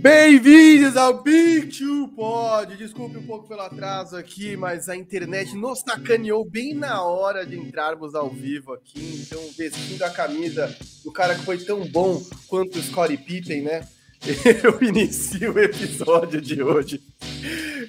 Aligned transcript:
Bem-vindos 0.00 0.96
ao 0.96 1.22
Two 1.22 2.08
Pod. 2.16 2.74
Desculpe 2.74 3.18
um 3.18 3.26
pouco 3.26 3.46
pelo 3.46 3.60
atraso 3.60 4.16
aqui, 4.16 4.56
mas 4.56 4.88
a 4.88 4.96
internet 4.96 5.54
nos 5.54 5.80
sacaneou 5.80 6.42
bem 6.42 6.72
na 6.72 7.04
hora 7.04 7.44
de 7.44 7.58
entrarmos 7.58 8.14
ao 8.14 8.30
vivo 8.30 8.72
aqui. 8.72 9.22
Então, 9.22 9.38
vestindo 9.58 10.02
a 10.02 10.08
camisa 10.08 10.74
do 11.04 11.12
cara 11.12 11.34
que 11.34 11.44
foi 11.44 11.58
tão 11.58 11.86
bom 11.86 12.18
quanto 12.48 12.78
o 12.78 12.82
Scottie 12.82 13.18
Pippen, 13.18 13.60
né? 13.60 13.86
Eu 14.64 14.82
inicio 14.82 15.52
o 15.52 15.58
episódio 15.58 16.40
de 16.40 16.62
hoje 16.62 17.02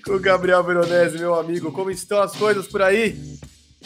com 0.03 0.11
o 0.11 0.19
Gabriel 0.19 0.65
Veronese, 0.65 1.17
meu 1.17 1.33
amigo. 1.35 1.71
Como 1.71 1.89
estão 1.89 2.21
as 2.21 2.35
coisas 2.35 2.67
por 2.67 2.81
aí? 2.81 3.15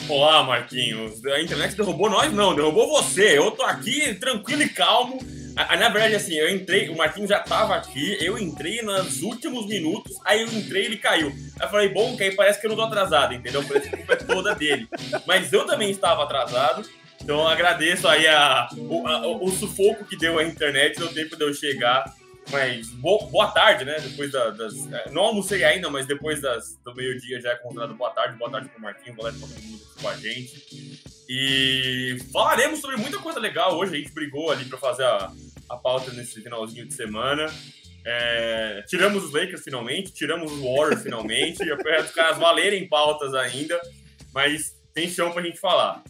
Olá, 0.10 0.42
Marquinhos. 0.42 1.24
A 1.24 1.42
internet 1.42 1.78
derrubou 1.78 2.10
nós, 2.10 2.34
não, 2.34 2.56
derrubou 2.56 2.90
você. 2.90 3.38
Eu 3.38 3.52
tô 3.52 3.62
aqui 3.62 4.16
tranquilo 4.16 4.64
e 4.64 4.70
calmo 4.70 5.20
na 5.56 5.90
verdade, 5.90 6.16
assim, 6.16 6.36
eu 6.36 6.50
entrei, 6.50 6.90
o 6.90 6.98
Marquinhos 6.98 7.30
já 7.30 7.40
tava 7.40 7.76
aqui, 7.76 8.18
eu 8.20 8.38
entrei 8.38 8.82
nos 8.82 9.22
últimos 9.22 9.66
minutos, 9.68 10.14
aí 10.26 10.42
eu 10.42 10.48
entrei 10.48 10.84
e 10.84 10.86
ele 10.86 10.98
caiu. 10.98 11.30
Aí 11.30 11.66
eu 11.66 11.70
falei, 11.70 11.90
bom, 11.90 12.16
que 12.18 12.24
aí 12.24 12.36
parece 12.36 12.60
que 12.60 12.68
eu 12.68 12.70
não 12.70 12.78
tô 12.78 12.84
atrasado, 12.84 13.34
entendeu? 13.34 13.64
Parece 13.64 13.90
que 13.90 14.12
é 14.12 14.16
toda 14.18 14.54
dele. 14.54 14.88
Mas 15.26 15.52
eu 15.54 15.66
também 15.66 15.90
estava 15.90 16.24
atrasado, 16.24 16.86
então 17.22 17.48
agradeço 17.48 18.08
aí 18.08 18.28
a, 18.28 18.68
o, 18.78 19.08
a, 19.08 19.28
o, 19.28 19.50
sufoco 19.50 20.06
que 20.06 20.18
deu 20.18 20.38
a 20.38 20.44
internet, 20.44 21.00
deu 21.00 21.12
tempo 21.14 21.36
de 21.36 21.44
eu 21.44 21.54
chegar. 21.54 22.06
Mas 22.52 22.90
boa, 22.92 23.26
boa 23.26 23.48
tarde, 23.48 23.86
né? 23.86 23.96
Depois 24.00 24.32
da, 24.32 24.52
das. 24.52 24.74
É, 24.92 25.10
não 25.10 25.24
almocei 25.24 25.64
ainda, 25.64 25.90
mas 25.90 26.06
depois 26.06 26.40
das, 26.40 26.78
do 26.84 26.94
meio-dia 26.94 27.42
já 27.42 27.54
é 27.54 27.56
considerado 27.56 27.96
boa 27.96 28.12
tarde. 28.12 28.38
Boa 28.38 28.52
tarde 28.52 28.70
pro 28.70 28.80
Marquinhos, 28.80 29.18
tarde 29.18 29.40
pra 29.40 29.48
todo 29.48 29.60
mundo 29.64 29.82
com 30.00 30.08
a 30.08 30.16
gente. 30.16 31.02
E 31.28 32.20
falaremos 32.32 32.80
sobre 32.80 32.98
muita 32.98 33.18
coisa 33.18 33.40
legal 33.40 33.76
hoje. 33.76 33.96
A 33.96 33.98
gente 33.98 34.14
brigou 34.14 34.52
ali 34.52 34.66
para 34.66 34.78
fazer 34.78 35.06
a, 35.06 35.32
a 35.70 35.78
pauta 35.78 36.12
nesse 36.12 36.42
finalzinho 36.42 36.88
de 36.88 36.94
semana. 36.94 37.48
É, 38.06 38.84
tiramos 38.88 39.24
os 39.24 39.34
Lakers 39.34 39.64
finalmente, 39.64 40.14
tiramos 40.14 40.52
os 40.52 40.60
Warriors 40.60 41.02
finalmente, 41.02 41.64
dos 41.66 42.12
caras 42.12 42.38
valerem 42.38 42.88
pautas 42.88 43.34
ainda, 43.34 43.80
mas 44.34 44.80
tem 44.94 45.10
chão 45.10 45.32
pra 45.32 45.42
gente 45.42 45.60
falar. 45.60 46.04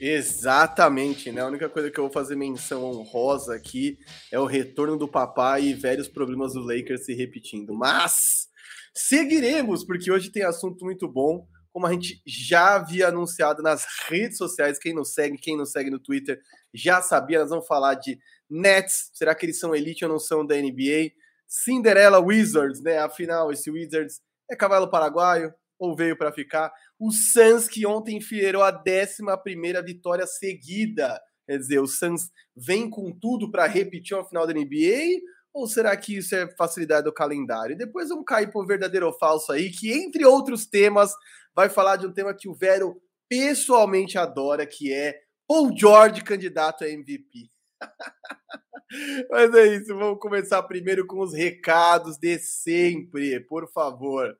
Exatamente, 0.00 1.30
né? 1.30 1.40
A 1.40 1.46
única 1.46 1.68
coisa 1.68 1.90
que 1.90 1.98
eu 1.98 2.04
vou 2.04 2.12
fazer 2.12 2.34
menção 2.34 2.84
honrosa 2.84 3.54
aqui 3.54 3.96
é 4.30 4.38
o 4.38 4.44
retorno 4.44 4.96
do 4.96 5.06
papai 5.06 5.62
e 5.66 5.74
velhos 5.74 6.08
problemas 6.08 6.54
do 6.54 6.60
Lakers 6.60 7.04
se 7.04 7.14
repetindo. 7.14 7.72
Mas 7.72 8.48
seguiremos, 8.92 9.84
porque 9.84 10.10
hoje 10.10 10.30
tem 10.30 10.42
assunto 10.42 10.84
muito 10.84 11.06
bom 11.08 11.46
como 11.74 11.88
a 11.88 11.92
gente 11.92 12.22
já 12.24 12.76
havia 12.76 13.08
anunciado 13.08 13.60
nas 13.60 13.84
redes 14.06 14.38
sociais, 14.38 14.78
quem 14.78 14.94
nos 14.94 15.12
segue, 15.12 15.36
quem 15.36 15.56
nos 15.56 15.72
segue 15.72 15.90
no 15.90 15.98
Twitter 15.98 16.40
já 16.72 17.02
sabia, 17.02 17.40
nós 17.40 17.50
vamos 17.50 17.66
falar 17.66 17.94
de 17.94 18.16
Nets, 18.48 19.10
será 19.14 19.34
que 19.34 19.46
eles 19.46 19.58
são 19.58 19.74
elite 19.74 20.04
ou 20.04 20.10
não 20.10 20.18
são 20.18 20.44
da 20.44 20.56
NBA? 20.56 21.12
Cinderella 21.46 22.18
Wizards, 22.18 22.82
né? 22.82 22.98
Afinal, 22.98 23.52
esse 23.52 23.70
Wizards 23.70 24.20
é 24.50 24.56
cavalo 24.56 24.90
paraguaio 24.90 25.52
ou 25.78 25.94
veio 25.94 26.16
para 26.16 26.32
ficar? 26.32 26.72
O 26.98 27.10
Suns 27.10 27.68
que 27.68 27.86
ontem 27.86 28.16
enfileirou 28.16 28.62
a 28.62 28.70
11 28.70 29.82
vitória 29.84 30.26
seguida. 30.26 31.20
Quer 31.46 31.58
dizer, 31.58 31.78
o 31.78 31.86
Suns 31.86 32.30
vem 32.56 32.88
com 32.88 33.12
tudo 33.12 33.50
para 33.50 33.66
repetir 33.66 34.16
a 34.16 34.24
final 34.24 34.46
da 34.46 34.54
NBA 34.54 35.20
ou 35.54 35.68
será 35.68 35.96
que 35.96 36.16
isso 36.16 36.34
é 36.34 36.52
facilidade 36.56 37.04
do 37.04 37.12
calendário? 37.12 37.76
Depois 37.76 38.08
vamos 38.08 38.24
cair 38.26 38.50
o 38.52 38.66
verdadeiro 38.66 39.06
ou 39.06 39.12
falso 39.12 39.52
aí, 39.52 39.70
que 39.70 39.92
entre 39.92 40.24
outros 40.24 40.66
temas, 40.66 41.12
vai 41.54 41.68
falar 41.68 41.96
de 41.96 42.06
um 42.06 42.12
tema 42.12 42.34
que 42.34 42.48
o 42.48 42.54
Vero 42.54 43.00
pessoalmente 43.28 44.18
adora, 44.18 44.66
que 44.66 44.92
é 44.92 45.16
Paul 45.46 45.72
George 45.76 46.24
candidato 46.24 46.82
a 46.82 46.88
MVP. 46.88 47.53
Mas 49.30 49.54
é 49.54 49.66
isso, 49.76 49.96
vamos 49.96 50.18
começar 50.20 50.62
primeiro 50.62 51.06
com 51.06 51.20
os 51.20 51.32
recados 51.32 52.16
de 52.16 52.38
sempre, 52.38 53.40
por 53.40 53.70
favor. 53.72 54.36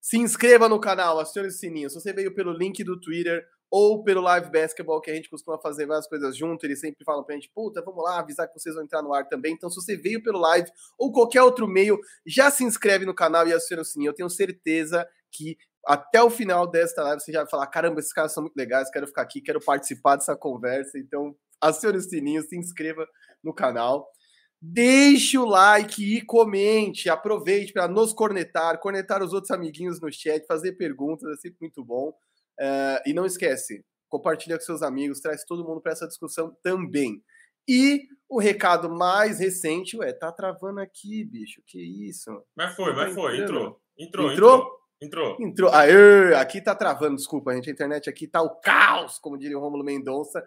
Se 0.00 0.18
inscreva 0.18 0.68
no 0.68 0.78
canal, 0.78 1.18
acione 1.18 1.48
o 1.48 1.50
sininho. 1.50 1.90
Se 1.90 2.00
você 2.00 2.12
veio 2.12 2.34
pelo 2.34 2.52
link 2.52 2.84
do 2.84 3.00
Twitter 3.00 3.44
ou 3.70 4.04
pelo 4.04 4.20
Live 4.20 4.50
Basketball, 4.50 5.00
que 5.00 5.10
a 5.10 5.14
gente 5.14 5.28
costuma 5.28 5.58
fazer 5.58 5.86
várias 5.86 6.06
coisas 6.06 6.36
junto, 6.36 6.64
eles 6.64 6.78
sempre 6.78 7.04
falam 7.04 7.24
pra 7.24 7.34
gente, 7.34 7.50
puta, 7.52 7.82
vamos 7.82 8.04
lá, 8.04 8.20
avisar 8.20 8.46
que 8.46 8.58
vocês 8.58 8.74
vão 8.74 8.84
entrar 8.84 9.02
no 9.02 9.12
ar 9.12 9.26
também. 9.28 9.52
Então, 9.52 9.68
se 9.68 9.76
você 9.76 9.96
veio 9.96 10.22
pelo 10.22 10.38
live 10.38 10.70
ou 10.96 11.10
qualquer 11.10 11.42
outro 11.42 11.66
meio, 11.66 11.98
já 12.24 12.50
se 12.50 12.62
inscreve 12.62 13.04
no 13.04 13.14
canal 13.14 13.48
e 13.48 13.52
aciona 13.52 13.82
o 13.82 13.84
sininho. 13.84 14.10
Eu 14.10 14.14
tenho 14.14 14.30
certeza 14.30 15.06
que 15.32 15.56
até 15.84 16.22
o 16.22 16.30
final 16.30 16.66
desta 16.66 17.02
live 17.02 17.20
você 17.20 17.32
já 17.32 17.40
vai 17.42 17.50
falar, 17.50 17.66
caramba, 17.68 18.00
esses 18.00 18.12
caras 18.12 18.32
são 18.32 18.42
muito 18.42 18.56
legais, 18.56 18.90
quero 18.90 19.06
ficar 19.06 19.22
aqui, 19.22 19.40
quero 19.40 19.60
participar 19.60 20.16
dessa 20.16 20.36
conversa. 20.36 20.98
Então, 20.98 21.34
acione 21.60 21.98
o 21.98 22.00
sininho, 22.00 22.42
se 22.42 22.56
inscreva 22.56 23.06
no 23.42 23.54
canal. 23.54 24.08
Deixe 24.60 25.36
o 25.36 25.44
like 25.44 26.02
e 26.02 26.22
comente, 26.22 27.10
aproveite 27.10 27.72
para 27.72 27.86
nos 27.86 28.12
cornetar, 28.12 28.80
cornetar 28.80 29.22
os 29.22 29.32
outros 29.32 29.50
amiguinhos 29.50 30.00
no 30.00 30.10
chat, 30.10 30.46
fazer 30.46 30.72
perguntas, 30.72 31.30
é 31.30 31.36
sempre 31.36 31.58
muito 31.60 31.84
bom. 31.84 32.08
Uh, 32.58 32.98
e 33.04 33.12
não 33.12 33.26
esquece, 33.26 33.84
compartilha 34.08 34.56
com 34.56 34.64
seus 34.64 34.82
amigos, 34.82 35.20
traz 35.20 35.44
todo 35.44 35.64
mundo 35.64 35.80
para 35.80 35.92
essa 35.92 36.08
discussão 36.08 36.56
também. 36.62 37.22
E 37.68 38.06
o 38.28 38.38
recado 38.38 38.88
mais 38.88 39.40
recente, 39.40 39.96
ué, 39.96 40.12
tá 40.12 40.32
travando 40.32 40.80
aqui, 40.80 41.24
bicho, 41.24 41.60
que 41.66 42.08
isso? 42.08 42.30
Mas 42.56 42.74
foi, 42.74 42.94
mas 42.94 43.10
tá 43.10 43.14
foi, 43.14 43.40
entrou. 43.40 43.80
Entrou, 43.98 44.32
entrou. 44.32 44.32
entrou? 44.32 44.85
Entrou. 45.00 45.36
Entrou. 45.38 45.70
Aê, 45.72 46.34
aqui 46.34 46.60
tá 46.60 46.74
travando, 46.74 47.16
desculpa, 47.16 47.54
gente. 47.54 47.68
A 47.68 47.72
internet 47.72 48.08
aqui 48.08 48.26
tá 48.26 48.40
o 48.40 48.56
caos, 48.60 49.18
como 49.18 49.38
diria 49.38 49.58
o 49.58 49.60
Romulo 49.60 49.84
Mendonça. 49.84 50.42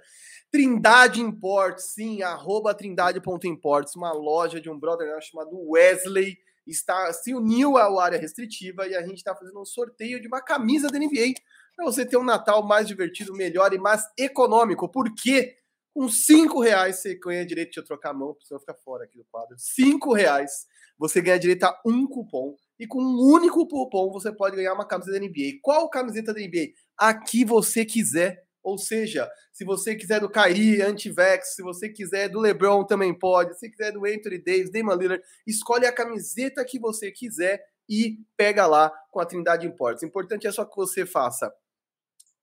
Trindade 0.51 1.21
Imports, 1.21 1.93
sim, 1.93 2.23
arroba 2.23 2.73
trindade.imports, 2.73 3.95
uma 3.95 4.11
loja 4.11 4.59
de 4.59 4.69
um 4.69 4.79
brother 4.79 5.21
chamado 5.21 5.51
Wesley. 5.69 6.37
Está, 6.65 7.11
se 7.13 7.33
uniu 7.33 7.77
à 7.77 8.03
área 8.03 8.19
restritiva 8.19 8.87
e 8.87 8.95
a 8.95 9.01
gente 9.01 9.17
está 9.17 9.35
fazendo 9.35 9.59
um 9.59 9.65
sorteio 9.65 10.19
de 10.19 10.27
uma 10.27 10.41
camisa 10.41 10.87
da 10.87 10.99
NBA 10.99 11.33
para 11.75 11.85
você 11.85 12.05
ter 12.05 12.17
um 12.17 12.23
Natal 12.23 12.65
mais 12.65 12.87
divertido, 12.87 13.33
melhor 13.33 13.71
e 13.73 13.77
mais 13.77 14.03
econômico. 14.17 14.89
Porque 14.89 15.57
com 15.93 16.09
cinco 16.09 16.59
reais 16.59 16.97
você 16.97 17.15
ganha 17.15 17.45
direito 17.45 17.71
de 17.71 17.83
trocar 17.83 18.11
a 18.11 18.13
mão, 18.13 18.35
para 18.47 18.59
ficar 18.59 18.75
fora 18.75 19.03
aqui 19.03 19.17
do 19.17 19.25
quadro. 19.25 19.55
Cinco 19.59 20.13
reais 20.13 20.67
você 20.97 21.21
ganha 21.21 21.39
direito 21.39 21.63
a 21.63 21.79
um 21.85 22.07
cupom 22.07 22.55
e 22.79 22.87
com 22.87 23.01
um 23.01 23.33
único 23.33 23.67
cupom 23.67 24.11
você 24.11 24.31
pode 24.31 24.55
ganhar 24.55 24.73
uma 24.73 24.87
camiseta 24.87 25.19
da 25.19 25.25
NBA. 25.25 25.59
Qual 25.61 25.89
camiseta 25.89 26.33
da 26.33 26.39
NBA? 26.39 26.69
A 26.97 27.13
que 27.13 27.43
você 27.43 27.83
quiser. 27.83 28.43
Ou 28.63 28.77
seja, 28.77 29.29
se 29.53 29.63
você 29.65 29.95
quiser 29.95 30.19
do 30.19 30.29
Kyrie, 30.29 30.81
Antivex, 30.81 31.55
se 31.55 31.61
você 31.61 31.89
quiser 31.89 32.29
do 32.29 32.39
LeBron 32.39 32.85
também 32.85 33.17
pode, 33.17 33.57
se 33.57 33.69
quiser 33.69 33.91
do 33.91 34.05
Anthony 34.05 34.37
Davis, 34.37 34.71
Damon 34.71 34.95
Lillard, 34.95 35.23
escolhe 35.47 35.85
a 35.85 35.93
camiseta 35.93 36.63
que 36.65 36.79
você 36.79 37.11
quiser 37.11 37.61
e 37.89 38.19
pega 38.37 38.67
lá 38.67 38.91
com 39.11 39.19
a 39.19 39.25
Trindade 39.25 39.65
Imports. 39.65 40.03
O 40.03 40.05
importante 40.05 40.45
é 40.45 40.51
só 40.51 40.65
que 40.65 40.75
você 40.75 41.05
faça 41.05 41.51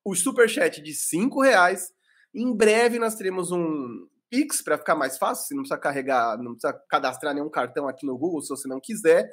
o 0.03 0.15
superchat 0.15 0.81
de 0.81 0.93
cinco 0.93 1.41
reais. 1.41 1.91
Em 2.33 2.55
breve 2.55 2.99
nós 2.99 3.15
teremos 3.15 3.51
um 3.51 4.07
Pix 4.29 4.61
para 4.61 4.77
ficar 4.77 4.95
mais 4.95 5.17
fácil, 5.17 5.47
você 5.47 5.53
não 5.55 5.61
precisa 5.61 5.79
carregar, 5.79 6.37
não 6.37 6.51
precisa 6.51 6.73
cadastrar 6.89 7.33
nenhum 7.33 7.49
cartão 7.49 7.87
aqui 7.87 8.05
no 8.05 8.17
Google 8.17 8.41
se 8.41 8.49
você 8.49 8.67
não 8.67 8.79
quiser. 8.79 9.29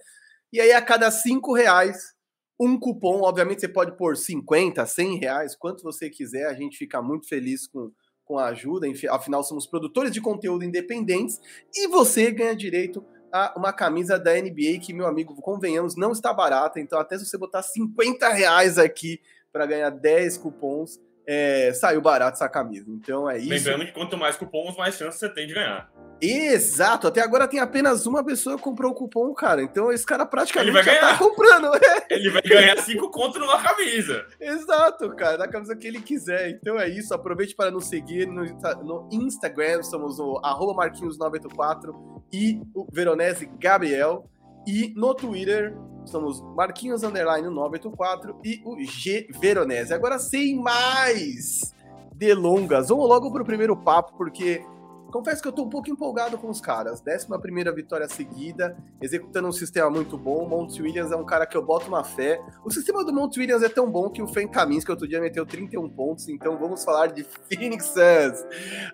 E 0.55 0.61
aí, 0.61 0.71
a 0.71 0.81
cada 0.81 1.11
cinco 1.11 1.53
reais, 1.53 2.15
um 2.61 2.79
cupom. 2.79 3.23
Obviamente, 3.23 3.59
você 3.59 3.67
pode 3.67 3.97
pôr 3.97 4.17
50, 4.17 4.87
100 4.87 5.19
reais, 5.19 5.57
quanto 5.57 5.83
você 5.83 6.09
quiser. 6.09 6.47
A 6.47 6.55
gente 6.55 6.79
fica 6.79 7.03
muito 7.03 7.27
feliz 7.27 7.67
com, 7.67 7.91
com 8.25 8.39
a 8.39 8.51
ajuda. 8.51 8.87
Afinal, 9.11 9.43
somos 9.43 9.67
produtores 9.67 10.13
de 10.13 10.21
conteúdo 10.21 10.65
independentes. 10.65 11.41
E 11.75 11.89
você 11.89 12.31
ganha 12.31 12.55
direito 12.55 13.05
a 13.33 13.53
uma 13.57 13.73
camisa 13.73 14.17
da 14.17 14.33
NBA 14.33 14.79
que, 14.81 14.93
meu 14.93 15.09
amigo, 15.09 15.35
convenhamos, 15.43 15.97
não 15.97 16.13
está 16.13 16.33
barata. 16.33 16.79
Então, 16.79 17.01
até 17.01 17.19
se 17.19 17.27
você 17.27 17.37
botar 17.37 17.65
50 17.65 18.29
reais 18.29 18.79
aqui 18.79 19.21
para 19.53 19.67
ganhar 19.67 19.91
10 19.91 20.39
cupons, 20.39 21.01
é, 21.27 21.73
saiu 21.73 22.01
barato 22.01 22.37
essa 22.37 22.49
camisa. 22.49 22.87
Então 22.89 23.29
é 23.29 23.39
isso. 23.39 23.49
Lembrando 23.49 23.87
que 23.87 23.93
quanto 23.93 24.17
mais 24.17 24.37
cupons, 24.37 24.77
mais 24.77 24.97
chance 24.97 25.19
você 25.19 25.29
tem 25.29 25.47
de 25.47 25.55
ganhar. 25.55 25.91
Exato, 26.21 27.09
até 27.09 27.21
agora 27.21 27.49
tem 27.49 27.61
apenas 27.61 28.07
uma 28.07 28.25
pessoa 28.25 28.57
que 28.57 28.63
comprou 28.63 28.93
o 28.93 28.95
cupom, 28.95 29.35
cara. 29.35 29.63
Então 29.63 29.93
esse 29.93 30.07
cara 30.07 30.25
praticamente 30.25 30.71
Ele 30.71 30.83
vai 30.83 30.95
já 30.95 31.01
tá 31.01 31.19
comprando. 31.19 31.71
Ele 32.09 32.31
vai 32.31 32.43
ganhar 32.43 32.79
cinco 32.79 33.11
conto 33.11 33.39
numa 33.39 33.61
camisa. 33.61 34.27
Exato, 34.41 35.15
cara, 35.17 35.37
da 35.37 35.49
camisa 35.49 35.77
que 35.77 35.87
ele 35.87 36.01
quiser. 36.01 36.51
Então 36.51 36.79
é 36.79 36.89
isso, 36.89 37.13
aproveite 37.13 37.55
para 37.55 37.71
nos 37.71 37.87
seguir 37.87 38.27
no, 38.27 38.45
no 38.83 39.09
Instagram, 39.13 39.83
somos 39.83 40.19
o 40.19 40.41
Marquinhos984 40.75 41.95
e 42.33 42.61
o 42.75 42.87
Veronese 42.91 43.47
Gabriel. 43.59 44.29
E 44.67 44.93
no 44.97 45.15
Twitter, 45.15 45.77
somos 46.05 46.41
Marquinhos 46.55 47.03
Underline 47.03 47.49
984 47.49 48.39
e 48.45 48.63
o 48.65 48.81
G 48.83 49.29
Veronese. 49.39 49.93
Agora, 49.93 50.19
sem 50.19 50.57
mais 50.57 51.75
delongas, 52.15 52.89
vamos 52.89 53.09
logo 53.09 53.33
para 53.33 53.43
o 53.43 53.47
primeiro 53.47 53.77
papo, 53.77 54.17
porque 54.17 54.65
confesso 55.11 55.41
que 55.41 55.47
eu 55.47 55.51
estou 55.51 55.67
um 55.67 55.69
pouco 55.69 55.89
empolgado 55.89 56.37
com 56.37 56.49
os 56.49 56.61
caras. 56.61 57.01
Décima 57.01 57.39
primeira 57.39 57.73
vitória 57.73 58.09
seguida, 58.09 58.77
executando 59.01 59.47
um 59.47 59.53
sistema 59.53 59.89
muito 59.89 60.19
bom. 60.19 60.45
O 60.45 60.49
Monte 60.49 60.83
Williams 60.83 61.13
é 61.13 61.17
um 61.17 61.25
cara 61.25 61.47
que 61.47 61.57
eu 61.57 61.63
boto 61.63 61.87
uma 61.87 62.03
fé. 62.03 62.41
O 62.65 62.71
sistema 62.71 63.05
do 63.05 63.13
Monte 63.13 63.39
Williams 63.39 63.63
é 63.63 63.69
tão 63.69 63.91
bom 63.91 64.11
que 64.11 64.21
o 64.21 64.27
Fen 64.27 64.49
Kamins, 64.49 64.85
que 64.85 64.91
outro 64.91 65.07
dia 65.07 65.21
meteu 65.21 65.47
31 65.47 65.89
pontos, 65.91 66.29
então 66.29 66.59
vamos 66.59 66.83
falar 66.83 67.09
de 67.09 67.25
Phoenix 67.49 67.87
Suns. 67.87 68.45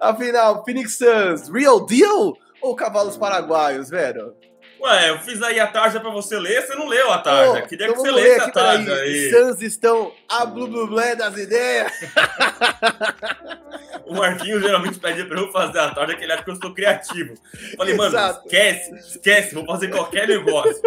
Afinal, 0.01 0.63
Phoenix 0.65 0.99
Suns, 0.99 1.49
real 1.49 1.87
deal 1.87 2.35
ou 2.61 2.77
cavalos 2.77 3.17
paraguaios, 3.17 3.89
velho? 3.89 4.35
Ué, 4.81 5.11
eu 5.11 5.19
fiz 5.19 5.43
aí 5.43 5.61
a 5.61 5.67
tarja 5.67 6.01
pra 6.01 6.11
você 6.11 6.39
ler, 6.39 6.63
você 6.63 6.75
não 6.75 6.89
leu 6.89 7.13
a 7.13 7.19
tarja. 7.19 7.65
Ô, 7.65 7.67
Queria 7.67 7.87
então 7.87 8.03
que 8.03 8.09
você 8.09 8.11
lesse 8.11 8.41
a 8.41 8.51
tarja 8.51 8.95
aí. 8.95 9.31
Suns 9.31 9.61
estão 9.63 10.13
a 10.29 10.47
blu 10.47 10.67
blu 10.69 10.87
blé 10.89 11.15
das 11.15 11.37
ideias. 11.37 11.93
O 14.07 14.15
Marquinhos 14.15 14.61
geralmente 14.61 14.99
pede 14.99 15.25
pra 15.25 15.39
eu 15.39 15.53
fazer 15.53 15.79
a 15.79 15.95
tarja, 15.95 16.17
que 16.17 16.25
ele 16.25 16.33
acha 16.33 16.43
que 16.43 16.51
eu 16.51 16.57
sou 16.57 16.75
criativo. 16.75 17.35
Falei, 17.77 17.95
mano, 17.95 18.11
Exato. 18.11 18.41
esquece, 18.45 18.95
esquece, 18.97 19.55
vou 19.55 19.65
fazer 19.65 19.89
qualquer 19.89 20.27
negócio. 20.27 20.83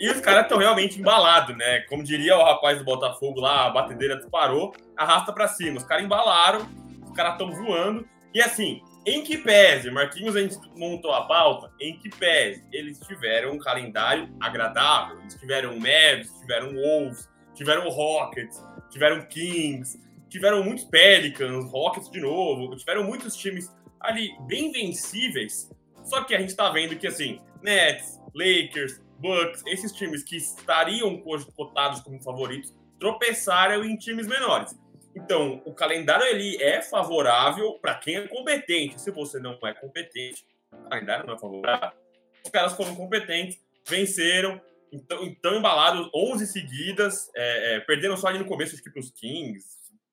E 0.00 0.10
os 0.10 0.20
caras 0.20 0.42
estão 0.42 0.58
realmente 0.58 0.98
embalados, 0.98 1.56
né? 1.56 1.82
Como 1.82 2.02
diria 2.02 2.36
o 2.36 2.42
rapaz 2.42 2.76
do 2.78 2.84
Botafogo 2.84 3.40
lá, 3.40 3.66
a 3.66 3.70
batedeira 3.70 4.16
disparou, 4.16 4.74
arrasta 4.96 5.32
pra 5.32 5.46
cima. 5.46 5.78
Os 5.78 5.84
caras 5.84 6.04
embalaram, 6.04 6.66
os 7.04 7.12
caras 7.14 7.34
estão 7.34 7.48
voando. 7.52 8.04
E 8.34 8.42
assim, 8.42 8.82
em 9.06 9.22
que 9.22 9.38
pese, 9.38 9.90
Marquinhos, 9.90 10.34
a 10.34 10.40
gente 10.40 10.58
montou 10.76 11.12
a 11.12 11.26
pauta, 11.26 11.70
em 11.80 11.98
que 11.98 12.08
pese, 12.08 12.64
eles 12.72 12.98
tiveram 13.00 13.52
um 13.52 13.58
calendário 13.58 14.34
agradável. 14.40 15.20
Eles 15.20 15.34
tiveram 15.34 15.78
Mavs, 15.78 16.30
tiveram 16.40 16.74
Wolves, 16.74 17.28
tiveram 17.54 17.88
Rockets, 17.90 18.62
tiveram 18.90 19.26
Kings, 19.26 19.98
tiveram 20.28 20.62
muitos 20.64 20.84
Pelicans, 20.84 21.70
Rockets 21.70 22.10
de 22.10 22.20
novo, 22.20 22.74
tiveram 22.76 23.04
muitos 23.04 23.36
times 23.36 23.70
ali 24.00 24.34
bem 24.46 24.72
vencíveis. 24.72 25.70
Só 26.02 26.24
que 26.24 26.34
a 26.34 26.40
gente 26.40 26.54
tá 26.54 26.70
vendo 26.70 26.96
que, 26.96 27.06
assim, 27.06 27.40
Nets, 27.62 28.20
Lakers, 28.34 29.00
Bucks, 29.18 29.62
esses 29.66 29.92
times 29.92 30.22
que 30.22 30.36
estariam 30.36 31.22
cotados 31.54 32.00
como 32.00 32.22
favoritos, 32.22 32.74
tropeçaram 32.98 33.84
em 33.84 33.96
times 33.96 34.26
menores. 34.26 34.78
Então, 35.14 35.62
o 35.64 35.72
calendário 35.72 36.26
ele 36.26 36.60
é 36.62 36.82
favorável 36.82 37.78
para 37.80 37.94
quem 37.94 38.16
é 38.16 38.28
competente. 38.28 39.00
Se 39.00 39.10
você 39.10 39.38
não 39.38 39.58
é 39.64 39.72
competente, 39.72 40.44
o 40.72 40.88
calendário 40.88 41.26
não 41.26 41.34
é 41.34 41.38
favorável. 41.38 41.98
Os 42.44 42.50
caras 42.50 42.72
foram 42.74 42.94
competentes, 42.94 43.58
venceram, 43.88 44.60
então, 44.92 45.24
então 45.24 45.56
embalados 45.56 46.08
11 46.14 46.46
seguidas, 46.46 47.30
é, 47.34 47.76
é, 47.76 47.80
perderam 47.80 48.16
só 48.16 48.28
ali 48.28 48.38
no 48.38 48.46
começo, 48.46 48.74
acho 48.74 48.82
que 48.82 48.90
para 48.90 49.00
os 49.00 49.10
Kings, 49.10 49.66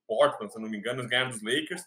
Portland, 0.08 0.52
se 0.52 0.60
não 0.60 0.70
me 0.70 0.78
engano, 0.78 1.08
ganharam 1.08 1.30
dos 1.30 1.44
Lakers, 1.44 1.84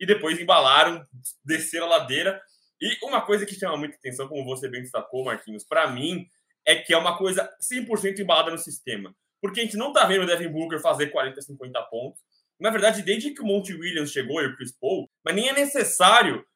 e 0.00 0.06
depois 0.06 0.38
embalaram, 0.40 1.06
desceram 1.44 1.86
a 1.86 1.98
ladeira. 1.98 2.42
E 2.80 2.96
uma 3.06 3.20
coisa 3.20 3.46
que 3.46 3.54
chama 3.54 3.76
muita 3.76 3.96
atenção, 3.96 4.26
como 4.26 4.44
você 4.44 4.68
bem 4.68 4.82
destacou, 4.82 5.24
Marquinhos, 5.24 5.64
para 5.64 5.88
mim, 5.88 6.26
é 6.66 6.74
que 6.74 6.92
é 6.92 6.98
uma 6.98 7.16
coisa 7.16 7.48
100% 7.60 8.18
embalada 8.18 8.50
no 8.50 8.58
sistema. 8.58 9.14
Porque 9.40 9.60
a 9.60 9.64
gente 9.64 9.76
não 9.76 9.92
tá 9.92 10.04
vendo 10.04 10.22
o 10.22 10.26
Devin 10.26 10.48
Booker 10.48 10.80
fazer 10.80 11.08
40, 11.08 11.40
50 11.40 11.82
pontos. 11.82 12.20
Na 12.62 12.70
verdade, 12.70 13.02
desde 13.02 13.32
que 13.34 13.42
o 13.42 13.44
Monty 13.44 13.74
Williams 13.74 14.12
chegou 14.12 14.40
e 14.40 14.46
o 14.46 14.56
Chris 14.56 14.70
Paul, 14.70 15.10
mas 15.24 15.34
nem 15.34 15.48
é 15.48 15.52
necessário 15.52 16.46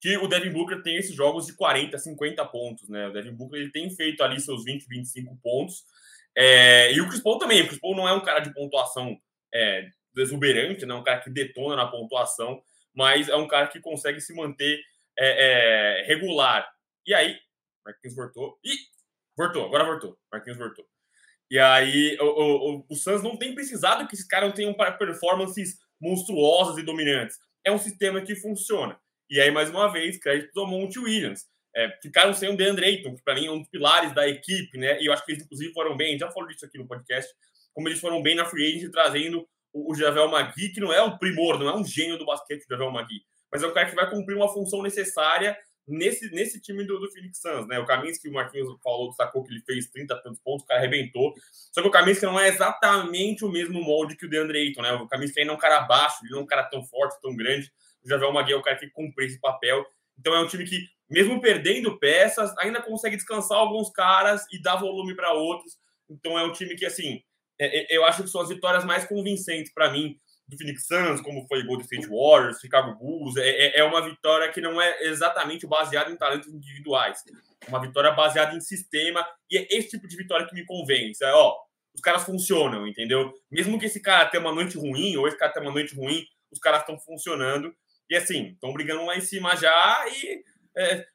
que 0.00 0.16
o 0.16 0.26
Devin 0.26 0.50
Booker 0.50 0.82
tenha 0.82 0.98
esses 0.98 1.14
jogos 1.14 1.46
de 1.46 1.54
40, 1.54 1.96
50 1.96 2.44
pontos, 2.46 2.88
né? 2.88 3.06
O 3.06 3.12
Devin 3.12 3.32
Booker 3.32 3.60
ele 3.60 3.70
tem 3.70 3.88
feito 3.90 4.24
ali 4.24 4.40
seus 4.40 4.64
20, 4.64 4.88
25 4.88 5.38
pontos. 5.40 5.84
É, 6.36 6.92
e 6.92 7.00
o 7.00 7.08
Chris 7.08 7.20
Paul 7.20 7.38
também. 7.38 7.62
O 7.62 7.68
Chris 7.68 7.78
Paul 7.78 7.94
não 7.94 8.08
é 8.08 8.12
um 8.12 8.24
cara 8.24 8.40
de 8.40 8.52
pontuação 8.52 9.16
é, 9.54 9.88
exuberante, 10.16 10.84
não 10.84 10.96
é 10.96 10.98
um 10.98 11.04
cara 11.04 11.20
que 11.20 11.30
detona 11.30 11.76
na 11.76 11.86
pontuação, 11.86 12.60
mas 12.92 13.28
é 13.28 13.36
um 13.36 13.46
cara 13.46 13.68
que 13.68 13.78
consegue 13.78 14.20
se 14.20 14.34
manter 14.34 14.80
é, 15.16 16.00
é, 16.00 16.06
regular. 16.06 16.68
E 17.06 17.14
aí, 17.14 17.38
Marquinhos 17.84 18.16
voltou. 18.16 18.58
Ih, 18.64 18.78
voltou, 19.36 19.64
agora 19.66 19.84
voltou. 19.84 20.18
Marquinhos 20.32 20.58
voltou. 20.58 20.89
E 21.50 21.58
aí, 21.58 22.16
o, 22.20 22.24
o, 22.24 22.86
o 22.88 22.94
Suns 22.94 23.22
não 23.22 23.36
tem 23.36 23.54
precisado 23.54 24.06
que 24.06 24.14
esses 24.14 24.26
caras 24.26 24.54
tenham 24.54 24.72
performances 24.74 25.78
monstruosas 26.00 26.78
e 26.78 26.82
dominantes. 26.82 27.36
É 27.64 27.72
um 27.72 27.78
sistema 27.78 28.20
que 28.20 28.36
funciona. 28.36 28.98
E 29.28 29.40
aí, 29.40 29.50
mais 29.50 29.68
uma 29.68 29.92
vez, 29.92 30.18
crédito 30.18 30.58
ao 30.58 30.66
Monte 30.66 30.98
Williams. 30.98 31.44
É, 31.74 31.88
ficaram 32.02 32.32
sem 32.34 32.48
o 32.48 32.56
DeAndre 32.56 32.86
Ayton, 32.86 33.14
que 33.14 33.22
para 33.22 33.34
mim 33.34 33.46
é 33.46 33.50
um 33.50 33.58
dos 33.58 33.68
pilares 33.68 34.12
da 34.12 34.28
equipe, 34.28 34.76
né? 34.76 35.00
E 35.00 35.06
eu 35.06 35.12
acho 35.12 35.24
que 35.24 35.32
eles, 35.32 35.44
inclusive, 35.44 35.72
foram 35.72 35.96
bem, 35.96 36.18
já 36.18 36.30
falou 36.30 36.48
disso 36.48 36.64
aqui 36.64 36.78
no 36.78 36.86
podcast, 36.86 37.32
como 37.72 37.88
eles 37.88 38.00
foram 38.00 38.22
bem 38.22 38.34
na 38.34 38.44
free 38.44 38.76
agent, 38.76 38.90
trazendo 38.90 39.46
o, 39.72 39.92
o 39.92 39.94
Javel 39.94 40.28
Magui, 40.28 40.70
que 40.70 40.80
não 40.80 40.92
é 40.92 41.02
um 41.02 41.16
primor, 41.16 41.58
não 41.58 41.68
é 41.68 41.76
um 41.76 41.84
gênio 41.84 42.18
do 42.18 42.26
basquete, 42.26 42.64
o 42.64 42.68
Javel 42.68 42.90
Magui, 42.90 43.22
mas 43.52 43.62
é 43.62 43.66
um 43.66 43.72
cara 43.72 43.88
que 43.88 43.94
vai 43.94 44.08
cumprir 44.10 44.36
uma 44.36 44.52
função 44.52 44.82
necessária 44.82 45.56
nesse, 45.90 46.30
nesse 46.30 46.60
time 46.60 46.84
do, 46.84 46.98
do 46.98 47.10
Phoenix 47.10 47.38
Suns, 47.38 47.66
né? 47.66 47.78
O 47.78 47.84
Kaminsky, 47.84 48.28
o 48.28 48.32
Marquinhos 48.32 48.68
falou, 48.82 49.08
destacou 49.08 49.42
que 49.42 49.52
ele 49.52 49.60
fez 49.60 49.88
30 49.88 50.16
tantos 50.22 50.40
pontos, 50.40 50.64
o 50.64 50.66
cara 50.66 50.80
arrebentou. 50.80 51.34
Só 51.72 51.82
que 51.82 51.88
o 51.88 51.90
Kaminsky 51.90 52.24
não 52.24 52.38
é 52.38 52.48
exatamente 52.48 53.44
o 53.44 53.50
mesmo 53.50 53.82
molde 53.82 54.16
que 54.16 54.26
o 54.26 54.30
DeAndre 54.30 54.58
Ayton, 54.58 54.82
né? 54.82 54.92
O 54.92 55.08
Kaminsky 55.08 55.40
ainda 55.40 55.52
é 55.52 55.54
um 55.56 55.58
cara 55.58 55.80
baixo, 55.82 56.18
ele 56.22 56.32
não 56.32 56.40
é 56.40 56.42
um 56.42 56.46
cara 56.46 56.64
tão 56.64 56.84
forte, 56.84 57.20
tão 57.20 57.34
grande. 57.34 57.72
O 58.04 58.08
Javel 58.08 58.32
Magui 58.32 58.52
é 58.52 58.56
o 58.56 58.62
cara 58.62 58.76
que 58.76 58.88
cumpre 58.88 59.26
esse 59.26 59.40
papel. 59.40 59.84
Então 60.18 60.34
é 60.34 60.40
um 60.40 60.46
time 60.46 60.64
que, 60.64 60.86
mesmo 61.08 61.40
perdendo 61.40 61.98
peças, 61.98 62.56
ainda 62.58 62.80
consegue 62.80 63.16
descansar 63.16 63.58
alguns 63.58 63.90
caras 63.90 64.46
e 64.52 64.62
dar 64.62 64.76
volume 64.76 65.14
para 65.14 65.32
outros. 65.32 65.78
Então 66.08 66.38
é 66.38 66.44
um 66.44 66.52
time 66.52 66.74
que, 66.76 66.86
assim, 66.86 67.22
é, 67.58 67.94
é, 67.94 67.96
eu 67.96 68.04
acho 68.04 68.22
que 68.22 68.28
são 68.28 68.40
as 68.40 68.48
vitórias 68.48 68.84
mais 68.84 69.04
convincentes 69.04 69.72
para 69.72 69.90
mim 69.90 70.18
do 70.50 70.58
Phoenix 70.58 70.86
Suns, 70.86 71.20
como 71.20 71.46
foi 71.46 71.64
Golden 71.64 71.84
State 71.84 72.08
Warriors, 72.08 72.60
Chicago 72.60 72.98
Bulls, 72.98 73.36
é, 73.36 73.78
é 73.78 73.84
uma 73.84 74.02
vitória 74.02 74.50
que 74.50 74.60
não 74.60 74.80
é 74.80 75.04
exatamente 75.04 75.66
baseada 75.66 76.10
em 76.10 76.16
talentos 76.16 76.48
individuais. 76.48 77.22
É 77.64 77.68
uma 77.68 77.80
vitória 77.80 78.10
baseada 78.10 78.54
em 78.54 78.60
sistema, 78.60 79.24
e 79.50 79.56
é 79.56 79.66
esse 79.70 79.90
tipo 79.90 80.08
de 80.08 80.16
vitória 80.16 80.46
que 80.46 80.54
me 80.54 80.66
convence. 80.66 81.24
É, 81.24 81.32
ó, 81.32 81.54
os 81.94 82.00
caras 82.00 82.24
funcionam, 82.24 82.86
entendeu? 82.86 83.32
Mesmo 83.50 83.78
que 83.78 83.86
esse 83.86 84.00
cara 84.00 84.28
tenha 84.28 84.42
uma 84.42 84.54
noite 84.54 84.76
ruim, 84.76 85.16
ou 85.16 85.28
esse 85.28 85.38
cara 85.38 85.52
tenha 85.52 85.64
uma 85.64 85.72
noite 85.72 85.94
ruim, 85.94 86.24
os 86.50 86.58
caras 86.58 86.80
estão 86.80 86.98
funcionando. 86.98 87.72
E 88.10 88.16
assim, 88.16 88.48
estão 88.48 88.72
brigando 88.72 89.04
lá 89.06 89.16
em 89.16 89.20
cima 89.20 89.54
já 89.54 90.04
e 90.08 90.42
é, 90.76 91.06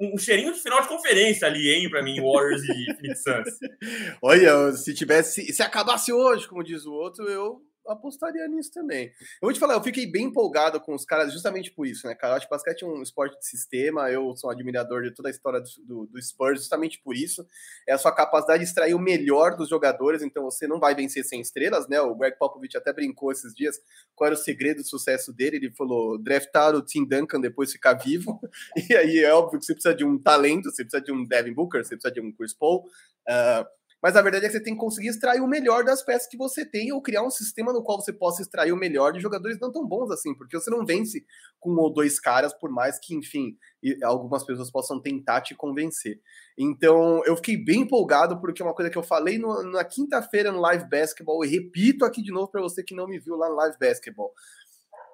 um 0.00 0.16
cheirinho 0.16 0.54
de 0.54 0.60
final 0.60 0.80
de 0.80 0.88
conferência 0.88 1.46
ali, 1.46 1.70
hein, 1.70 1.90
para 1.90 2.02
mim, 2.02 2.20
Warriors 2.20 2.62
e 2.62 2.94
Phoenix 2.94 3.22
Suns. 3.22 3.58
Olha, 4.22 4.72
se 4.72 4.94
tivesse, 4.94 5.52
se 5.52 5.62
acabasse 5.62 6.12
hoje, 6.12 6.46
como 6.48 6.62
diz 6.62 6.86
o 6.86 6.92
outro, 6.92 7.28
eu 7.28 7.60
apostaria 7.86 8.46
nisso 8.48 8.70
também. 8.72 9.06
Eu 9.06 9.42
vou 9.42 9.52
te 9.52 9.58
falar, 9.58 9.74
eu 9.74 9.82
fiquei 9.82 10.06
bem 10.06 10.26
empolgado 10.26 10.80
com 10.80 10.94
os 10.94 11.04
caras 11.04 11.32
justamente 11.32 11.70
por 11.70 11.86
isso, 11.86 12.06
né, 12.06 12.14
cara? 12.14 12.34
Eu 12.34 12.36
acho 12.36 12.46
que 12.46 12.50
basquete 12.50 12.82
é 12.82 12.86
um 12.86 13.02
esporte 13.02 13.38
de 13.38 13.46
sistema, 13.46 14.10
eu 14.10 14.34
sou 14.36 14.50
um 14.50 14.52
admirador 14.52 15.02
de 15.02 15.12
toda 15.12 15.28
a 15.28 15.30
história 15.30 15.62
do, 15.84 16.06
do, 16.06 16.22
Spurs 16.22 16.60
justamente 16.60 17.00
por 17.02 17.14
isso. 17.14 17.46
É 17.88 17.92
a 17.92 17.98
sua 17.98 18.12
capacidade 18.12 18.62
de 18.62 18.68
extrair 18.68 18.94
o 18.94 18.98
melhor 18.98 19.56
dos 19.56 19.68
jogadores, 19.68 20.22
então 20.22 20.44
você 20.44 20.66
não 20.66 20.78
vai 20.78 20.94
vencer 20.94 21.24
sem 21.24 21.40
estrelas, 21.40 21.88
né? 21.88 22.00
O 22.00 22.14
Greg 22.14 22.36
Popovich 22.38 22.76
até 22.76 22.92
brincou 22.92 23.32
esses 23.32 23.54
dias 23.54 23.78
qual 24.14 24.26
era 24.26 24.34
o 24.34 24.38
segredo 24.38 24.78
do 24.78 24.88
sucesso 24.88 25.32
dele. 25.32 25.56
Ele 25.56 25.72
falou: 25.72 26.18
draftar 26.18 26.74
o 26.74 26.82
Tim 26.82 27.04
Duncan 27.04 27.40
depois 27.40 27.72
ficar 27.72 27.94
vivo. 27.94 28.40
E 28.90 28.96
aí 28.96 29.18
é 29.18 29.32
óbvio 29.32 29.58
que 29.58 29.66
você 29.66 29.74
precisa 29.74 29.94
de 29.94 30.04
um 30.04 30.18
talento, 30.18 30.70
você 30.70 30.82
precisa 30.82 31.02
de 31.02 31.12
um 31.12 31.24
Devin 31.24 31.52
Booker, 31.52 31.84
você 31.84 31.96
precisa 31.96 32.12
de 32.12 32.20
um 32.20 32.32
Chris 32.32 32.54
Paul. 32.54 32.84
Uh, 33.28 33.64
mas 34.02 34.16
a 34.16 34.22
verdade 34.22 34.46
é 34.46 34.48
que 34.48 34.54
você 34.54 34.62
tem 34.62 34.74
que 34.74 34.80
conseguir 34.80 35.08
extrair 35.08 35.40
o 35.40 35.46
melhor 35.46 35.84
das 35.84 36.02
peças 36.02 36.26
que 36.28 36.36
você 36.36 36.64
tem 36.64 36.92
ou 36.92 37.02
criar 37.02 37.22
um 37.22 37.30
sistema 37.30 37.72
no 37.72 37.82
qual 37.82 38.00
você 38.00 38.12
possa 38.12 38.42
extrair 38.42 38.72
o 38.72 38.76
melhor 38.76 39.12
de 39.12 39.20
jogadores 39.20 39.58
não 39.60 39.70
tão 39.70 39.86
bons 39.86 40.10
assim, 40.10 40.34
porque 40.34 40.58
você 40.58 40.70
não 40.70 40.84
vence 40.84 41.24
com 41.58 41.70
um 41.72 41.78
ou 41.78 41.92
dois 41.92 42.18
caras, 42.18 42.54
por 42.54 42.70
mais 42.70 42.98
que, 42.98 43.14
enfim, 43.14 43.56
algumas 44.02 44.44
pessoas 44.44 44.70
possam 44.70 45.00
tentar 45.00 45.42
te 45.42 45.54
convencer. 45.54 46.20
Então, 46.58 47.22
eu 47.24 47.36
fiquei 47.36 47.56
bem 47.56 47.82
empolgado 47.82 48.40
porque 48.40 48.62
é 48.62 48.64
uma 48.64 48.74
coisa 48.74 48.90
que 48.90 48.98
eu 48.98 49.02
falei 49.02 49.38
no, 49.38 49.62
na 49.70 49.84
quinta-feira 49.84 50.50
no 50.50 50.60
Live 50.60 50.88
Basketball 50.88 51.44
e 51.44 51.48
repito 51.48 52.04
aqui 52.04 52.22
de 52.22 52.32
novo 52.32 52.50
para 52.50 52.62
você 52.62 52.82
que 52.82 52.94
não 52.94 53.06
me 53.06 53.18
viu 53.18 53.36
lá 53.36 53.48
no 53.48 53.56
Live 53.56 53.76
Basketball. 53.78 54.32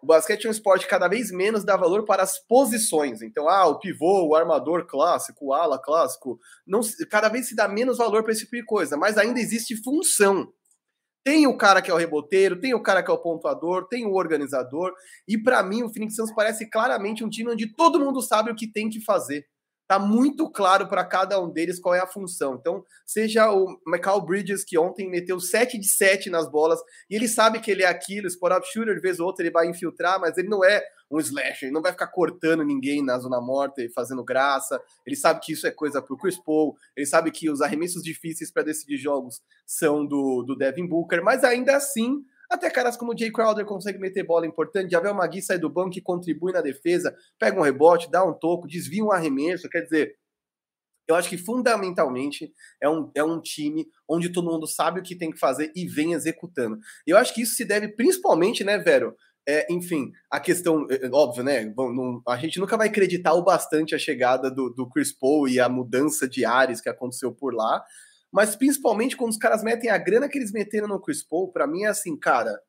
O 0.02 0.06
basquete 0.06 0.44
é 0.44 0.48
um 0.48 0.52
esporte 0.52 0.84
que 0.84 0.90
cada 0.90 1.08
vez 1.08 1.30
menos 1.30 1.64
dá 1.64 1.76
valor 1.76 2.04
para 2.04 2.22
as 2.22 2.38
posições. 2.38 3.22
Então, 3.22 3.48
ah, 3.48 3.66
o 3.66 3.78
pivô, 3.78 4.28
o 4.28 4.34
armador 4.34 4.86
clássico, 4.86 5.46
o 5.46 5.52
ala 5.52 5.78
clássico, 5.78 6.38
não, 6.66 6.80
cada 7.10 7.28
vez 7.28 7.48
se 7.48 7.56
dá 7.56 7.66
menos 7.68 7.98
valor 7.98 8.22
para 8.22 8.32
esse 8.32 8.42
tipo 8.42 8.56
de 8.56 8.64
coisa, 8.64 8.96
mas 8.96 9.18
ainda 9.18 9.40
existe 9.40 9.76
função. 9.82 10.46
Tem 11.24 11.44
o 11.46 11.56
cara 11.56 11.82
que 11.82 11.90
é 11.90 11.94
o 11.94 11.96
reboteiro, 11.96 12.60
tem 12.60 12.72
o 12.72 12.82
cara 12.82 13.02
que 13.02 13.10
é 13.10 13.14
o 13.14 13.18
pontuador, 13.18 13.88
tem 13.88 14.06
o 14.06 14.14
organizador, 14.14 14.92
e 15.26 15.36
para 15.36 15.60
mim 15.60 15.82
o 15.82 15.92
Phoenix 15.92 16.14
Suns 16.14 16.32
parece 16.32 16.70
claramente 16.70 17.24
um 17.24 17.28
time 17.28 17.50
onde 17.50 17.74
todo 17.74 17.98
mundo 17.98 18.22
sabe 18.22 18.52
o 18.52 18.54
que 18.54 18.70
tem 18.70 18.88
que 18.88 19.00
fazer. 19.00 19.44
Tá 19.86 19.98
muito 19.98 20.50
claro 20.50 20.88
para 20.88 21.04
cada 21.04 21.40
um 21.40 21.48
deles 21.48 21.78
qual 21.78 21.94
é 21.94 22.00
a 22.00 22.06
função. 22.06 22.56
Então, 22.56 22.84
seja 23.04 23.52
o 23.52 23.78
Michael 23.86 24.20
Bridges, 24.22 24.64
que 24.64 24.76
ontem 24.76 25.08
meteu 25.08 25.38
7 25.38 25.78
de 25.78 25.86
7 25.88 26.28
nas 26.28 26.50
bolas, 26.50 26.80
e 27.08 27.14
ele 27.14 27.28
sabe 27.28 27.60
que 27.60 27.70
ele 27.70 27.84
é 27.84 27.86
aquilo, 27.86 28.26
spot-up 28.26 28.66
shooter, 28.66 28.96
de 28.96 29.00
vez 29.00 29.20
ou 29.20 29.26
outra 29.26 29.44
ele 29.44 29.52
vai 29.52 29.68
infiltrar, 29.68 30.20
mas 30.20 30.36
ele 30.36 30.48
não 30.48 30.64
é 30.64 30.82
um 31.08 31.20
slasher, 31.20 31.68
ele 31.68 31.72
não 31.72 31.82
vai 31.82 31.92
ficar 31.92 32.08
cortando 32.08 32.64
ninguém 32.64 33.04
na 33.04 33.16
zona 33.18 33.40
morta 33.40 33.80
e 33.80 33.88
fazendo 33.88 34.24
graça. 34.24 34.80
Ele 35.06 35.14
sabe 35.14 35.40
que 35.40 35.52
isso 35.52 35.66
é 35.66 35.70
coisa 35.70 36.02
pro 36.02 36.16
Chris 36.16 36.36
Paul, 36.36 36.76
ele 36.96 37.06
sabe 37.06 37.30
que 37.30 37.48
os 37.48 37.60
arremessos 37.60 38.02
difíceis 38.02 38.50
para 38.50 38.64
decidir 38.64 38.96
jogos 38.96 39.40
são 39.64 40.04
do, 40.04 40.42
do 40.42 40.56
Devin 40.56 40.86
Booker, 40.86 41.22
mas 41.22 41.44
ainda 41.44 41.76
assim 41.76 42.24
até 42.50 42.70
caras 42.70 42.96
como 42.96 43.16
Jay 43.16 43.30
Crowder 43.30 43.64
consegue 43.64 43.98
meter 43.98 44.24
bola 44.24 44.46
importante, 44.46 44.90
Javel 44.90 45.14
Magui 45.14 45.42
sai 45.42 45.58
do 45.58 45.70
banco 45.70 45.98
e 45.98 46.02
contribui 46.02 46.52
na 46.52 46.60
defesa, 46.60 47.14
pega 47.38 47.58
um 47.58 47.62
rebote, 47.62 48.10
dá 48.10 48.24
um 48.24 48.32
toco, 48.32 48.68
desvia 48.68 49.04
um 49.04 49.12
arremesso, 49.12 49.68
quer 49.68 49.82
dizer, 49.82 50.16
eu 51.08 51.14
acho 51.14 51.28
que 51.28 51.38
fundamentalmente 51.38 52.52
é 52.82 52.88
um, 52.88 53.10
é 53.14 53.22
um 53.22 53.40
time 53.40 53.86
onde 54.08 54.30
todo 54.30 54.50
mundo 54.50 54.66
sabe 54.66 55.00
o 55.00 55.02
que 55.02 55.14
tem 55.14 55.30
que 55.30 55.38
fazer 55.38 55.72
e 55.74 55.86
vem 55.86 56.14
executando. 56.14 56.78
Eu 57.06 57.16
acho 57.16 57.32
que 57.32 57.42
isso 57.42 57.54
se 57.54 57.64
deve 57.64 57.88
principalmente, 57.88 58.64
né, 58.64 58.78
Vero, 58.78 59.14
É, 59.48 59.72
enfim, 59.72 60.10
a 60.28 60.40
questão, 60.40 60.88
é, 60.90 61.06
é, 61.06 61.10
óbvio, 61.12 61.44
né? 61.44 61.64
Bom, 61.66 61.92
não, 61.92 62.20
a 62.26 62.36
gente 62.36 62.58
nunca 62.58 62.76
vai 62.76 62.88
acreditar 62.88 63.32
o 63.34 63.44
bastante 63.44 63.94
a 63.94 63.98
chegada 63.98 64.50
do, 64.50 64.70
do 64.70 64.88
Chris 64.88 65.12
Paul 65.12 65.48
e 65.48 65.60
a 65.60 65.68
mudança 65.68 66.28
de 66.28 66.44
ares 66.44 66.80
que 66.80 66.88
aconteceu 66.88 67.32
por 67.32 67.54
lá, 67.54 67.84
mas 68.36 68.54
principalmente 68.54 69.16
quando 69.16 69.30
os 69.30 69.38
caras 69.38 69.62
metem 69.62 69.88
a 69.88 69.96
grana 69.96 70.28
que 70.28 70.36
eles 70.36 70.52
meteram 70.52 70.86
no 70.86 71.00
Chris 71.00 71.22
Paul, 71.22 71.50
pra 71.50 71.66
mim 71.66 71.84
é 71.84 71.86
assim, 71.86 72.14
cara, 72.14 72.60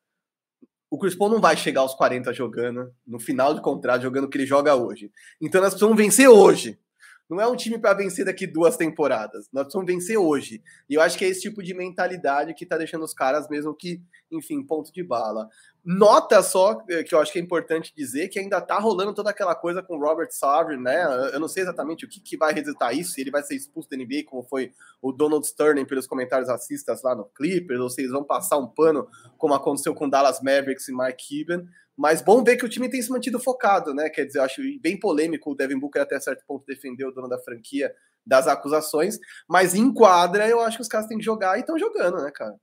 o 0.90 0.98
Chris 0.98 1.14
Paul 1.14 1.30
não 1.30 1.42
vai 1.42 1.58
chegar 1.58 1.82
aos 1.82 1.94
40 1.94 2.32
jogando, 2.32 2.90
no 3.06 3.20
final 3.20 3.52
de 3.52 3.60
contrato, 3.60 4.00
jogando 4.00 4.24
o 4.24 4.30
que 4.30 4.38
ele 4.38 4.46
joga 4.46 4.74
hoje. 4.74 5.12
Então 5.38 5.60
nós 5.60 5.74
precisamos 5.74 5.98
vencer 5.98 6.26
hoje. 6.26 6.80
Não 7.28 7.38
é 7.38 7.46
um 7.46 7.54
time 7.54 7.78
para 7.78 7.92
vencer 7.92 8.24
daqui 8.24 8.46
duas 8.46 8.78
temporadas. 8.78 9.46
Nós 9.52 9.64
precisamos 9.64 9.86
vencer 9.86 10.16
hoje. 10.16 10.62
E 10.88 10.94
eu 10.94 11.02
acho 11.02 11.18
que 11.18 11.26
é 11.26 11.28
esse 11.28 11.42
tipo 11.42 11.62
de 11.62 11.74
mentalidade 11.74 12.54
que 12.54 12.64
está 12.64 12.78
deixando 12.78 13.04
os 13.04 13.12
caras, 13.12 13.46
mesmo 13.50 13.74
que, 13.74 14.00
enfim, 14.32 14.64
ponto 14.64 14.90
de 14.90 15.02
bala. 15.02 15.50
Nota 15.90 16.42
só 16.42 16.84
eh, 16.90 17.02
que 17.02 17.14
eu 17.14 17.18
acho 17.18 17.32
que 17.32 17.38
é 17.38 17.42
importante 17.42 17.94
dizer 17.96 18.28
que 18.28 18.38
ainda 18.38 18.60
tá 18.60 18.78
rolando 18.78 19.14
toda 19.14 19.30
aquela 19.30 19.54
coisa 19.54 19.82
com 19.82 19.96
o 19.96 19.98
Robert 19.98 20.28
Sarver, 20.30 20.78
né? 20.78 21.02
Eu 21.32 21.40
não 21.40 21.48
sei 21.48 21.62
exatamente 21.62 22.04
o 22.04 22.08
que, 22.08 22.20
que 22.20 22.36
vai 22.36 22.52
resultar 22.52 22.92
isso, 22.92 23.12
se 23.12 23.22
ele 23.22 23.30
vai 23.30 23.42
ser 23.42 23.54
expulso 23.54 23.88
da 23.88 23.96
NBA, 23.96 24.24
como 24.26 24.42
foi 24.42 24.74
o 25.00 25.10
Donald 25.10 25.46
Sterling 25.46 25.86
pelos 25.86 26.06
comentários 26.06 26.50
racistas 26.50 27.02
lá 27.02 27.14
no 27.14 27.24
Clippers, 27.24 27.80
ou 27.80 27.88
se 27.88 28.02
eles 28.02 28.12
vão 28.12 28.22
passar 28.22 28.58
um 28.58 28.66
pano, 28.66 29.08
como 29.38 29.54
aconteceu 29.54 29.94
com 29.94 30.06
Dallas 30.06 30.42
Mavericks 30.42 30.88
e 30.88 30.92
Mike 30.92 31.44
Cuban. 31.46 31.64
Mas 31.96 32.20
bom 32.20 32.44
ver 32.44 32.58
que 32.58 32.66
o 32.66 32.68
time 32.68 32.90
tem 32.90 33.00
se 33.00 33.10
mantido 33.10 33.40
focado, 33.40 33.94
né? 33.94 34.10
Quer 34.10 34.26
dizer, 34.26 34.40
eu 34.40 34.42
acho 34.42 34.60
bem 34.82 35.00
polêmico 35.00 35.52
o 35.52 35.54
Devin 35.54 35.78
Booker 35.78 36.02
até 36.02 36.20
certo 36.20 36.44
ponto 36.46 36.66
defender 36.66 37.06
o 37.06 37.12
dono 37.12 37.30
da 37.30 37.38
franquia 37.38 37.94
das 38.26 38.46
acusações, 38.46 39.18
mas 39.48 39.74
em 39.74 39.90
quadra 39.90 40.46
eu 40.46 40.60
acho 40.60 40.76
que 40.76 40.82
os 40.82 40.88
caras 40.88 41.06
têm 41.06 41.16
que 41.16 41.24
jogar 41.24 41.56
e 41.56 41.60
estão 41.60 41.78
jogando, 41.78 42.22
né, 42.22 42.30
cara? 42.30 42.54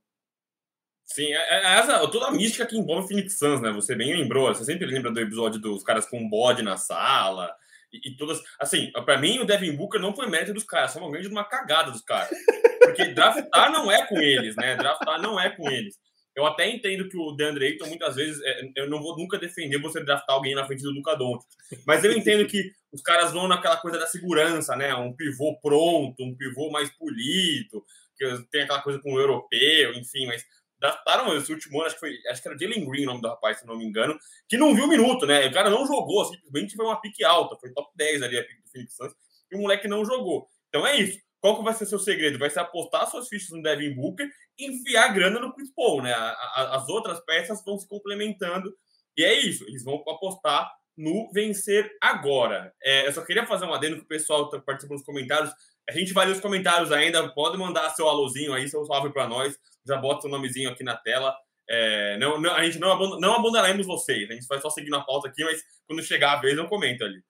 Sim, 1.06 1.32
é, 1.32 1.36
é 1.36 1.78
essa, 1.78 2.06
toda 2.08 2.26
a 2.26 2.32
mística 2.32 2.66
que 2.66 2.76
envolve 2.76 3.06
Phoenix 3.06 3.38
Suns, 3.38 3.60
né? 3.60 3.70
Você 3.70 3.94
bem 3.94 4.14
lembrou, 4.14 4.52
você 4.52 4.64
sempre 4.64 4.86
lembra 4.86 5.12
do 5.12 5.20
episódio 5.20 5.60
dos 5.60 5.84
caras 5.84 6.04
com 6.04 6.28
bode 6.28 6.62
na 6.62 6.76
sala 6.76 7.54
e, 7.92 8.10
e 8.10 8.16
todas. 8.16 8.42
Assim, 8.60 8.90
para 9.04 9.16
mim, 9.16 9.38
o 9.38 9.44
Devin 9.44 9.76
Booker 9.76 10.00
não 10.00 10.14
foi 10.14 10.28
mérito 10.28 10.52
dos 10.52 10.64
caras, 10.64 10.92
foi 10.92 11.00
uma 11.00 11.10
grande 11.10 11.28
uma 11.28 11.44
cagada 11.44 11.92
dos 11.92 12.02
caras. 12.02 12.36
Porque 12.80 13.06
draftar 13.06 13.70
não 13.70 13.90
é 13.90 14.04
com 14.06 14.20
eles, 14.20 14.56
né? 14.56 14.74
Draftar 14.76 15.22
não 15.22 15.38
é 15.38 15.48
com 15.50 15.70
eles. 15.70 15.94
Eu 16.34 16.44
até 16.44 16.68
entendo 16.68 17.08
que 17.08 17.16
o 17.16 17.32
DeAndre 17.32 17.66
Ayton, 17.66 17.86
muitas 17.86 18.14
vezes, 18.14 18.42
é, 18.44 18.60
eu 18.76 18.90
não 18.90 19.00
vou 19.00 19.16
nunca 19.16 19.38
defender 19.38 19.80
você 19.80 20.04
draftar 20.04 20.36
alguém 20.36 20.54
na 20.54 20.66
frente 20.66 20.82
do 20.82 20.90
Luca 20.90 21.14
Doncic. 21.14 21.48
Mas 21.86 22.04
eu 22.04 22.12
entendo 22.12 22.46
que 22.46 22.72
os 22.92 23.00
caras 23.00 23.32
vão 23.32 23.48
naquela 23.48 23.78
coisa 23.78 23.98
da 23.98 24.06
segurança, 24.06 24.76
né? 24.76 24.94
Um 24.94 25.14
pivô 25.14 25.58
pronto, 25.62 26.22
um 26.22 26.36
pivô 26.36 26.70
mais 26.70 26.90
polido, 26.90 27.82
que 28.16 28.48
tem 28.50 28.62
aquela 28.62 28.82
coisa 28.82 28.98
com 28.98 29.14
o 29.14 29.20
europeu, 29.20 29.94
enfim, 29.94 30.26
mas 30.26 30.44
draftaram 30.78 31.36
esse 31.36 31.52
último 31.52 31.78
ano, 31.78 31.86
acho 31.86 31.96
que, 31.96 32.00
foi, 32.00 32.16
acho 32.30 32.42
que 32.42 32.48
era 32.48 32.58
Jalen 32.58 32.88
Green 32.88 33.02
o 33.04 33.06
nome 33.06 33.22
do 33.22 33.28
rapaz, 33.28 33.60
se 33.60 33.66
não 33.66 33.76
me 33.76 33.84
engano, 33.84 34.18
que 34.48 34.56
não 34.56 34.74
viu 34.74 34.86
minuto, 34.86 35.26
né? 35.26 35.46
O 35.46 35.52
cara 35.52 35.70
não 35.70 35.86
jogou, 35.86 36.24
simplesmente 36.26 36.76
foi 36.76 36.84
uma 36.84 37.00
pique 37.00 37.24
alta, 37.24 37.56
foi 37.56 37.72
top 37.72 37.90
10 37.96 38.22
ali 38.22 38.38
a 38.38 38.42
pique 38.42 38.62
do 38.62 38.70
Phoenix 38.70 38.96
Suns, 38.96 39.12
e 39.50 39.56
o 39.56 39.60
moleque 39.60 39.88
não 39.88 40.04
jogou. 40.04 40.48
Então 40.68 40.86
é 40.86 40.96
isso. 40.96 41.18
Qual 41.40 41.58
que 41.58 41.64
vai 41.64 41.74
ser 41.74 41.86
seu 41.86 41.98
segredo? 41.98 42.38
Vai 42.38 42.50
ser 42.50 42.60
apostar 42.60 43.08
suas 43.10 43.28
fichas 43.28 43.50
no 43.50 43.62
Devin 43.62 43.94
Booker 43.94 44.28
e 44.58 44.66
enfiar 44.66 45.12
grana 45.14 45.38
no 45.38 45.54
Chris 45.54 45.72
Paul, 45.74 46.02
né? 46.02 46.12
as 46.12 46.88
outras 46.88 47.20
peças 47.24 47.62
vão 47.64 47.78
se 47.78 47.88
complementando, 47.88 48.74
e 49.16 49.24
é 49.24 49.34
isso, 49.34 49.64
eles 49.64 49.84
vão 49.84 50.02
apostar 50.08 50.70
no 50.96 51.30
vencer 51.32 51.90
agora. 52.00 52.72
É, 52.82 53.06
eu 53.06 53.12
só 53.12 53.22
queria 53.22 53.46
fazer 53.46 53.66
um 53.66 53.74
adendo 53.74 53.96
que 53.96 54.02
o 54.02 54.08
pessoal 54.08 54.46
está 54.46 54.58
participando 54.58 54.98
nos 54.98 55.06
comentários. 55.06 55.52
A 55.88 55.92
gente 55.92 56.12
vai 56.12 56.26
ler 56.26 56.32
os 56.32 56.40
comentários 56.40 56.90
ainda, 56.90 57.28
pode 57.28 57.56
mandar 57.56 57.90
seu 57.90 58.08
alôzinho 58.08 58.52
aí, 58.52 58.68
seu 58.68 58.84
salve 58.84 59.12
para 59.12 59.28
nós 59.28 59.56
já 59.86 59.96
bota 59.96 60.22
seu 60.22 60.30
nomezinho 60.30 60.68
aqui 60.70 60.82
na 60.82 60.96
tela. 60.96 61.34
É, 61.68 62.18
não, 62.18 62.40
não, 62.40 62.52
a 62.52 62.64
gente 62.64 62.78
não, 62.78 62.92
abandon, 62.92 63.20
não 63.20 63.34
abandonaremos 63.34 63.86
vocês, 63.86 64.30
a 64.30 64.34
gente 64.34 64.46
vai 64.46 64.60
só 64.60 64.70
seguir 64.70 64.90
na 64.90 65.00
pauta 65.00 65.28
aqui, 65.28 65.44
mas 65.44 65.62
quando 65.86 66.02
chegar 66.02 66.32
a 66.32 66.40
vez 66.40 66.56
eu 66.56 66.68
comento 66.68 67.04
ali. 67.04 67.22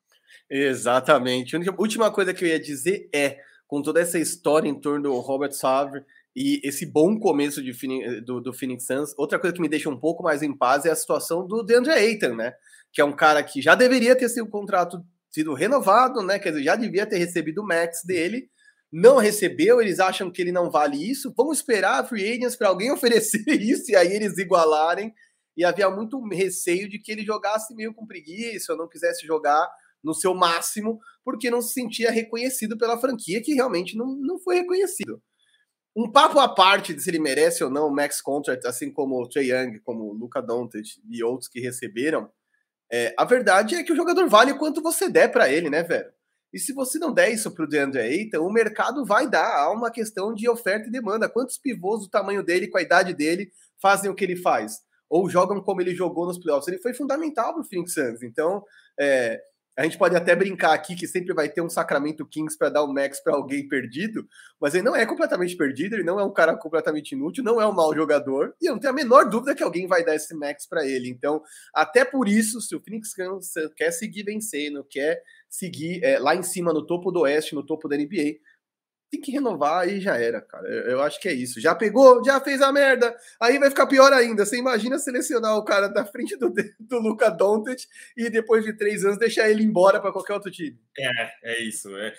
Exatamente. 0.49 1.57
A 1.57 1.61
última 1.79 2.11
coisa 2.11 2.35
que 2.35 2.45
eu 2.45 2.49
ia 2.49 2.61
dizer 2.61 3.09
é, 3.15 3.39
com 3.67 3.83
toda 3.83 4.01
essa 4.01 4.19
história 4.19 4.69
em 4.69 4.79
torno 4.79 5.05
do 5.05 5.21
Robert 5.21 5.53
Savre 5.53 6.05
e 6.35 6.61
esse 6.63 6.85
bom 6.85 7.19
começo 7.19 7.63
de, 7.63 7.73
do, 8.21 8.41
do 8.41 8.53
Phoenix 8.53 8.87
Suns, 8.87 9.15
outra 9.17 9.39
coisa 9.39 9.55
que 9.55 9.63
me 9.63 9.69
deixa 9.69 9.89
um 9.89 9.99
pouco 9.99 10.23
mais 10.23 10.43
em 10.43 10.55
paz 10.55 10.85
é 10.85 10.91
a 10.91 10.97
situação 10.97 11.47
do 11.47 11.63
DeAndre 11.63 11.93
Ayton, 11.93 12.35
né? 12.35 12.53
Que 12.93 13.01
é 13.01 13.05
um 13.05 13.17
cara 13.17 13.43
que 13.43 13.63
já 13.63 13.75
deveria 13.75 14.15
ter 14.15 14.29
sido 14.29 14.47
contrato 14.49 15.03
sido 15.37 15.52
renovado, 15.52 16.23
né? 16.23 16.38
Quer 16.38 16.50
dizer, 16.50 16.64
já 16.64 16.76
devia 16.76 17.05
ter 17.05 17.19
recebido 17.19 17.61
o 17.61 17.66
max 17.66 18.02
dele, 18.05 18.49
não 18.90 19.19
recebeu, 19.19 19.83
eles 19.83 20.00
acham 20.00 20.31
que 20.31 20.40
ele 20.40 20.50
não 20.50 20.71
vale 20.71 20.97
isso. 21.11 21.33
Vamos 21.37 21.59
esperar 21.59 22.00
a 22.00 22.05
free 22.05 22.26
agents 22.26 22.57
para 22.57 22.69
alguém 22.69 22.90
oferecer 22.93 23.45
isso 23.61 23.90
e 23.90 23.97
aí 23.97 24.12
eles 24.12 24.38
igualarem. 24.38 25.12
E 25.55 25.64
havia 25.64 25.90
muito 25.90 26.23
receio 26.28 26.88
de 26.88 26.99
que 26.99 27.12
ele 27.12 27.23
jogasse 27.23 27.75
meio 27.75 27.95
com 27.95 28.07
preguiça, 28.07 28.73
ou 28.73 28.78
não 28.78 28.88
quisesse 28.88 29.26
jogar 29.26 29.69
no 30.02 30.14
seu 30.14 30.35
máximo, 30.35 30.99
porque 31.25 31.50
não 31.50 31.61
se 31.61 31.73
sentia 31.73 32.11
reconhecido 32.11 32.76
pela 32.78 32.99
franquia, 32.99 33.43
que 33.43 33.55
realmente 33.55 33.97
não, 33.97 34.07
não 34.16 34.38
foi 34.38 34.57
reconhecido. 34.57 35.21
Um 35.97 36.11
papo 36.12 36.38
à 36.38 36.49
parte 36.49 36.95
de 36.95 37.02
se 37.02 37.11
ele 37.11 37.19
merece 37.19 37.64
ou 37.64 37.71
não 37.71 37.88
o 37.88 37.95
max 37.95 38.21
contract, 38.21 38.66
assim 38.66 38.93
como 38.93 39.21
o 39.21 39.28
Trey 39.28 39.50
Young, 39.50 39.81
como 39.81 40.05
o 40.05 40.12
Luca 40.12 40.43
Doncic 40.43 41.00
e 41.11 41.25
outros 41.25 41.49
que 41.49 41.59
receberam, 41.59 42.31
é, 42.93 43.14
a 43.19 43.25
verdade 43.25 43.75
é 43.75 43.83
que 43.83 43.93
o 43.93 43.97
jogador 43.97 44.28
vale 44.28 44.55
quanto 44.55 44.83
você 44.83 45.09
der 45.09 45.28
para 45.28 45.49
ele, 45.49 45.69
né, 45.69 45.83
velho? 45.83 46.11
E 46.52 46.59
se 46.59 46.73
você 46.73 46.99
não 46.99 47.12
der 47.12 47.31
isso 47.31 47.50
para 47.50 47.64
o 47.64 47.69
DeAndre 47.69 48.00
Ayton, 48.00 48.38
o 48.38 48.52
mercado 48.52 49.05
vai 49.05 49.28
dar. 49.28 49.59
Há 49.59 49.71
uma 49.71 49.90
questão 49.90 50.33
de 50.33 50.49
oferta 50.49 50.88
e 50.88 50.90
demanda. 50.90 51.28
Quantos 51.28 51.59
pivôs 51.59 52.02
do 52.02 52.09
tamanho 52.09 52.43
dele, 52.43 52.69
com 52.69 52.78
a 52.78 52.83
idade 52.83 53.12
dele, 53.12 53.50
fazem 53.81 54.11
o 54.11 54.14
que 54.14 54.25
ele 54.25 54.37
faz? 54.37 54.78
Ou 55.09 55.28
jogam 55.28 55.61
como 55.61 55.81
ele 55.81 55.95
jogou 55.95 56.26
nos 56.26 56.38
playoffs? 56.38 56.69
Ele 56.69 56.81
foi 56.81 56.95
fundamental 56.95 57.52
para 57.52 57.62
o 57.62 57.64
Phoenix 57.64 57.93
Suns. 57.93 58.23
Então, 58.23 58.64
é, 58.99 59.40
a 59.76 59.85
gente 59.85 59.99
pode 59.99 60.16
até 60.16 60.35
brincar 60.35 60.73
aqui 60.73 60.97
que 60.97 61.06
sempre 61.06 61.35
vai 61.35 61.49
ter 61.49 61.61
um 61.61 61.68
Sacramento 61.68 62.26
Kings 62.26 62.56
para 62.56 62.71
dar 62.71 62.85
um 62.85 62.92
max 62.92 63.21
para 63.23 63.35
alguém 63.35 63.68
perdido, 63.68 64.26
mas 64.59 64.75
ele 64.75 64.85
não 64.85 64.97
é 64.97 65.04
completamente 65.04 65.54
perdido, 65.54 65.95
ele 65.95 66.02
não 66.02 66.18
é 66.18 66.25
um 66.25 66.33
cara 66.33 66.56
completamente 66.56 67.12
inútil, 67.12 67.45
não 67.45 67.61
é 67.61 67.66
um 67.66 67.75
mau 67.75 67.95
jogador, 67.95 68.54
e 68.61 68.66
eu 68.66 68.73
não 68.73 68.80
tenho 68.80 68.92
a 68.92 68.97
menor 68.97 69.28
dúvida 69.28 69.54
que 69.54 69.62
alguém 69.62 69.87
vai 69.87 70.02
dar 70.02 70.14
esse 70.14 70.35
max 70.35 70.66
para 70.66 70.87
ele. 70.87 71.11
Então, 71.11 71.42
até 71.75 72.04
por 72.04 72.26
isso, 72.26 72.61
se 72.61 72.75
o 72.75 72.80
Phoenix 72.80 73.11
quer 73.76 73.90
seguir 73.90 74.23
vencendo, 74.23 74.83
quer 74.85 75.23
seguir 75.49 76.02
é, 76.02 76.18
lá 76.18 76.35
em 76.35 76.42
cima 76.42 76.73
no 76.73 76.87
topo 76.87 77.11
do 77.11 77.21
Oeste, 77.21 77.54
no 77.54 77.64
topo 77.64 77.87
da 77.87 77.97
NBA, 77.97 78.38
tem 79.11 79.21
que 79.21 79.33
renovar 79.33 79.89
e 79.89 80.01
já 80.01 80.17
era, 80.17 80.41
cara. 80.41 80.69
Eu, 80.69 81.03
acho 81.03 81.21
que 81.21 81.29
é 81.29 81.33
isso. 81.33 81.61
Já 81.61 81.75
pegou, 81.75 82.25
já 82.25 82.41
fez 82.41 82.61
a 82.61 82.73
merda. 82.73 83.17
Aí 83.41 83.59
vai 83.59 83.71
ficar 83.71 83.87
pior 83.87 84.13
ainda. 84.13 84.45
Você 84.45 84.59
imagina 84.59 84.99
selecionar 84.99 85.57
o 85.57 85.65
cara 85.65 85.89
da 85.89 86.05
frente 86.05 86.37
do, 86.37 86.51
do 86.81 86.99
Luca 86.99 87.31
Doncic 87.31 87.87
e 88.17 88.29
depois 88.29 88.65
de 88.65 88.77
três 88.77 89.05
anos 89.05 89.19
deixar 89.19 89.49
ele 89.49 89.63
embora 89.63 90.01
para 90.01 90.13
qualquer 90.13 90.35
outro 90.35 90.51
time. 90.51 90.79
É, 90.99 91.53
é 91.53 91.63
isso. 91.63 91.97
É, 91.97 92.15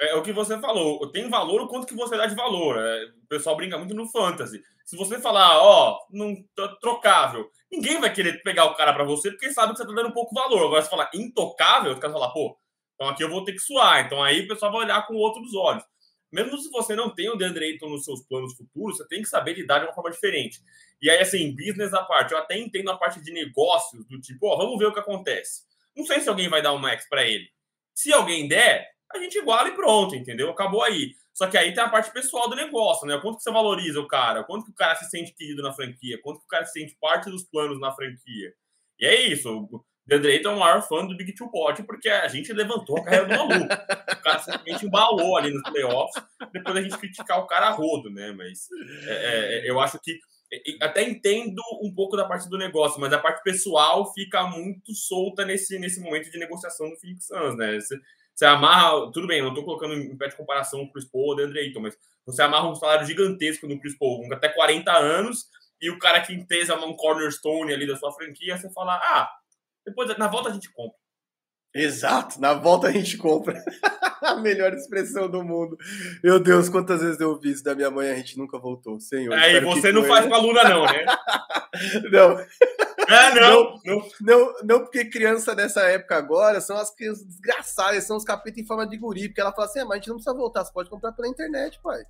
é 0.00 0.14
o 0.14 0.22
que 0.22 0.32
você 0.32 0.58
falou. 0.58 1.10
Tem 1.12 1.28
valor 1.30 1.60
o 1.60 1.68
quanto 1.68 1.86
que 1.86 1.94
você 1.94 2.16
dá 2.16 2.26
de 2.26 2.34
valor. 2.34 2.76
É, 2.78 3.04
o 3.04 3.28
pessoal 3.28 3.56
brinca 3.56 3.78
muito 3.78 3.94
no 3.94 4.08
fantasy. 4.08 4.62
Se 4.84 4.96
você 4.96 5.20
falar, 5.20 5.58
ó, 5.58 5.98
não 6.10 6.34
tá 6.54 6.68
trocável, 6.80 7.50
ninguém 7.70 8.00
vai 8.00 8.12
querer 8.12 8.40
pegar 8.42 8.66
o 8.66 8.74
cara 8.74 8.92
para 8.92 9.04
você 9.04 9.30
porque 9.30 9.52
sabe 9.52 9.72
que 9.72 9.78
você 9.78 9.86
tá 9.86 9.92
dando 9.92 10.12
pouco 10.12 10.34
valor. 10.34 10.66
Agora, 10.66 10.82
se 10.82 10.90
falar 10.90 11.10
intocável, 11.14 11.92
os 11.92 11.98
caras 11.98 12.14
falar, 12.14 12.32
pô, 12.32 12.56
então 12.96 13.08
aqui 13.08 13.22
eu 13.22 13.30
vou 13.30 13.44
ter 13.44 13.52
que 13.52 13.60
suar. 13.60 14.04
Então 14.04 14.22
aí 14.24 14.40
o 14.40 14.48
pessoal 14.48 14.72
vai 14.72 14.80
olhar 14.82 15.06
com 15.06 15.14
outros 15.14 15.54
olhos. 15.54 15.84
Mesmo 16.32 16.58
se 16.58 16.68
você 16.70 16.96
não 16.96 17.14
tem 17.14 17.28
o 17.30 17.36
DeAndre 17.36 17.66
Ayton 17.66 17.88
nos 17.88 18.04
seus 18.04 18.20
planos 18.26 18.54
futuros, 18.54 18.96
você 18.96 19.06
tem 19.06 19.22
que 19.22 19.28
saber 19.28 19.54
lidar 19.54 19.78
de 19.78 19.86
uma 19.86 19.94
forma 19.94 20.10
diferente. 20.10 20.60
E 21.00 21.08
aí, 21.08 21.20
assim, 21.20 21.54
business 21.54 21.94
à 21.94 22.02
parte, 22.02 22.32
eu 22.32 22.38
até 22.38 22.58
entendo 22.58 22.90
a 22.90 22.96
parte 22.96 23.20
de 23.22 23.32
negócios, 23.32 24.04
do 24.06 24.20
tipo, 24.20 24.48
ó, 24.48 24.56
vamos 24.56 24.78
ver 24.78 24.86
o 24.86 24.92
que 24.92 24.98
acontece. 24.98 25.62
Não 25.94 26.04
sei 26.04 26.20
se 26.20 26.28
alguém 26.28 26.48
vai 26.48 26.60
dar 26.60 26.72
um 26.72 26.78
max 26.78 27.08
para 27.08 27.24
ele. 27.24 27.48
Se 27.94 28.12
alguém 28.12 28.48
der, 28.48 28.90
a 29.12 29.18
gente 29.18 29.38
iguala 29.38 29.68
e 29.68 29.74
pronto, 29.74 30.16
entendeu? 30.16 30.50
Acabou 30.50 30.82
aí. 30.82 31.14
Só 31.32 31.46
que 31.46 31.56
aí 31.56 31.74
tem 31.74 31.84
a 31.84 31.88
parte 31.88 32.10
pessoal 32.12 32.48
do 32.48 32.56
negócio, 32.56 33.06
né? 33.06 33.18
Quanto 33.20 33.36
que 33.36 33.42
você 33.42 33.52
valoriza 33.52 34.00
o 34.00 34.08
cara? 34.08 34.42
Quanto 34.42 34.64
que 34.64 34.70
o 34.70 34.74
cara 34.74 34.96
se 34.96 35.08
sente 35.10 35.32
querido 35.32 35.62
na 35.62 35.72
franquia? 35.72 36.18
Quanto 36.22 36.40
que 36.40 36.46
o 36.46 36.48
cara 36.48 36.64
se 36.64 36.72
sente 36.72 36.96
parte 37.00 37.30
dos 37.30 37.44
planos 37.44 37.78
na 37.78 37.92
franquia? 37.92 38.54
E 38.98 39.06
é 39.06 39.20
isso. 39.22 39.68
DeAndre 40.06 40.32
Ayton 40.32 40.50
é 40.50 40.54
o 40.54 40.60
maior 40.60 40.82
fã 40.82 41.04
do 41.04 41.16
Big 41.16 41.34
Two 41.34 41.50
Pot, 41.50 41.82
porque 41.82 42.08
a 42.08 42.28
gente 42.28 42.52
levantou 42.52 42.98
a 42.98 43.04
carreira 43.04 43.26
do 43.26 43.36
maluco. 43.36 43.64
o 43.64 44.22
cara 44.22 44.38
simplesmente 44.38 44.86
embalou 44.86 45.36
ali 45.36 45.52
nos 45.52 45.62
playoffs, 45.62 46.22
depois 46.52 46.76
a 46.76 46.82
gente 46.82 46.98
criticar 46.98 47.40
o 47.40 47.46
cara 47.46 47.68
a 47.68 47.70
rodo, 47.70 48.08
né? 48.10 48.32
Mas 48.32 48.68
é, 49.06 49.12
é, 49.12 49.66
é 49.66 49.70
eu 49.70 49.80
acho 49.80 49.98
que 50.00 50.18
até 50.80 51.02
entendo 51.02 51.60
um 51.82 51.92
pouco 51.92 52.16
da 52.16 52.24
parte 52.24 52.48
do 52.48 52.56
negócio, 52.56 53.00
mas 53.00 53.12
a 53.12 53.18
parte 53.18 53.42
pessoal 53.42 54.12
fica 54.12 54.44
muito 54.44 54.94
solta 54.94 55.44
nesse, 55.44 55.78
nesse 55.78 56.00
momento 56.00 56.30
de 56.30 56.38
negociação 56.38 56.88
do 56.88 56.96
Phoenix 56.96 57.26
Suns, 57.26 57.56
né? 57.56 57.80
Você, 57.80 57.98
você 58.32 58.44
amarra, 58.44 59.10
tudo 59.12 59.26
bem, 59.26 59.42
não 59.42 59.48
estou 59.48 59.64
colocando 59.64 59.94
em 59.94 60.16
pé 60.16 60.28
de 60.28 60.36
comparação 60.36 60.82
o 60.82 60.92
Chris 60.92 61.04
Paul 61.04 61.24
ou 61.24 61.32
o 61.32 61.34
DeAndre 61.34 61.72
mas 61.80 61.98
você 62.24 62.42
amarra 62.42 62.68
um 62.68 62.74
salário 62.74 63.06
gigantesco 63.06 63.66
no 63.66 63.80
Chris 63.80 63.98
Paul, 63.98 64.32
até 64.32 64.48
40 64.48 64.92
anos, 64.92 65.46
e 65.80 65.90
o 65.90 65.98
cara 65.98 66.20
que 66.20 66.32
entesa 66.32 66.76
um 66.76 66.94
cornerstone 66.94 67.72
ali 67.72 67.86
da 67.86 67.96
sua 67.96 68.12
franquia, 68.12 68.56
você 68.56 68.70
fala, 68.72 68.94
ah, 68.94 69.30
depois, 69.86 70.16
na 70.18 70.28
volta 70.28 70.48
a 70.50 70.52
gente 70.52 70.70
compra. 70.72 70.96
Exato, 71.74 72.40
na 72.40 72.54
volta 72.54 72.88
a 72.88 72.92
gente 72.92 73.16
compra. 73.16 73.62
a 74.22 74.36
melhor 74.36 74.72
expressão 74.74 75.28
do 75.28 75.42
mundo. 75.42 75.76
Meu 76.22 76.38
Deus, 76.38 76.68
quantas 76.68 77.00
vezes 77.00 77.20
eu 77.20 77.30
ouvi 77.30 77.50
isso 77.52 77.64
da 77.64 77.74
minha 77.74 77.90
mãe, 77.90 78.10
a 78.10 78.14
gente 78.14 78.38
nunca 78.38 78.58
voltou. 78.58 78.98
Senhor. 79.00 79.34
Aí 79.34 79.60
você 79.60 79.92
não 79.92 80.04
faz 80.04 80.26
com 80.26 80.34
a 80.34 80.38
Luna, 80.38 80.64
não, 80.64 80.84
né? 80.84 81.04
não. 82.10 82.38
É, 83.08 83.40
não, 83.40 83.80
não, 83.84 84.08
não, 84.20 84.54
não, 84.64 84.80
porque 84.80 85.04
criança 85.04 85.54
dessa 85.54 85.82
época 85.82 86.16
agora 86.16 86.60
são 86.60 86.76
as 86.76 86.92
crianças 86.92 87.24
desgraçadas, 87.24 88.02
são 88.02 88.16
os 88.16 88.24
capetas 88.24 88.58
em 88.58 88.66
forma 88.66 88.84
de 88.84 88.96
guri, 88.96 89.28
porque 89.28 89.40
ela 89.40 89.52
fala 89.52 89.68
assim, 89.68 89.78
ah, 89.78 89.84
mas 89.84 89.92
a 89.92 89.96
gente 89.98 90.08
não 90.08 90.16
precisa 90.16 90.34
voltar, 90.34 90.64
você 90.64 90.72
pode 90.72 90.90
comprar 90.90 91.12
pela 91.12 91.28
internet, 91.28 91.78
pai. 91.80 92.02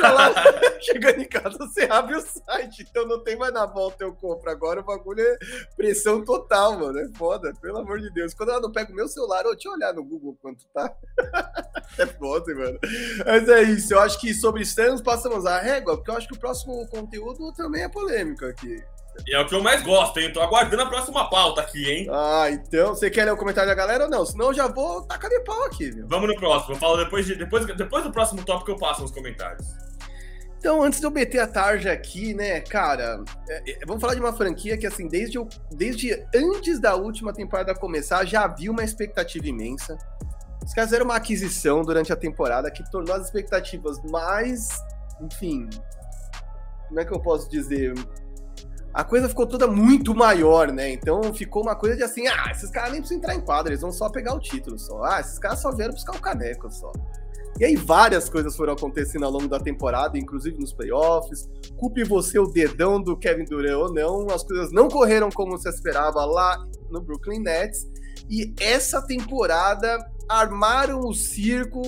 lá, 0.00 0.32
chegando 0.80 1.20
em 1.20 1.28
casa, 1.28 1.58
você 1.58 1.82
abre 1.90 2.16
o 2.16 2.20
site, 2.22 2.86
então 2.88 3.06
não 3.06 3.22
tem 3.22 3.36
mais 3.36 3.52
na 3.52 3.66
volta 3.66 4.02
eu 4.02 4.14
compro. 4.14 4.50
Agora 4.50 4.80
o 4.80 4.84
bagulho 4.84 5.20
é 5.20 5.38
pressão 5.76 6.24
total, 6.24 6.78
mano, 6.78 6.98
é 6.98 7.08
foda, 7.18 7.52
pelo 7.60 7.78
amor 7.78 8.00
de 8.00 8.10
Deus. 8.10 8.32
Quando 8.32 8.50
ela 8.50 8.60
não 8.60 8.72
pega 8.72 8.90
o 8.90 8.94
meu 8.94 9.08
celular, 9.08 9.44
eu 9.44 9.52
deixa 9.52 9.68
eu 9.68 9.72
olhar 9.72 9.92
no 9.92 10.02
Google 10.02 10.38
quanto 10.40 10.64
tá. 10.72 10.90
É 11.98 12.06
foda, 12.06 12.54
mano. 12.54 12.78
Mas 13.24 13.48
é 13.48 13.62
isso, 13.62 13.94
eu 13.94 14.00
acho 14.00 14.20
que 14.20 14.32
sobre 14.34 14.62
extremos 14.62 15.00
passamos 15.00 15.46
a 15.46 15.60
régua, 15.60 15.96
porque 15.96 16.10
eu 16.10 16.16
acho 16.16 16.28
que 16.28 16.34
o 16.34 16.38
próximo 16.38 16.86
conteúdo 16.88 17.52
também 17.52 17.82
é 17.82 17.88
polêmico 17.88 18.44
aqui. 18.44 18.76
E 19.26 19.34
é 19.34 19.40
o 19.40 19.46
que 19.46 19.54
eu 19.54 19.62
mais 19.62 19.82
gosto, 19.82 20.18
hein? 20.18 20.32
Tô 20.32 20.40
aguardando 20.40 20.82
a 20.82 20.86
próxima 20.86 21.28
pauta 21.28 21.60
aqui, 21.60 21.84
hein? 21.84 22.06
Ah, 22.10 22.48
então. 22.50 22.94
Você 22.94 23.10
quer 23.10 23.24
ler 23.24 23.32
o 23.32 23.36
comentário 23.36 23.68
da 23.68 23.74
galera 23.74 24.04
ou 24.04 24.10
não? 24.10 24.24
Senão 24.24 24.46
eu 24.46 24.54
já 24.54 24.68
vou 24.68 25.02
tacar 25.02 25.28
de 25.28 25.40
pau 25.40 25.64
aqui, 25.64 25.90
viu? 25.90 26.06
Vamos 26.08 26.28
no 26.28 26.36
próximo. 26.36 26.74
Eu 26.74 26.78
falo 26.78 26.96
depois, 26.96 27.26
de, 27.26 27.34
depois, 27.34 27.66
depois 27.66 28.04
do 28.04 28.12
próximo 28.12 28.42
tópico 28.44 28.70
eu 28.70 28.76
passo 28.76 29.02
nos 29.02 29.10
comentários. 29.10 29.66
Então, 30.58 30.82
antes 30.82 31.00
de 31.00 31.06
eu 31.06 31.10
meter 31.10 31.38
a 31.38 31.46
tarja 31.46 31.90
aqui, 31.90 32.34
né, 32.34 32.60
cara, 32.60 33.24
é, 33.48 33.72
é, 33.72 33.86
vamos 33.86 34.00
falar 34.00 34.14
de 34.14 34.20
uma 34.20 34.32
franquia 34.32 34.76
que, 34.76 34.86
assim, 34.86 35.08
desde, 35.08 35.38
desde 35.72 36.12
antes 36.34 36.78
da 36.78 36.94
última 36.94 37.32
temporada 37.32 37.74
começar, 37.74 38.26
já 38.26 38.44
havia 38.44 38.70
uma 38.70 38.84
expectativa 38.84 39.46
imensa. 39.46 39.96
Os 40.64 40.74
caras 40.74 40.90
fizeram 40.90 41.06
uma 41.06 41.16
aquisição 41.16 41.82
durante 41.82 42.12
a 42.12 42.16
temporada 42.16 42.70
que 42.70 42.88
tornou 42.90 43.14
as 43.14 43.26
expectativas 43.26 44.00
mais, 44.10 44.68
enfim, 45.20 45.68
como 46.88 47.00
é 47.00 47.04
que 47.04 47.12
eu 47.12 47.20
posso 47.20 47.48
dizer? 47.48 47.94
A 48.92 49.04
coisa 49.04 49.28
ficou 49.28 49.46
toda 49.46 49.68
muito 49.68 50.14
maior, 50.14 50.72
né? 50.72 50.90
Então 50.90 51.32
ficou 51.32 51.62
uma 51.62 51.76
coisa 51.76 51.96
de 51.96 52.02
assim, 52.02 52.26
ah, 52.26 52.50
esses 52.50 52.68
caras 52.70 52.90
nem 52.90 53.00
precisam 53.00 53.18
entrar 53.18 53.36
em 53.36 53.40
quadra, 53.40 53.70
eles 53.70 53.80
vão 53.80 53.92
só 53.92 54.08
pegar 54.10 54.34
o 54.34 54.40
título 54.40 54.76
só. 54.78 55.02
Ah, 55.04 55.20
esses 55.20 55.38
caras 55.38 55.60
só 55.60 55.70
vieram 55.70 55.94
buscar 55.94 56.16
o 56.16 56.20
caneco 56.20 56.70
só. 56.70 56.90
E 57.60 57.64
aí 57.64 57.76
várias 57.76 58.28
coisas 58.28 58.56
foram 58.56 58.72
acontecendo 58.72 59.24
ao 59.24 59.30
longo 59.30 59.46
da 59.46 59.60
temporada, 59.60 60.18
inclusive 60.18 60.58
nos 60.58 60.72
playoffs. 60.72 61.48
Culpe 61.76 62.02
você 62.02 62.38
o 62.38 62.46
dedão 62.46 63.00
do 63.00 63.16
Kevin 63.16 63.44
Durant 63.44 63.76
ou 63.76 63.92
não, 63.92 64.26
as 64.30 64.42
coisas 64.42 64.72
não 64.72 64.88
correram 64.88 65.30
como 65.30 65.56
se 65.58 65.68
esperava 65.68 66.24
lá 66.24 66.66
no 66.90 67.00
Brooklyn 67.00 67.40
Nets. 67.40 67.86
E 68.28 68.52
essa 68.60 69.06
temporada 69.06 69.98
armaram 70.30 71.00
o 71.00 71.12
circo, 71.12 71.82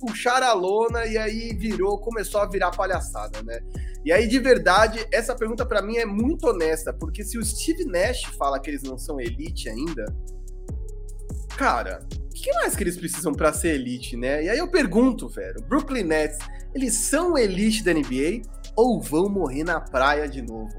puxaram 0.00 0.46
a 0.46 0.54
lona 0.54 1.04
e 1.04 1.18
aí 1.18 1.54
virou, 1.54 1.98
começou 1.98 2.40
a 2.40 2.46
virar 2.46 2.70
palhaçada, 2.70 3.42
né? 3.42 3.60
E 4.02 4.10
aí, 4.10 4.26
de 4.26 4.38
verdade, 4.38 5.06
essa 5.12 5.36
pergunta 5.36 5.66
para 5.66 5.82
mim 5.82 5.98
é 5.98 6.06
muito 6.06 6.48
honesta, 6.48 6.90
porque 6.90 7.22
se 7.22 7.36
o 7.36 7.44
Steve 7.44 7.84
Nash 7.84 8.24
fala 8.38 8.58
que 8.58 8.70
eles 8.70 8.82
não 8.82 8.96
são 8.96 9.20
elite 9.20 9.68
ainda, 9.68 10.06
cara, 11.54 12.00
o 12.10 12.34
que 12.34 12.50
mais 12.54 12.74
que 12.74 12.82
eles 12.82 12.96
precisam 12.96 13.34
para 13.34 13.52
ser 13.52 13.74
elite, 13.74 14.16
né? 14.16 14.42
E 14.42 14.48
aí 14.48 14.58
eu 14.58 14.68
pergunto, 14.68 15.28
velho, 15.28 15.62
Brooklyn 15.68 16.04
Nets, 16.04 16.38
eles 16.74 16.94
são 16.94 17.36
elite 17.36 17.84
da 17.84 17.92
NBA 17.92 18.40
ou 18.74 19.02
vão 19.02 19.28
morrer 19.28 19.64
na 19.64 19.78
praia 19.78 20.26
de 20.26 20.40
novo, 20.40 20.72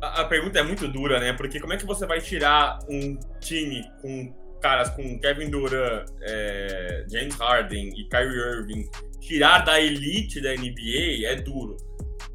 a 0.00 0.24
pergunta 0.24 0.58
é 0.58 0.62
muito 0.62 0.86
dura, 0.86 1.18
né? 1.18 1.32
Porque 1.32 1.58
como 1.58 1.72
é 1.72 1.76
que 1.76 1.86
você 1.86 2.06
vai 2.06 2.20
tirar 2.20 2.78
um 2.88 3.18
time 3.40 3.82
com 4.00 4.32
caras 4.66 4.90
com 4.90 5.20
Kevin 5.20 5.48
Durant, 5.48 6.10
é, 6.22 7.06
James 7.08 7.36
Harden 7.36 7.88
e 7.96 8.08
Kyrie 8.08 8.58
Irving 8.58 8.90
tirar 9.20 9.60
da 9.60 9.80
elite 9.80 10.40
da 10.40 10.52
NBA 10.54 11.24
é 11.24 11.36
duro. 11.36 11.76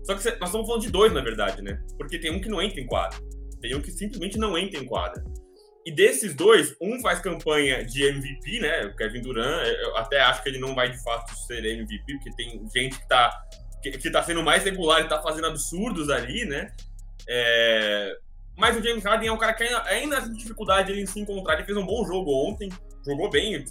Só 0.03 0.15
que 0.15 0.23
nós 0.39 0.47
estamos 0.47 0.65
falando 0.65 0.81
de 0.81 0.89
dois, 0.89 1.11
na 1.11 1.19
verdade, 1.19 1.61
né? 1.61 1.77
Porque 1.97 2.17
tem 2.17 2.31
um 2.31 2.39
que 2.39 2.47
não 2.47 2.61
entra 2.61 2.79
em 2.79 2.87
quadra. 2.87 3.19
Tem 3.61 3.75
um 3.75 3.81
que 3.81 3.91
simplesmente 3.91 4.37
não 4.37 4.57
entra 4.57 4.79
em 4.79 4.85
quadra. 4.85 5.21
E 5.85 5.91
desses 5.91 6.33
dois, 6.33 6.73
um 6.81 7.01
faz 7.01 7.19
campanha 7.19 7.83
de 7.83 8.03
MVP, 8.03 8.61
né? 8.61 8.85
O 8.85 8.95
Kevin 8.95 9.21
Durant, 9.21 9.67
eu 9.67 9.97
até 9.97 10.21
acho 10.21 10.41
que 10.41 10.47
ele 10.47 10.59
não 10.59 10.73
vai 10.73 10.89
de 10.89 11.03
fato 11.03 11.35
ser 11.47 11.65
MVP, 11.65 12.13
porque 12.13 12.31
tem 12.37 12.61
gente 12.73 12.97
que 12.97 13.07
tá, 13.09 13.29
que, 13.83 13.91
que 13.91 14.09
tá 14.09 14.23
sendo 14.23 14.41
mais 14.41 14.63
regular 14.63 15.01
e 15.01 15.09
tá 15.09 15.21
fazendo 15.21 15.47
absurdos 15.47 16.09
ali, 16.09 16.45
né? 16.45 16.71
É... 17.27 18.15
Mas 18.61 18.77
o 18.77 18.83
James 18.83 19.03
Harden 19.03 19.27
é 19.27 19.31
um 19.31 19.39
cara 19.39 19.55
que 19.55 19.63
ainda, 19.63 20.21
tem 20.21 20.33
dificuldade 20.33 20.93
de 20.93 21.07
se 21.07 21.19
encontrar. 21.19 21.55
Ele 21.55 21.63
fez 21.63 21.75
um 21.75 21.83
bom 21.83 22.05
jogo 22.05 22.31
ontem, 22.47 22.69
jogou 23.03 23.27
bem, 23.27 23.65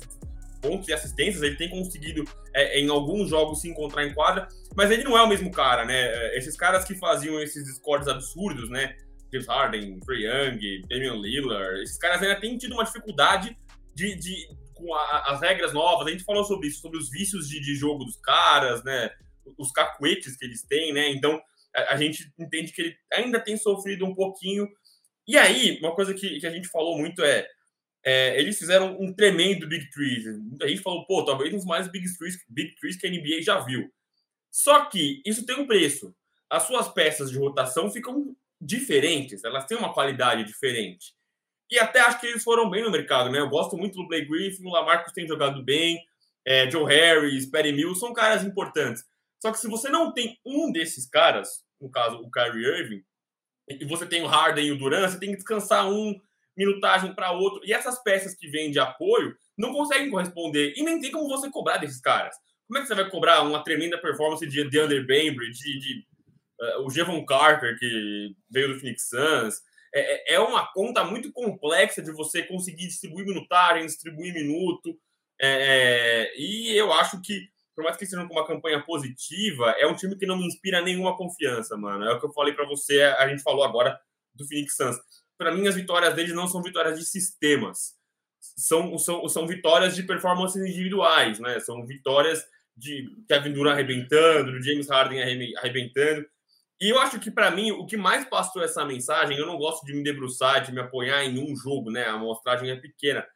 pontos 0.61 0.89
e 0.89 0.93
assistências, 0.93 1.45
ele 1.45 1.55
tem 1.55 1.71
conseguido 1.71 2.25
é, 2.53 2.81
em 2.81 2.91
alguns 2.91 3.31
jogos 3.31 3.61
se 3.61 3.69
encontrar 3.69 4.05
em 4.05 4.13
quadra, 4.13 4.49
mas 4.75 4.91
ele 4.91 5.05
não 5.05 5.17
é 5.17 5.23
o 5.23 5.29
mesmo 5.29 5.49
cara, 5.53 5.85
né? 5.85 5.95
É, 5.95 6.37
esses 6.37 6.57
caras 6.57 6.85
que 6.85 6.97
faziam 6.97 7.41
esses 7.41 7.77
scores 7.77 8.09
absurdos, 8.09 8.69
né? 8.69 8.97
James 9.33 9.47
Harden, 9.47 10.01
Trey 10.01 10.27
Young, 10.27 10.83
Damian 10.89 11.15
Lillard, 11.15 11.83
esses 11.83 11.97
caras 11.97 12.21
ainda 12.21 12.41
têm 12.41 12.59
tido 12.59 12.73
uma 12.73 12.83
dificuldade 12.83 13.57
de, 13.95 14.17
de 14.17 14.49
com 14.75 14.93
a, 14.93 15.23
as 15.29 15.41
regras 15.41 15.73
novas. 15.73 16.09
A 16.09 16.11
gente 16.11 16.25
falou 16.25 16.43
sobre 16.43 16.67
isso, 16.67 16.81
sobre 16.81 16.99
os 16.99 17.09
vícios 17.09 17.49
de, 17.49 17.61
de 17.61 17.77
jogo 17.77 18.05
dos 18.05 18.17
caras, 18.17 18.83
né? 18.83 19.09
Os 19.57 19.71
cacuetes 19.71 20.37
que 20.37 20.45
eles 20.45 20.67
têm, 20.67 20.93
né? 20.93 21.11
Então 21.11 21.41
a, 21.75 21.95
a, 21.95 21.97
gente 21.97 22.33
entende 22.39 22.73
que 22.73 22.83
ele 22.83 22.97
ainda 23.13 23.41
tem 23.41 23.57
sofrido 23.57 24.05
um 24.05 24.15
pouquinho. 24.15 24.69
E 25.31 25.39
aí, 25.39 25.79
uma 25.79 25.95
coisa 25.95 26.13
que, 26.13 26.41
que 26.41 26.47
a 26.47 26.51
gente 26.51 26.67
falou 26.67 26.99
muito 26.99 27.23
é 27.23 27.47
é, 28.05 28.41
eles 28.41 28.59
fizeram 28.59 28.97
um 28.99 29.13
tremendo 29.13 29.69
Big 29.69 29.89
Trees. 29.91 30.25
A 30.61 30.67
gente 30.67 30.83
falou, 30.83 31.07
pô, 31.07 31.25
talvez 31.25 31.53
um 31.53 31.59
dos 31.59 31.67
mais 31.67 31.87
Big 31.89 32.07
Trees, 32.17 32.43
Big 32.49 32.75
Trees 32.77 32.97
que 32.97 33.07
a 33.07 33.11
NBA 33.11 33.43
já 33.43 33.61
viu. 33.61 33.93
Só 34.51 34.87
que 34.87 35.23
isso 35.25 35.45
tem 35.45 35.57
um 35.57 35.67
preço. 35.67 36.13
As 36.49 36.65
suas 36.65 36.89
peças 36.89 37.31
de 37.31 37.39
rotação 37.39 37.91
ficam 37.91 38.35
diferentes, 38.61 39.45
elas 39.45 39.67
têm 39.67 39.79
uma 39.79 39.93
qualidade 39.93 40.45
diferente. 40.45 41.15
E 41.71 41.79
até 41.79 42.01
acho 42.01 42.21
que 42.21 42.27
eles 42.27 42.43
foram 42.43 42.69
bem 42.69 42.83
no 42.83 42.91
mercado, 42.91 43.31
né? 43.31 43.39
Eu 43.39 43.49
gosto 43.49 43.77
muito 43.77 43.95
do 43.95 44.09
Blake 44.09 44.27
Griffin, 44.27 44.67
o 44.67 44.71
Lamarcus 44.71 45.13
tem 45.13 45.29
jogado 45.29 45.63
bem, 45.63 46.03
é, 46.45 46.69
Joe 46.69 46.85
Harris, 46.85 47.47
Perry 47.47 47.73
Mills, 47.73 48.01
são 48.01 48.13
caras 48.13 48.43
importantes. 48.43 49.05
Só 49.41 49.53
que 49.53 49.59
se 49.59 49.69
você 49.69 49.89
não 49.89 50.13
tem 50.13 50.37
um 50.45 50.73
desses 50.73 51.09
caras, 51.09 51.63
no 51.81 51.89
caso 51.89 52.17
o 52.17 52.31
Kyrie 52.31 52.67
Irving, 52.67 53.05
e 53.69 53.85
você 53.85 54.07
tem 54.07 54.23
o 54.23 54.27
Harden 54.27 54.67
e 54.67 54.73
o 54.73 54.79
Durant, 54.79 55.11
você 55.11 55.19
tem 55.19 55.31
que 55.31 55.37
descansar 55.37 55.91
um, 55.91 56.21
minutagem 56.61 57.15
para 57.15 57.33
outro. 57.33 57.61
E 57.65 57.73
essas 57.73 58.03
peças 58.03 58.35
que 58.35 58.49
vêm 58.49 58.71
de 58.71 58.79
apoio 58.79 59.35
não 59.57 59.73
conseguem 59.73 60.11
corresponder. 60.11 60.75
E 60.77 60.83
nem 60.83 61.01
tem 61.01 61.11
como 61.11 61.29
você 61.29 61.51
cobrar 61.51 61.79
desses 61.79 62.01
caras. 62.01 62.37
Como 62.67 62.79
é 62.79 62.83
que 62.83 62.89
você 62.89 62.95
vai 62.95 63.11
cobrar 63.11 63.43
uma 63.43 63.65
tremenda 63.65 63.99
performance 63.99 64.47
de 64.47 64.69
DeAndre 64.69 65.07
Bainbridge, 65.07 65.59
de, 65.59 65.79
de 65.79 66.07
uh, 66.61 66.87
o 66.87 66.91
Jevon 66.91 67.25
Carter, 67.25 67.79
que 67.79 68.35
veio 68.51 68.75
do 68.75 68.79
Phoenix 68.79 69.09
Suns? 69.09 69.57
É, 69.93 70.35
é, 70.35 70.35
é 70.35 70.41
uma 70.41 70.71
conta 70.73 71.03
muito 71.03 71.33
complexa 71.33 72.01
de 72.01 72.13
você 72.13 72.43
conseguir 72.43 72.87
distribuir 72.87 73.27
minutagem, 73.27 73.87
distribuir 73.87 74.35
minuto. 74.35 74.97
É, 75.41 76.29
é 76.29 76.39
e 76.39 76.77
eu 76.77 76.93
acho 76.93 77.21
que, 77.23 77.49
por 77.75 77.85
mais 77.85 77.97
que 77.97 78.05
estejam 78.05 78.27
com 78.29 78.35
uma 78.35 78.47
campanha 78.47 78.83
positiva, 78.83 79.75
é 79.79 79.87
um 79.87 79.95
time 79.95 80.17
que 80.17 80.27
não 80.27 80.37
me 80.37 80.47
inspira 80.47 80.81
nenhuma 80.83 81.17
confiança, 81.17 81.77
mano. 81.77 82.05
É 82.05 82.13
o 82.13 82.21
que 82.21 82.27
eu 82.27 82.33
falei 82.33 82.53
para 82.53 82.67
você, 82.67 83.03
a 83.03 83.29
gente 83.29 83.43
falou 83.43 83.65
agora 83.65 83.99
do 84.35 84.47
Phoenix 84.47 84.77
Suns 84.77 84.97
para 85.41 85.55
mim, 85.55 85.67
as 85.67 85.75
vitórias 85.75 86.13
deles 86.13 86.35
não 86.35 86.47
são 86.47 86.63
vitórias 86.63 86.99
de 86.99 87.05
sistemas. 87.07 87.95
São, 88.39 88.99
são, 88.99 89.27
são 89.27 89.47
vitórias 89.47 89.97
de 89.97 90.03
performances 90.03 90.63
individuais, 90.63 91.39
né? 91.39 91.59
São 91.61 91.87
vitórias 91.87 92.45
de 92.77 93.11
Kevin 93.27 93.55
Durant 93.55 93.73
arrebentando, 93.73 94.53
do 94.53 94.63
James 94.63 94.91
Harden 94.91 95.23
arrebentando. 95.57 96.27
E 96.79 96.91
eu 96.91 96.99
acho 96.99 97.19
que, 97.19 97.31
para 97.31 97.51
mim, 97.51 97.71
o 97.71 97.87
que 97.87 97.97
mais 97.97 98.27
passou 98.27 98.63
essa 98.63 98.85
mensagem, 98.85 99.39
eu 99.39 99.47
não 99.47 99.57
gosto 99.57 99.87
de 99.87 99.95
me 99.95 100.03
debruçar, 100.03 100.63
de 100.63 100.73
me 100.73 100.81
apoiar 100.81 101.25
em 101.25 101.39
um 101.39 101.57
jogo, 101.57 101.91
né? 101.91 102.05
A 102.05 102.13
amostragem 102.13 102.71
é 102.71 102.77
pequena. 102.77 103.27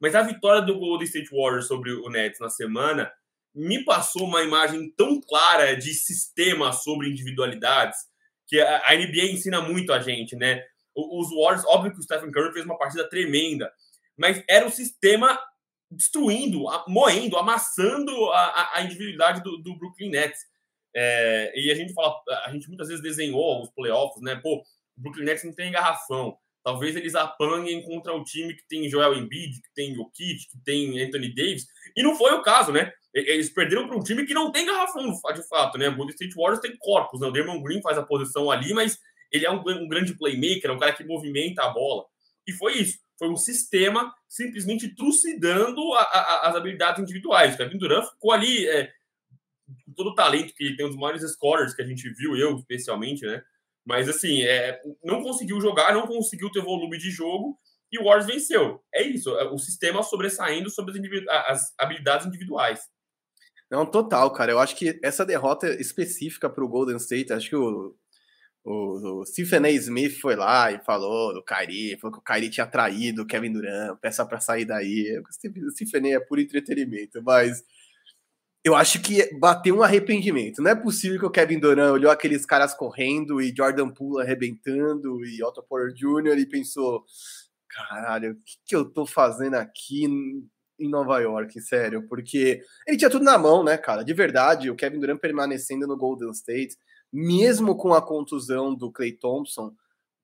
Mas 0.00 0.14
a 0.14 0.22
vitória 0.22 0.62
do 0.62 0.78
Golden 0.78 1.04
State 1.04 1.30
Warriors 1.32 1.66
sobre 1.66 1.90
o 1.90 2.08
Nets 2.08 2.38
na 2.38 2.48
semana 2.48 3.10
me 3.54 3.84
passou 3.84 4.26
uma 4.26 4.42
imagem 4.42 4.90
tão 4.96 5.20
clara 5.20 5.76
de 5.76 5.92
sistema 5.92 6.72
sobre 6.72 7.08
individualidades 7.08 7.98
que 8.46 8.60
a 8.60 8.94
NBA 8.94 9.32
ensina 9.32 9.60
muito 9.60 9.92
a 9.92 10.00
gente, 10.00 10.34
né? 10.34 10.64
Os 10.94 11.30
Warriors, 11.30 11.64
óbvio 11.66 11.92
que 11.92 12.00
o 12.00 12.02
Stephen 12.02 12.32
Curry 12.32 12.52
fez 12.52 12.64
uma 12.64 12.76
partida 12.76 13.08
tremenda, 13.08 13.72
mas 14.18 14.42
era 14.48 14.66
o 14.66 14.70
sistema 14.70 15.38
destruindo, 15.90 16.64
moendo, 16.86 17.36
amassando 17.36 18.12
a, 18.32 18.78
a 18.78 18.82
individualidade 18.82 19.42
do, 19.42 19.58
do, 19.58 19.76
Brooklyn 19.76 20.10
Nets. 20.10 20.40
É, 20.94 21.52
e 21.54 21.70
a 21.70 21.74
gente 21.74 21.92
fala, 21.92 22.14
a 22.44 22.50
gente 22.52 22.68
muitas 22.68 22.88
vezes 22.88 23.02
desenhou 23.02 23.62
os 23.62 23.70
playoffs, 23.70 24.22
né? 24.22 24.36
Pô, 24.36 24.56
o 24.56 25.00
Brooklyn 25.00 25.24
Nets 25.24 25.44
não 25.44 25.54
tem 25.54 25.72
garrafão. 25.72 26.36
Talvez 26.62 26.94
eles 26.94 27.14
apanhem 27.14 27.82
contra 27.82 28.14
o 28.14 28.22
time 28.22 28.54
que 28.54 28.66
tem 28.68 28.88
Joel 28.88 29.14
Embiid, 29.14 29.62
que 29.62 29.74
tem 29.74 29.94
Jokic, 29.94 30.46
que 30.50 30.62
tem 30.64 31.00
Anthony 31.02 31.34
Davis. 31.34 31.66
E 31.96 32.02
não 32.02 32.14
foi 32.14 32.32
o 32.32 32.42
caso, 32.42 32.70
né? 32.70 32.92
Eles 33.14 33.50
perderam 33.50 33.88
para 33.88 33.96
um 33.96 34.02
time 34.02 34.26
que 34.26 34.34
não 34.34 34.52
tem 34.52 34.66
garrafão, 34.66 35.10
de 35.10 35.48
fato, 35.48 35.78
né? 35.78 35.88
O 35.88 35.96
Golden 35.96 36.14
State 36.14 36.34
Warriors 36.34 36.60
tem 36.60 36.76
corpos, 36.78 37.20
né? 37.20 37.26
O 37.26 37.30
Draymond 37.32 37.62
Green 37.62 37.80
faz 37.80 37.96
a 37.96 38.02
posição 38.02 38.50
ali, 38.50 38.74
mas 38.74 38.98
ele 39.32 39.46
é 39.46 39.50
um, 39.50 39.60
um 39.66 39.88
grande 39.88 40.14
playmaker, 40.14 40.70
é 40.70 40.72
um 40.72 40.78
cara 40.78 40.92
que 40.92 41.04
movimenta 41.04 41.62
a 41.62 41.70
bola. 41.70 42.04
E 42.46 42.52
foi 42.52 42.78
isso. 42.78 42.98
Foi 43.18 43.28
um 43.28 43.36
sistema 43.36 44.14
simplesmente 44.28 44.94
trucidando 44.94 45.80
a, 45.94 46.02
a, 46.02 46.48
as 46.48 46.56
habilidades 46.56 47.02
individuais. 47.02 47.54
O 47.54 47.56
Kevin 47.56 47.78
Durant 47.78 48.06
ficou 48.06 48.32
ali, 48.32 48.66
é, 48.66 48.90
todo 49.96 50.10
o 50.10 50.14
talento 50.14 50.54
que 50.54 50.64
ele 50.64 50.76
tem, 50.76 50.86
um 50.86 50.90
dos 50.90 50.98
maiores 50.98 51.22
scorers 51.32 51.74
que 51.74 51.82
a 51.82 51.86
gente 51.86 52.08
viu, 52.10 52.36
eu 52.36 52.56
especialmente, 52.56 53.24
né? 53.24 53.42
Mas 53.86 54.08
assim, 54.08 54.42
é, 54.42 54.80
não 55.02 55.22
conseguiu 55.22 55.60
jogar, 55.60 55.92
não 55.92 56.06
conseguiu 56.06 56.50
ter 56.50 56.62
volume 56.62 56.98
de 56.98 57.10
jogo 57.10 57.58
e 57.92 57.98
o 57.98 58.04
Warriors 58.04 58.26
venceu. 58.26 58.80
É 58.94 59.02
isso, 59.02 59.30
é 59.36 59.44
o 59.50 59.58
sistema 59.58 60.02
sobressaindo 60.02 60.70
sobre 60.70 60.94
as, 61.28 61.46
as 61.48 61.74
habilidades 61.78 62.26
individuais. 62.26 62.80
Não, 63.70 63.86
total, 63.86 64.32
cara. 64.32 64.52
Eu 64.52 64.58
acho 64.58 64.76
que 64.76 64.98
essa 65.02 65.24
derrota 65.24 65.68
específica 65.80 66.50
para 66.50 66.64
o 66.64 66.68
Golden 66.68 66.96
State, 66.96 67.32
acho 67.32 67.48
que 67.48 67.56
o, 67.56 67.94
o, 68.64 69.20
o 69.20 69.26
Stephen 69.26 69.64
A. 69.64 69.70
Smith 69.70 70.20
foi 70.20 70.34
lá 70.34 70.72
e 70.72 70.82
falou 70.84 71.32
do 71.32 71.44
Kyrie, 71.44 71.96
falou 71.98 72.12
que 72.12 72.20
o 72.20 72.34
Kyrie 72.34 72.50
tinha 72.50 72.66
traído 72.66 73.22
o 73.22 73.26
Kevin 73.26 73.52
Durant, 73.52 73.96
peça 74.00 74.26
para 74.26 74.40
sair 74.40 74.64
daí. 74.64 75.20
O 75.20 75.70
Stephen 75.70 76.12
A. 76.12 76.16
é 76.16 76.20
puro 76.20 76.40
entretenimento, 76.40 77.22
mas 77.22 77.62
eu 78.62 78.74
acho 78.74 79.00
que 79.00 79.32
bateu 79.38 79.76
um 79.76 79.82
arrependimento. 79.82 80.62
Não 80.62 80.70
é 80.70 80.74
possível 80.74 81.18
que 81.18 81.26
o 81.26 81.30
Kevin 81.30 81.58
Durant 81.58 81.92
olhou 81.92 82.10
aqueles 82.10 82.44
caras 82.44 82.74
correndo 82.74 83.40
e 83.40 83.54
Jordan 83.56 83.88
Poole 83.88 84.22
arrebentando 84.22 85.24
e 85.24 85.42
Otto 85.42 85.62
Porter 85.62 85.94
Jr. 85.94 86.38
e 86.38 86.46
pensou: 86.46 87.04
caralho, 87.68 88.32
o 88.32 88.36
que, 88.36 88.56
que 88.66 88.76
eu 88.76 88.84
tô 88.84 89.06
fazendo 89.06 89.54
aqui 89.54 90.04
em 90.04 90.88
Nova 90.90 91.18
York? 91.20 91.58
Sério, 91.60 92.06
porque 92.06 92.60
ele 92.86 92.98
tinha 92.98 93.10
tudo 93.10 93.24
na 93.24 93.38
mão, 93.38 93.64
né, 93.64 93.78
cara? 93.78 94.04
De 94.04 94.12
verdade, 94.12 94.70
o 94.70 94.76
Kevin 94.76 95.00
Durant 95.00 95.20
permanecendo 95.20 95.86
no 95.86 95.96
Golden 95.96 96.30
State, 96.30 96.76
mesmo 97.10 97.74
com 97.76 97.94
a 97.94 98.06
contusão 98.06 98.74
do 98.74 98.92
Clay 98.92 99.12
Thompson, 99.12 99.72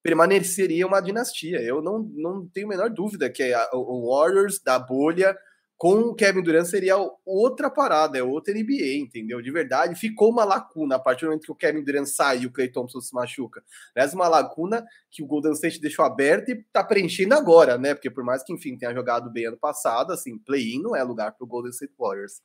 permaneceria 0.03 0.87
uma 0.87 1.01
dinastia. 1.01 1.61
Eu 1.63 1.81
não, 1.81 1.99
não 2.15 2.47
tenho 2.49 2.67
a 2.67 2.71
menor 2.71 2.91
dúvida 2.91 3.31
que 3.31 3.43
o 3.73 4.15
Warriors 4.15 4.61
da 4.63 4.79
bolha 4.79 5.37
com 5.79 6.01
o 6.01 6.15
Kevin 6.15 6.43
Durant 6.43 6.65
seria 6.65 6.97
outra 7.25 7.69
parada, 7.69 8.17
é 8.17 8.23
outra 8.23 8.55
NBA, 8.55 8.97
entendeu? 8.97 9.43
De 9.43 9.51
verdade, 9.51 9.95
ficou 9.95 10.31
uma 10.31 10.45
lacuna 10.45 10.97
a 10.97 10.99
partir 10.99 11.23
do 11.23 11.29
momento 11.29 11.45
que 11.45 11.53
o 11.53 11.55
Kevin 11.55 11.85
Durant 11.85 12.07
sai 12.07 12.41
e 12.41 12.47
o 12.47 12.51
Clay 12.51 12.69
Thompson 12.69 13.01
se 13.01 13.15
machuca. 13.15 13.63
Aliás, 13.95 14.15
uma 14.15 14.27
lacuna 14.27 14.87
que 15.11 15.23
o 15.23 15.27
Golden 15.27 15.53
State 15.53 15.81
deixou 15.81 16.05
aberta 16.05 16.51
e 16.51 16.65
tá 16.73 16.83
preenchendo 16.83 17.35
agora, 17.35 17.77
né? 17.77 17.95
Porque 17.95 18.11
por 18.11 18.25
mais 18.25 18.43
que, 18.43 18.55
enfim, 18.55 18.77
tenha 18.77 18.95
jogado 18.95 19.31
bem 19.31 19.47
ano 19.47 19.59
passado, 19.59 20.13
assim, 20.13 20.39
play-in 20.39 20.81
não 20.81 20.97
é 20.97 21.03
lugar 21.03 21.33
para 21.33 21.45
o 21.45 21.49
Golden 21.49 21.71
State 21.71 21.93
Warriors. 21.99 22.41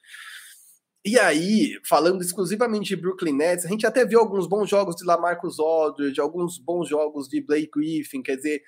E 1.04 1.18
aí, 1.18 1.80
falando 1.88 2.22
exclusivamente 2.22 2.90
de 2.90 3.02
Brooklyn 3.02 3.34
Nets, 3.34 3.66
a 3.66 3.70
gente 3.70 3.88
até 3.88 4.06
viu 4.06 4.20
alguns 4.20 4.46
bons 4.46 4.70
jogos 4.70 4.96
de 4.96 5.04
Lamarcus 5.04 5.58
Aldridge, 5.60 6.22
alguns 6.22 6.60
bons 6.60 6.88
jogos 6.88 7.28
de 7.28 7.42
Blake 7.42 7.72
Griffin, 7.74 8.22
quer 8.22 8.36
dizer, 8.36 8.62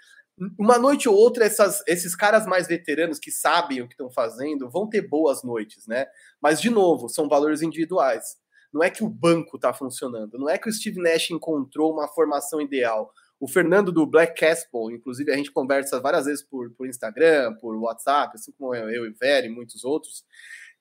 uma 0.57 0.77
noite 0.77 1.07
ou 1.07 1.15
outra, 1.15 1.45
essas, 1.45 1.83
esses 1.87 2.15
caras 2.15 2.45
mais 2.45 2.67
veteranos 2.67 3.19
que 3.19 3.31
sabem 3.31 3.81
o 3.81 3.87
que 3.87 3.93
estão 3.93 4.09
fazendo 4.09 4.69
vão 4.69 4.89
ter 4.89 5.01
boas 5.01 5.43
noites, 5.43 5.85
né? 5.87 6.07
Mas, 6.41 6.59
de 6.59 6.69
novo, 6.69 7.07
são 7.07 7.29
valores 7.29 7.61
individuais. 7.61 8.35
Não 8.73 8.83
é 8.83 8.89
que 8.89 9.03
o 9.03 9.09
banco 9.09 9.57
está 9.57 9.71
funcionando, 9.71 10.39
não 10.39 10.49
é 10.49 10.57
que 10.57 10.67
o 10.67 10.73
Steve 10.73 10.99
Nash 10.99 11.29
encontrou 11.29 11.93
uma 11.93 12.07
formação 12.07 12.59
ideal. 12.59 13.13
O 13.39 13.47
Fernando 13.47 13.91
do 13.91 14.07
Black 14.07 14.39
Castle, 14.39 14.91
inclusive 14.91 15.31
a 15.31 15.35
gente 15.35 15.51
conversa 15.51 15.99
várias 15.99 16.25
vezes 16.25 16.43
por, 16.43 16.71
por 16.71 16.87
Instagram, 16.87 17.55
por 17.61 17.75
WhatsApp, 17.75 18.33
assim 18.33 18.51
como 18.53 18.73
eu, 18.73 18.89
eu 18.89 19.05
e 19.05 19.11
Vera 19.11 19.45
e 19.45 19.49
muitos 19.49 19.83
outros, 19.83 20.23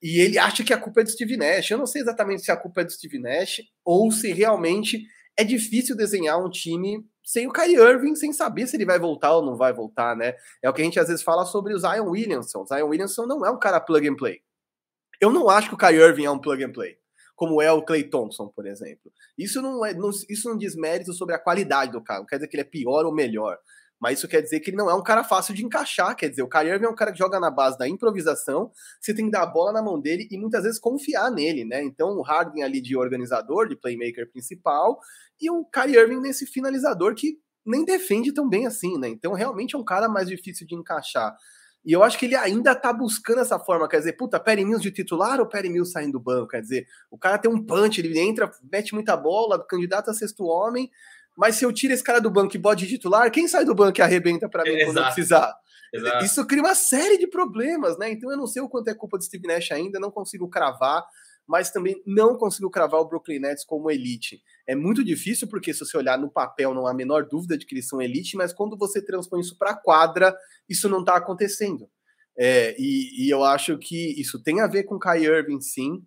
e 0.02 0.20
ele 0.20 0.38
acha 0.38 0.64
que 0.64 0.72
a 0.72 0.78
culpa 0.78 1.00
é 1.00 1.04
do 1.04 1.10
Steve 1.10 1.36
Nash. 1.36 1.70
Eu 1.70 1.78
não 1.78 1.86
sei 1.86 2.02
exatamente 2.02 2.42
se 2.42 2.50
a 2.50 2.56
culpa 2.56 2.80
é 2.80 2.84
do 2.84 2.92
Steve 2.92 3.18
Nash 3.18 3.62
ou 3.84 4.10
se 4.10 4.32
realmente 4.32 5.06
é 5.36 5.44
difícil 5.44 5.96
desenhar 5.96 6.42
um 6.42 6.50
time 6.50 7.06
sem 7.22 7.46
o 7.46 7.52
Kyrie 7.52 7.76
Irving, 7.76 8.14
sem 8.14 8.32
saber 8.32 8.66
se 8.66 8.76
ele 8.76 8.84
vai 8.84 8.98
voltar 8.98 9.36
ou 9.36 9.44
não 9.44 9.56
vai 9.56 9.72
voltar, 9.72 10.16
né? 10.16 10.34
É 10.62 10.68
o 10.68 10.72
que 10.72 10.82
a 10.82 10.84
gente 10.84 10.98
às 10.98 11.08
vezes 11.08 11.22
fala 11.22 11.44
sobre 11.44 11.74
o 11.74 11.78
Zion 11.78 12.08
Williamson. 12.08 12.62
O 12.62 12.66
Zion 12.66 12.88
Williamson 12.88 13.26
não 13.26 13.44
é 13.46 13.50
um 13.50 13.58
cara 13.58 13.80
plug 13.80 14.08
and 14.08 14.16
play. 14.16 14.40
Eu 15.20 15.30
não 15.30 15.48
acho 15.48 15.68
que 15.68 15.74
o 15.74 15.78
Kyrie 15.78 16.00
Irving 16.00 16.24
é 16.24 16.30
um 16.30 16.38
plug 16.38 16.64
and 16.64 16.72
play, 16.72 16.96
como 17.36 17.62
é 17.62 17.70
o 17.70 17.84
Clay 17.84 18.02
Thompson, 18.02 18.48
por 18.48 18.66
exemplo. 18.66 19.12
Isso 19.38 19.62
não 19.62 19.84
é, 19.86 19.94
não, 19.94 20.10
isso 20.10 20.48
não 20.48 20.58
diz 20.58 20.74
mérito 20.74 21.12
sobre 21.12 21.34
a 21.34 21.38
qualidade 21.38 21.92
do 21.92 22.02
cara. 22.02 22.20
Não 22.20 22.26
quer 22.26 22.36
dizer 22.36 22.48
que 22.48 22.56
ele 22.56 22.62
é 22.62 22.64
pior 22.64 23.04
ou 23.04 23.14
melhor. 23.14 23.56
Mas 24.02 24.18
isso 24.18 24.26
quer 24.26 24.42
dizer 24.42 24.58
que 24.58 24.70
ele 24.70 24.76
não 24.76 24.90
é 24.90 24.94
um 24.96 25.02
cara 25.02 25.22
fácil 25.22 25.54
de 25.54 25.64
encaixar. 25.64 26.16
Quer 26.16 26.28
dizer, 26.28 26.42
o 26.42 26.48
Kyrie 26.48 26.72
Irving 26.72 26.86
é 26.86 26.88
um 26.88 26.94
cara 26.94 27.12
que 27.12 27.18
joga 27.18 27.38
na 27.38 27.52
base 27.52 27.78
da 27.78 27.88
improvisação. 27.88 28.72
Você 29.00 29.14
tem 29.14 29.26
que 29.26 29.30
dar 29.30 29.42
a 29.42 29.46
bola 29.46 29.72
na 29.72 29.80
mão 29.80 30.00
dele 30.00 30.26
e 30.28 30.36
muitas 30.36 30.64
vezes 30.64 30.80
confiar 30.80 31.30
nele, 31.30 31.64
né? 31.64 31.84
Então 31.84 32.18
o 32.18 32.22
Harden 32.22 32.64
ali 32.64 32.80
de 32.80 32.96
organizador, 32.96 33.68
de 33.68 33.76
playmaker 33.76 34.28
principal, 34.28 34.98
e 35.40 35.48
o 35.48 35.64
Kyrie 35.66 35.96
Irving 35.96 36.18
nesse 36.18 36.46
finalizador 36.46 37.14
que 37.14 37.38
nem 37.64 37.84
defende 37.84 38.34
tão 38.34 38.48
bem 38.48 38.66
assim, 38.66 38.98
né? 38.98 39.08
Então 39.08 39.34
realmente 39.34 39.76
é 39.76 39.78
um 39.78 39.84
cara 39.84 40.08
mais 40.08 40.26
difícil 40.26 40.66
de 40.66 40.74
encaixar. 40.74 41.36
E 41.84 41.92
eu 41.92 42.02
acho 42.02 42.18
que 42.18 42.26
ele 42.26 42.34
ainda 42.34 42.74
tá 42.74 42.92
buscando 42.92 43.40
essa 43.40 43.58
forma, 43.58 43.88
quer 43.88 43.98
dizer, 43.98 44.14
puta, 44.14 44.40
Perry 44.40 44.64
Mills 44.64 44.82
de 44.82 44.90
titular 44.90 45.38
ou 45.38 45.46
Perry 45.46 45.68
Mills 45.68 45.92
saindo 45.92 46.12
do 46.12 46.20
banco? 46.20 46.48
Quer 46.48 46.60
dizer, 46.60 46.86
o 47.08 47.16
cara 47.16 47.38
tem 47.38 47.50
um 47.50 47.64
punch, 47.64 48.00
ele 48.00 48.18
entra, 48.18 48.50
mete 48.70 48.94
muita 48.94 49.16
bola, 49.16 49.64
candidato 49.64 50.10
a 50.10 50.14
sexto 50.14 50.44
homem, 50.44 50.90
mas 51.36 51.56
se 51.56 51.64
eu 51.64 51.72
tiro 51.72 51.92
esse 51.92 52.02
cara 52.02 52.20
do 52.20 52.30
banco 52.30 52.54
e 52.54 52.58
bode 52.58 52.86
titular, 52.86 53.30
quem 53.30 53.48
sai 53.48 53.64
do 53.64 53.74
banco 53.74 53.98
e 54.00 54.02
arrebenta 54.02 54.48
para 54.48 54.64
mim 54.64 54.84
quando 54.84 54.98
eu 54.98 55.04
precisar? 55.04 55.54
Exato. 55.92 56.24
Isso 56.24 56.46
cria 56.46 56.62
uma 56.62 56.74
série 56.74 57.18
de 57.18 57.26
problemas, 57.26 57.98
né? 57.98 58.10
Então 58.10 58.30
eu 58.30 58.36
não 58.36 58.46
sei 58.46 58.62
o 58.62 58.68
quanto 58.68 58.88
é 58.88 58.94
culpa 58.94 59.18
do 59.18 59.24
Steve 59.24 59.46
Nash 59.46 59.72
ainda, 59.72 60.00
não 60.00 60.10
consigo 60.10 60.48
cravar, 60.48 61.04
mas 61.46 61.70
também 61.70 62.00
não 62.06 62.36
consigo 62.36 62.70
cravar 62.70 63.00
o 63.00 63.08
Brooklyn 63.08 63.40
Nets 63.40 63.64
como 63.64 63.90
elite. 63.90 64.42
É 64.66 64.74
muito 64.74 65.04
difícil 65.04 65.48
porque 65.48 65.74
se 65.74 65.80
você 65.80 65.96
olhar 65.96 66.18
no 66.18 66.30
papel 66.30 66.72
não 66.72 66.86
há 66.86 66.92
a 66.92 66.94
menor 66.94 67.26
dúvida 67.28 67.58
de 67.58 67.66
que 67.66 67.74
eles 67.74 67.88
são 67.88 68.00
elite, 68.00 68.36
mas 68.36 68.52
quando 68.52 68.76
você 68.76 69.04
transpõe 69.04 69.40
isso 69.40 69.56
para 69.58 69.72
a 69.72 69.76
quadra, 69.76 70.34
isso 70.68 70.88
não 70.88 71.00
está 71.00 71.16
acontecendo. 71.16 71.88
É, 72.38 72.74
e, 72.78 73.26
e, 73.26 73.30
eu 73.30 73.44
acho 73.44 73.76
que 73.76 74.18
isso 74.18 74.42
tem 74.42 74.60
a 74.60 74.66
ver 74.66 74.84
com 74.84 74.94
o 74.94 74.98
Kai 74.98 75.24
Irving, 75.24 75.60
sim. 75.60 76.02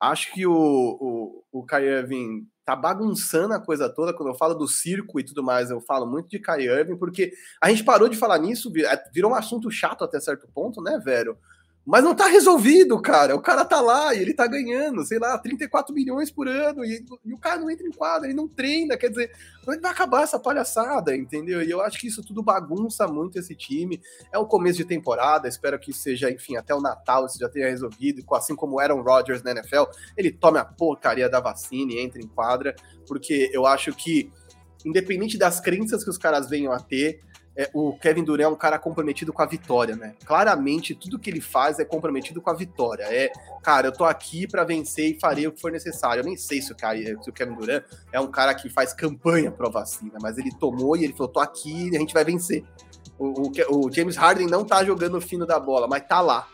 Acho 0.00 0.32
que 0.32 0.44
o, 0.44 0.52
o, 0.52 1.44
o 1.60 1.64
Kai 1.64 1.84
Irving 1.84 2.48
tá 2.68 2.76
bagunçando 2.76 3.54
a 3.54 3.58
coisa 3.58 3.88
toda. 3.88 4.12
Quando 4.12 4.28
eu 4.28 4.34
falo 4.34 4.52
do 4.52 4.68
circo 4.68 5.18
e 5.18 5.24
tudo 5.24 5.42
mais, 5.42 5.70
eu 5.70 5.80
falo 5.80 6.06
muito 6.06 6.28
de 6.28 6.38
Kyrie 6.38 6.68
Irving, 6.68 6.98
porque 6.98 7.32
a 7.58 7.70
gente 7.70 7.82
parou 7.82 8.10
de 8.10 8.16
falar 8.16 8.36
nisso, 8.36 8.70
é, 8.76 9.10
virou 9.10 9.30
um 9.30 9.34
assunto 9.34 9.70
chato 9.70 10.04
até 10.04 10.20
certo 10.20 10.46
ponto, 10.54 10.82
né, 10.82 11.00
velho? 11.02 11.38
Mas 11.88 12.04
não 12.04 12.14
tá 12.14 12.26
resolvido, 12.26 13.00
cara. 13.00 13.34
O 13.34 13.40
cara 13.40 13.64
tá 13.64 13.80
lá 13.80 14.14
e 14.14 14.20
ele 14.20 14.34
tá 14.34 14.46
ganhando, 14.46 15.02
sei 15.06 15.18
lá, 15.18 15.38
34 15.38 15.94
milhões 15.94 16.30
por 16.30 16.46
ano 16.46 16.84
e, 16.84 17.02
e 17.24 17.32
o 17.32 17.38
cara 17.38 17.58
não 17.58 17.70
entra 17.70 17.86
em 17.86 17.90
quadra, 17.90 18.28
ele 18.28 18.36
não 18.36 18.46
treina. 18.46 18.94
Quer 18.94 19.08
dizer, 19.08 19.32
quando 19.64 19.80
vai 19.80 19.90
acabar 19.90 20.22
essa 20.22 20.38
palhaçada, 20.38 21.16
entendeu? 21.16 21.62
E 21.62 21.70
eu 21.70 21.80
acho 21.80 21.98
que 21.98 22.06
isso 22.06 22.22
tudo 22.22 22.42
bagunça 22.42 23.08
muito 23.08 23.38
esse 23.38 23.54
time. 23.54 24.02
É 24.30 24.36
o 24.36 24.44
começo 24.44 24.76
de 24.76 24.84
temporada, 24.84 25.48
espero 25.48 25.78
que 25.78 25.90
seja, 25.90 26.30
enfim, 26.30 26.56
até 26.56 26.74
o 26.74 26.80
Natal 26.82 27.24
isso 27.24 27.38
já 27.38 27.48
tenha 27.48 27.70
resolvido. 27.70 28.22
Assim 28.34 28.54
como 28.54 28.78
Aaron 28.78 29.00
Rodgers 29.00 29.42
na 29.42 29.52
NFL, 29.52 29.84
ele 30.14 30.30
tome 30.30 30.58
a 30.58 30.66
porcaria 30.66 31.26
da 31.26 31.40
vacina 31.40 31.92
e 31.92 32.00
entre 32.00 32.22
em 32.22 32.28
quadra, 32.28 32.76
porque 33.06 33.48
eu 33.50 33.64
acho 33.64 33.94
que, 33.94 34.30
independente 34.84 35.38
das 35.38 35.58
crenças 35.58 36.04
que 36.04 36.10
os 36.10 36.18
caras 36.18 36.50
venham 36.50 36.70
a 36.70 36.80
ter, 36.80 37.22
é, 37.58 37.68
o 37.74 37.98
Kevin 37.98 38.22
Durant 38.22 38.44
é 38.44 38.48
um 38.48 38.54
cara 38.54 38.78
comprometido 38.78 39.32
com 39.32 39.42
a 39.42 39.46
vitória, 39.46 39.96
né? 39.96 40.14
Claramente, 40.24 40.94
tudo 40.94 41.18
que 41.18 41.28
ele 41.28 41.40
faz 41.40 41.80
é 41.80 41.84
comprometido 41.84 42.40
com 42.40 42.50
a 42.50 42.54
vitória. 42.54 43.02
É, 43.02 43.32
cara, 43.64 43.88
eu 43.88 43.92
tô 43.92 44.04
aqui 44.04 44.46
para 44.46 44.62
vencer 44.62 45.10
e 45.10 45.18
farei 45.18 45.48
o 45.48 45.50
que 45.50 45.60
for 45.60 45.72
necessário. 45.72 46.20
Eu 46.20 46.24
nem 46.24 46.36
sei 46.36 46.62
se 46.62 46.70
o, 46.70 46.76
cara, 46.76 46.96
se 47.20 47.28
o 47.28 47.32
Kevin 47.32 47.56
Durant 47.56 47.82
é 48.12 48.20
um 48.20 48.30
cara 48.30 48.54
que 48.54 48.70
faz 48.70 48.92
campanha 48.92 49.50
pro 49.50 49.68
vacina, 49.68 50.18
mas 50.22 50.38
ele 50.38 50.52
tomou 50.54 50.96
e 50.96 51.02
ele 51.02 51.14
falou: 51.14 51.32
tô 51.32 51.40
aqui 51.40 51.88
e 51.88 51.96
a 51.96 51.98
gente 51.98 52.14
vai 52.14 52.24
vencer. 52.24 52.62
O, 53.18 53.48
o, 53.48 53.86
o 53.86 53.92
James 53.92 54.14
Harden 54.14 54.46
não 54.46 54.64
tá 54.64 54.84
jogando 54.84 55.16
o 55.16 55.20
fino 55.20 55.44
da 55.44 55.58
bola, 55.58 55.88
mas 55.88 56.06
tá 56.06 56.20
lá. 56.20 56.46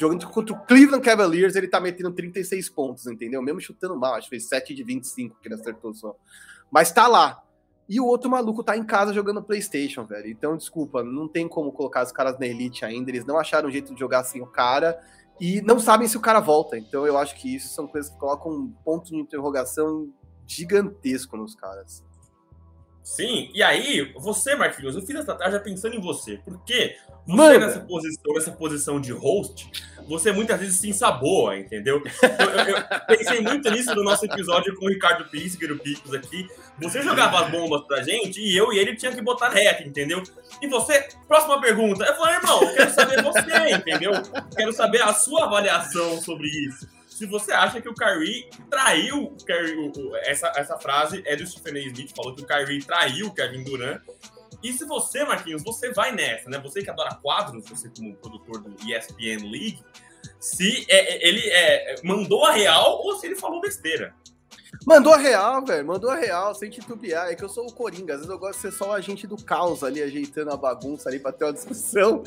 Jogando 0.00 0.26
contra 0.28 0.52
o 0.52 0.60
Cleveland 0.64 1.04
Cavaliers, 1.04 1.54
ele 1.54 1.68
tá 1.68 1.80
metendo 1.80 2.10
36 2.12 2.68
pontos, 2.70 3.06
entendeu? 3.06 3.40
Mesmo 3.40 3.60
chutando 3.60 3.96
mal, 3.96 4.14
acho 4.14 4.28
que 4.28 4.30
fez 4.30 4.48
7 4.48 4.74
de 4.74 4.82
25 4.82 5.36
que 5.40 5.46
ele 5.46 5.54
acertou 5.54 5.94
só. 5.94 6.16
Mas 6.70 6.90
tá 6.90 7.06
lá 7.06 7.42
e 7.88 8.00
o 8.00 8.06
outro 8.06 8.30
maluco 8.30 8.62
tá 8.62 8.76
em 8.76 8.84
casa 8.84 9.14
jogando 9.14 9.42
PlayStation, 9.42 10.04
velho. 10.04 10.28
Então, 10.28 10.56
desculpa, 10.56 11.02
não 11.02 11.26
tem 11.26 11.48
como 11.48 11.72
colocar 11.72 12.04
os 12.04 12.12
caras 12.12 12.38
na 12.38 12.46
elite 12.46 12.84
ainda. 12.84 13.10
Eles 13.10 13.24
não 13.24 13.38
acharam 13.38 13.68
um 13.68 13.72
jeito 13.72 13.94
de 13.94 14.00
jogar 14.00 14.20
assim 14.20 14.40
o 14.42 14.46
cara 14.46 15.00
e 15.40 15.62
não 15.62 15.78
sabem 15.78 16.06
se 16.06 16.16
o 16.16 16.20
cara 16.20 16.40
volta. 16.40 16.76
Então, 16.76 17.06
eu 17.06 17.16
acho 17.16 17.34
que 17.36 17.54
isso 17.54 17.68
são 17.74 17.86
coisas 17.86 18.10
que 18.10 18.18
colocam 18.18 18.52
um 18.52 18.70
ponto 18.84 19.10
de 19.10 19.16
interrogação 19.16 20.12
gigantesco 20.46 21.36
nos 21.36 21.54
caras. 21.54 22.04
Sim, 23.02 23.50
e 23.54 23.62
aí, 23.62 24.12
você, 24.18 24.54
Marquinhos, 24.54 24.94
eu 24.94 25.00
fiz 25.00 25.16
essa 25.16 25.34
tarde 25.34 25.58
pensando 25.60 25.94
em 25.94 26.00
você, 26.00 26.42
porque 26.44 26.94
você 27.26 27.36
Manda. 27.36 27.58
nessa 27.58 27.80
posição, 27.80 28.34
nessa 28.34 28.52
posição 28.52 29.00
de 29.00 29.12
host, 29.12 29.70
você 30.08 30.32
muitas 30.32 30.58
vezes 30.58 30.78
se 30.78 30.88
ensaboa, 30.88 31.56
entendeu? 31.56 32.02
Eu, 32.22 32.76
eu, 32.76 33.16
pensei 33.16 33.40
muito 33.40 33.70
nisso 33.70 33.94
no 33.94 34.02
nosso 34.02 34.24
episódio 34.24 34.74
com 34.76 34.86
o 34.86 34.88
Ricardo 34.88 35.28
Pisser, 35.28 35.70
o 35.70 35.78
Picos 35.78 36.14
aqui. 36.14 36.48
Você 36.80 37.02
jogava 37.02 37.44
as 37.44 37.50
bombas 37.50 37.82
pra 37.86 38.02
gente 38.02 38.40
e 38.40 38.56
eu 38.56 38.72
e 38.72 38.78
ele 38.78 38.96
tinha 38.96 39.12
que 39.12 39.20
botar 39.20 39.50
reta, 39.50 39.82
entendeu? 39.82 40.22
E 40.62 40.66
você, 40.66 41.08
próxima 41.26 41.60
pergunta, 41.60 42.04
eu 42.04 42.14
falei, 42.16 42.36
irmão, 42.36 42.62
eu 42.62 42.74
quero 42.74 42.90
saber 42.90 43.22
você, 43.22 43.74
entendeu? 43.74 44.12
Quero 44.56 44.72
saber 44.72 45.02
a 45.02 45.12
sua 45.12 45.44
avaliação 45.44 46.20
sobre 46.22 46.48
isso 46.48 46.98
se 47.18 47.26
você 47.26 47.50
acha 47.50 47.80
que 47.80 47.88
o 47.88 47.94
Kyrie 47.94 48.48
traiu 48.70 49.36
Kyrie, 49.44 49.92
essa, 50.22 50.52
essa 50.54 50.78
frase 50.78 51.20
é 51.26 51.34
do 51.34 51.44
Stephen 51.44 51.82
A. 51.82 51.86
Smith, 51.88 52.14
falou 52.14 52.32
que 52.32 52.42
o 52.42 52.46
Kyrie 52.46 52.80
traiu 52.84 53.26
o 53.26 53.34
Kevin 53.34 53.64
Durant. 53.64 54.00
E 54.62 54.72
se 54.72 54.84
você, 54.84 55.24
Marquinhos, 55.24 55.62
você 55.62 55.92
vai 55.92 56.12
nessa, 56.12 56.50
né? 56.50 56.58
Você 56.58 56.82
que 56.82 56.90
adora 56.90 57.14
quadros, 57.14 57.68
você 57.68 57.88
como 57.90 58.16
produtor 58.16 58.60
do 58.60 58.70
ESPN 58.90 59.48
League, 59.50 59.82
se 60.40 60.84
é, 60.88 61.14
é, 61.14 61.28
ele 61.28 61.48
é, 61.48 61.96
mandou 62.02 62.44
a 62.44 62.52
real 62.52 63.00
ou 63.02 63.16
se 63.18 63.26
ele 63.26 63.36
falou 63.36 63.60
besteira. 63.60 64.14
Mandou 64.86 65.12
a 65.12 65.16
real, 65.16 65.64
velho. 65.64 65.86
Mandou 65.86 66.10
a 66.10 66.16
real, 66.16 66.54
sem 66.54 66.70
titubear. 66.70 67.28
É 67.28 67.34
que 67.34 67.44
eu 67.44 67.48
sou 67.48 67.66
o 67.66 67.72
Coringa. 67.72 68.14
Às 68.14 68.20
vezes 68.20 68.32
eu 68.32 68.38
gosto 68.38 68.56
de 68.56 68.60
ser 68.60 68.72
só 68.72 68.90
o 68.90 68.92
agente 68.92 69.26
do 69.26 69.36
caos 69.36 69.82
ali, 69.82 70.02
ajeitando 70.02 70.50
a 70.50 70.56
bagunça 70.56 71.08
ali 71.08 71.18
pra 71.18 71.32
ter 71.32 71.44
uma 71.44 71.52
discussão. 71.52 72.22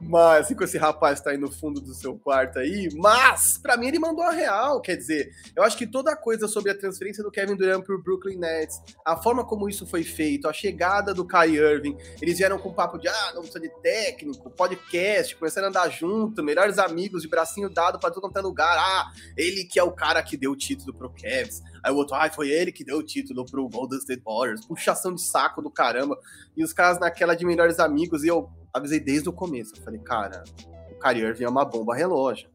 Mas, 0.00 0.46
assim, 0.46 0.54
com 0.54 0.64
esse 0.64 0.78
rapaz 0.78 1.20
tá 1.20 1.30
aí 1.30 1.36
no 1.36 1.50
fundo 1.50 1.80
do 1.80 1.94
seu 1.94 2.16
quarto 2.18 2.58
aí. 2.58 2.88
Mas, 2.94 3.58
pra 3.58 3.76
mim, 3.76 3.88
ele 3.88 3.98
mandou 3.98 4.24
a 4.24 4.30
real. 4.30 4.80
Quer 4.80 4.96
dizer, 4.96 5.30
eu 5.54 5.62
acho 5.62 5.76
que 5.76 5.86
toda 5.86 6.12
a 6.12 6.16
coisa 6.16 6.48
sobre 6.48 6.70
a 6.70 6.78
transferência 6.78 7.22
do 7.22 7.30
Kevin 7.30 7.56
Durant 7.56 7.84
pro 7.84 8.02
Brooklyn 8.02 8.36
Nets, 8.36 8.80
a 9.04 9.16
forma 9.16 9.44
como 9.44 9.68
isso 9.68 9.86
foi 9.86 10.02
feito, 10.02 10.48
a 10.48 10.52
chegada 10.52 11.12
do 11.14 11.26
Kai 11.26 11.50
Irving, 11.50 11.96
eles 12.20 12.38
vieram 12.38 12.58
com 12.58 12.72
papo 12.72 12.98
de, 12.98 13.08
ah, 13.08 13.32
não 13.34 13.42
precisa 13.42 13.60
de 13.60 13.70
técnico, 13.80 14.50
podcast, 14.50 15.36
começaram 15.36 15.66
a 15.66 15.70
andar 15.70 15.88
junto, 15.90 16.42
melhores 16.42 16.78
amigos, 16.78 17.22
de 17.22 17.28
bracinho 17.28 17.68
dado 17.68 17.98
pra 17.98 18.10
todo 18.10 18.20
quanto 18.20 18.38
é 18.38 18.42
lugar. 18.42 18.76
Ah, 18.78 19.12
ele 19.36 19.64
que 19.64 19.78
é 19.78 19.82
o 19.82 19.92
cara 19.92 20.22
que 20.22 20.36
deu 20.36 20.52
o 20.52 20.56
título 20.56 20.94
pro 20.94 21.10
Cavs. 21.10 21.62
Aí 21.82 21.92
o 21.92 21.96
outro, 21.96 22.14
ah, 22.14 22.28
foi 22.30 22.50
ele 22.50 22.72
que 22.72 22.84
deu 22.84 22.98
o 22.98 23.02
título 23.02 23.44
pro 23.44 23.68
Golden 23.68 23.98
State 23.98 24.22
Warriors. 24.24 24.64
Puxação 24.64 25.14
de 25.14 25.22
saco 25.22 25.62
do 25.62 25.70
caramba. 25.70 26.18
E 26.56 26.62
os 26.62 26.72
caras 26.72 26.98
naquela 26.98 27.34
de 27.34 27.44
melhores 27.44 27.78
amigos. 27.78 28.24
E 28.24 28.28
eu 28.28 28.50
avisei 28.72 29.00
desde 29.00 29.28
o 29.28 29.32
começo. 29.32 29.74
Eu 29.76 29.82
falei, 29.82 30.00
cara, 30.00 30.44
o 30.90 30.98
Kyrie 30.98 31.24
Irving 31.24 31.44
é 31.44 31.48
uma 31.48 31.64
bomba 31.64 31.94
relógio. 31.94 32.48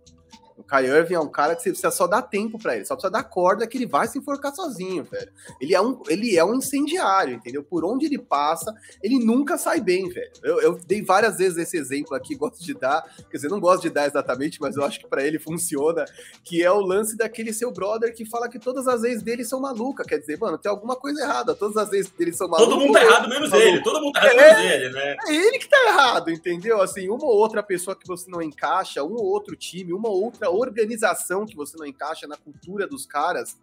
O 0.57 0.63
Kai 0.63 0.85
Irving 0.85 1.15
é 1.15 1.19
um 1.19 1.27
cara 1.27 1.53
que 1.53 1.61
você 1.61 1.69
precisa 1.69 1.91
só 1.91 2.07
dar 2.07 2.21
tempo 2.21 2.57
para 2.57 2.75
ele, 2.75 2.85
só 2.85 2.95
precisa 2.95 3.11
dar 3.11 3.23
corda 3.23 3.67
que 3.67 3.77
ele 3.77 3.85
vai 3.85 4.07
se 4.07 4.17
enforcar 4.17 4.55
sozinho, 4.55 5.03
velho. 5.03 5.29
Ele 5.59 5.75
é 5.75 5.81
um, 5.81 6.01
ele 6.07 6.37
é 6.37 6.45
um 6.45 6.55
incendiário, 6.55 7.35
entendeu? 7.35 7.61
Por 7.61 7.83
onde 7.83 8.05
ele 8.05 8.17
passa, 8.17 8.73
ele 9.03 9.19
nunca 9.19 9.57
sai 9.57 9.81
bem, 9.81 10.07
velho. 10.07 10.31
Eu, 10.41 10.61
eu 10.61 10.79
dei 10.87 11.01
várias 11.01 11.37
vezes 11.37 11.57
esse 11.57 11.77
exemplo 11.77 12.15
aqui, 12.15 12.35
gosto 12.35 12.63
de 12.63 12.73
dar, 12.73 13.03
quer 13.29 13.35
dizer, 13.35 13.49
não 13.49 13.59
gosto 13.59 13.81
de 13.81 13.89
dar 13.89 14.07
exatamente, 14.07 14.61
mas 14.61 14.77
eu 14.77 14.85
acho 14.85 14.99
que 14.99 15.07
para 15.07 15.25
ele 15.25 15.37
funciona, 15.37 16.05
que 16.43 16.63
é 16.63 16.71
o 16.71 16.79
lance 16.79 17.17
daquele 17.17 17.51
seu 17.51 17.71
brother 17.71 18.13
que 18.13 18.25
fala 18.25 18.47
que 18.47 18.57
todas 18.57 18.87
as 18.87 19.01
vezes 19.01 19.21
dele 19.21 19.43
são 19.43 19.59
malucas, 19.59 20.07
quer 20.07 20.19
dizer, 20.19 20.39
mano, 20.39 20.57
tem 20.57 20.71
alguma 20.71 20.95
coisa 20.95 21.21
errada, 21.21 21.53
todas 21.53 21.75
as 21.75 21.89
vezes 21.89 22.09
dele 22.11 22.31
são 22.31 22.47
malucas. 22.47 22.73
Todo 22.73 22.81
mundo 22.81 22.93
tá 22.93 23.03
errado 23.03 23.29
menos 23.29 23.49
maluco. 23.49 23.67
ele, 23.67 23.83
todo 23.83 24.01
mundo 24.01 24.13
tá 24.13 24.25
errado 24.25 24.39
é, 24.39 24.55
menos 24.55 24.71
ele, 24.71 24.89
né? 24.93 25.17
É 25.27 25.35
ele 25.35 25.59
que 25.59 25.67
tá 25.67 25.85
errado, 25.87 26.31
entendeu? 26.31 26.81
Assim, 26.81 27.09
uma 27.09 27.25
ou 27.25 27.35
outra 27.35 27.61
pessoa 27.61 27.93
que 27.93 28.07
você 28.07 28.31
não 28.31 28.41
encaixa, 28.41 29.03
um 29.03 29.15
ou 29.15 29.25
outro 29.25 29.55
time, 29.55 29.91
uma 29.91 30.07
ou 30.07 30.23
outra 30.23 30.44
organização 30.49 31.45
que 31.45 31.55
você 31.55 31.77
não 31.77 31.85
encaixa 31.85 32.27
na 32.27 32.37
cultura 32.37 32.87
dos 32.87 33.05
caras, 33.05 33.57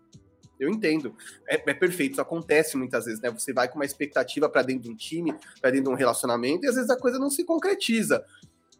eu 0.59 0.71
entendo. 0.71 1.14
É, 1.49 1.57
é, 1.57 1.75
perfeito, 1.75 2.12
isso 2.12 2.21
acontece 2.21 2.77
muitas 2.77 3.05
vezes, 3.05 3.21
né? 3.21 3.31
Você 3.31 3.53
vai 3.53 3.68
com 3.68 3.77
uma 3.77 3.85
expectativa 3.85 4.49
para 4.49 4.62
dentro 4.62 4.85
de 4.85 4.90
um 4.90 4.97
time, 4.97 5.35
para 5.61 5.71
dentro 5.71 5.87
de 5.87 5.90
um 5.90 5.97
relacionamento, 5.97 6.64
e 6.64 6.68
às 6.68 6.77
vezes 6.77 6.90
a 6.90 6.97
coisa 6.97 7.18
não 7.18 7.31
se 7.31 7.45
concretiza. 7.45 8.25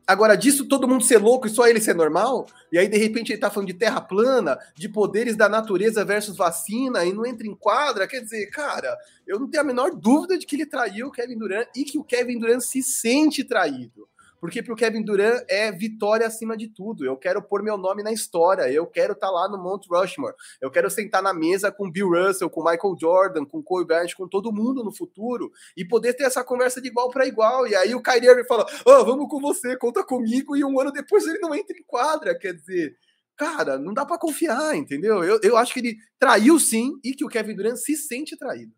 Agora, 0.07 0.37
disso 0.37 0.67
todo 0.67 0.89
mundo 0.89 1.05
ser 1.05 1.19
louco 1.19 1.47
e 1.47 1.51
só 1.51 1.67
ele 1.67 1.81
ser 1.81 1.95
normal, 1.95 2.47
e 2.73 2.79
aí 2.79 2.89
de 2.89 2.99
repente 2.99 3.33
ele 3.33 3.41
tá 3.41 3.51
falando 3.51 3.69
de 3.69 3.75
terra 3.75 4.01
plana, 4.01 4.59
de 4.75 4.89
poderes 4.89 5.37
da 5.37 5.49
natureza 5.49 6.05
versus 6.05 6.37
vacina, 6.37 7.05
e 7.05 7.13
não 7.13 7.25
entra 7.25 7.47
em 7.47 7.55
quadra, 7.55 8.07
quer 8.07 8.21
dizer, 8.21 8.51
cara, 8.51 8.97
eu 9.27 9.39
não 9.39 9.49
tenho 9.49 9.63
a 9.63 9.67
menor 9.67 9.93
dúvida 9.95 10.37
de 10.37 10.45
que 10.45 10.57
ele 10.57 10.67
traiu 10.67 11.07
o 11.07 11.13
Kevin 11.13 11.39
Durant 11.39 11.69
e 11.77 11.85
que 11.85 11.99
o 11.99 12.05
Kevin 12.05 12.39
Durant 12.39 12.61
se 12.61 12.83
sente 12.83 13.45
traído. 13.45 14.09
Porque 14.43 14.61
para 14.61 14.73
o 14.73 14.77
Kevin 14.77 15.05
Durant 15.05 15.45
é 15.49 15.71
vitória 15.71 16.27
acima 16.27 16.57
de 16.57 16.67
tudo. 16.67 17.07
Eu 17.07 17.17
quero 17.17 17.41
pôr 17.41 17.63
meu 17.63 17.79
nome 17.79 18.03
na 18.03 18.11
história. 18.11 18.69
Eu 18.69 18.85
quero 18.89 19.13
estar 19.13 19.29
tá 19.29 19.33
lá 19.33 19.49
no 19.49 19.57
Mount 19.57 19.87
Rushmore. 19.89 20.35
Eu 20.61 20.69
quero 20.69 20.91
sentar 20.91 21.23
na 21.23 21.33
mesa 21.33 21.71
com 21.71 21.89
Bill 21.89 22.09
Russell, 22.09 22.51
com 22.51 22.61
Michael 22.61 22.97
Jordan, 23.01 23.45
com 23.45 23.63
Kobe 23.63 23.87
Bryant, 23.87 24.13
com 24.17 24.27
todo 24.27 24.53
mundo 24.53 24.83
no 24.83 24.93
futuro 24.93 25.53
e 25.77 25.85
poder 25.85 26.15
ter 26.15 26.25
essa 26.25 26.43
conversa 26.43 26.81
de 26.83 26.89
igual 26.89 27.09
para 27.09 27.25
igual. 27.25 27.69
E 27.69 27.77
aí 27.77 27.95
o 27.95 28.03
Kyrie 28.03 28.29
Irving 28.29 28.45
fala: 28.49 28.67
oh, 28.85 29.05
vamos 29.05 29.29
com 29.29 29.41
você, 29.41 29.77
conta 29.77 30.03
comigo. 30.03 30.57
E 30.57 30.65
um 30.65 30.81
ano 30.81 30.91
depois 30.91 31.25
ele 31.25 31.39
não 31.39 31.55
entra 31.55 31.79
em 31.79 31.85
quadra. 31.87 32.37
Quer 32.37 32.55
dizer, 32.55 32.97
cara, 33.37 33.79
não 33.79 33.95
dá 33.95 34.05
para 34.05 34.19
confiar, 34.19 34.75
entendeu? 34.75 35.23
Eu, 35.23 35.39
eu 35.45 35.57
acho 35.57 35.73
que 35.73 35.79
ele 35.79 35.97
traiu 36.19 36.59
sim 36.59 36.91
e 37.05 37.15
que 37.15 37.25
o 37.25 37.29
Kevin 37.29 37.55
Durant 37.55 37.77
se 37.77 37.95
sente 37.95 38.37
traído. 38.37 38.73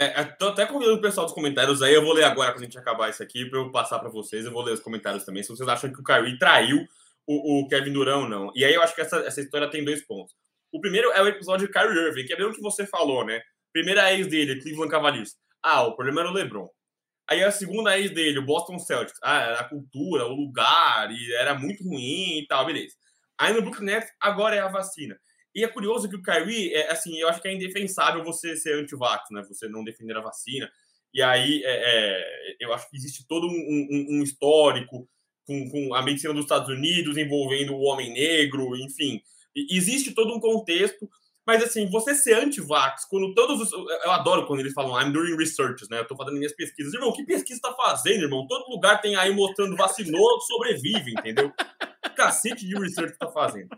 É, 0.00 0.22
é, 0.22 0.24
tô 0.24 0.48
até 0.48 0.64
convidando 0.64 0.96
o 0.96 1.00
pessoal 1.02 1.26
dos 1.26 1.34
comentários 1.34 1.82
aí. 1.82 1.92
Eu 1.92 2.02
vou 2.02 2.14
ler 2.14 2.24
agora 2.24 2.52
quando 2.52 2.62
a 2.62 2.64
gente 2.64 2.78
acabar 2.78 3.10
isso 3.10 3.22
aqui, 3.22 3.44
para 3.44 3.58
eu 3.58 3.70
passar 3.70 3.98
para 3.98 4.08
vocês. 4.08 4.46
Eu 4.46 4.50
vou 4.50 4.62
ler 4.62 4.72
os 4.72 4.80
comentários 4.80 5.24
também. 5.24 5.42
Se 5.42 5.50
vocês 5.50 5.68
acham 5.68 5.92
que 5.92 6.00
o 6.00 6.02
Kyrie 6.02 6.38
traiu 6.38 6.78
o, 7.26 7.60
o 7.60 7.68
Kevin 7.68 7.92
Durant 7.92 8.22
ou 8.22 8.28
não. 8.28 8.50
E 8.54 8.64
aí 8.64 8.72
eu 8.72 8.82
acho 8.82 8.94
que 8.94 9.02
essa, 9.02 9.18
essa 9.18 9.42
história 9.42 9.68
tem 9.68 9.84
dois 9.84 10.02
pontos. 10.06 10.34
O 10.72 10.80
primeiro 10.80 11.12
é 11.12 11.20
o 11.20 11.28
episódio 11.28 11.66
de 11.66 11.72
Kyrie 11.72 11.98
Irving, 11.98 12.24
que 12.24 12.32
é 12.32 12.36
bem 12.36 12.46
o 12.46 12.52
que 12.52 12.62
você 12.62 12.86
falou, 12.86 13.26
né? 13.26 13.42
Primeira 13.74 14.10
ex 14.14 14.26
dele, 14.26 14.62
Cleveland 14.62 14.90
Cavaliers. 14.90 15.36
Ah, 15.62 15.82
o 15.82 15.94
problema 15.94 16.22
era 16.22 16.30
o 16.30 16.32
LeBron. 16.32 16.70
Aí 17.28 17.44
a 17.44 17.50
segunda 17.50 17.98
ex 17.98 18.10
dele, 18.10 18.38
o 18.38 18.46
Boston 18.46 18.78
Celtics. 18.78 19.20
Ah, 19.22 19.42
era 19.42 19.60
a 19.60 19.68
cultura, 19.68 20.24
o 20.24 20.34
lugar, 20.34 21.10
e 21.10 21.34
era 21.34 21.54
muito 21.54 21.84
ruim 21.84 22.38
e 22.38 22.46
tal, 22.48 22.64
beleza. 22.64 22.94
Aí 23.38 23.52
no 23.52 23.60
Brooklyn 23.60 23.84
Nets, 23.84 24.10
agora 24.18 24.56
é 24.56 24.60
a 24.60 24.68
vacina. 24.68 25.20
E 25.54 25.64
é 25.64 25.68
curioso 25.68 26.08
que 26.08 26.16
o 26.16 26.22
Kyrie, 26.22 26.72
é, 26.72 26.90
assim, 26.92 27.18
eu 27.18 27.28
acho 27.28 27.40
que 27.40 27.48
é 27.48 27.54
indefensável 27.54 28.22
você 28.22 28.56
ser 28.56 28.74
anti-vax, 28.74 29.24
né? 29.30 29.42
Você 29.48 29.68
não 29.68 29.84
defender 29.84 30.16
a 30.16 30.20
vacina. 30.20 30.70
E 31.12 31.20
aí, 31.22 31.62
é, 31.64 31.70
é, 32.52 32.56
eu 32.60 32.72
acho 32.72 32.88
que 32.88 32.96
existe 32.96 33.26
todo 33.26 33.46
um, 33.46 33.50
um, 33.50 34.06
um 34.18 34.22
histórico 34.22 35.08
com, 35.44 35.68
com, 35.68 35.94
a 35.94 36.02
medicina 36.02 36.32
dos 36.32 36.44
Estados 36.44 36.68
Unidos 36.68 37.16
envolvendo 37.16 37.74
o 37.74 37.82
homem 37.82 38.12
negro, 38.12 38.76
enfim. 38.76 39.20
E 39.54 39.76
existe 39.76 40.12
todo 40.12 40.32
um 40.32 40.40
contexto. 40.40 41.08
Mas, 41.44 41.64
assim, 41.64 41.90
você 41.90 42.14
ser 42.14 42.34
anti-vax, 42.34 43.06
quando 43.06 43.34
todos 43.34 43.60
os. 43.60 43.72
Eu 43.72 44.10
adoro 44.12 44.46
quando 44.46 44.60
eles 44.60 44.72
falam, 44.72 45.00
I'm 45.00 45.12
doing 45.12 45.36
research, 45.36 45.84
né? 45.90 45.98
Eu 45.98 46.06
tô 46.06 46.14
fazendo 46.14 46.36
minhas 46.36 46.54
pesquisas. 46.54 46.94
Irmão, 46.94 47.12
que 47.12 47.24
pesquisa 47.24 47.60
tá 47.60 47.74
fazendo, 47.74 48.22
irmão? 48.22 48.46
Todo 48.46 48.70
lugar 48.70 49.00
tem 49.00 49.16
aí 49.16 49.34
mostrando 49.34 49.74
vacinou, 49.74 50.40
sobrevive, 50.42 51.10
entendeu? 51.10 51.52
Cacete 52.14 52.68
de 52.68 52.78
research 52.78 53.14
que 53.14 53.18
tá 53.18 53.32
fazendo. 53.32 53.70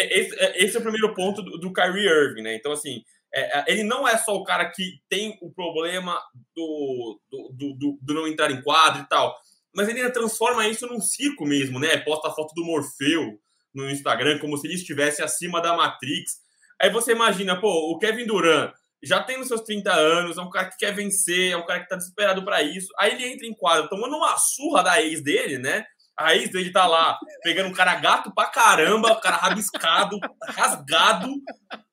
É, 0.00 0.20
esse, 0.20 0.34
é, 0.38 0.64
esse 0.64 0.76
é 0.76 0.80
o 0.80 0.82
primeiro 0.82 1.14
ponto 1.14 1.42
do, 1.42 1.58
do 1.58 1.72
Kyrie 1.72 2.08
Irving, 2.08 2.42
né? 2.42 2.54
Então, 2.54 2.72
assim, 2.72 3.02
é, 3.32 3.64
ele 3.70 3.84
não 3.84 4.08
é 4.08 4.16
só 4.16 4.34
o 4.34 4.44
cara 4.44 4.70
que 4.70 5.00
tem 5.08 5.38
o 5.42 5.52
problema 5.52 6.18
do, 6.56 7.20
do, 7.30 7.74
do, 7.76 7.98
do, 8.00 8.14
não 8.14 8.26
entrar 8.26 8.50
em 8.50 8.62
quadro 8.62 9.02
e 9.02 9.08
tal, 9.08 9.36
mas 9.74 9.88
ele 9.88 10.00
ainda 10.00 10.12
transforma 10.12 10.66
isso 10.66 10.86
num 10.86 11.00
circo 11.00 11.44
mesmo, 11.44 11.78
né? 11.78 11.96
Posta 11.98 12.28
a 12.28 12.32
foto 12.32 12.52
do 12.54 12.64
Morfeu 12.64 13.38
no 13.72 13.88
Instagram 13.88 14.38
como 14.38 14.56
se 14.56 14.66
ele 14.66 14.74
estivesse 14.74 15.22
acima 15.22 15.60
da 15.60 15.76
Matrix. 15.76 16.38
Aí 16.80 16.90
você 16.90 17.12
imagina, 17.12 17.60
pô, 17.60 17.92
o 17.92 17.98
Kevin 17.98 18.26
Durant 18.26 18.72
já 19.02 19.22
tem 19.22 19.40
os 19.40 19.48
seus 19.48 19.62
30 19.62 19.92
anos, 19.92 20.36
é 20.36 20.42
um 20.42 20.50
cara 20.50 20.68
que 20.68 20.76
quer 20.76 20.92
vencer, 20.92 21.52
é 21.52 21.56
um 21.56 21.64
cara 21.64 21.80
que 21.80 21.88
tá 21.88 21.96
desesperado 21.96 22.44
para 22.44 22.62
isso. 22.62 22.88
Aí 22.98 23.12
ele 23.12 23.26
entra 23.26 23.46
em 23.46 23.54
quadro 23.54 23.88
tomando 23.88 24.16
uma 24.16 24.36
surra 24.36 24.82
da 24.82 25.02
ex 25.02 25.22
dele, 25.22 25.58
né? 25.58 25.84
A 26.20 26.36
ex 26.36 26.50
dele 26.50 26.70
tá 26.70 26.86
lá 26.86 27.18
pegando 27.42 27.70
um 27.70 27.72
cara 27.72 27.94
gato 27.94 28.30
pra 28.34 28.46
caramba, 28.46 29.12
o 29.12 29.20
cara 29.20 29.36
rabiscado, 29.36 30.18
rasgado, 30.48 31.32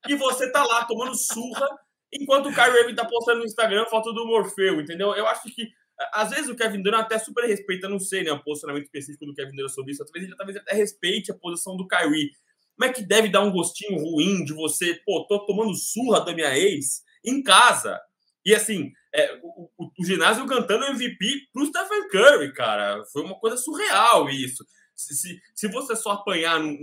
e 0.06 0.14
você 0.16 0.52
tá 0.52 0.62
lá 0.62 0.84
tomando 0.84 1.14
surra, 1.14 1.66
enquanto 2.12 2.50
o 2.50 2.54
Kyrie 2.54 2.80
Irving 2.80 2.94
tá 2.94 3.06
postando 3.06 3.38
no 3.38 3.46
Instagram 3.46 3.86
foto 3.86 4.12
do 4.12 4.26
Morfeu, 4.26 4.82
entendeu? 4.82 5.14
Eu 5.14 5.26
acho 5.26 5.42
que 5.54 5.68
às 6.12 6.28
vezes 6.30 6.48
o 6.48 6.54
Kevin 6.54 6.82
Durant 6.82 7.06
até 7.06 7.18
super 7.18 7.44
respeita, 7.46 7.88
não 7.88 7.98
sei, 7.98 8.22
né, 8.22 8.30
o 8.30 8.42
posicionamento 8.42 8.84
específico 8.84 9.24
do 9.24 9.34
Kevin 9.34 9.56
Durant 9.56 9.70
sobre 9.72 9.92
isso, 9.92 10.04
talvez 10.04 10.26
ele 10.26 10.36
talvez 10.36 10.58
até 10.58 10.74
respeite 10.74 11.32
a 11.32 11.34
posição 11.34 11.74
do 11.76 11.88
Kyrie. 11.88 12.30
Como 12.76 12.90
é 12.90 12.92
que 12.92 13.02
deve 13.02 13.28
dar 13.28 13.40
um 13.40 13.50
gostinho 13.50 13.98
ruim 13.98 14.44
de 14.44 14.52
você, 14.52 14.94
pô, 15.06 15.26
tô 15.26 15.44
tomando 15.46 15.74
surra 15.74 16.24
da 16.24 16.34
minha 16.34 16.56
ex 16.56 17.02
em 17.24 17.42
casa? 17.42 17.98
E 18.44 18.54
assim, 18.54 18.92
é, 19.14 19.38
o, 19.42 19.70
o, 19.78 19.90
o, 19.98 20.04
ginásio 20.04 20.46
cantando 20.46 20.84
MVP 20.86 21.48
pro 21.52 21.66
Stephen 21.66 22.08
Curry, 22.08 22.52
cara. 22.52 23.04
Foi 23.12 23.22
uma 23.22 23.38
coisa 23.38 23.56
surreal 23.56 24.28
isso. 24.28 24.64
Se, 24.94 25.14
se, 25.14 25.40
se 25.54 25.68
você 25.68 25.94
só 25.94 26.10
apanhar 26.10 26.58
não, 26.58 26.76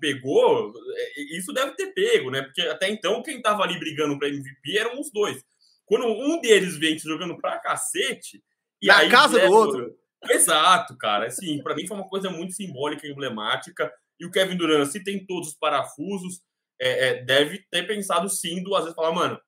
pegou, 0.00 0.72
é, 0.96 1.36
isso 1.36 1.52
deve 1.52 1.72
ter 1.72 1.92
pego, 1.92 2.30
né? 2.30 2.42
Porque 2.42 2.62
até 2.62 2.88
então 2.88 3.22
quem 3.22 3.42
tava 3.42 3.62
ali 3.62 3.78
brigando 3.78 4.18
para 4.18 4.28
MVP 4.28 4.78
eram 4.78 5.00
os 5.00 5.10
dois. 5.10 5.44
Quando 5.84 6.06
um 6.06 6.40
deles 6.40 6.78
vem 6.78 6.96
te 6.96 7.02
jogando 7.02 7.36
pra 7.36 7.58
cacete. 7.58 8.42
E 8.80 8.86
Na 8.86 8.98
aí 8.98 9.10
casa 9.10 9.38
do 9.40 9.52
outro. 9.52 9.94
Exato, 10.28 10.96
cara. 10.96 11.26
Assim, 11.26 11.62
para 11.62 11.74
mim 11.74 11.86
foi 11.86 11.96
uma 11.96 12.08
coisa 12.08 12.30
muito 12.30 12.52
simbólica 12.52 13.06
emblemática. 13.06 13.92
E 14.18 14.26
o 14.26 14.30
Kevin 14.30 14.56
Durant, 14.56 14.86
se 14.86 15.02
tem 15.02 15.26
todos 15.26 15.48
os 15.48 15.54
parafusos, 15.54 16.40
é, 16.80 17.08
é, 17.08 17.24
deve 17.24 17.64
ter 17.70 17.86
pensado 17.86 18.28
sim 18.28 18.62
duas 18.62 18.82
vezes, 18.82 18.94
falar, 18.94 19.12
mano, 19.12 19.40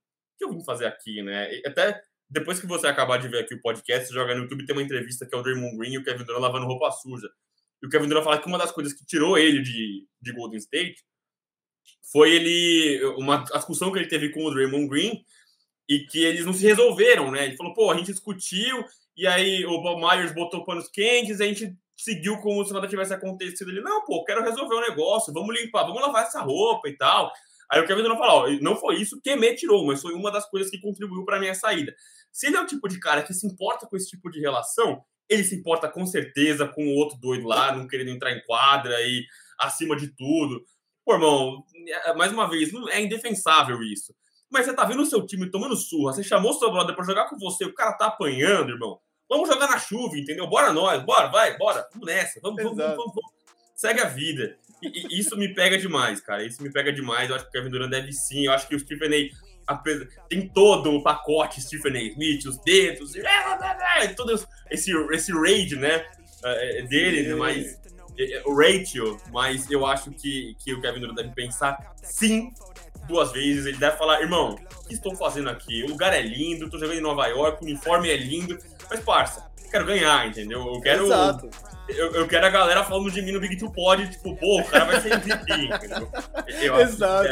que 0.42 0.44
eu 0.44 0.52
vim 0.52 0.64
fazer 0.64 0.86
aqui, 0.86 1.22
né? 1.22 1.60
Até 1.64 2.02
depois 2.28 2.58
que 2.58 2.66
você 2.66 2.86
acabar 2.86 3.18
de 3.18 3.28
ver 3.28 3.40
aqui 3.40 3.54
o 3.54 3.60
podcast, 3.60 4.08
você 4.08 4.14
joga 4.14 4.34
no 4.34 4.42
YouTube, 4.42 4.66
tem 4.66 4.74
uma 4.74 4.82
entrevista 4.82 5.26
que 5.26 5.34
é 5.34 5.38
o 5.38 5.42
Draymond 5.42 5.76
Green 5.76 5.92
e 5.92 5.98
o 5.98 6.04
Kevin 6.04 6.24
Durant 6.24 6.40
lavando 6.40 6.66
roupa 6.66 6.90
suja. 6.90 7.28
E 7.82 7.86
o 7.86 7.90
Kevin 7.90 8.08
Durant 8.08 8.24
fala 8.24 8.38
que 8.38 8.48
uma 8.48 8.58
das 8.58 8.72
coisas 8.72 8.92
que 8.92 9.04
tirou 9.04 9.38
ele 9.38 9.62
de, 9.62 10.06
de 10.20 10.32
Golden 10.32 10.58
State 10.58 11.04
foi 12.10 12.32
ele 12.32 13.04
uma 13.18 13.38
discussão 13.38 13.92
que 13.92 13.98
ele 13.98 14.08
teve 14.08 14.30
com 14.30 14.44
o 14.44 14.50
Draymond 14.50 14.88
Green 14.88 15.24
e 15.88 16.00
que 16.00 16.22
eles 16.22 16.46
não 16.46 16.52
se 16.52 16.64
resolveram, 16.64 17.30
né? 17.30 17.44
Ele 17.44 17.56
falou, 17.56 17.74
pô, 17.74 17.90
a 17.90 17.96
gente 17.96 18.12
discutiu 18.12 18.84
e 19.16 19.26
aí 19.26 19.64
o 19.66 19.80
Bob 19.82 20.00
Myers 20.00 20.34
botou 20.34 20.64
panos 20.64 20.88
quentes, 20.88 21.40
a 21.40 21.44
gente 21.44 21.76
seguiu 21.94 22.38
como 22.38 22.64
se 22.64 22.72
nada 22.72 22.88
tivesse 22.88 23.12
acontecido. 23.12 23.70
Ele, 23.70 23.80
não, 23.80 24.04
pô, 24.04 24.24
quero 24.24 24.42
resolver 24.42 24.74
o 24.74 24.80
negócio, 24.80 25.32
vamos 25.32 25.54
limpar, 25.54 25.84
vamos 25.84 26.00
lavar 26.00 26.24
essa 26.24 26.40
roupa 26.40 26.88
e 26.88 26.96
tal. 26.96 27.30
Aí 27.72 27.80
o 27.80 27.86
Kevin 27.86 28.02
Durant 28.02 28.18
falou, 28.18 28.44
ó, 28.44 28.50
não 28.60 28.76
foi 28.76 28.96
isso 28.96 29.18
que 29.22 29.34
me 29.34 29.54
tirou, 29.54 29.86
mas 29.86 30.02
foi 30.02 30.12
uma 30.12 30.30
das 30.30 30.44
coisas 30.50 30.70
que 30.70 30.78
contribuiu 30.78 31.24
para 31.24 31.40
minha 31.40 31.54
saída. 31.54 31.94
Se 32.30 32.48
ele 32.48 32.56
é 32.56 32.60
o 32.60 32.66
tipo 32.66 32.86
de 32.86 33.00
cara 33.00 33.22
que 33.22 33.32
se 33.32 33.46
importa 33.46 33.86
com 33.86 33.96
esse 33.96 34.10
tipo 34.10 34.30
de 34.30 34.40
relação, 34.40 35.02
ele 35.26 35.42
se 35.42 35.54
importa 35.54 35.88
com 35.88 36.04
certeza 36.04 36.68
com 36.68 36.84
o 36.84 36.94
outro 36.96 37.16
doido 37.18 37.48
lá, 37.48 37.74
não 37.74 37.88
querendo 37.88 38.10
entrar 38.10 38.30
em 38.30 38.44
quadra 38.44 38.94
e 39.00 39.24
acima 39.58 39.96
de 39.96 40.08
tudo. 40.08 40.62
Pô, 41.02 41.14
irmão, 41.14 41.64
é, 42.04 42.12
mais 42.12 42.30
uma 42.30 42.46
vez, 42.46 42.70
é 42.90 43.00
indefensável 43.00 43.82
isso. 43.82 44.14
Mas 44.50 44.66
você 44.66 44.74
tá 44.74 44.84
vendo 44.84 45.00
o 45.00 45.06
seu 45.06 45.24
time 45.24 45.50
tomando 45.50 45.74
surra, 45.74 46.12
você 46.12 46.22
chamou 46.22 46.50
o 46.50 46.58
seu 46.58 46.70
brother 46.70 46.94
pra 46.94 47.06
jogar 47.06 47.30
com 47.30 47.38
você, 47.38 47.64
o 47.64 47.72
cara 47.72 47.94
tá 47.94 48.08
apanhando, 48.08 48.72
irmão. 48.72 49.00
Vamos 49.26 49.48
jogar 49.48 49.66
na 49.66 49.78
chuva, 49.78 50.18
entendeu? 50.18 50.46
Bora 50.46 50.74
nós, 50.74 51.02
bora, 51.02 51.28
vai, 51.28 51.56
bora, 51.56 51.88
vamos 51.90 52.06
nessa, 52.06 52.38
vamos, 52.42 52.62
vamos, 52.62 52.76
vamos, 52.76 52.96
vamos, 52.96 53.32
Segue 53.74 54.00
a 54.02 54.08
vida. 54.08 54.58
Isso 55.10 55.36
me 55.36 55.54
pega 55.54 55.78
demais, 55.78 56.20
cara. 56.20 56.44
Isso 56.44 56.62
me 56.62 56.70
pega 56.70 56.92
demais. 56.92 57.28
Eu 57.28 57.36
acho 57.36 57.44
que 57.44 57.50
o 57.50 57.52
Kevin 57.52 57.70
Durant 57.70 57.90
deve 57.90 58.12
sim. 58.12 58.46
Eu 58.46 58.52
acho 58.52 58.68
que 58.68 58.74
o 58.74 58.78
Stephen 58.78 59.30
A. 59.66 59.82
Tem 60.28 60.48
todo 60.48 60.92
o 60.92 61.02
pacote 61.02 61.60
Stephen 61.62 61.96
A. 61.96 62.02
Smith, 62.02 62.44
os 62.46 62.58
dedos, 62.58 63.12
todo 64.16 64.32
esse, 64.70 64.92
esse 65.12 65.32
raid, 65.32 65.76
né? 65.76 66.04
É, 66.44 66.82
dele, 66.82 67.34
mas 67.36 67.78
é, 68.18 68.38
é, 68.38 68.42
o 68.44 68.52
ratio, 68.52 69.16
mas 69.32 69.70
eu 69.70 69.86
acho 69.86 70.10
que, 70.10 70.56
que 70.58 70.74
o 70.74 70.80
Kevin 70.80 71.00
Durant 71.00 71.16
deve 71.16 71.30
pensar 71.30 71.94
sim 72.02 72.52
duas 73.06 73.32
vezes. 73.32 73.66
Ele 73.66 73.76
deve 73.76 73.96
falar, 73.96 74.20
irmão, 74.20 74.54
o 74.54 74.88
que 74.88 74.94
estou 74.94 75.14
fazendo 75.14 75.48
aqui? 75.48 75.82
O 75.84 75.88
lugar 75.88 76.12
é 76.12 76.20
lindo, 76.20 76.64
estou 76.64 76.80
jogando 76.80 76.98
em 76.98 77.02
Nova 77.02 77.26
York, 77.26 77.62
o 77.62 77.66
uniforme 77.66 78.10
é 78.10 78.16
lindo, 78.16 78.58
mas 78.92 79.00
parça, 79.00 79.50
quero 79.70 79.86
ganhar, 79.86 80.26
entendeu? 80.28 80.74
Eu 80.74 80.80
quero. 80.80 81.06
Exato. 81.06 81.48
Eu, 81.88 82.14
eu 82.14 82.28
quero 82.28 82.46
a 82.46 82.50
galera 82.50 82.84
falando 82.84 83.10
de 83.10 83.20
mim 83.22 83.32
no 83.32 83.40
Big 83.40 83.56
Two 83.56 83.72
Pod, 83.72 84.08
tipo, 84.08 84.36
pô, 84.36 84.60
o 84.60 84.64
cara 84.64 84.84
vai 84.84 85.00
ser 85.00 85.12
MVP, 85.14 85.52
entendeu? 85.74 86.10
Eu 86.46 86.80
Exato. 86.80 87.28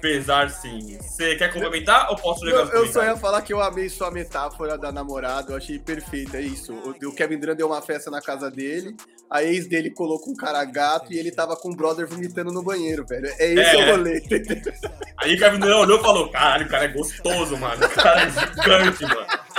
pesar 0.00 0.50
sim. 0.50 0.98
Você 0.98 1.36
quer 1.36 1.52
complementar 1.52 2.10
ou 2.10 2.16
posso 2.16 2.44
jogar 2.44 2.72
Eu, 2.74 2.84
eu 2.84 2.92
só 2.92 3.04
ia 3.04 3.16
falar 3.16 3.42
que 3.42 3.52
eu 3.52 3.60
amei 3.60 3.88
sua 3.88 4.10
metáfora 4.10 4.76
da 4.76 4.90
namorada, 4.90 5.52
eu 5.52 5.56
achei 5.56 5.78
perfeita, 5.78 6.38
é 6.38 6.42
isso. 6.42 6.72
O, 6.72 7.08
o 7.08 7.14
Kevin 7.14 7.38
Durant 7.38 7.56
deu 7.56 7.68
uma 7.68 7.80
festa 7.80 8.10
na 8.10 8.20
casa 8.20 8.50
dele, 8.50 8.96
a 9.30 9.44
ex 9.44 9.68
dele 9.68 9.90
colocou 9.90 10.32
um 10.32 10.36
cara 10.36 10.64
gato 10.64 11.12
e 11.12 11.18
ele 11.18 11.30
tava 11.30 11.56
com 11.56 11.70
o 11.70 11.76
brother 11.76 12.08
vomitando 12.08 12.50
no 12.52 12.62
banheiro, 12.62 13.06
velho. 13.06 13.26
É 13.38 13.52
esse 13.52 13.76
é. 13.76 13.84
o 13.84 13.96
rolê. 13.96 14.22
Aí 15.18 15.34
o 15.34 15.38
Kevin 15.38 15.58
Durant 15.58 15.80
olhou 15.80 16.00
e 16.00 16.02
falou, 16.02 16.30
caralho, 16.30 16.66
o 16.66 16.68
cara 16.68 16.84
é 16.86 16.88
gostoso, 16.88 17.56
mano. 17.56 17.86
O 17.86 17.90
cara 17.90 18.22
é 18.22 18.30
gigante, 18.30 19.02
mano. 19.04 19.49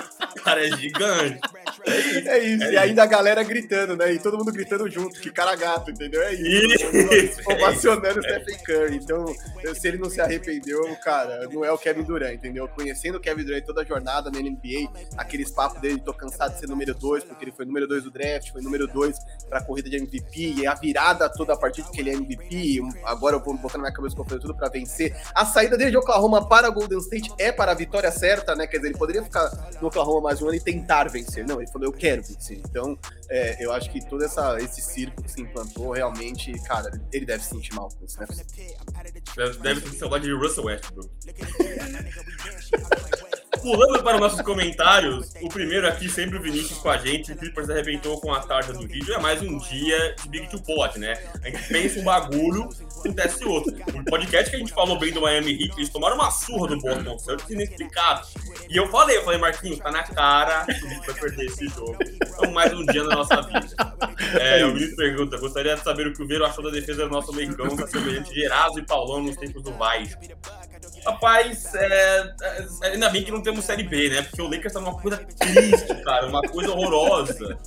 Cara 0.44 0.66
é 0.66 0.78
gigante. 0.78 1.40
É 1.86 2.00
isso. 2.00 2.30
É 2.30 2.40
isso. 2.40 2.64
É 2.64 2.74
e 2.74 2.78
ainda 2.78 3.04
a 3.04 3.06
galera 3.06 3.44
gritando, 3.44 3.96
né? 3.96 4.14
E 4.14 4.20
todo 4.20 4.38
mundo 4.38 4.52
gritando 4.52 4.90
junto, 4.90 5.20
que 5.20 5.32
cara 5.32 5.56
gato, 5.56 5.92
entendeu? 5.92 6.22
É 6.22 6.34
isso. 6.34 6.86
isso 7.14 7.42
ovacionando 7.46 8.20
o 8.20 8.24
Stephen 8.24 8.58
Curry. 8.64 8.96
Então, 8.98 9.26
se 9.74 9.88
ele 9.88 9.98
não 9.98 10.10
se 10.10 10.22
arrependeu, 10.22 10.96
cara, 11.04 11.48
não 11.52 11.64
é 11.64 11.72
o 11.72 11.78
Kevin 11.78 12.04
Durant, 12.04 12.34
entendeu? 12.34 12.68
Conhecendo 12.68 13.18
o 13.18 13.20
Kevin 13.20 13.44
Durant 13.44 13.66
toda 13.66 13.82
a 13.82 13.86
jornada 13.86 14.30
na 14.32 14.40
NBA, 14.40 14.92
aqueles 15.18 15.52
papos 15.52 15.82
dele, 15.82 16.00
tô 16.00 16.14
cansado 16.14 16.54
de 16.54 16.60
ser 16.60 16.68
número 16.68 16.94
2, 16.94 17.24
porque 17.24 17.46
ele 17.46 17.52
foi 17.52 17.66
número 17.66 17.88
2 17.88 18.04
do 18.04 18.12
draft, 18.12 18.52
foi 18.52 18.62
número 18.62 18.88
2 18.88 19.18
pra 19.50 19.62
corrida 19.62 19.90
de 19.90 19.98
MVP, 19.98 20.56
e 20.58 20.68
a 20.68 20.74
virada 20.74 21.30
toda 21.30 21.54
a 21.54 21.58
partir 21.58 21.84
de 21.84 21.92
que 21.92 22.00
ele 22.00 22.10
é 22.10 22.14
MVP, 22.14 22.82
agora 23.04 23.36
eu 23.36 23.44
vou 23.44 23.56
botar 23.58 23.78
na 23.78 23.84
minha 23.84 23.94
cabeça 23.94 24.16
que 24.16 24.22
eu 24.22 24.40
tudo 24.40 24.56
pra 24.56 24.70
vencer. 24.70 25.16
A 25.34 25.46
saída 25.46 25.78
dele 25.78 25.92
de 25.92 25.98
Oklahoma 25.98 26.48
para 26.48 26.70
Golden 26.70 27.00
State 27.00 27.32
é 27.38 27.52
para 27.52 27.72
a 27.72 27.76
vitória 27.76 28.12
certa, 28.12 28.56
né? 28.56 28.68
Quer 28.68 28.78
dizer, 28.78 28.90
ele 28.90 28.98
poderia 28.98 29.24
ficar 29.24 29.50
no 29.82 29.88
Oklahoma 29.88 30.31
mais 30.32 30.42
um 30.42 30.48
ano 30.48 30.56
e 30.56 30.62
tentar 30.62 31.10
vencer. 31.10 31.46
Não, 31.46 31.62
ele 31.62 31.70
falou, 31.70 31.88
eu 31.88 31.92
quero 31.92 32.24
vencer. 32.24 32.58
Então, 32.58 32.98
é, 33.30 33.64
eu 33.64 33.74
acho 33.74 33.92
que 33.92 34.04
todo 34.08 34.24
essa, 34.24 34.58
esse 34.62 34.82
circo 34.82 35.22
que 35.22 35.30
se 35.30 35.42
implantou, 35.42 35.92
realmente, 35.92 36.54
cara, 36.64 36.90
ele 37.12 37.26
deve 37.26 37.44
se 37.44 37.50
sentir 37.50 37.74
mal 37.74 37.90
com 37.90 38.06
isso, 38.06 38.20
né? 38.20 38.28
Deve, 39.36 39.58
deve 39.60 39.90
se 39.90 39.98
saudade 39.98 40.24
de 40.24 40.34
Russell 40.34 40.66
Westbrook. 40.66 41.10
Pulando 43.62 44.02
para 44.04 44.18
nossos 44.18 44.42
comentários, 44.42 45.34
o 45.40 45.48
primeiro 45.48 45.88
aqui, 45.88 46.10
sempre 46.10 46.38
o 46.38 46.42
Vinícius 46.42 46.80
com 46.80 46.90
a 46.90 46.98
gente. 46.98 47.32
O 47.32 47.36
Clippers 47.36 47.70
arrebentou 47.70 48.20
com 48.20 48.34
a 48.34 48.40
tarde 48.40 48.74
do 48.74 48.88
vídeo. 48.88 49.14
É 49.14 49.20
mais 49.20 49.40
um 49.42 49.58
dia 49.60 50.16
de 50.22 50.30
Big 50.30 50.50
Two 50.50 50.62
Pot, 50.64 50.98
né? 50.98 51.22
A 51.44 51.50
gente 51.50 51.68
pensa 51.68 52.00
um 52.00 52.04
bagulho, 52.04 52.70
acontece 52.98 53.46
outro. 53.46 53.72
O 53.94 54.06
podcast 54.06 54.50
que 54.50 54.56
a 54.56 54.60
gente 54.60 54.74
falou 54.74 54.98
bem 54.98 55.14
do 55.14 55.22
Miami 55.22 55.52
Heat, 55.52 55.74
eles 55.78 55.90
tomaram 55.90 56.16
uma 56.16 56.32
surra 56.32 56.70
do 56.70 56.80
Boston 56.80 57.20
Celtics 57.20 57.52
inexplicável. 57.52 58.26
E 58.68 58.76
eu 58.76 58.88
falei, 58.88 59.18
eu 59.18 59.24
falei, 59.24 59.40
Marquinhos, 59.40 59.78
tá 59.78 59.92
na 59.92 60.04
cara 60.04 60.66
que 60.66 60.84
o 60.84 60.88
Heat 60.90 61.06
vai 61.06 61.16
perder 61.16 61.46
esse 61.46 61.68
jogo. 61.68 61.98
Então, 62.02 62.52
mais 62.52 62.74
um 62.74 62.86
dia 62.86 63.04
na 63.04 63.16
nossa 63.16 63.42
vida. 63.42 63.68
É, 64.40 64.66
o 64.66 64.74
Vinícius 64.74 64.96
pergunta, 64.96 65.38
gostaria 65.38 65.76
de 65.76 65.84
saber 65.84 66.08
o 66.08 66.14
que 66.14 66.24
o 66.24 66.28
Vero 66.28 66.46
achou 66.46 66.64
da 66.64 66.72
defesa 66.72 67.04
do 67.04 67.12
nosso 67.12 67.32
da 67.32 67.88
semelhante 67.88 68.34
de 68.34 68.44
Eraso 68.44 68.80
e 68.80 68.86
Paulão 68.86 69.22
nos 69.22 69.38
tempos 69.38 69.62
do 69.62 69.72
Vai. 69.74 70.10
Rapaz, 71.06 71.74
é, 71.74 72.34
é, 72.42 72.88
ainda 72.92 73.10
bem 73.10 73.24
que 73.24 73.32
não 73.32 73.42
temos 73.42 73.66
Série 73.66 73.84
B, 73.84 74.10
né? 74.10 74.22
Porque 74.22 74.42
o 74.42 74.48
Lakers 74.48 74.74
tá 74.74 74.80
numa 74.80 75.00
coisa 75.00 75.18
triste, 75.18 75.96
cara, 76.04 76.28
uma 76.28 76.42
coisa 76.42 76.72
horrorosa. 76.72 77.58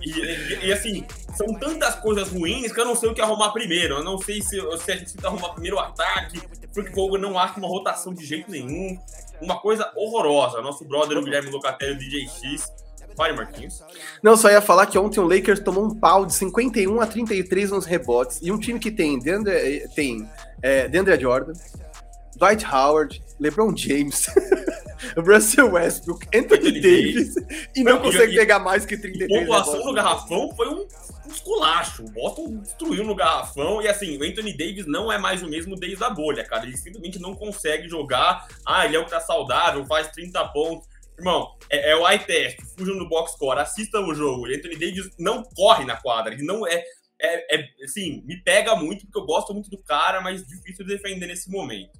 E, 0.00 0.10
e, 0.10 0.66
e, 0.66 0.72
assim, 0.72 1.06
são 1.36 1.54
tantas 1.54 1.94
coisas 1.96 2.30
ruins 2.30 2.72
que 2.72 2.80
eu 2.80 2.84
não 2.84 2.96
sei 2.96 3.08
o 3.08 3.14
que 3.14 3.20
arrumar 3.20 3.50
primeiro. 3.50 3.96
Eu 3.96 4.04
não 4.04 4.18
sei 4.18 4.42
se, 4.42 4.60
se 4.78 4.92
a 4.92 4.96
gente 4.96 5.14
tenta 5.14 5.28
arrumar 5.28 5.50
primeiro 5.50 5.76
o 5.76 5.80
ataque, 5.80 6.42
porque 6.74 6.90
o 6.90 6.94
Fogo 6.94 7.16
não 7.16 7.38
acha 7.38 7.58
uma 7.58 7.68
rotação 7.68 8.12
de 8.12 8.24
jeito 8.24 8.50
nenhum. 8.50 8.98
Uma 9.40 9.60
coisa 9.60 9.90
horrorosa. 9.94 10.60
Nosso 10.60 10.84
brother, 10.84 11.16
o 11.16 11.22
Guilherme 11.22 11.50
Locatelli, 11.50 11.96
DJ 11.96 12.28
X. 12.28 12.72
Fale, 13.16 13.34
Marquinhos. 13.34 13.82
Não, 14.22 14.36
só 14.36 14.50
ia 14.50 14.60
falar 14.60 14.86
que 14.86 14.98
ontem 14.98 15.20
o 15.20 15.28
Lakers 15.28 15.60
tomou 15.60 15.84
um 15.84 15.94
pau 15.94 16.24
de 16.24 16.34
51 16.34 17.00
a 17.00 17.06
33 17.06 17.70
nos 17.70 17.84
rebotes. 17.84 18.40
E 18.42 18.50
um 18.50 18.58
time 18.58 18.78
que 18.78 18.90
tem, 18.90 19.18
Deandre, 19.18 19.88
tem 19.94 20.28
é, 20.62 20.88
Deandre 20.88 21.20
Jordan, 21.20 21.52
Dwight 22.40 22.64
Howard, 22.64 23.22
LeBron 23.38 23.76
James, 23.76 24.26
Russell 25.16 25.72
Westbrook, 25.72 26.26
Anthony 26.34 26.80
Davis 26.80 27.34
e 27.76 27.84
não 27.84 28.00
consegue 28.00 28.34
pegar 28.34 28.58
mais 28.58 28.86
que 28.86 28.96
33 28.96 29.30
A 29.30 29.44
pontuação 29.44 29.84
no 29.84 29.92
garrafão 29.92 30.56
foi 30.56 30.68
um 30.68 30.88
esculacho. 31.28 32.02
O 32.02 32.10
Boston 32.10 32.56
destruiu 32.62 33.04
no 33.04 33.14
garrafão 33.14 33.82
e 33.82 33.88
assim, 33.88 34.16
o 34.16 34.24
Anthony 34.24 34.56
Davis 34.56 34.86
não 34.86 35.12
é 35.12 35.18
mais 35.18 35.42
o 35.42 35.48
mesmo 35.48 35.76
desde 35.76 36.02
a 36.02 36.08
bolha, 36.08 36.42
cara. 36.42 36.64
Ele 36.64 36.76
simplesmente 36.78 37.18
não 37.18 37.34
consegue 37.34 37.88
jogar. 37.88 38.48
Ah, 38.66 38.86
ele 38.86 38.96
é 38.96 38.98
o 38.98 39.04
que 39.04 39.10
tá 39.10 39.20
saudável, 39.20 39.84
faz 39.84 40.08
30 40.08 40.42
pontos. 40.48 40.88
Irmão, 41.18 41.54
é, 41.68 41.90
é 41.90 41.96
o 41.96 42.08
eye 42.08 42.20
test, 42.20 42.58
fujam 42.78 42.96
no 42.96 43.06
box 43.06 43.32
score, 43.32 43.60
assistam 43.60 44.00
o 44.00 44.14
jogo. 44.14 44.46
O 44.46 44.46
Anthony 44.46 44.76
Davis 44.76 45.10
não 45.18 45.42
corre 45.42 45.84
na 45.84 45.96
quadra, 45.96 46.32
ele 46.32 46.44
não 46.44 46.66
é, 46.66 46.82
é, 47.20 47.56
é 47.56 47.68
assim, 47.84 48.22
me 48.24 48.42
pega 48.42 48.74
muito 48.74 49.04
porque 49.04 49.18
eu 49.18 49.26
gosto 49.26 49.52
muito 49.52 49.68
do 49.68 49.76
cara, 49.82 50.22
mas 50.22 50.46
difícil 50.46 50.86
de 50.86 50.96
defender 50.96 51.26
nesse 51.26 51.50
momento. 51.50 51.90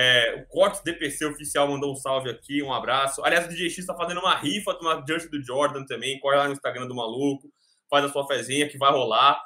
É, 0.00 0.36
o 0.36 0.46
Cortes 0.46 0.80
DPC 0.82 1.26
oficial 1.26 1.66
mandou 1.66 1.92
um 1.92 1.96
salve 1.96 2.30
aqui, 2.30 2.62
um 2.62 2.72
abraço. 2.72 3.20
Aliás, 3.24 3.46
o 3.46 3.48
DJX 3.48 3.78
está 3.78 3.96
fazendo 3.96 4.20
uma 4.20 4.36
rifa 4.36 4.72
de 4.74 4.80
uma 4.80 5.04
jersey 5.04 5.28
do 5.28 5.42
Jordan 5.42 5.84
também. 5.84 6.20
Corre 6.20 6.36
lá 6.36 6.46
no 6.46 6.52
Instagram 6.52 6.86
do 6.86 6.94
maluco, 6.94 7.52
faz 7.90 8.04
a 8.04 8.08
sua 8.08 8.24
fezinha 8.24 8.68
que 8.68 8.78
vai 8.78 8.92
rolar. 8.92 9.42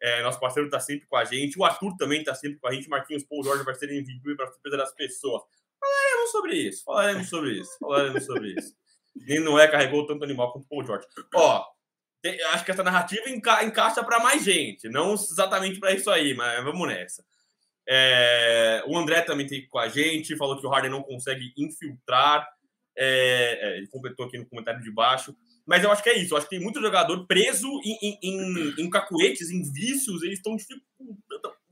É, 0.00 0.22
nosso 0.22 0.38
parceiro 0.38 0.68
está 0.68 0.78
sempre 0.78 1.04
com 1.08 1.16
a 1.16 1.24
gente. 1.24 1.58
O 1.58 1.64
Arthur 1.64 1.96
também 1.96 2.20
está 2.20 2.32
sempre 2.32 2.60
com 2.60 2.68
a 2.68 2.72
gente. 2.72 2.88
Marquinhos 2.88 3.24
Paul 3.24 3.42
Jorge 3.42 3.64
vai 3.64 3.74
ser 3.74 3.90
MVP 3.90 4.36
para 4.36 4.46
surpresa 4.46 4.76
das 4.76 4.94
pessoas. 4.94 5.42
Falaremos 5.80 6.30
sobre 6.30 6.54
isso, 6.54 6.84
falaremos 6.84 7.28
sobre 7.28 7.52
isso, 7.54 7.78
falaremos 7.80 8.24
sobre 8.24 8.54
isso. 8.56 8.74
Nem 9.16 9.40
não 9.40 9.58
é 9.58 9.66
carregou 9.66 10.06
tanto 10.06 10.22
animal 10.22 10.52
quanto 10.52 10.64
o 10.64 10.68
Paul 10.68 10.86
George. 10.86 11.08
Ó, 11.34 11.64
tem, 12.22 12.40
acho 12.44 12.64
que 12.64 12.70
essa 12.70 12.84
narrativa 12.84 13.28
enca, 13.28 13.64
encaixa 13.64 14.04
para 14.04 14.20
mais 14.20 14.44
gente. 14.44 14.88
Não 14.88 15.14
exatamente 15.14 15.80
para 15.80 15.92
isso 15.92 16.08
aí, 16.08 16.34
mas 16.34 16.62
vamos 16.62 16.86
nessa. 16.86 17.24
É, 17.88 18.82
o 18.86 18.98
André 18.98 19.22
também 19.22 19.46
tem 19.46 19.66
com 19.66 19.78
a 19.78 19.88
gente, 19.88 20.36
falou 20.36 20.60
que 20.60 20.66
o 20.66 20.68
Harden 20.68 20.90
não 20.90 21.02
consegue 21.02 21.52
infiltrar. 21.56 22.46
É, 22.96 23.58
é, 23.62 23.76
ele 23.78 23.86
completou 23.86 24.26
aqui 24.26 24.36
no 24.36 24.46
comentário 24.46 24.82
de 24.82 24.90
baixo. 24.90 25.34
Mas 25.64 25.82
eu 25.82 25.90
acho 25.90 26.02
que 26.02 26.10
é 26.10 26.18
isso. 26.18 26.34
Eu 26.34 26.38
acho 26.38 26.48
que 26.48 26.56
tem 26.56 26.62
muito 26.62 26.80
jogador 26.80 27.26
preso 27.26 27.68
em, 27.84 27.98
em, 28.02 28.18
em, 28.22 28.74
em 28.78 28.90
cacuetes, 28.90 29.50
em 29.50 29.62
vícios. 29.72 30.22
Eles 30.22 30.38
estão 30.38 30.56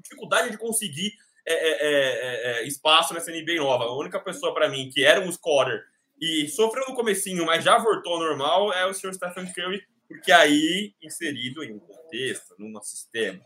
dificuldade 0.02 0.50
de 0.50 0.58
conseguir 0.58 1.12
é, 1.46 1.54
é, 1.54 2.60
é, 2.62 2.66
espaço 2.66 3.12
nessa 3.12 3.30
NBA 3.30 3.56
nova. 3.56 3.84
A 3.84 3.96
única 3.96 4.20
pessoa 4.20 4.54
para 4.54 4.68
mim 4.68 4.90
que 4.90 5.04
era 5.04 5.20
um 5.20 5.30
scorer 5.30 5.84
e 6.20 6.48
sofreu 6.48 6.84
no 6.88 6.94
comecinho, 6.94 7.44
mas 7.44 7.64
já 7.64 7.78
voltou 7.78 8.14
ao 8.14 8.20
normal, 8.20 8.72
é 8.72 8.86
o 8.86 8.94
Sr. 8.94 9.14
Stephen 9.14 9.52
Curry, 9.52 9.82
porque 10.08 10.32
aí 10.32 10.94
inserido 11.02 11.62
em 11.62 11.74
um 11.74 11.78
contexto, 11.78 12.54
num 12.58 12.80
sistema. 12.80 13.40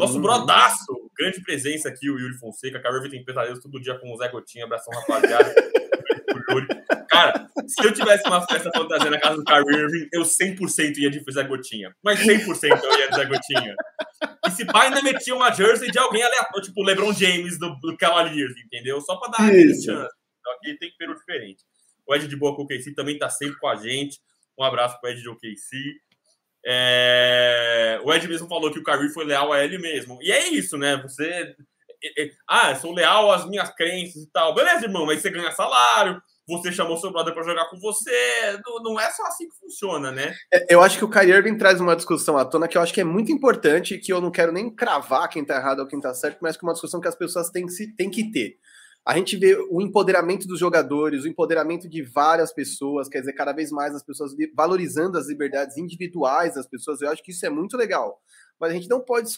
Nosso 0.00 0.14
uhum. 0.14 0.22
brodaço, 0.22 1.10
grande 1.14 1.42
presença 1.42 1.90
aqui, 1.90 2.08
o 2.08 2.18
Yuri 2.18 2.38
Fonseca. 2.38 2.80
Carver 2.80 3.10
tem 3.10 3.22
pesadelos 3.22 3.60
todo 3.60 3.78
dia 3.78 3.98
com 3.98 4.10
o 4.10 4.16
Zé 4.16 4.28
Gotinha. 4.28 4.64
Abração, 4.64 4.98
rapaziada. 4.98 5.54
Cara, 7.10 7.46
se 7.66 7.86
eu 7.86 7.92
tivesse 7.92 8.26
uma 8.26 8.40
festa 8.46 8.70
fantasia 8.74 9.10
na 9.10 9.20
casa 9.20 9.36
do 9.36 9.44
Kyrie 9.44 9.78
Irving, 9.78 10.08
eu 10.10 10.22
100% 10.22 10.96
ia 10.96 11.10
de 11.10 11.22
Zé 11.30 11.44
Gotinha. 11.44 11.94
Mas 12.02 12.18
100% 12.20 12.82
eu 12.82 12.98
ia 12.98 13.10
de 13.10 13.14
Zé 13.14 13.24
Gotinha. 13.26 13.74
E 14.46 14.50
se 14.52 14.64
pai 14.64 14.86
ainda 14.86 15.02
metia 15.02 15.34
uma 15.34 15.52
jersey 15.52 15.90
de 15.90 15.98
alguém 15.98 16.22
aleatório, 16.22 16.66
tipo 16.66 16.80
o 16.80 16.84
LeBron 16.84 17.12
James 17.12 17.58
do, 17.58 17.76
do 17.80 17.94
Cavaliers, 17.98 18.54
entendeu? 18.64 19.02
Só 19.02 19.16
pra 19.16 19.28
dar 19.28 19.42
uma 19.42 19.52
chance. 19.52 19.84
Então 19.84 20.52
aqui 20.54 20.78
tem 20.78 20.90
que 20.90 20.96
peru 20.96 21.14
diferente. 21.14 21.62
O 22.06 22.14
Ed 22.14 22.26
de 22.26 22.36
Boa 22.36 22.56
com 22.56 22.62
o 22.62 22.66
KC 22.66 22.94
também 22.94 23.18
tá 23.18 23.28
sempre 23.28 23.58
com 23.58 23.68
a 23.68 23.76
gente. 23.76 24.18
Um 24.58 24.64
abraço 24.64 24.98
pro 24.98 25.10
Ed 25.10 25.20
de 25.20 25.28
OKC. 25.28 26.00
É... 26.64 28.00
O 28.04 28.12
Ed 28.12 28.26
mesmo 28.28 28.48
falou 28.48 28.70
que 28.70 28.78
o 28.78 28.84
Kyrie 28.84 29.12
foi 29.12 29.24
leal 29.24 29.52
a 29.52 29.64
ele 29.64 29.78
mesmo. 29.78 30.18
E 30.22 30.30
é 30.30 30.48
isso, 30.48 30.76
né? 30.76 30.96
Você. 31.02 31.54
Ah, 32.48 32.74
sou 32.76 32.94
leal 32.94 33.30
às 33.30 33.46
minhas 33.46 33.74
crenças 33.74 34.22
e 34.22 34.30
tal. 34.32 34.54
Beleza, 34.54 34.86
irmão, 34.86 35.04
mas 35.04 35.20
você 35.20 35.30
ganha 35.30 35.52
salário, 35.52 36.20
você 36.48 36.72
chamou 36.72 36.96
seu 36.96 37.12
brother 37.12 37.34
para 37.34 37.42
jogar 37.42 37.68
com 37.68 37.78
você. 37.78 38.58
Não, 38.64 38.82
não, 38.82 39.00
é 39.00 39.10
só 39.10 39.22
assim 39.26 39.48
que 39.48 39.58
funciona, 39.58 40.10
né? 40.10 40.34
É, 40.52 40.74
eu 40.74 40.80
acho 40.82 40.98
que 40.98 41.04
o 41.04 41.10
Kyrie 41.10 41.34
Irving 41.34 41.58
traz 41.58 41.80
uma 41.80 41.94
discussão 41.94 42.36
à 42.36 42.44
tona 42.44 42.66
que 42.66 42.76
eu 42.76 42.82
acho 42.82 42.92
que 42.92 43.00
é 43.00 43.04
muito 43.04 43.30
importante, 43.30 43.98
que 43.98 44.12
eu 44.12 44.20
não 44.20 44.30
quero 44.30 44.50
nem 44.50 44.74
cravar 44.74 45.28
quem 45.28 45.44
tá 45.44 45.56
errado 45.56 45.80
ou 45.80 45.86
quem 45.86 46.00
tá 46.00 46.12
certo, 46.14 46.38
mas 46.40 46.56
que 46.56 46.64
é 46.64 46.66
uma 46.66 46.72
discussão 46.72 47.00
que 47.00 47.08
as 47.08 47.14
pessoas 47.14 47.50
têm, 47.50 47.66
têm 47.96 48.10
que 48.10 48.30
ter. 48.32 48.56
A 49.04 49.16
gente 49.16 49.36
vê 49.36 49.56
o 49.70 49.80
empoderamento 49.80 50.46
dos 50.46 50.60
jogadores, 50.60 51.24
o 51.24 51.28
empoderamento 51.28 51.88
de 51.88 52.02
várias 52.02 52.52
pessoas, 52.52 53.08
quer 53.08 53.20
dizer, 53.20 53.32
cada 53.32 53.52
vez 53.52 53.70
mais 53.70 53.94
as 53.94 54.02
pessoas 54.02 54.32
valorizando 54.54 55.16
as 55.16 55.26
liberdades 55.26 55.78
individuais 55.78 56.54
das 56.54 56.68
pessoas. 56.68 57.00
Eu 57.00 57.10
acho 57.10 57.22
que 57.22 57.32
isso 57.32 57.44
é 57.46 57.50
muito 57.50 57.76
legal. 57.76 58.20
Mas 58.60 58.70
a 58.70 58.74
gente 58.74 58.88
não 58.88 59.00
pode 59.00 59.30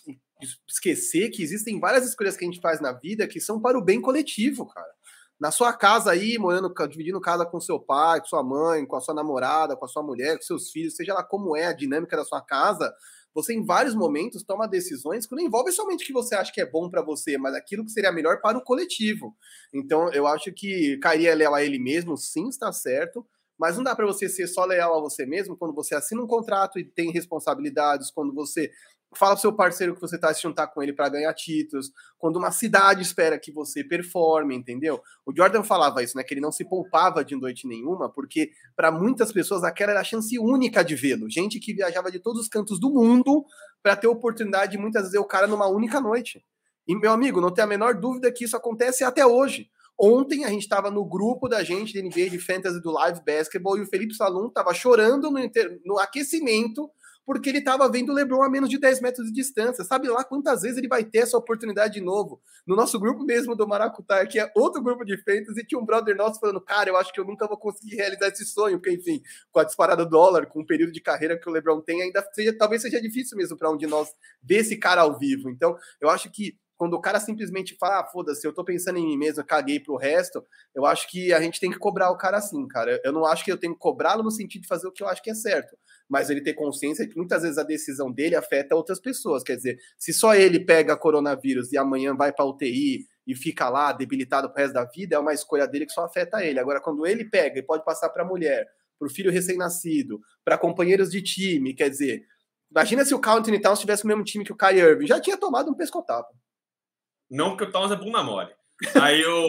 esquecer 0.69 1.31
que 1.31 1.43
existem 1.43 1.79
várias 1.79 2.05
escolhas 2.05 2.37
que 2.37 2.45
a 2.45 2.49
gente 2.49 2.61
faz 2.61 2.81
na 2.81 2.93
vida 2.93 3.29
que 3.29 3.41
são 3.41 3.61
para 3.61 3.79
o 3.79 3.85
bem 3.85 4.01
coletivo, 4.01 4.67
cara. 4.67 4.93
Na 5.41 5.51
sua 5.51 5.73
casa 5.73 6.11
aí, 6.11 6.39
morando, 6.39 6.73
dividindo 6.89 7.21
casa 7.21 7.47
com 7.47 7.61
seu 7.61 7.79
pai, 7.79 8.21
com 8.21 8.27
sua 8.27 8.43
mãe, 8.43 8.87
com 8.87 8.97
a 8.97 9.01
sua 9.01 9.15
namorada, 9.15 9.77
com 9.77 9.85
a 9.85 9.89
sua 9.89 10.03
mulher, 10.03 10.37
com 10.37 10.43
seus 10.43 10.71
filhos, 10.71 10.95
seja 10.95 11.15
lá 11.15 11.25
como 11.25 11.57
é 11.57 11.67
a 11.67 11.73
dinâmica 11.73 12.17
da 12.17 12.25
sua 12.25 12.41
casa, 12.41 12.93
você 13.35 13.55
em 13.55 13.65
vários 13.65 13.95
momentos 13.95 14.43
toma 14.43 14.69
decisões 14.69 15.27
que 15.27 15.35
não 15.35 15.43
envolvem 15.43 15.73
somente 15.73 16.05
o 16.05 16.07
que 16.07 16.13
você 16.13 16.35
acha 16.35 16.53
que 16.53 16.61
é 16.61 16.67
bom 16.67 16.89
para 16.91 17.03
você, 17.03 17.39
mas 17.39 17.55
aquilo 17.55 17.85
que 17.85 17.91
seria 17.91 18.13
melhor 18.13 18.41
para 18.41 18.59
o 18.59 18.63
coletivo. 18.63 19.35
Então, 19.73 20.13
eu 20.13 20.27
acho 20.27 20.53
que 20.53 20.99
Caria 20.99 21.31
é 21.31 21.35
leal 21.35 21.55
a 21.55 21.65
ele 21.65 21.79
mesmo, 21.79 22.17
sim, 22.17 22.49
está 22.49 22.73
certo, 22.73 23.27
mas 23.59 23.77
não 23.77 23.85
dá 23.85 23.95
para 23.95 24.07
você 24.07 24.29
ser 24.29 24.47
só 24.49 24.65
leal 24.65 24.99
a 24.99 25.01
você 25.01 25.25
mesmo 25.25 25.57
quando 25.57 25.75
você 25.75 25.95
assina 25.95 26.23
um 26.23 26.27
contrato 26.27 26.79
e 26.79 26.85
tem 26.85 27.11
responsabilidades, 27.11 28.11
quando 28.11 28.35
você 28.35 28.71
fala 29.15 29.35
pro 29.35 29.41
seu 29.41 29.53
parceiro 29.53 29.95
que 29.95 30.01
você 30.01 30.19
tá 30.19 30.33
se 30.33 30.43
juntar 30.43 30.67
com 30.69 30.83
ele 30.83 30.93
para 30.93 31.09
ganhar 31.09 31.33
títulos, 31.35 31.91
quando 32.19 32.37
uma 32.37 32.51
cidade 32.51 33.03
espera 33.03 33.39
que 33.39 33.53
você 33.53 33.85
performe, 33.85 34.55
entendeu? 34.55 35.01
O 35.27 35.33
Jordan 35.35 35.63
falava 35.63 36.03
isso, 36.03 36.17
né, 36.17 36.23
que 36.23 36.35
ele 36.35 36.41
não 36.41 36.53
se 36.53 36.65
poupava 36.65 37.25
de 37.25 37.37
noite 37.37 37.67
nenhuma, 37.67 38.09
porque 38.09 38.51
para 38.77 38.91
muitas 38.91 39.33
pessoas 39.33 39.65
aquela 39.65 39.93
era 39.93 40.01
a 40.01 40.05
chance 40.05 40.39
única 40.39 40.83
de 40.83 40.95
vê-lo. 40.95 41.29
Gente 41.31 41.61
que 41.61 41.75
viajava 41.75 42.11
de 42.11 42.19
todos 42.19 42.41
os 42.41 42.49
cantos 42.49 42.81
do 42.81 42.91
mundo 42.91 43.45
para 43.83 43.97
ter 43.97 44.07
oportunidade 44.07 44.73
de 44.73 44.79
muitas 44.79 45.03
vezes 45.03 45.13
ver 45.13 45.19
o 45.19 45.25
cara 45.25 45.47
numa 45.47 45.67
única 45.67 46.01
noite. 46.01 46.45
E 46.87 46.97
meu 46.97 47.13
amigo, 47.13 47.41
não 47.41 47.53
tem 47.53 47.65
a 47.65 47.67
menor 47.67 47.95
dúvida 47.95 48.33
que 48.33 48.45
isso 48.45 48.57
acontece 48.57 49.05
até 49.05 49.25
hoje. 49.25 49.69
Ontem 49.99 50.45
a 50.45 50.49
gente 50.49 50.63
estava 50.63 50.91
no 50.91 51.05
grupo 51.05 51.49
da 51.49 51.63
gente 51.63 51.93
de 51.93 52.03
NBA 52.03 52.31
de 52.31 52.39
Fantasy 52.39 52.81
do 52.81 52.91
Live 52.91 53.21
Basketball 53.25 53.79
e 53.79 53.83
o 53.83 53.87
Felipe 53.87 54.15
Salum 54.15 54.49
estava 54.49 54.75
chorando 54.75 55.31
no, 55.31 55.39
inter... 55.39 55.81
no 55.85 55.99
aquecimento 55.99 56.91
porque 57.25 57.49
ele 57.49 57.59
estava 57.59 57.91
vendo 57.91 58.11
o 58.11 58.15
LeBron 58.15 58.43
a 58.43 58.51
menos 58.51 58.69
de 58.69 58.79
10 58.79 59.01
metros 59.01 59.27
de 59.27 59.33
distância. 59.33 59.85
Sabe 59.85 60.09
lá 60.09 60.25
quantas 60.25 60.63
vezes 60.63 60.79
ele 60.79 60.89
vai 60.89 61.05
ter 61.05 61.19
essa 61.19 61.37
oportunidade 61.37 61.95
de 61.95 62.01
novo? 62.01 62.41
No 62.67 62.75
nosso 62.75 62.99
grupo 62.99 63.25
mesmo 63.25 63.55
do 63.55 63.67
Maracutá, 63.67 64.27
que 64.27 64.39
é 64.39 64.51
outro 64.57 64.83
grupo 64.83 65.05
de 65.05 65.17
feitas, 65.23 65.57
e 65.57 65.65
tinha 65.65 65.81
um 65.81 65.85
brother 65.85 66.17
nosso 66.17 66.41
falando: 66.41 66.61
Cara, 66.61 66.91
eu 66.91 66.97
acho 66.97 67.13
que 67.13 67.21
eu 67.21 67.25
nunca 67.25 67.47
vou 67.47 67.57
conseguir 67.57 67.97
realizar 67.97 68.29
esse 68.29 68.45
sonho, 68.45 68.79
porque, 68.79 68.95
enfim, 68.95 69.23
com 69.51 69.61
a 69.61 69.65
disparada 69.65 70.05
do 70.05 70.11
dólar, 70.11 70.47
com 70.47 70.61
o 70.61 70.67
período 70.67 70.93
de 70.93 71.01
carreira 71.01 71.39
que 71.39 71.49
o 71.49 71.53
LeBron 71.53 71.81
tem, 71.81 72.03
ainda 72.03 72.25
seja, 72.33 72.57
talvez 72.57 72.83
seja 72.83 73.01
difícil 73.01 73.37
mesmo 73.37 73.57
para 73.57 73.71
um 73.71 73.77
de 73.77 73.87
nós 73.87 74.09
ver 74.43 74.59
esse 74.59 74.77
cara 74.77 75.03
ao 75.03 75.19
vivo. 75.19 75.49
Então, 75.49 75.77
eu 76.01 76.11
acho 76.11 76.31
que 76.31 76.57
quando 76.77 76.95
o 76.95 77.01
cara 77.01 77.21
simplesmente 77.21 77.77
fala, 77.79 78.01
ah, 78.01 78.05
foda-se, 78.05 78.45
eu 78.45 78.53
tô 78.53 78.65
pensando 78.65 78.99
em 78.99 79.07
mim 79.07 79.17
mesmo, 79.17 79.45
caguei 79.45 79.79
pro 79.79 79.95
resto, 79.95 80.45
eu 80.75 80.85
acho 80.85 81.09
que 81.09 81.33
a 81.33 81.41
gente 81.41 81.61
tem 81.61 81.71
que 81.71 81.79
cobrar 81.79 82.11
o 82.11 82.17
cara 82.17 82.39
assim, 82.39 82.67
cara. 82.67 83.01
Eu 83.05 83.13
não 83.13 83.25
acho 83.25 83.45
que 83.45 83.53
eu 83.53 83.57
tenho 83.57 83.75
que 83.75 83.79
cobrá-lo 83.79 84.25
no 84.25 84.33
sentido 84.33 84.63
de 84.63 84.67
fazer 84.67 84.89
o 84.89 84.91
que 84.91 85.01
eu 85.01 85.07
acho 85.07 85.23
que 85.23 85.31
é 85.31 85.35
certo 85.35 85.77
mas 86.13 86.29
ele 86.29 86.43
ter 86.43 86.53
consciência 86.53 87.09
que 87.09 87.17
muitas 87.17 87.41
vezes 87.41 87.57
a 87.57 87.63
decisão 87.63 88.13
dele 88.13 88.37
afeta 88.37 88.77
outras 88.77 89.01
pessoas. 89.01 89.43
Quer 89.43 89.57
dizer, 89.57 89.79
se 89.97 90.13
só 90.13 90.35
ele 90.35 90.61
pega 90.61 90.95
coronavírus 90.95 91.73
e 91.73 91.79
amanhã 91.79 92.15
vai 92.15 92.31
para 92.31 92.45
UTI 92.45 93.07
e 93.27 93.35
fica 93.35 93.71
lá 93.71 93.95
debilitado 93.95 94.51
pro 94.51 94.61
resto 94.61 94.75
da 94.75 94.85
vida, 94.85 95.17
é 95.17 95.19
uma 95.19 95.33
escolha 95.33 95.67
dele 95.67 95.87
que 95.87 95.93
só 95.93 96.05
afeta 96.05 96.45
ele. 96.45 96.61
Agora, 96.61 96.83
quando 96.83 97.07
ele 97.07 97.25
pega 97.25 97.59
e 97.59 97.63
pode 97.63 97.83
passar 97.83 98.11
para 98.11 98.25
a 98.25 98.27
mulher, 98.27 98.67
para 98.99 99.07
o 99.07 99.11
filho 99.11 99.33
recém-nascido, 99.33 100.21
para 100.45 100.59
companheiros 100.59 101.11
de 101.11 101.23
time, 101.23 101.73
quer 101.73 101.89
dizer, 101.89 102.23
imagina 102.71 103.07
se 103.07 103.15
o 103.15 103.19
Carl 103.19 103.41
Towns 103.41 103.81
tivesse 103.81 104.05
o 104.05 104.07
mesmo 104.07 104.23
time 104.23 104.45
que 104.45 104.53
o 104.53 104.57
Kyrie 104.57 104.83
Irving, 104.83 105.07
já 105.07 105.19
tinha 105.19 105.39
tomado 105.39 105.71
um 105.71 105.75
pescotapo. 105.75 106.29
Não 107.31 107.57
porque 107.57 107.65
o 107.65 107.73
Towns 107.73 107.91
é 107.91 107.97
bunda 107.97 108.23
mole. 108.23 108.53
Aí 109.01 109.25
o, 109.25 109.47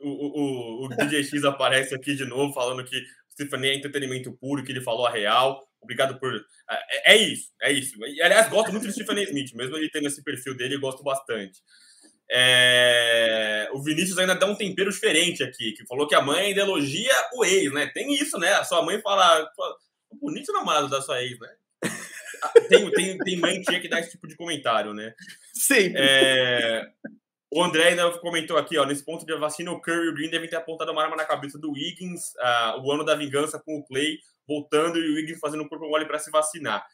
o, 0.00 0.08
o, 0.08 0.86
o 0.86 0.88
DJ 0.88 1.24
X 1.24 1.42
aparece 1.42 1.96
aqui 1.96 2.14
de 2.14 2.26
novo 2.26 2.52
falando 2.52 2.84
que 2.84 2.96
Stephanie 3.32 3.70
é 3.70 3.74
entretenimento 3.74 4.30
puro, 4.32 4.62
que 4.62 4.70
ele 4.70 4.82
falou 4.82 5.04
a 5.04 5.10
real. 5.10 5.68
Obrigado 5.82 6.18
por. 6.18 6.34
É, 6.70 7.14
é 7.14 7.16
isso, 7.16 7.48
é 7.62 7.72
isso. 7.72 7.94
E, 8.06 8.22
aliás, 8.22 8.48
gosto 8.48 8.70
muito 8.70 8.86
do 8.86 8.92
Stephen 8.92 9.22
Smith, 9.24 9.54
mesmo 9.54 9.76
ele 9.76 9.90
tendo 9.90 10.06
esse 10.06 10.22
perfil 10.22 10.56
dele, 10.56 10.78
gosto 10.78 11.02
bastante. 11.02 11.60
É... 12.30 13.68
O 13.72 13.82
Vinícius 13.82 14.18
ainda 14.18 14.36
dá 14.36 14.46
um 14.46 14.54
tempero 14.54 14.90
diferente 14.90 15.42
aqui, 15.42 15.72
que 15.72 15.86
falou 15.86 16.06
que 16.06 16.14
a 16.14 16.22
mãe 16.22 16.46
ainda 16.46 16.60
elogia 16.60 17.12
o 17.34 17.44
ex, 17.44 17.72
né? 17.72 17.86
Tem 17.92 18.14
isso, 18.14 18.38
né? 18.38 18.52
A 18.52 18.64
sua 18.64 18.82
mãe 18.82 19.00
fala. 19.00 19.50
Bonito 20.20 20.52
namorado 20.52 20.88
da 20.88 21.02
sua 21.02 21.22
ex, 21.22 21.38
né? 21.38 21.48
Tem, 22.68 22.90
tem, 22.92 23.18
tem 23.18 23.36
mãe 23.36 23.60
tia 23.60 23.80
que 23.80 23.88
dá 23.88 24.00
esse 24.00 24.12
tipo 24.12 24.26
de 24.26 24.36
comentário, 24.36 24.94
né? 24.94 25.14
Sim. 25.52 25.92
É... 25.96 26.88
O 27.52 27.64
André 27.64 27.88
ainda 27.88 28.10
comentou 28.18 28.56
aqui, 28.56 28.78
ó, 28.78 28.86
nesse 28.86 29.04
ponto 29.04 29.26
de 29.26 29.36
vacina, 29.36 29.72
o 29.72 29.80
Curry 29.80 30.06
e 30.06 30.08
o 30.08 30.14
Green 30.14 30.30
devem 30.30 30.48
ter 30.48 30.54
apontado 30.54 30.92
uma 30.92 31.02
arma 31.02 31.16
na 31.16 31.24
cabeça 31.24 31.58
do 31.58 31.72
Wiggins, 31.72 32.32
uh, 32.36 32.80
o 32.80 32.92
ano 32.92 33.04
da 33.04 33.16
vingança 33.16 33.58
com 33.58 33.76
o 33.76 33.84
Clay, 33.84 34.18
voltando 34.50 34.98
e 34.98 35.12
o 35.12 35.14
Wiggins 35.14 35.38
fazendo 35.38 35.62
o 35.62 35.68
corpo 35.68 35.88
mole 35.88 36.06
para 36.06 36.18
se 36.18 36.30
vacinar. 36.30 36.84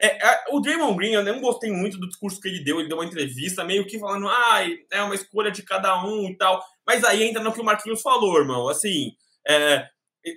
É, 0.00 0.06
é, 0.06 0.44
o 0.50 0.60
Draymond 0.60 0.96
Green, 0.96 1.12
eu 1.12 1.24
não 1.24 1.40
gostei 1.40 1.70
muito 1.70 1.98
do 1.98 2.08
discurso 2.08 2.40
que 2.40 2.48
ele 2.48 2.62
deu. 2.62 2.78
Ele 2.78 2.88
deu 2.88 2.98
uma 2.98 3.04
entrevista 3.04 3.64
meio 3.64 3.86
que 3.86 3.98
falando, 3.98 4.28
ah, 4.28 4.60
é 4.90 5.02
uma 5.02 5.14
escolha 5.14 5.50
de 5.50 5.62
cada 5.62 6.04
um 6.04 6.28
e 6.28 6.36
tal. 6.36 6.62
Mas 6.86 7.04
aí 7.04 7.22
entra 7.22 7.42
no 7.42 7.52
que 7.52 7.60
o 7.60 7.64
Marquinhos 7.64 8.02
falou, 8.02 8.38
irmão. 8.38 8.68
Assim, 8.68 9.12
é, 9.46 9.86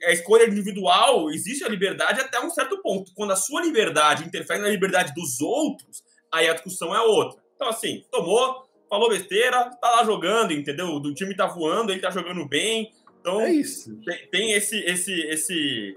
a 0.05 0.11
escolha 0.11 0.47
individual, 0.47 1.30
existe 1.32 1.63
a 1.63 1.70
liberdade 1.70 2.22
até 2.22 2.39
um 2.39 2.49
certo 2.49 2.82
ponto. 2.82 3.11
Quando 3.16 3.32
a 3.32 3.36
sua 3.36 3.61
liberdade 3.61 4.24
interfere 4.24 4.61
na 4.61 4.70
liberdade 4.70 5.13
dos 5.13 5.41
outros, 5.41 6.03
aí 6.32 6.47
a 6.49 6.53
discussão 6.53 6.95
é 6.95 7.01
outra. 7.01 7.41
Então, 7.55 7.70
assim, 7.70 8.03
tomou, 8.11 8.68
falou 8.89 9.09
besteira, 9.09 9.72
tá 9.82 9.89
lá 9.89 10.03
jogando, 10.03 10.53
entendeu? 10.53 10.88
O 10.88 11.13
time 11.13 11.36
tá 11.36 11.47
voando, 11.47 11.91
ele 11.91 12.01
tá 12.01 12.11
jogando 12.11 12.47
bem. 12.47 12.91
Então, 13.20 13.41
é 13.41 13.51
isso. 13.51 13.99
Tem, 14.05 14.28
tem 14.28 14.51
esse, 14.51 14.78
esse, 14.82 15.11
esse, 15.22 15.95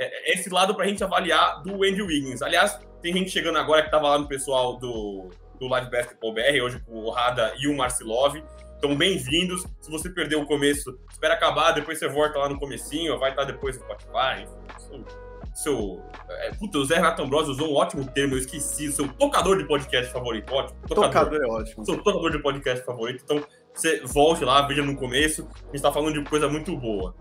é, 0.00 0.32
esse 0.32 0.48
lado 0.48 0.74
pra 0.74 0.86
gente 0.86 1.04
avaliar 1.04 1.62
do 1.62 1.84
Andy 1.84 2.00
Wiggins. 2.00 2.40
Aliás, 2.40 2.80
tem 3.02 3.12
gente 3.12 3.30
chegando 3.30 3.58
agora 3.58 3.82
que 3.82 3.90
tava 3.90 4.08
lá 4.08 4.18
no 4.18 4.26
pessoal 4.26 4.78
do, 4.78 5.28
do 5.58 5.68
Live 5.68 5.90
Basketball 5.90 6.32
BR, 6.32 6.62
hoje 6.64 6.80
com 6.80 6.92
o 6.92 7.10
Rada 7.10 7.52
e 7.58 7.68
o 7.68 7.76
Marcilov. 7.76 8.42
Então, 8.78 8.96
bem-vindos. 8.96 9.66
Se 9.78 9.90
você 9.90 10.08
perdeu 10.08 10.40
o 10.40 10.46
começo, 10.46 10.98
espera 11.10 11.34
acabar, 11.34 11.72
depois 11.72 11.98
você 11.98 12.08
volta 12.08 12.38
lá 12.38 12.48
no 12.48 12.58
comecinho, 12.58 13.18
vai 13.18 13.28
estar 13.28 13.44
depois 13.44 13.76
no 13.76 13.84
Spotify. 13.84 14.48
Seu, 14.78 15.04
seu 15.54 16.02
é, 16.30 16.50
puta, 16.52 16.78
o 16.78 16.84
Zé 16.86 16.94
Renato 16.94 17.20
Ambrosio 17.20 17.52
usou 17.52 17.70
um 17.70 17.74
ótimo 17.74 18.10
termo, 18.10 18.36
eu 18.36 18.38
esqueci. 18.38 18.90
Seu 18.90 19.06
tocador 19.06 19.58
de 19.58 19.64
podcast 19.64 20.10
favorito, 20.10 20.50
ótimo. 20.50 20.80
Tocador, 20.88 21.10
tocador 21.10 21.42
é 21.42 21.46
ótimo. 21.46 21.84
Seu 21.84 21.98
tocador 21.98 22.30
de 22.30 22.38
podcast 22.38 22.86
favorito. 22.86 23.22
Então, 23.22 23.44
você 23.74 24.00
volte 24.06 24.46
lá, 24.46 24.62
veja 24.62 24.82
no 24.82 24.96
começo. 24.96 25.46
A 25.68 25.76
gente 25.76 25.82
tá 25.82 25.92
falando 25.92 26.14
de 26.14 26.24
coisa 26.28 26.48
muito 26.48 26.74
boa. 26.74 27.14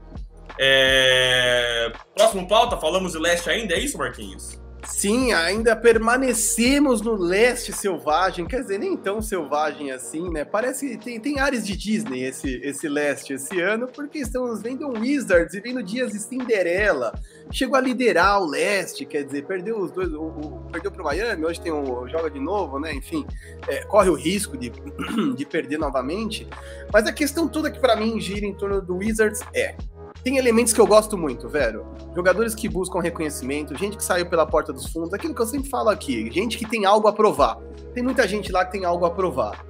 É... 0.58 1.92
Próximo 2.16 2.48
pauta, 2.48 2.78
falamos 2.78 3.14
de 3.14 3.20
leste 3.20 3.50
ainda, 3.50 3.74
é 3.74 3.80
isso, 3.80 3.98
Marquinhos? 3.98 4.60
Sim, 4.86 5.34
ainda 5.34 5.76
permanecemos 5.76 7.02
no 7.02 7.14
leste 7.14 7.74
selvagem, 7.74 8.46
quer 8.46 8.62
dizer, 8.62 8.80
nem 8.80 8.96
tão 8.96 9.22
selvagem 9.22 9.92
assim, 9.92 10.30
né? 10.30 10.46
Parece 10.46 10.90
que 10.90 10.98
tem, 10.98 11.20
tem 11.20 11.40
áreas 11.40 11.66
de 11.66 11.76
Disney 11.76 12.24
esse, 12.24 12.62
esse 12.64 12.88
leste 12.88 13.34
esse 13.34 13.60
ano, 13.60 13.88
porque 13.88 14.20
estamos 14.20 14.62
vendo 14.62 14.88
Wizards 14.90 15.54
e 15.54 15.60
vendo 15.60 15.84
dias 15.84 16.12
de 16.12 16.20
Cinderela. 16.20 17.14
Chegou 17.52 17.76
a 17.76 17.82
liderar 17.82 18.42
o 18.42 18.50
leste, 18.50 19.06
quer 19.06 19.24
dizer, 19.24 19.46
perdeu 19.46 19.80
os 19.80 19.92
dois, 19.92 20.14
o, 20.14 20.22
o, 20.22 20.70
perdeu 20.72 20.92
pro 20.92 21.04
Miami, 21.04 21.46
hoje 21.46 21.60
tem 21.60 21.72
um, 21.72 22.08
joga 22.08 22.30
de 22.30 22.40
novo, 22.40 22.80
né? 22.80 22.94
Enfim, 22.94 23.26
é, 23.68 23.84
corre 23.84 24.10
o 24.10 24.16
risco 24.16 24.58
de, 24.58 24.72
de 25.36 25.46
perder 25.46 25.78
novamente. 25.78 26.48
Mas 26.92 27.06
a 27.06 27.12
questão 27.12 27.48
toda 27.48 27.70
que 27.70 27.80
para 27.80 27.96
mim 27.96 28.20
gira 28.20 28.46
em 28.46 28.54
torno 28.54 28.82
do 28.82 28.98
Wizards 28.98 29.42
é 29.54 29.76
tem 30.24 30.38
elementos 30.38 30.74
que 30.74 30.82
eu 30.82 30.88
gosto 30.88 31.18
muito, 31.18 31.48
velho. 31.48 31.86
Jogadores 32.16 32.54
que 32.54 32.68
buscam 32.68 33.00
reconhecimento, 33.00 33.78
gente 33.78 33.98
que 33.98 34.04
saiu 34.04 34.26
pela 34.26 34.46
porta 34.46 34.74
dos 34.74 34.92
fundos, 34.92 35.14
aquilo 35.14 35.34
que 35.34 35.42
eu 35.42 35.46
sempre 35.46 35.70
falo 35.70 35.90
aqui, 35.90 36.30
gente 36.32 36.58
que 36.58 36.68
tem 36.68 36.86
algo 36.86 37.08
a 37.08 37.14
provar. 37.14 37.58
Tem 37.94 38.04
muita 38.04 38.28
gente 38.28 38.52
lá 38.52 38.66
que 38.66 38.72
tem 38.72 38.86
algo 38.86 39.06
a 39.06 39.12
provar. 39.12 39.66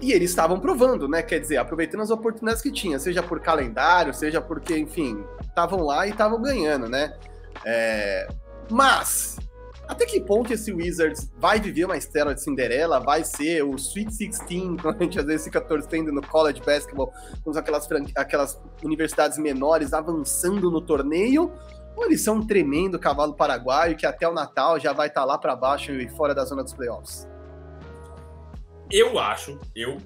E 0.00 0.12
eles 0.12 0.30
estavam 0.30 0.58
provando, 0.58 1.08
né? 1.08 1.22
Quer 1.22 1.38
dizer, 1.38 1.56
aproveitando 1.56 2.02
as 2.02 2.10
oportunidades 2.10 2.60
que 2.60 2.70
tinha, 2.70 2.98
seja 2.98 3.22
por 3.22 3.40
calendário, 3.40 4.12
seja 4.12 4.40
porque, 4.40 4.76
enfim, 4.76 5.24
estavam 5.40 5.82
lá 5.82 6.06
e 6.06 6.10
estavam 6.10 6.42
ganhando, 6.42 6.88
né? 6.88 7.16
É... 7.64 8.28
Mas 8.70 9.38
até 9.86 10.06
que 10.06 10.20
ponto 10.20 10.52
esse 10.52 10.72
Wizards 10.72 11.30
vai 11.36 11.60
viver 11.60 11.84
uma 11.84 11.96
estela 11.96 12.34
de 12.34 12.42
Cinderela? 12.42 13.00
Vai 13.00 13.24
ser 13.24 13.62
o 13.62 13.74
Sweet 13.74 14.10
16, 14.10 14.80
quando 14.82 15.00
a 15.00 15.04
gente 15.04 15.18
às 15.18 15.26
vezes 15.26 15.44
fica 15.44 15.60
torcendo 15.60 16.10
no 16.12 16.22
college 16.26 16.60
basketball, 16.64 17.12
com 17.42 17.50
aquelas, 17.50 17.88
aquelas 18.16 18.60
universidades 18.82 19.38
menores 19.38 19.92
avançando 19.92 20.70
no 20.70 20.80
torneio? 20.80 21.52
Ou 21.96 22.04
eles 22.06 22.22
são 22.22 22.36
um 22.36 22.46
tremendo 22.46 22.98
cavalo 22.98 23.34
paraguaio 23.34 23.96
que 23.96 24.06
até 24.06 24.28
o 24.28 24.32
Natal 24.32 24.80
já 24.80 24.92
vai 24.92 25.08
estar 25.08 25.20
tá 25.20 25.26
lá 25.26 25.38
para 25.38 25.54
baixo 25.54 25.92
e 25.92 26.08
fora 26.08 26.34
da 26.34 26.44
zona 26.44 26.64
dos 26.64 26.72
playoffs? 26.72 27.28
Eu 28.90 29.18
acho, 29.18 29.58
eu 29.74 29.98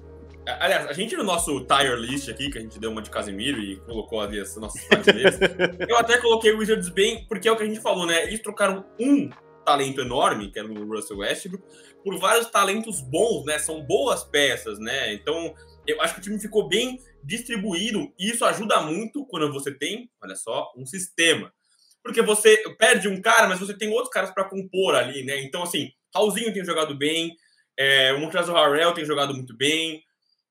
Aliás, 0.59 0.87
a 0.87 0.93
gente 0.93 1.15
no 1.15 1.23
nosso 1.23 1.63
tire 1.65 1.95
list 1.95 2.27
aqui, 2.27 2.49
que 2.49 2.57
a 2.57 2.61
gente 2.61 2.79
deu 2.79 2.89
uma 2.89 3.03
de 3.03 3.09
Casemiro 3.11 3.59
e 3.59 3.75
colocou 3.81 4.19
ali 4.19 4.39
as 4.39 4.55
nossas 4.55 4.83
prateleiras, 4.85 5.37
eu 5.87 5.95
até 5.97 6.17
coloquei 6.17 6.51
o 6.51 6.57
Wizards 6.57 6.89
bem, 6.89 7.25
porque 7.27 7.47
é 7.47 7.51
o 7.51 7.55
que 7.55 7.61
a 7.61 7.65
gente 7.67 7.79
falou, 7.79 8.07
né? 8.07 8.23
Eles 8.23 8.41
trocaram 8.41 8.83
um 8.99 9.29
talento 9.69 10.01
enorme, 10.01 10.51
que 10.51 10.57
era 10.57 10.67
o 10.67 10.87
Russell 10.87 11.19
Westbrook, 11.19 11.63
por 12.03 12.17
vários 12.17 12.49
talentos 12.49 13.01
bons, 13.01 13.45
né? 13.45 13.59
São 13.59 13.83
boas 13.83 14.23
peças, 14.23 14.79
né? 14.79 15.13
Então, 15.13 15.53
eu 15.85 16.01
acho 16.01 16.15
que 16.15 16.19
o 16.19 16.23
time 16.23 16.39
ficou 16.39 16.67
bem 16.67 16.99
distribuído 17.23 18.11
e 18.17 18.31
isso 18.31 18.43
ajuda 18.45 18.81
muito 18.81 19.25
quando 19.27 19.51
você 19.53 19.71
tem, 19.71 20.09
olha 20.23 20.35
só, 20.35 20.73
um 20.75 20.85
sistema. 20.85 21.53
Porque 22.01 22.21
você 22.23 22.57
perde 22.79 23.07
um 23.07 23.21
cara, 23.21 23.47
mas 23.47 23.59
você 23.59 23.77
tem 23.77 23.89
outros 23.89 24.09
caras 24.09 24.31
para 24.31 24.49
compor 24.49 24.95
ali, 24.95 25.23
né? 25.23 25.39
Então, 25.43 25.61
assim, 25.61 25.91
Raulzinho 26.15 26.53
tem 26.53 26.65
jogado 26.65 26.97
bem, 26.97 27.35
é, 27.77 28.11
o 28.13 28.19
Montrezl 28.19 28.53
Harrell 28.53 28.93
tem 28.93 29.05
jogado 29.05 29.35
muito 29.35 29.55
bem, 29.55 30.03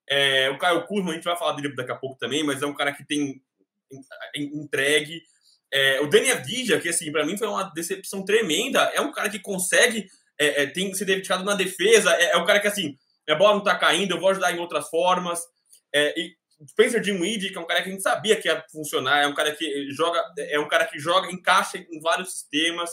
é, 0.09 0.49
o 0.49 0.57
Caio 0.57 0.85
Kuzma, 0.87 1.11
a 1.11 1.15
gente 1.15 1.25
vai 1.25 1.37
falar 1.37 1.53
dele 1.53 1.75
daqui 1.75 1.91
a 1.91 1.95
pouco 1.95 2.17
também, 2.17 2.43
mas 2.43 2.61
é 2.61 2.65
um 2.65 2.73
cara 2.73 2.93
que 2.93 3.05
tem 3.05 3.41
entregue. 4.35 5.21
É, 5.71 6.01
o 6.01 6.07
Daniel 6.07 6.37
Avdija, 6.37 6.79
que 6.79 6.89
assim, 6.89 7.11
para 7.11 7.25
mim 7.25 7.37
foi 7.37 7.47
uma 7.47 7.63
decepção 7.73 8.25
tremenda, 8.25 8.81
é 8.93 9.01
um 9.01 9.11
cara 9.11 9.29
que 9.29 9.39
consegue 9.39 10.07
é, 10.39 10.63
é, 10.63 10.65
tem 10.65 10.93
se 10.93 11.03
dedicado 11.05 11.43
na 11.43 11.53
defesa, 11.53 12.11
é, 12.15 12.31
é 12.31 12.37
o 12.37 12.45
cara 12.45 12.59
que 12.59 12.67
assim, 12.67 12.97
a 13.29 13.35
bola 13.35 13.55
não 13.55 13.63
tá 13.63 13.75
caindo, 13.77 14.15
eu 14.15 14.19
vou 14.19 14.29
ajudar 14.29 14.51
em 14.51 14.59
outras 14.59 14.89
formas. 14.89 15.41
É, 15.93 16.19
e 16.19 16.33
Spencer 16.67 17.01
Dinwiddie, 17.01 17.51
que 17.51 17.57
é 17.57 17.61
um 17.61 17.67
cara 17.67 17.81
que 17.81 17.89
a 17.89 17.91
gente 17.91 18.01
sabia 18.01 18.35
que 18.35 18.47
ia 18.47 18.63
funcionar, 18.71 19.21
é 19.21 19.27
um 19.27 19.33
cara 19.33 19.51
que 19.53 19.91
joga, 19.91 20.21
é 20.37 20.59
um 20.59 20.67
cara 20.67 20.85
que 20.85 20.99
joga, 20.99 21.31
encaixa 21.31 21.77
em 21.77 21.99
vários 22.01 22.33
sistemas. 22.33 22.89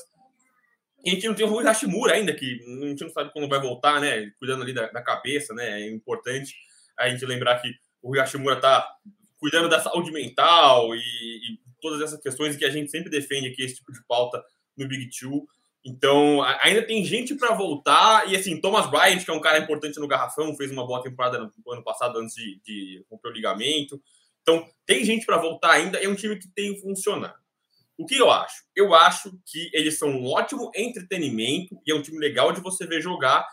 E 1.04 1.10
a 1.10 1.14
gente 1.14 1.26
não 1.26 1.34
tem 1.34 1.46
o 1.46 1.48
Rui 1.48 1.64
Hashimura 1.64 2.14
ainda, 2.14 2.34
que 2.34 2.60
a 2.82 2.86
gente 2.86 3.02
não 3.02 3.10
sabe 3.10 3.32
quando 3.32 3.48
vai 3.48 3.60
voltar, 3.60 4.00
né? 4.00 4.30
Cuidando 4.38 4.62
ali 4.62 4.72
da, 4.72 4.88
da 4.88 5.02
cabeça, 5.02 5.54
né? 5.54 5.82
É 5.82 5.88
importante 5.88 6.54
a 6.98 7.08
gente 7.08 7.24
lembrar 7.24 7.60
que 7.60 7.68
o 8.02 8.08
Rui 8.08 8.18
Hashimura 8.18 8.60
tá 8.60 8.86
cuidando 9.38 9.68
da 9.68 9.80
saúde 9.80 10.10
mental 10.10 10.94
e, 10.94 10.98
e 10.98 11.58
todas 11.80 12.00
essas 12.00 12.20
questões 12.20 12.56
que 12.56 12.64
a 12.64 12.70
gente 12.70 12.90
sempre 12.90 13.10
defende 13.10 13.48
aqui, 13.48 13.62
esse 13.62 13.76
tipo 13.76 13.92
de 13.92 14.04
pauta 14.06 14.42
no 14.76 14.86
Big 14.86 15.08
Two. 15.10 15.46
Então, 15.84 16.42
ainda 16.62 16.82
tem 16.84 17.04
gente 17.04 17.34
para 17.36 17.54
voltar. 17.54 18.28
E 18.28 18.34
assim, 18.34 18.60
Thomas 18.60 18.90
Bryant, 18.90 19.24
que 19.24 19.30
é 19.30 19.34
um 19.34 19.40
cara 19.40 19.58
importante 19.58 20.00
no 20.00 20.08
Garrafão, 20.08 20.56
fez 20.56 20.70
uma 20.72 20.86
boa 20.86 21.02
temporada 21.02 21.38
no 21.38 21.72
ano 21.72 21.84
passado 21.84 22.18
antes 22.18 22.34
de, 22.34 22.60
de 22.64 23.04
romper 23.08 23.28
o 23.28 23.32
ligamento. 23.32 24.00
Então, 24.42 24.68
tem 24.84 25.04
gente 25.04 25.24
para 25.24 25.38
voltar 25.38 25.72
ainda. 25.72 25.98
É 25.98 26.08
um 26.08 26.14
time 26.14 26.36
que 26.36 26.48
tem 26.48 26.76
funcionado. 26.80 27.38
O 27.98 28.04
que 28.04 28.16
eu 28.16 28.30
acho? 28.30 28.64
Eu 28.74 28.94
acho 28.94 29.32
que 29.46 29.70
eles 29.72 29.98
são 29.98 30.10
um 30.10 30.26
ótimo 30.26 30.70
entretenimento 30.74 31.80
e 31.86 31.92
é 31.92 31.94
um 31.94 32.02
time 32.02 32.18
legal 32.18 32.52
de 32.52 32.60
você 32.60 32.86
ver 32.86 33.00
jogar. 33.00 33.46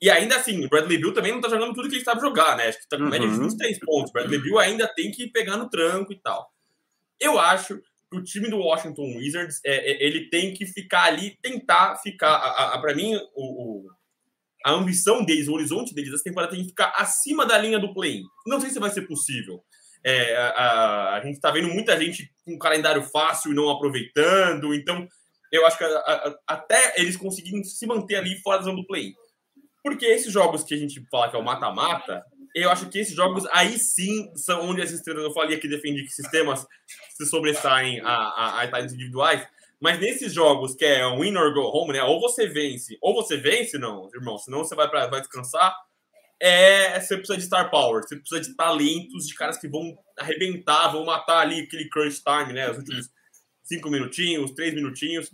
E 0.00 0.10
ainda 0.10 0.36
assim, 0.36 0.64
o 0.64 0.68
Bradley 0.68 0.98
Bill 0.98 1.14
também 1.14 1.32
não 1.32 1.40
tá 1.40 1.48
jogando 1.48 1.72
tudo 1.72 1.88
que 1.88 1.94
ele 1.94 2.04
sabe 2.04 2.20
jogar, 2.20 2.56
né? 2.56 2.68
Acho 2.68 2.80
que 2.80 2.88
tá 2.88 2.98
com 2.98 3.04
média 3.04 3.28
de 3.28 3.38
23 3.38 3.78
uhum. 3.78 3.86
pontos. 3.86 4.10
O 4.10 4.12
Bradley 4.12 4.42
Bill 4.42 4.58
ainda 4.58 4.86
tem 4.86 5.10
que 5.10 5.28
pegar 5.28 5.56
no 5.56 5.70
tranco 5.70 6.12
e 6.12 6.20
tal. 6.20 6.50
Eu 7.20 7.38
acho 7.38 7.80
o 8.12 8.22
time 8.22 8.48
do 8.48 8.58
Washington 8.58 9.16
Wizards 9.16 9.60
é, 9.64 9.74
é, 9.74 10.06
ele 10.06 10.28
tem 10.28 10.54
que 10.54 10.66
ficar 10.66 11.04
ali, 11.04 11.36
tentar 11.42 11.96
ficar. 11.96 12.38
Para 12.80 12.94
mim, 12.94 13.14
o, 13.34 13.84
o, 13.84 13.90
a 14.64 14.72
ambição 14.72 15.24
deles, 15.24 15.48
o 15.48 15.54
horizonte 15.54 15.94
deles 15.94 16.12
essa 16.12 16.24
temporada 16.24 16.52
tem 16.52 16.62
que 16.62 16.68
ficar 16.68 16.92
acima 16.96 17.44
da 17.44 17.58
linha 17.58 17.78
do 17.78 17.92
play-in. 17.92 18.22
Não 18.46 18.60
sei 18.60 18.70
se 18.70 18.78
vai 18.78 18.90
ser 18.90 19.02
possível. 19.02 19.62
É, 20.04 20.36
a, 20.36 20.48
a, 20.50 21.16
a, 21.16 21.20
gente 21.20 21.34
está 21.34 21.50
vendo 21.50 21.68
muita 21.68 21.98
gente 21.98 22.30
com 22.44 22.54
um 22.54 22.58
calendário 22.58 23.02
fácil 23.02 23.50
e 23.50 23.54
não 23.54 23.68
aproveitando. 23.70 24.72
Então, 24.74 25.06
eu 25.50 25.66
acho 25.66 25.76
que 25.76 25.84
a, 25.84 26.34
até 26.46 26.94
eles 27.00 27.16
conseguirem 27.16 27.64
se 27.64 27.86
manter 27.86 28.16
ali 28.16 28.40
fora 28.40 28.58
da 28.58 28.64
zona 28.64 28.76
do 28.76 28.86
play-in. 28.86 29.12
Porque 29.82 30.06
esses 30.06 30.32
jogos 30.32 30.62
que 30.62 30.74
a 30.74 30.76
gente 30.76 31.04
fala 31.10 31.28
que 31.28 31.36
é 31.36 31.38
o 31.38 31.44
mata-mata, 31.44 32.24
eu 32.62 32.70
acho 32.70 32.88
que 32.88 32.98
esses 32.98 33.14
jogos 33.14 33.44
aí 33.52 33.78
sim 33.78 34.32
são 34.34 34.68
onde 34.68 34.80
as 34.80 34.90
estrelas, 34.90 35.24
eu 35.24 35.32
falei 35.32 35.58
que 35.58 35.68
defendi 35.68 36.02
que 36.04 36.10
sistemas 36.10 36.66
se 37.16 37.26
sobressaem 37.26 38.00
a, 38.00 38.10
a, 38.10 38.60
a 38.62 38.80
individuais, 38.80 39.46
mas 39.78 40.00
nesses 40.00 40.32
jogos 40.32 40.74
que 40.74 40.84
é 40.84 41.04
win 41.16 41.36
or 41.36 41.52
go 41.52 41.60
home, 41.60 41.92
né? 41.92 42.02
Ou 42.02 42.18
você 42.18 42.46
vence, 42.46 42.96
ou 43.02 43.14
você 43.14 43.36
vence, 43.36 43.76
não, 43.76 44.08
irmão, 44.14 44.38
senão 44.38 44.58
você 44.58 44.74
vai, 44.74 44.88
pra, 44.88 45.06
vai 45.06 45.20
descansar. 45.20 45.76
É, 46.40 46.98
você 46.98 47.16
precisa 47.16 47.38
de 47.38 47.44
star 47.44 47.70
power, 47.70 48.02
você 48.02 48.16
precisa 48.16 48.40
de 48.40 48.54
talentos, 48.56 49.26
de 49.26 49.34
caras 49.34 49.58
que 49.58 49.68
vão 49.68 49.96
arrebentar, 50.18 50.88
vão 50.88 51.04
matar 51.04 51.40
ali 51.40 51.60
aquele 51.60 51.88
crunch 51.90 52.22
time, 52.22 52.54
né? 52.54 52.70
Os 52.70 52.78
últimos 52.78 53.10
cinco 53.62 53.90
minutinhos, 53.90 54.52
três 54.52 54.74
minutinhos. 54.74 55.30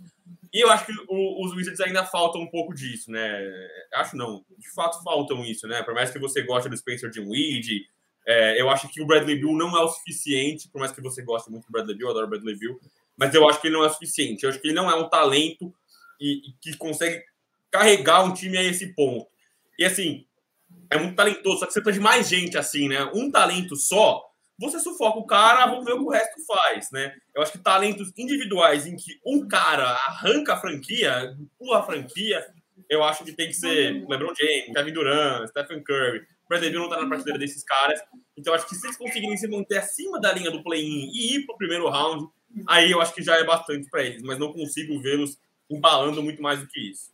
E 0.53 0.59
eu 0.59 0.69
acho 0.69 0.85
que 0.85 0.93
o, 1.07 1.45
os 1.45 1.53
Wizards 1.55 1.81
ainda 1.81 2.05
faltam 2.05 2.41
um 2.41 2.47
pouco 2.47 2.75
disso, 2.75 3.09
né? 3.09 3.51
Acho 3.95 4.15
não, 4.15 4.45
de 4.57 4.71
fato 4.71 5.01
faltam 5.03 5.43
isso, 5.43 5.67
né? 5.67 5.81
Por 5.81 5.95
mais 5.95 6.11
que 6.11 6.19
você 6.19 6.43
goste 6.43 6.69
do 6.69 6.77
Spencer 6.77 7.09
Dinwiddie, 7.09 7.87
é, 8.25 8.61
eu 8.61 8.69
acho 8.69 8.87
que 8.89 9.01
o 9.01 9.05
Bradley 9.05 9.37
Bill 9.37 9.53
não 9.53 9.75
é 9.75 9.83
o 9.83 9.87
suficiente, 9.87 10.69
por 10.69 10.79
mais 10.79 10.91
que 10.91 11.01
você 11.01 11.23
goste 11.23 11.49
muito 11.49 11.65
do 11.65 11.71
Bradley 11.71 11.97
Bill, 11.97 12.07
eu 12.07 12.11
adoro 12.11 12.27
o 12.27 12.29
Bradley 12.29 12.55
Bill, 12.55 12.79
mas 13.17 13.33
eu 13.33 13.49
acho 13.49 13.59
que 13.59 13.67
ele 13.67 13.75
não 13.75 13.83
é 13.83 13.87
o 13.87 13.93
suficiente. 13.93 14.43
Eu 14.43 14.49
acho 14.51 14.59
que 14.59 14.67
ele 14.67 14.75
não 14.75 14.89
é 14.89 14.95
um 14.95 15.09
talento 15.09 15.73
e, 16.21 16.49
e 16.49 16.53
que 16.61 16.77
consegue 16.77 17.23
carregar 17.71 18.23
um 18.23 18.33
time 18.33 18.55
a 18.57 18.63
esse 18.63 18.93
ponto. 18.93 19.27
E 19.79 19.83
assim, 19.83 20.25
é 20.89 20.97
muito 20.99 21.15
talentoso, 21.15 21.59
só 21.59 21.65
que 21.65 21.73
você 21.73 21.81
precisa 21.81 21.99
de 21.99 22.03
mais 22.03 22.29
gente 22.29 22.57
assim, 22.57 22.87
né? 22.87 23.03
Um 23.13 23.31
talento 23.31 23.75
só 23.75 24.23
você 24.63 24.79
sufoca 24.79 25.19
o 25.19 25.25
cara, 25.25 25.67
vamos 25.67 25.85
ver 25.85 25.93
o 25.93 25.99
que 25.99 26.03
o 26.03 26.09
resto 26.09 26.45
faz, 26.45 26.89
né? 26.91 27.13
Eu 27.35 27.41
acho 27.41 27.51
que 27.51 27.57
talentos 27.57 28.11
individuais 28.17 28.85
em 28.85 28.95
que 28.95 29.19
um 29.25 29.47
cara 29.47 29.85
arranca 29.85 30.53
a 30.53 30.59
franquia, 30.59 31.35
empurra 31.39 31.79
a 31.79 31.83
franquia, 31.83 32.45
eu 32.89 33.03
acho 33.03 33.23
que 33.23 33.31
tem 33.31 33.47
que 33.47 33.53
ser 33.53 34.05
LeBron 34.07 34.33
James, 34.35 34.73
Kevin 34.73 34.93
Durant, 34.93 35.47
Stephen 35.47 35.83
Curry. 35.83 36.21
Bradley 36.47 36.71
Beal 36.71 36.83
não 36.83 36.89
tá 36.89 37.01
na 37.01 37.07
prateleira 37.07 37.39
desses 37.39 37.63
caras. 37.63 37.99
Então, 38.37 38.53
acho 38.53 38.67
que 38.67 38.75
se 38.75 38.85
eles 38.85 38.97
conseguirem 38.97 39.37
se 39.37 39.47
manter 39.47 39.77
acima 39.77 40.19
da 40.19 40.31
linha 40.33 40.51
do 40.51 40.63
play-in 40.63 41.09
e 41.11 41.35
ir 41.35 41.45
pro 41.45 41.57
primeiro 41.57 41.89
round, 41.89 42.27
aí 42.67 42.91
eu 42.91 43.01
acho 43.01 43.13
que 43.13 43.23
já 43.23 43.35
é 43.35 43.43
bastante 43.43 43.89
para 43.89 44.03
eles, 44.03 44.21
mas 44.21 44.37
não 44.37 44.51
consigo 44.51 45.01
vê-los 45.01 45.37
embalando 45.69 46.21
muito 46.21 46.41
mais 46.41 46.59
do 46.59 46.67
que 46.67 46.91
isso. 46.91 47.11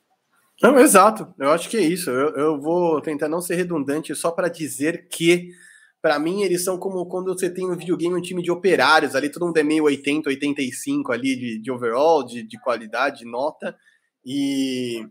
Não, 0.61 0.77
exato. 0.77 1.33
Eu 1.39 1.51
acho 1.51 1.69
que 1.69 1.77
é 1.77 1.81
isso. 1.81 2.09
Eu, 2.09 2.35
eu 2.35 2.59
vou 2.59 2.99
tentar 2.99 3.29
não 3.29 3.41
ser 3.41 3.55
redundante 3.55 4.13
só 4.13 4.31
para 4.31 4.49
dizer 4.49 5.07
que 5.07 5.51
para 6.01 6.17
mim, 6.17 6.43
eles 6.43 6.63
são 6.63 6.77
como 6.77 7.05
quando 7.07 7.33
você 7.33 7.49
tem 7.49 7.69
um 7.69 7.75
videogame, 7.75 8.15
um 8.15 8.21
time 8.21 8.41
de 8.41 8.51
operários 8.51 9.15
ali, 9.15 9.29
todo 9.29 9.45
mundo 9.45 9.57
é 9.57 9.63
meio 9.63 9.83
80, 9.83 10.29
85 10.29 11.11
ali 11.11 11.35
de, 11.35 11.61
de 11.61 11.71
overall, 11.71 12.25
de, 12.25 12.43
de 12.43 12.59
qualidade, 12.61 13.19
de 13.19 13.25
nota. 13.25 13.75
E 14.25 15.05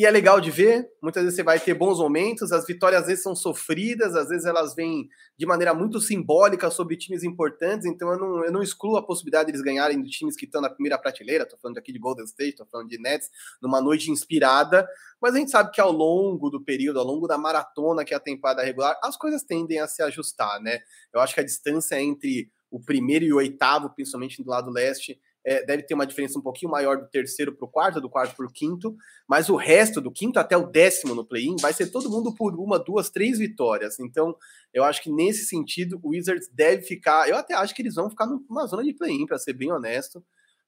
e 0.00 0.06
é 0.06 0.10
legal 0.10 0.40
de 0.40 0.50
ver, 0.50 0.90
muitas 1.02 1.22
vezes 1.22 1.36
você 1.36 1.42
vai 1.42 1.60
ter 1.60 1.74
bons 1.74 1.98
momentos, 1.98 2.52
as 2.52 2.66
vitórias 2.66 3.02
às 3.02 3.06
vezes 3.06 3.22
são 3.22 3.36
sofridas, 3.36 4.16
às 4.16 4.30
vezes 4.30 4.46
elas 4.46 4.74
vêm 4.74 5.06
de 5.36 5.44
maneira 5.44 5.74
muito 5.74 6.00
simbólica 6.00 6.70
sobre 6.70 6.96
times 6.96 7.22
importantes, 7.22 7.84
então 7.84 8.10
eu 8.10 8.18
não, 8.18 8.44
eu 8.46 8.50
não 8.50 8.62
excluo 8.62 8.96
a 8.96 9.04
possibilidade 9.04 9.48
de 9.48 9.50
eles 9.50 9.60
ganharem 9.60 10.02
de 10.02 10.08
times 10.08 10.36
que 10.36 10.46
estão 10.46 10.62
na 10.62 10.70
primeira 10.70 10.96
prateleira, 10.96 11.44
tô 11.44 11.58
falando 11.58 11.76
aqui 11.76 11.92
de 11.92 11.98
Golden 11.98 12.24
State, 12.24 12.56
tô 12.56 12.64
falando 12.64 12.88
de 12.88 12.98
Nets, 12.98 13.28
numa 13.60 13.78
noite 13.78 14.10
inspirada, 14.10 14.88
mas 15.20 15.34
a 15.34 15.38
gente 15.38 15.50
sabe 15.50 15.70
que 15.70 15.82
ao 15.82 15.92
longo 15.92 16.48
do 16.48 16.64
período, 16.64 16.98
ao 16.98 17.04
longo 17.04 17.26
da 17.26 17.36
maratona 17.36 18.02
que 18.02 18.14
é 18.14 18.16
a 18.16 18.20
temporada 18.20 18.62
regular, 18.62 18.98
as 19.04 19.18
coisas 19.18 19.42
tendem 19.42 19.80
a 19.80 19.86
se 19.86 20.02
ajustar, 20.02 20.62
né? 20.62 20.78
Eu 21.12 21.20
acho 21.20 21.34
que 21.34 21.40
a 21.40 21.44
distância 21.44 22.00
entre 22.00 22.50
o 22.70 22.80
primeiro 22.80 23.26
e 23.26 23.32
o 23.34 23.36
oitavo, 23.36 23.90
principalmente 23.90 24.42
do 24.42 24.48
lado 24.48 24.70
leste, 24.70 25.20
é, 25.44 25.64
deve 25.64 25.82
ter 25.82 25.94
uma 25.94 26.06
diferença 26.06 26.38
um 26.38 26.42
pouquinho 26.42 26.70
maior 26.70 26.98
do 26.98 27.08
terceiro 27.08 27.54
para 27.54 27.64
o 27.64 27.70
quarto, 27.70 28.00
do 28.00 28.10
quarto 28.10 28.36
para 28.36 28.46
o 28.46 28.52
quinto, 28.52 28.94
mas 29.28 29.48
o 29.48 29.56
resto, 29.56 30.00
do 30.00 30.10
quinto 30.10 30.38
até 30.38 30.56
o 30.56 30.66
décimo 30.66 31.14
no 31.14 31.24
play-in, 31.24 31.56
vai 31.60 31.72
ser 31.72 31.90
todo 31.90 32.10
mundo 32.10 32.34
por 32.34 32.54
uma, 32.54 32.78
duas, 32.78 33.10
três 33.10 33.38
vitórias. 33.38 33.98
Então, 33.98 34.36
eu 34.72 34.84
acho 34.84 35.02
que 35.02 35.10
nesse 35.10 35.46
sentido, 35.46 35.98
o 36.02 36.10
Wizards 36.10 36.48
deve 36.52 36.82
ficar. 36.82 37.28
Eu 37.28 37.36
até 37.36 37.54
acho 37.54 37.74
que 37.74 37.82
eles 37.82 37.94
vão 37.94 38.10
ficar 38.10 38.26
numa 38.26 38.66
zona 38.66 38.82
de 38.82 38.94
play-in, 38.94 39.26
para 39.26 39.38
ser 39.38 39.54
bem 39.54 39.72
honesto. 39.72 40.22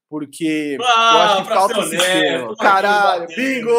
Porque 0.09 0.77
ah, 0.83 1.13
eu 1.15 1.21
acho 1.21 1.43
que 1.43 1.49
falta 1.49 1.79
honesto, 1.79 1.91
sistema. 1.91 2.57
Caralho, 2.57 3.27
bingo! 3.29 3.71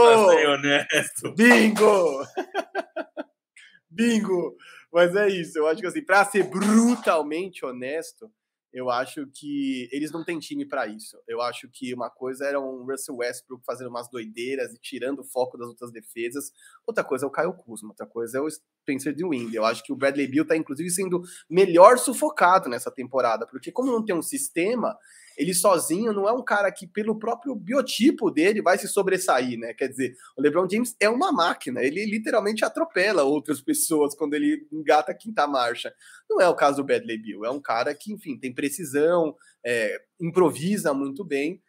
Bingo! 1.35 2.23
bingo! 3.87 4.55
Mas 4.91 5.15
é 5.15 5.27
isso, 5.27 5.57
eu 5.57 5.67
acho 5.67 5.81
que 5.81 5.87
assim, 5.87 6.03
para 6.03 6.23
ser 6.25 6.43
brutalmente 6.43 7.65
honesto, 7.65 8.31
eu 8.73 8.89
acho 8.89 9.27
que 9.27 9.87
eles 9.91 10.11
não 10.11 10.25
têm 10.25 10.39
time 10.39 10.65
para 10.65 10.87
isso. 10.87 11.15
Eu 11.27 11.41
acho 11.41 11.69
que 11.71 11.93
uma 11.93 12.09
coisa 12.09 12.45
era 12.45 12.59
um 12.59 12.83
Russell 12.83 13.17
Westbrook 13.17 13.63
fazendo 13.63 13.89
umas 13.89 14.09
doideiras 14.09 14.73
e 14.73 14.79
tirando 14.79 15.19
o 15.19 15.23
foco 15.23 15.57
das 15.57 15.67
outras 15.67 15.91
defesas. 15.91 16.51
Outra 16.85 17.03
coisa 17.03 17.25
é 17.25 17.27
o 17.27 17.31
Kyle 17.31 17.53
Kuzma, 17.53 17.89
outra 17.89 18.07
coisa 18.07 18.39
é 18.39 18.41
o 18.41 18.49
Spencer 18.49 19.15
DeWind. 19.15 19.53
Eu 19.53 19.63
acho 19.63 19.83
que 19.83 19.93
o 19.93 19.95
Bradley 19.95 20.27
Beal 20.27 20.41
está 20.41 20.57
inclusive 20.57 20.89
sendo 20.89 21.21
melhor 21.47 21.99
sufocado 21.99 22.67
nessa 22.67 22.89
temporada, 22.89 23.45
porque 23.45 23.71
como 23.71 23.91
não 23.91 24.03
tem 24.03 24.15
um 24.15 24.23
sistema, 24.23 24.97
ele 25.37 25.53
sozinho 25.53 26.13
não 26.13 26.27
é 26.27 26.31
um 26.31 26.43
cara 26.43 26.71
que, 26.71 26.87
pelo 26.87 27.17
próprio 27.17 27.55
biotipo 27.55 28.29
dele, 28.29 28.61
vai 28.61 28.77
se 28.77 28.87
sobressair, 28.87 29.57
né? 29.57 29.73
Quer 29.73 29.87
dizer, 29.87 30.13
o 30.37 30.41
LeBron 30.41 30.67
James 30.69 30.95
é 30.99 31.09
uma 31.09 31.31
máquina, 31.31 31.83
ele 31.83 32.05
literalmente 32.05 32.63
atropela 32.63 33.23
outras 33.23 33.61
pessoas 33.61 34.15
quando 34.15 34.33
ele 34.33 34.67
engata 34.71 35.11
a 35.11 35.15
quinta 35.15 35.47
marcha. 35.47 35.93
Não 36.29 36.41
é 36.41 36.47
o 36.47 36.55
caso 36.55 36.77
do 36.77 36.83
Bradley 36.83 37.17
Bill, 37.17 37.45
é 37.45 37.51
um 37.51 37.61
cara 37.61 37.93
que, 37.95 38.13
enfim, 38.13 38.37
tem 38.37 38.53
precisão, 38.53 39.35
é, 39.65 40.01
improvisa 40.19 40.93
muito 40.93 41.23
bem, 41.23 41.61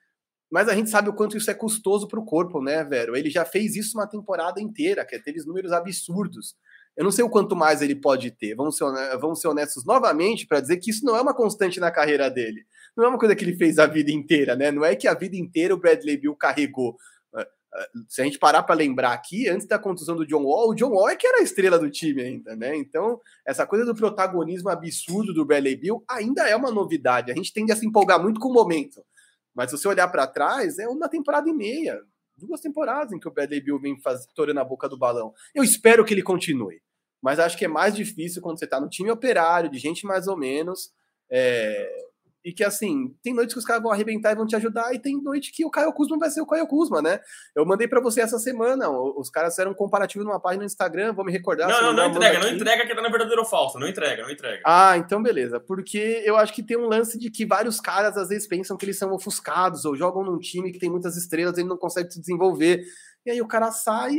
mas 0.51 0.69
a 0.69 0.75
gente 0.75 0.89
sabe 0.89 1.09
o 1.09 1.15
quanto 1.15 1.37
isso 1.37 1.51
é 1.51 1.55
custoso 1.55 2.07
para 2.07 2.21
o 2.21 2.25
corpo, 2.25 2.63
né, 2.63 2.85
Vero? 2.85 3.17
Ele 3.17 3.29
já 3.29 3.45
fez 3.45 3.75
isso 3.75 3.99
uma 3.99 4.07
temporada 4.07 4.61
inteira, 4.61 5.05
que 5.05 5.19
teve 5.19 5.45
números 5.45 5.73
absurdos. 5.73 6.55
Eu 6.97 7.03
não 7.03 7.11
sei 7.11 7.25
o 7.25 7.29
quanto 7.29 7.57
mais 7.57 7.83
ele 7.83 7.97
pode 7.97 8.31
ter. 8.31 8.55
Vamos 8.55 8.77
ser, 8.77 8.85
vamos 9.19 9.41
ser 9.41 9.49
honestos 9.49 9.85
novamente 9.85 10.47
para 10.47 10.61
dizer 10.61 10.77
que 10.77 10.91
isso 10.91 11.05
não 11.05 11.17
é 11.17 11.21
uma 11.21 11.35
constante 11.35 11.81
na 11.81 11.91
carreira 11.91 12.31
dele. 12.31 12.65
Não 12.97 13.05
é 13.05 13.09
uma 13.09 13.19
coisa 13.19 13.35
que 13.35 13.45
ele 13.45 13.57
fez 13.57 13.79
a 13.79 13.87
vida 13.87 14.11
inteira, 14.11 14.55
né? 14.55 14.71
Não 14.71 14.85
é 14.85 14.95
que 14.95 15.09
a 15.09 15.15
vida 15.15 15.37
inteira 15.37 15.75
o 15.75 15.79
Bradley 15.79 16.17
Bill 16.17 16.37
carregou. 16.37 16.97
É, 17.35 17.41
é, 17.43 17.89
se 18.09 18.21
a 18.21 18.25
gente 18.25 18.39
parar 18.39 18.63
para 18.63 18.75
lembrar 18.75 19.13
aqui, 19.13 19.49
antes 19.49 19.67
da 19.67 19.79
contusão 19.79 20.17
do 20.17 20.27
John 20.27 20.45
Wall, 20.45 20.71
o 20.71 20.75
John 20.75 20.91
Wall 20.91 21.09
é 21.09 21.17
que 21.17 21.27
era 21.27 21.39
a 21.39 21.43
estrela 21.43 21.79
do 21.79 21.91
time 21.91 22.23
ainda, 22.23 22.55
né? 22.55 22.77
Então, 22.77 23.21
essa 23.47 23.67
coisa 23.67 23.85
do 23.85 23.95
protagonismo 23.95 24.69
absurdo 24.69 25.35
do 25.35 25.45
Bradley 25.45 25.77
Bill 25.77 26.05
ainda 26.09 26.49
é 26.49 26.55
uma 26.55 26.71
novidade. 26.71 27.33
A 27.33 27.35
gente 27.35 27.53
tende 27.53 27.73
a 27.73 27.77
se 27.77 27.87
empolgar 27.87 28.23
muito 28.23 28.41
com 28.41 28.49
o 28.49 28.55
momento. 28.55 29.05
Mas 29.55 29.71
se 29.71 29.79
você 29.79 29.89
olhar 29.89 30.09
para 30.09 30.27
trás, 30.27 30.79
é 30.79 30.89
uma 30.89 31.09
temporada 31.09 31.49
e 31.49 31.53
meia, 31.53 32.01
duas 32.37 32.61
temporadas 32.61 33.13
em 33.13 33.19
que 33.19 33.29
o 33.29 33.31
Bradley 33.31 33.61
Bill 33.61 33.81
vem 33.81 33.97
estourando 33.97 34.61
a 34.61 34.65
boca 34.65 34.89
do 34.89 34.99
balão. 34.99 35.33
Eu 35.55 35.63
espero 35.63 36.05
que 36.05 36.13
ele 36.13 36.23
continue. 36.23 36.81
Mas 37.23 37.39
acho 37.39 37.57
que 37.57 37.65
é 37.65 37.69
mais 37.69 37.95
difícil 37.95 38.43
quando 38.43 38.59
você 38.59 38.67
está 38.67 38.79
no 38.79 38.89
time 38.89 39.11
operário, 39.11 39.71
de 39.71 39.79
gente 39.79 40.05
mais 40.05 40.27
ou 40.27 40.37
menos. 40.37 40.93
É, 41.31 41.91
e 42.45 42.53
que, 42.53 42.63
assim, 42.63 43.17
tem 43.23 43.33
noites 43.33 43.55
que 43.55 43.59
os 43.59 43.65
caras 43.65 43.83
vão 43.83 43.91
arrebentar 43.91 44.33
e 44.33 44.35
vão 44.35 44.47
te 44.47 44.55
ajudar, 44.55 44.95
e 44.95 44.99
tem 44.99 45.21
noite 45.23 45.51
que 45.51 45.65
o 45.65 45.71
Caio 45.71 45.93
Kuzma 45.95 46.19
vai 46.19 46.29
ser 46.29 46.43
o 46.43 46.47
Caio 46.47 46.67
Kuzma, 46.67 47.01
né? 47.01 47.21
Eu 47.57 47.65
mandei 47.65 47.89
para 47.89 48.03
você 48.03 48.21
essa 48.21 48.39
semana, 48.39 48.91
os 48.91 49.31
caras 49.31 49.55
fizeram 49.55 49.71
um 49.71 49.75
comparativo 49.75 50.25
numa 50.25 50.39
página 50.39 50.61
no 50.61 50.67
Instagram, 50.67 51.15
vou 51.15 51.25
me 51.25 51.33
recordar. 51.33 51.69
Não, 51.69 51.81
não, 51.81 51.93
não 51.95 52.11
entrega, 52.11 52.39
não 52.39 52.49
entrega 52.51 52.87
que 52.87 52.95
tá 52.95 53.01
na 53.01 53.09
verdadeira 53.09 53.41
ou 53.41 53.47
falsa, 53.47 53.79
não 53.79 53.89
entrega, 53.89 54.23
não 54.23 54.31
entrega. 54.31 54.63
Ah, 54.67 54.99
então 54.99 55.23
beleza, 55.23 55.59
porque 55.59 56.23
eu 56.27 56.37
acho 56.37 56.53
que 56.53 56.63
tem 56.63 56.77
um 56.77 56.87
lance 56.87 57.19
de 57.19 57.31
que 57.31 57.47
vários 57.47 57.81
caras 57.81 58.17
às 58.19 58.29
vezes 58.29 58.47
pensam 58.47 58.77
que 58.77 58.85
eles 58.85 58.99
são 58.99 59.11
ofuscados, 59.15 59.87
ou 59.87 59.97
jogam 59.97 60.23
num 60.23 60.39
time 60.39 60.71
que 60.71 60.79
tem 60.79 60.91
muitas 60.91 61.17
estrelas 61.17 61.57
e 61.57 61.63
ele 61.63 61.69
não 61.69 61.79
consegue 61.79 62.13
se 62.13 62.21
desenvolver, 62.21 62.85
e 63.25 63.31
aí 63.31 63.41
o 63.41 63.49
cara 63.49 63.73
sai, 63.73 64.13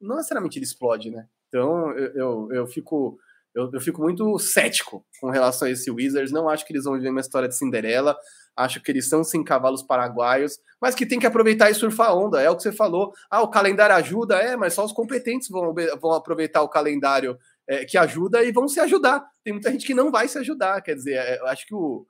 não 0.00 0.16
necessariamente 0.16 0.56
ele 0.56 0.64
explode, 0.64 1.10
né? 1.10 1.26
Então 1.48 1.90
eu, 1.92 2.12
eu, 2.14 2.48
eu 2.52 2.66
fico 2.68 3.18
eu, 3.56 3.70
eu, 3.72 3.80
fico 3.80 4.02
muito 4.02 4.38
cético 4.38 5.02
com 5.18 5.30
relação 5.30 5.66
a 5.66 5.70
esse 5.70 5.90
Wizards. 5.90 6.30
Não 6.30 6.48
acho 6.48 6.66
que 6.66 6.72
eles 6.74 6.84
vão 6.84 6.92
viver 6.92 7.08
uma 7.08 7.20
história 7.20 7.48
de 7.48 7.56
Cinderela. 7.56 8.14
Acho 8.54 8.82
que 8.82 8.90
eles 8.90 9.08
são 9.08 9.24
sim 9.24 9.42
cavalos 9.42 9.82
paraguaios, 9.82 10.58
mas 10.80 10.94
que 10.94 11.06
tem 11.06 11.18
que 11.18 11.26
aproveitar 11.26 11.70
e 11.70 11.74
surfar 11.74 12.14
onda. 12.14 12.40
É 12.40 12.50
o 12.50 12.56
que 12.56 12.62
você 12.62 12.72
falou. 12.72 13.12
Ah, 13.30 13.42
o 13.42 13.48
calendário 13.48 13.96
ajuda, 13.96 14.36
é, 14.36 14.56
mas 14.56 14.74
só 14.74 14.84
os 14.84 14.92
competentes 14.92 15.48
vão, 15.48 15.74
vão 16.00 16.12
aproveitar 16.12 16.62
o 16.62 16.68
calendário 16.68 17.36
é, 17.66 17.84
que 17.84 17.96
ajuda 17.96 18.44
e 18.44 18.52
vão 18.52 18.68
se 18.68 18.78
ajudar. 18.80 19.26
Tem 19.42 19.54
muita 19.54 19.70
gente 19.70 19.86
que 19.86 19.94
não 19.94 20.10
vai 20.10 20.28
se 20.28 20.38
ajudar. 20.38 20.82
Quer 20.82 20.94
dizer, 20.94 21.14
é, 21.14 21.40
eu 21.40 21.46
acho 21.46 21.66
que 21.66 21.74
o 21.74 22.06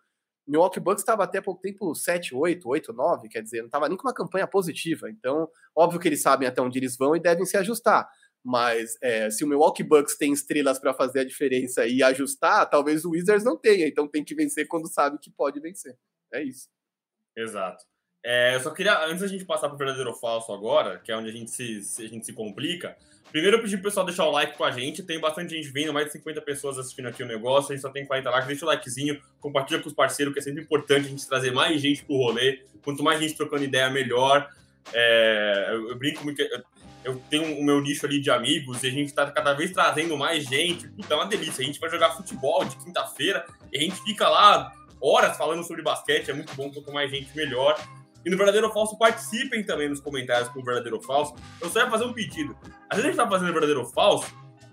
Milwaukee 0.46 0.80
Bucks 0.80 1.02
estava 1.02 1.24
até 1.24 1.40
pouco 1.40 1.60
tempo 1.60 1.94
7, 1.94 2.34
8, 2.34 2.68
8, 2.68 2.92
9, 2.92 3.28
quer 3.28 3.42
dizer, 3.42 3.58
não 3.58 3.66
estava 3.66 3.88
nem 3.88 3.96
com 3.98 4.06
uma 4.06 4.14
campanha 4.14 4.46
positiva. 4.46 5.10
Então, 5.10 5.48
óbvio 5.74 5.98
que 5.98 6.08
eles 6.08 6.22
sabem 6.22 6.46
até 6.46 6.62
onde 6.62 6.78
eles 6.78 6.96
vão 6.96 7.16
e 7.16 7.20
devem 7.20 7.44
se 7.44 7.56
ajustar. 7.56 8.08
Mas 8.46 8.96
é, 9.02 9.28
se 9.28 9.42
o 9.42 9.48
Milwaukee 9.48 9.82
Bucks 9.82 10.16
tem 10.16 10.32
estrelas 10.32 10.78
para 10.78 10.94
fazer 10.94 11.18
a 11.18 11.24
diferença 11.24 11.84
e 11.84 12.00
ajustar, 12.00 12.70
talvez 12.70 13.04
o 13.04 13.10
Wizards 13.10 13.44
não 13.44 13.58
tenha. 13.58 13.88
Então 13.88 14.06
tem 14.06 14.22
que 14.22 14.36
vencer 14.36 14.68
quando 14.68 14.86
sabe 14.86 15.18
que 15.18 15.32
pode 15.32 15.58
vencer. 15.58 15.98
É 16.32 16.44
isso. 16.44 16.68
Exato. 17.36 17.84
É, 18.24 18.54
eu 18.54 18.60
só 18.60 18.70
queria, 18.70 19.04
antes 19.04 19.22
da 19.22 19.26
gente 19.26 19.44
passar 19.44 19.66
para 19.66 19.74
o 19.74 19.78
verdadeiro 19.78 20.10
ou 20.10 20.16
falso 20.16 20.52
agora, 20.52 21.00
que 21.00 21.10
é 21.10 21.16
onde 21.16 21.28
a 21.28 21.32
gente 21.32 21.50
se, 21.50 22.04
a 22.04 22.08
gente 22.08 22.24
se 22.24 22.32
complica, 22.32 22.96
primeiro 23.32 23.56
eu 23.56 23.62
pedi 23.62 23.76
pro 23.76 23.84
pessoal 23.84 24.06
deixar 24.06 24.26
o 24.26 24.30
like 24.30 24.56
com 24.56 24.62
a 24.62 24.70
gente. 24.70 25.02
Tem 25.02 25.18
bastante 25.18 25.56
gente 25.56 25.68
vindo, 25.68 25.92
mais 25.92 26.06
de 26.06 26.12
50 26.12 26.40
pessoas 26.42 26.78
assistindo 26.78 27.08
aqui 27.08 27.24
o 27.24 27.26
negócio. 27.26 27.72
A 27.72 27.74
gente 27.74 27.82
só 27.82 27.90
tem 27.90 28.06
40 28.06 28.30
likes. 28.30 28.46
Deixa 28.46 28.64
o 28.64 28.68
likezinho, 28.68 29.20
compartilha 29.40 29.82
com 29.82 29.88
os 29.88 29.94
parceiros, 29.94 30.32
que 30.32 30.38
é 30.38 30.42
sempre 30.42 30.62
importante 30.62 31.06
a 31.06 31.10
gente 31.10 31.26
trazer 31.26 31.50
mais 31.50 31.80
gente 31.80 32.04
pro 32.04 32.14
rolê. 32.14 32.62
Quanto 32.84 33.02
mais 33.02 33.18
gente 33.18 33.34
trocando 33.34 33.64
ideia, 33.64 33.90
melhor. 33.90 34.48
É, 34.92 35.70
eu, 35.72 35.90
eu, 35.90 35.98
brinco 35.98 36.22
muito 36.22 36.40
eu 36.40 36.62
tenho 37.14 37.58
o 37.58 37.64
meu 37.64 37.80
nicho 37.80 38.04
ali 38.04 38.20
de 38.20 38.30
amigos 38.30 38.82
e 38.82 38.88
a 38.88 38.90
gente 38.90 39.14
tá 39.14 39.30
cada 39.30 39.54
vez 39.54 39.70
trazendo 39.70 40.16
mais 40.16 40.44
gente. 40.44 40.88
Puta, 40.88 41.14
é 41.14 41.16
uma 41.16 41.26
delícia. 41.26 41.62
A 41.62 41.66
gente 41.66 41.78
vai 41.78 41.88
jogar 41.88 42.10
futebol 42.10 42.64
de 42.64 42.76
quinta-feira 42.76 43.46
e 43.72 43.78
a 43.78 43.80
gente 43.80 43.96
fica 44.02 44.28
lá 44.28 44.72
horas 45.00 45.36
falando 45.36 45.62
sobre 45.62 45.82
basquete. 45.82 46.30
É 46.30 46.34
muito 46.34 46.54
bom, 46.54 46.70
quanto 46.70 46.92
mais 46.92 47.10
gente, 47.10 47.34
melhor. 47.36 47.78
E 48.24 48.30
no 48.30 48.36
Verdadeiro 48.36 48.66
ou 48.66 48.72
Falso, 48.72 48.98
participem 48.98 49.62
também 49.62 49.88
nos 49.88 50.00
comentários 50.00 50.48
com 50.48 50.60
o 50.60 50.64
Verdadeiro 50.64 50.96
ou 50.96 51.02
Falso. 51.02 51.34
Eu 51.60 51.70
só 51.70 51.80
ia 51.80 51.90
fazer 51.90 52.04
um 52.04 52.12
pedido. 52.12 52.56
Às 52.90 52.96
vezes 52.96 53.04
a 53.04 53.08
gente 53.12 53.16
tá 53.16 53.28
fazendo 53.28 53.52
Verdadeiro 53.52 53.80
ou 53.80 53.86
Falso 53.86 54.26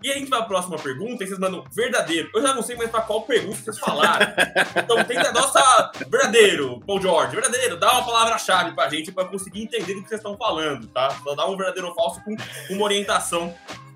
e 0.04 0.12
a 0.12 0.16
gente 0.16 0.30
vai 0.30 0.40
a 0.40 0.44
próxima 0.44 0.78
pergunta 0.78 1.24
e 1.24 1.28
vocês 1.28 1.40
mandam 1.40 1.64
verdadeiro. 1.72 2.30
Eu 2.34 2.42
já 2.42 2.54
não 2.54 2.62
sei 2.62 2.76
mais 2.76 2.92
para 2.92 3.02
qual 3.02 3.22
pergunta 3.22 3.58
vocês 3.58 3.80
falaram. 3.80 4.34
Então 4.76 5.04
tem 5.06 5.18
a 5.18 5.32
nossa 5.32 5.92
verdadeiro, 6.10 6.82
Paul 6.86 7.02
George, 7.02 7.36
verdadeiro, 7.36 7.78
dá 7.78 7.94
uma 7.94 8.06
palavra-chave 8.06 8.76
para 8.76 8.86
a 8.86 8.90
gente 8.90 9.12
para 9.12 9.26
conseguir 9.26 9.64
entender 9.64 9.94
do 9.94 10.04
que 10.04 10.10
vocês 10.10 10.20
estão 10.20 10.38
falando, 10.38 10.88
tá? 10.88 11.10
Só 11.24 11.34
dá 11.36 11.46
um 11.48 11.56
verdadeiro 11.56 11.88
ou 11.88 11.96
falso 11.96 12.22
com 12.24 12.36
uma 12.72 12.84
orientação 12.84 13.54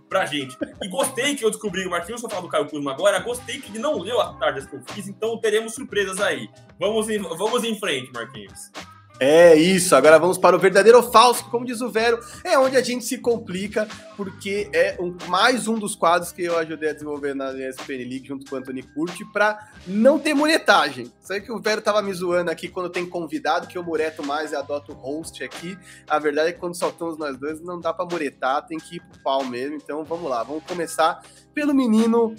pra 0.08 0.26
gente. 0.26 0.58
E 0.82 0.88
gostei 0.88 1.36
que 1.36 1.44
eu 1.44 1.50
descobri, 1.50 1.86
o 1.86 1.90
Marquinhos 1.90 2.22
só 2.22 2.30
fala 2.30 2.42
do 2.42 2.48
Caio 2.48 2.70
Kuzma 2.70 2.92
agora, 2.92 3.20
gostei 3.20 3.60
que 3.60 3.70
ele 3.72 3.80
não 3.80 4.00
leu 4.00 4.22
as 4.22 4.38
tardes 4.38 4.66
que 4.66 4.76
eu 4.76 4.82
fiz, 4.88 5.08
então 5.08 5.38
teremos 5.38 5.74
surpresas 5.74 6.20
aí. 6.22 6.50
Vamos 6.80 7.10
em, 7.10 7.20
vamos 7.20 7.64
em 7.64 7.78
frente, 7.78 8.12
Marquinhos. 8.14 8.72
É 9.20 9.56
isso, 9.56 9.96
agora 9.96 10.20
vamos 10.20 10.38
para 10.38 10.56
o 10.56 10.60
verdadeiro 10.60 11.00
ou 11.00 11.12
falso, 11.12 11.44
como 11.50 11.66
diz 11.66 11.82
o 11.82 11.90
Vero, 11.90 12.20
é 12.44 12.56
onde 12.60 12.78
a 12.78 12.84
gente 12.84 13.04
se 13.04 13.18
complica, 13.18 13.88
porque 14.16 14.70
é 14.72 14.96
um, 15.00 15.18
mais 15.28 15.68
um 15.68 15.74
dos 15.74 15.96
quadros 15.96 16.32
que 16.32 16.44
eu 16.44 16.56
ajudei 16.56 16.92
a 16.92 16.94
desenvolver 16.94 17.34
na 17.34 17.52
ESPN 17.52 18.08
League 18.08 18.28
junto 18.28 18.46
com 18.48 18.56
o 18.56 18.60
Anthony 18.60 18.84
Curti 18.84 19.26
para 19.26 19.72
não 19.88 20.20
ter 20.20 20.36
muretagem. 20.36 21.12
Sei 21.20 21.42
que 21.42 21.52
o 21.52 21.60
Vero 21.60 21.82
tava 21.82 22.00
me 22.04 22.14
zoando 22.14 22.52
aqui 22.52 22.68
quando 22.68 22.92
tem 22.92 23.08
convidado, 23.08 23.66
que 23.66 23.76
eu 23.76 23.84
mureto 23.84 24.24
mais 24.24 24.52
e 24.52 24.56
adoto 24.56 24.94
host 24.94 25.44
aqui. 25.44 25.76
A 26.08 26.20
verdade 26.20 26.50
é 26.50 26.54
que 26.54 26.60
quando 26.60 26.76
só 26.76 26.90
estamos 26.90 27.18
nós 27.18 27.36
dois, 27.38 27.60
não 27.60 27.80
dá 27.80 27.92
para 27.92 28.06
muretar, 28.06 28.68
tem 28.68 28.78
que 28.78 28.98
ir 28.98 29.00
pro 29.00 29.20
pau 29.24 29.44
mesmo. 29.44 29.78
Então 29.78 30.04
vamos 30.04 30.30
lá, 30.30 30.44
vamos 30.44 30.64
começar 30.64 31.24
pelo 31.56 31.74
menino 31.74 32.36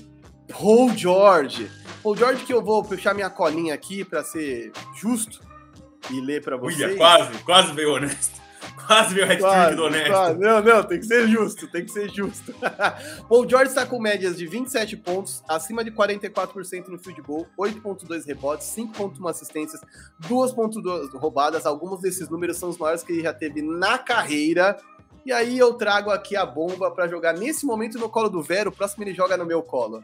Paul 0.46 0.96
George. 0.96 1.68
Paul 2.04 2.16
George 2.16 2.44
que 2.44 2.54
eu 2.54 2.62
vou 2.62 2.84
puxar 2.84 3.14
minha 3.14 3.28
colinha 3.28 3.74
aqui 3.74 4.04
para 4.04 4.22
ser 4.22 4.70
justo 4.94 5.47
e 6.10 6.20
ler 6.20 6.42
para 6.42 6.56
vocês. 6.56 6.80
William, 6.80 6.96
quase, 6.96 7.38
quase 7.44 7.72
veio 7.72 7.94
honesto. 7.94 8.48
Quase 8.86 9.14
veio 9.14 9.26
hat 9.26 9.74
do 9.76 9.84
honesto. 9.84 10.08
Quase. 10.08 10.38
Não, 10.38 10.62
não, 10.62 10.82
tem 10.82 10.98
que 10.98 11.06
ser 11.06 11.28
justo, 11.28 11.68
tem 11.68 11.84
que 11.84 11.90
ser 11.90 12.08
justo. 12.10 12.54
Paul 13.28 13.48
George 13.48 13.68
está 13.68 13.84
com 13.84 14.00
médias 14.00 14.36
de 14.36 14.46
27 14.46 14.96
pontos, 14.96 15.42
acima 15.46 15.84
de 15.84 15.90
44% 15.90 16.88
no 16.88 16.98
field 16.98 17.20
goal, 17.20 17.46
8.2 17.58 18.26
rebotes, 18.26 18.66
5.1 18.74 19.28
assistências, 19.28 19.80
2.2 20.22 21.12
roubadas. 21.18 21.66
Alguns 21.66 22.00
desses 22.00 22.28
números 22.28 22.56
são 22.56 22.68
os 22.70 22.78
maiores 22.78 23.02
que 23.02 23.12
ele 23.12 23.22
já 23.22 23.32
teve 23.32 23.62
na 23.62 23.98
carreira. 23.98 24.76
E 25.24 25.32
aí 25.32 25.58
eu 25.58 25.74
trago 25.74 26.10
aqui 26.10 26.34
a 26.34 26.46
bomba 26.46 26.90
para 26.90 27.06
jogar 27.06 27.34
nesse 27.34 27.66
momento 27.66 27.98
no 27.98 28.08
colo 28.08 28.30
do 28.30 28.42
Vero, 28.42 28.70
o 28.70 28.72
próximo 28.72 29.04
ele 29.04 29.12
joga 29.12 29.36
no 29.36 29.44
meu 29.44 29.62
colo. 29.62 30.02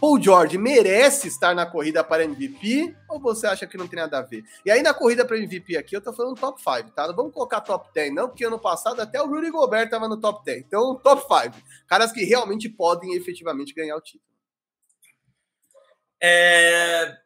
Paul 0.00 0.20
George 0.20 0.58
merece 0.58 1.28
estar 1.28 1.54
na 1.54 1.66
corrida 1.66 2.04
para 2.04 2.24
MVP 2.24 2.94
ou 3.08 3.20
você 3.20 3.46
acha 3.46 3.66
que 3.66 3.76
não 3.76 3.88
tem 3.88 3.98
nada 3.98 4.18
a 4.18 4.22
ver? 4.22 4.44
E 4.64 4.70
aí 4.70 4.82
na 4.82 4.92
corrida 4.92 5.24
para 5.24 5.38
MVP 5.38 5.76
aqui 5.76 5.96
eu 5.96 6.00
tô 6.00 6.12
falando 6.12 6.38
top 6.38 6.60
5, 6.60 6.90
tá? 6.90 7.06
Não 7.06 7.14
vamos 7.14 7.32
colocar 7.32 7.60
top 7.60 7.88
10 7.94 8.14
não, 8.14 8.28
porque 8.28 8.44
ano 8.44 8.58
passado 8.58 9.00
até 9.00 9.20
o 9.20 9.26
Rudy 9.26 9.50
Gobert 9.50 9.88
tava 9.88 10.08
no 10.08 10.20
top 10.20 10.44
10. 10.44 10.64
Então, 10.66 10.96
top 10.96 11.22
5. 11.22 11.56
Caras 11.86 12.12
que 12.12 12.24
realmente 12.24 12.68
podem 12.68 13.14
efetivamente 13.14 13.74
ganhar 13.74 13.96
o 13.96 14.00
título. 14.00 14.24
É... 16.20 17.18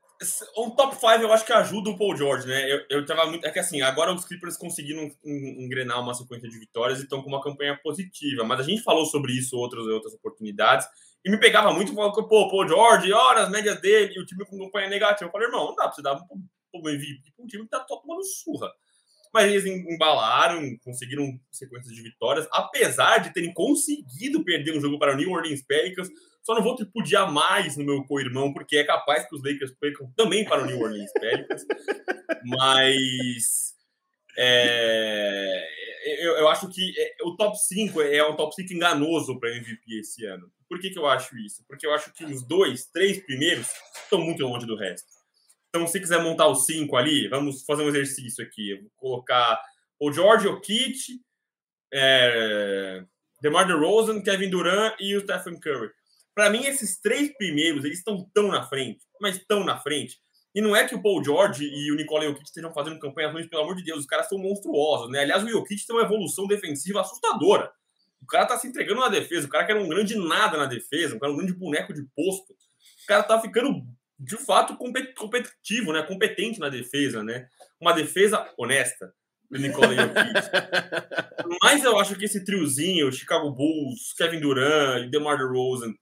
Um 0.56 0.70
top 0.70 0.96
5 0.96 1.06
eu 1.22 1.32
acho 1.32 1.46
que 1.46 1.52
ajuda 1.52 1.90
o 1.90 1.96
Paul 1.96 2.16
George, 2.16 2.48
né? 2.48 2.72
Eu, 2.72 2.80
eu 2.90 3.06
tava 3.06 3.24
muito. 3.26 3.46
É 3.46 3.52
que 3.52 3.60
assim, 3.60 3.82
agora 3.82 4.12
os 4.12 4.24
Clippers 4.24 4.56
conseguiram 4.56 5.08
engrenar 5.24 6.00
uma 6.00 6.12
sequência 6.12 6.48
de 6.48 6.58
vitórias 6.58 6.98
e 6.98 7.04
estão 7.04 7.22
com 7.22 7.28
uma 7.28 7.40
campanha 7.40 7.78
positiva. 7.80 8.42
Mas 8.42 8.58
a 8.58 8.62
gente 8.64 8.82
falou 8.82 9.06
sobre 9.06 9.32
isso 9.32 9.56
outras 9.56 9.86
outras 9.86 10.14
oportunidades. 10.14 10.88
E 11.24 11.30
me 11.30 11.38
pegava 11.38 11.72
muito, 11.72 11.94
falando 11.94 12.14
pô, 12.28 12.48
pô, 12.48 12.66
George, 12.66 13.12
olha 13.12 13.42
as 13.42 13.50
médias 13.50 13.80
dele, 13.80 14.14
e 14.14 14.20
o 14.20 14.26
time 14.26 14.44
com 14.44 14.58
campanha 14.58 14.88
negativa. 14.88 15.28
Eu 15.28 15.32
falei, 15.32 15.48
irmão, 15.48 15.66
não 15.66 15.74
dá 15.74 15.84
pra 15.84 15.92
você 15.92 16.02
dar 16.02 16.14
um, 16.14 16.44
um 16.74 16.88
MVP 16.88 17.32
pra 17.34 17.44
um 17.44 17.46
time 17.46 17.64
que 17.64 17.70
tá 17.70 17.80
tomando 17.80 18.24
surra. 18.24 18.72
Mas 19.32 19.52
eles 19.52 19.66
embalaram, 19.66 20.76
conseguiram 20.78 21.38
sequências 21.50 21.94
de 21.94 22.02
vitórias, 22.02 22.48
apesar 22.50 23.18
de 23.18 23.32
terem 23.32 23.52
conseguido 23.52 24.42
perder 24.42 24.76
um 24.76 24.80
jogo 24.80 24.98
para 24.98 25.12
o 25.12 25.16
New 25.16 25.30
Orleans 25.30 25.62
Pelicans. 25.62 26.08
Só 26.42 26.54
não 26.54 26.62
vou 26.62 26.74
tripudiar 26.74 27.30
mais 27.30 27.76
no 27.76 27.84
meu 27.84 28.04
co-irmão, 28.04 28.54
porque 28.54 28.78
é 28.78 28.84
capaz 28.84 29.28
que 29.28 29.34
os 29.34 29.42
Lakers 29.42 29.72
percam 29.78 30.10
também 30.16 30.46
para 30.46 30.62
o 30.62 30.66
New 30.66 30.80
Orleans 30.80 31.12
Pelicans. 31.12 31.62
Mas 32.42 33.74
é, 34.40 35.68
eu, 36.20 36.36
eu, 36.36 36.48
acho 36.48 36.68
que 36.68 36.94
é, 36.96 37.16
o 37.24 37.36
top 37.36 37.58
5 37.58 38.00
é 38.00 38.26
um 38.26 38.36
top 38.36 38.54
5 38.54 38.72
enganoso 38.72 39.38
para 39.38 39.54
MVP 39.56 39.98
esse 39.98 40.24
ano. 40.24 40.50
Por 40.68 40.78
que, 40.80 40.90
que 40.90 40.98
eu 40.98 41.06
acho 41.06 41.36
isso? 41.38 41.64
Porque 41.66 41.86
eu 41.86 41.92
acho 41.92 42.12
que 42.12 42.24
os 42.24 42.46
dois, 42.46 42.86
três 42.86 43.24
primeiros 43.24 43.68
estão 44.02 44.20
muito 44.20 44.44
longe 44.44 44.66
do 44.66 44.76
resto. 44.76 45.08
Então, 45.68 45.86
se 45.86 46.00
quiser 46.00 46.22
montar 46.22 46.48
os 46.48 46.64
cinco 46.64 46.96
ali, 46.96 47.28
vamos 47.28 47.64
fazer 47.64 47.82
um 47.82 47.88
exercício 47.88 48.44
aqui. 48.44 48.70
Eu 48.70 48.82
vou 48.82 48.90
colocar 48.96 49.60
o 50.00 50.12
George 50.12 50.46
Okit, 50.46 51.20
é, 51.92 53.02
DeMar 53.40 53.66
DeRozan, 53.66 54.22
Kevin 54.22 54.50
Durant 54.50 54.94
e 55.00 55.16
o 55.16 55.20
Stephen 55.20 55.58
Curry. 55.58 55.90
Para 56.34 56.50
mim, 56.50 56.64
esses 56.64 57.00
três 57.00 57.36
primeiros, 57.36 57.84
eles 57.84 57.98
estão 57.98 58.28
tão 58.32 58.48
na 58.48 58.62
frente, 58.62 59.04
mas 59.20 59.44
tão 59.46 59.64
na 59.64 59.78
frente. 59.78 60.18
E 60.54 60.60
não 60.60 60.74
é 60.74 60.86
que 60.86 60.94
o 60.94 61.02
Paul 61.02 61.22
George 61.22 61.64
e 61.64 61.92
o 61.92 61.96
Nicola 61.96 62.24
Jokic 62.24 62.44
estejam 62.44 62.72
fazendo 62.72 62.98
campanhas 62.98 63.32
ruins, 63.32 63.48
pelo 63.48 63.62
amor 63.62 63.76
de 63.76 63.84
Deus, 63.84 64.00
os 64.00 64.06
caras 64.06 64.28
são 64.28 64.38
monstruosos, 64.38 65.10
né? 65.10 65.20
Aliás, 65.20 65.44
o 65.44 65.48
Jokic 65.48 65.86
tem 65.86 65.96
uma 65.96 66.04
evolução 66.04 66.46
defensiva 66.46 67.00
assustadora. 67.00 67.70
Cara 68.28 68.46
tá 68.46 68.58
se 68.58 68.68
entregando 68.68 69.00
na 69.00 69.08
defesa. 69.08 69.46
O 69.46 69.50
cara 69.50 69.64
que 69.64 69.72
era 69.72 69.80
um 69.80 69.88
grande 69.88 70.16
nada 70.16 70.56
na 70.56 70.66
defesa, 70.66 71.16
um 71.16 71.18
cara 71.18 71.32
um 71.32 71.36
grande 71.36 71.52
boneco 71.52 71.92
de 71.92 72.02
posto. 72.14 72.52
O 72.52 73.06
cara 73.06 73.22
tá 73.22 73.40
ficando, 73.40 73.84
de 74.18 74.36
fato, 74.36 74.76
competitivo, 74.76 75.92
né? 75.92 76.02
Competente 76.02 76.60
na 76.60 76.68
defesa, 76.68 77.22
né? 77.22 77.48
Uma 77.80 77.92
defesa 77.92 78.48
honesta 78.56 79.12
Jokic. 79.50 80.08
Mas 81.62 81.82
eu 81.82 81.98
acho 81.98 82.14
que 82.16 82.26
esse 82.26 82.44
triozinho, 82.44 83.10
Chicago 83.10 83.50
Bulls, 83.50 84.12
Kevin 84.16 84.40
Durant 84.40 85.04
e 85.04 85.10
DeMar 85.10 85.38
DeRozan, 85.38 85.94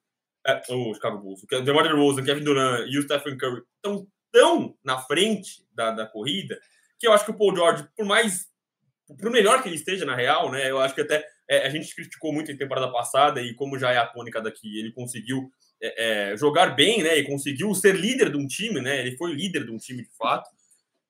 é, 0.47 0.63
o 0.71 0.95
Chicago 0.95 1.19
Bulls, 1.19 1.43
o 1.43 1.63
DeMar 1.63 1.85
DeRozan, 1.85 2.25
Kevin 2.25 2.45
Durant 2.45 2.89
e 2.89 2.99
o 2.99 3.03
Stephen 3.03 3.39
Curry 3.39 3.63
estão 3.77 4.07
tão 4.33 4.77
na 4.85 4.99
frente 4.99 5.65
da, 5.73 5.93
da 5.93 6.07
corrida 6.07 6.59
que 6.99 7.07
eu 7.07 7.13
acho 7.13 7.25
que 7.25 7.31
o 7.31 7.37
Paul 7.37 7.55
George, 7.55 7.87
por 7.97 8.05
mais 8.05 8.47
por 9.21 9.31
melhor 9.31 9.63
que 9.63 9.69
ele 9.69 9.77
esteja 9.77 10.05
na 10.05 10.17
real, 10.17 10.51
né? 10.51 10.69
Eu 10.69 10.81
acho 10.81 10.95
que 10.95 11.01
até 11.01 11.25
é, 11.49 11.67
a 11.67 11.71
gente 11.71 11.95
criticou 11.95 12.33
muito 12.33 12.51
em 12.51 12.57
temporada 12.57 12.91
passada 12.91 13.41
e 13.41 13.55
como 13.55 13.79
já 13.79 13.93
é 13.93 13.99
a 13.99 14.07
tônica 14.07 14.41
daqui, 14.41 14.79
ele 14.79 14.93
conseguiu 14.93 15.51
é, 15.81 16.33
é, 16.33 16.37
jogar 16.37 16.75
bem, 16.75 17.03
né? 17.03 17.17
E 17.19 17.27
conseguiu 17.27 17.75
ser 17.75 17.95
líder 17.95 18.31
de 18.31 18.37
um 18.37 18.47
time, 18.47 18.81
né? 18.81 19.01
Ele 19.01 19.17
foi 19.17 19.33
líder 19.33 19.65
de 19.65 19.71
um 19.71 19.77
time 19.77 20.03
de 20.03 20.17
fato. 20.17 20.51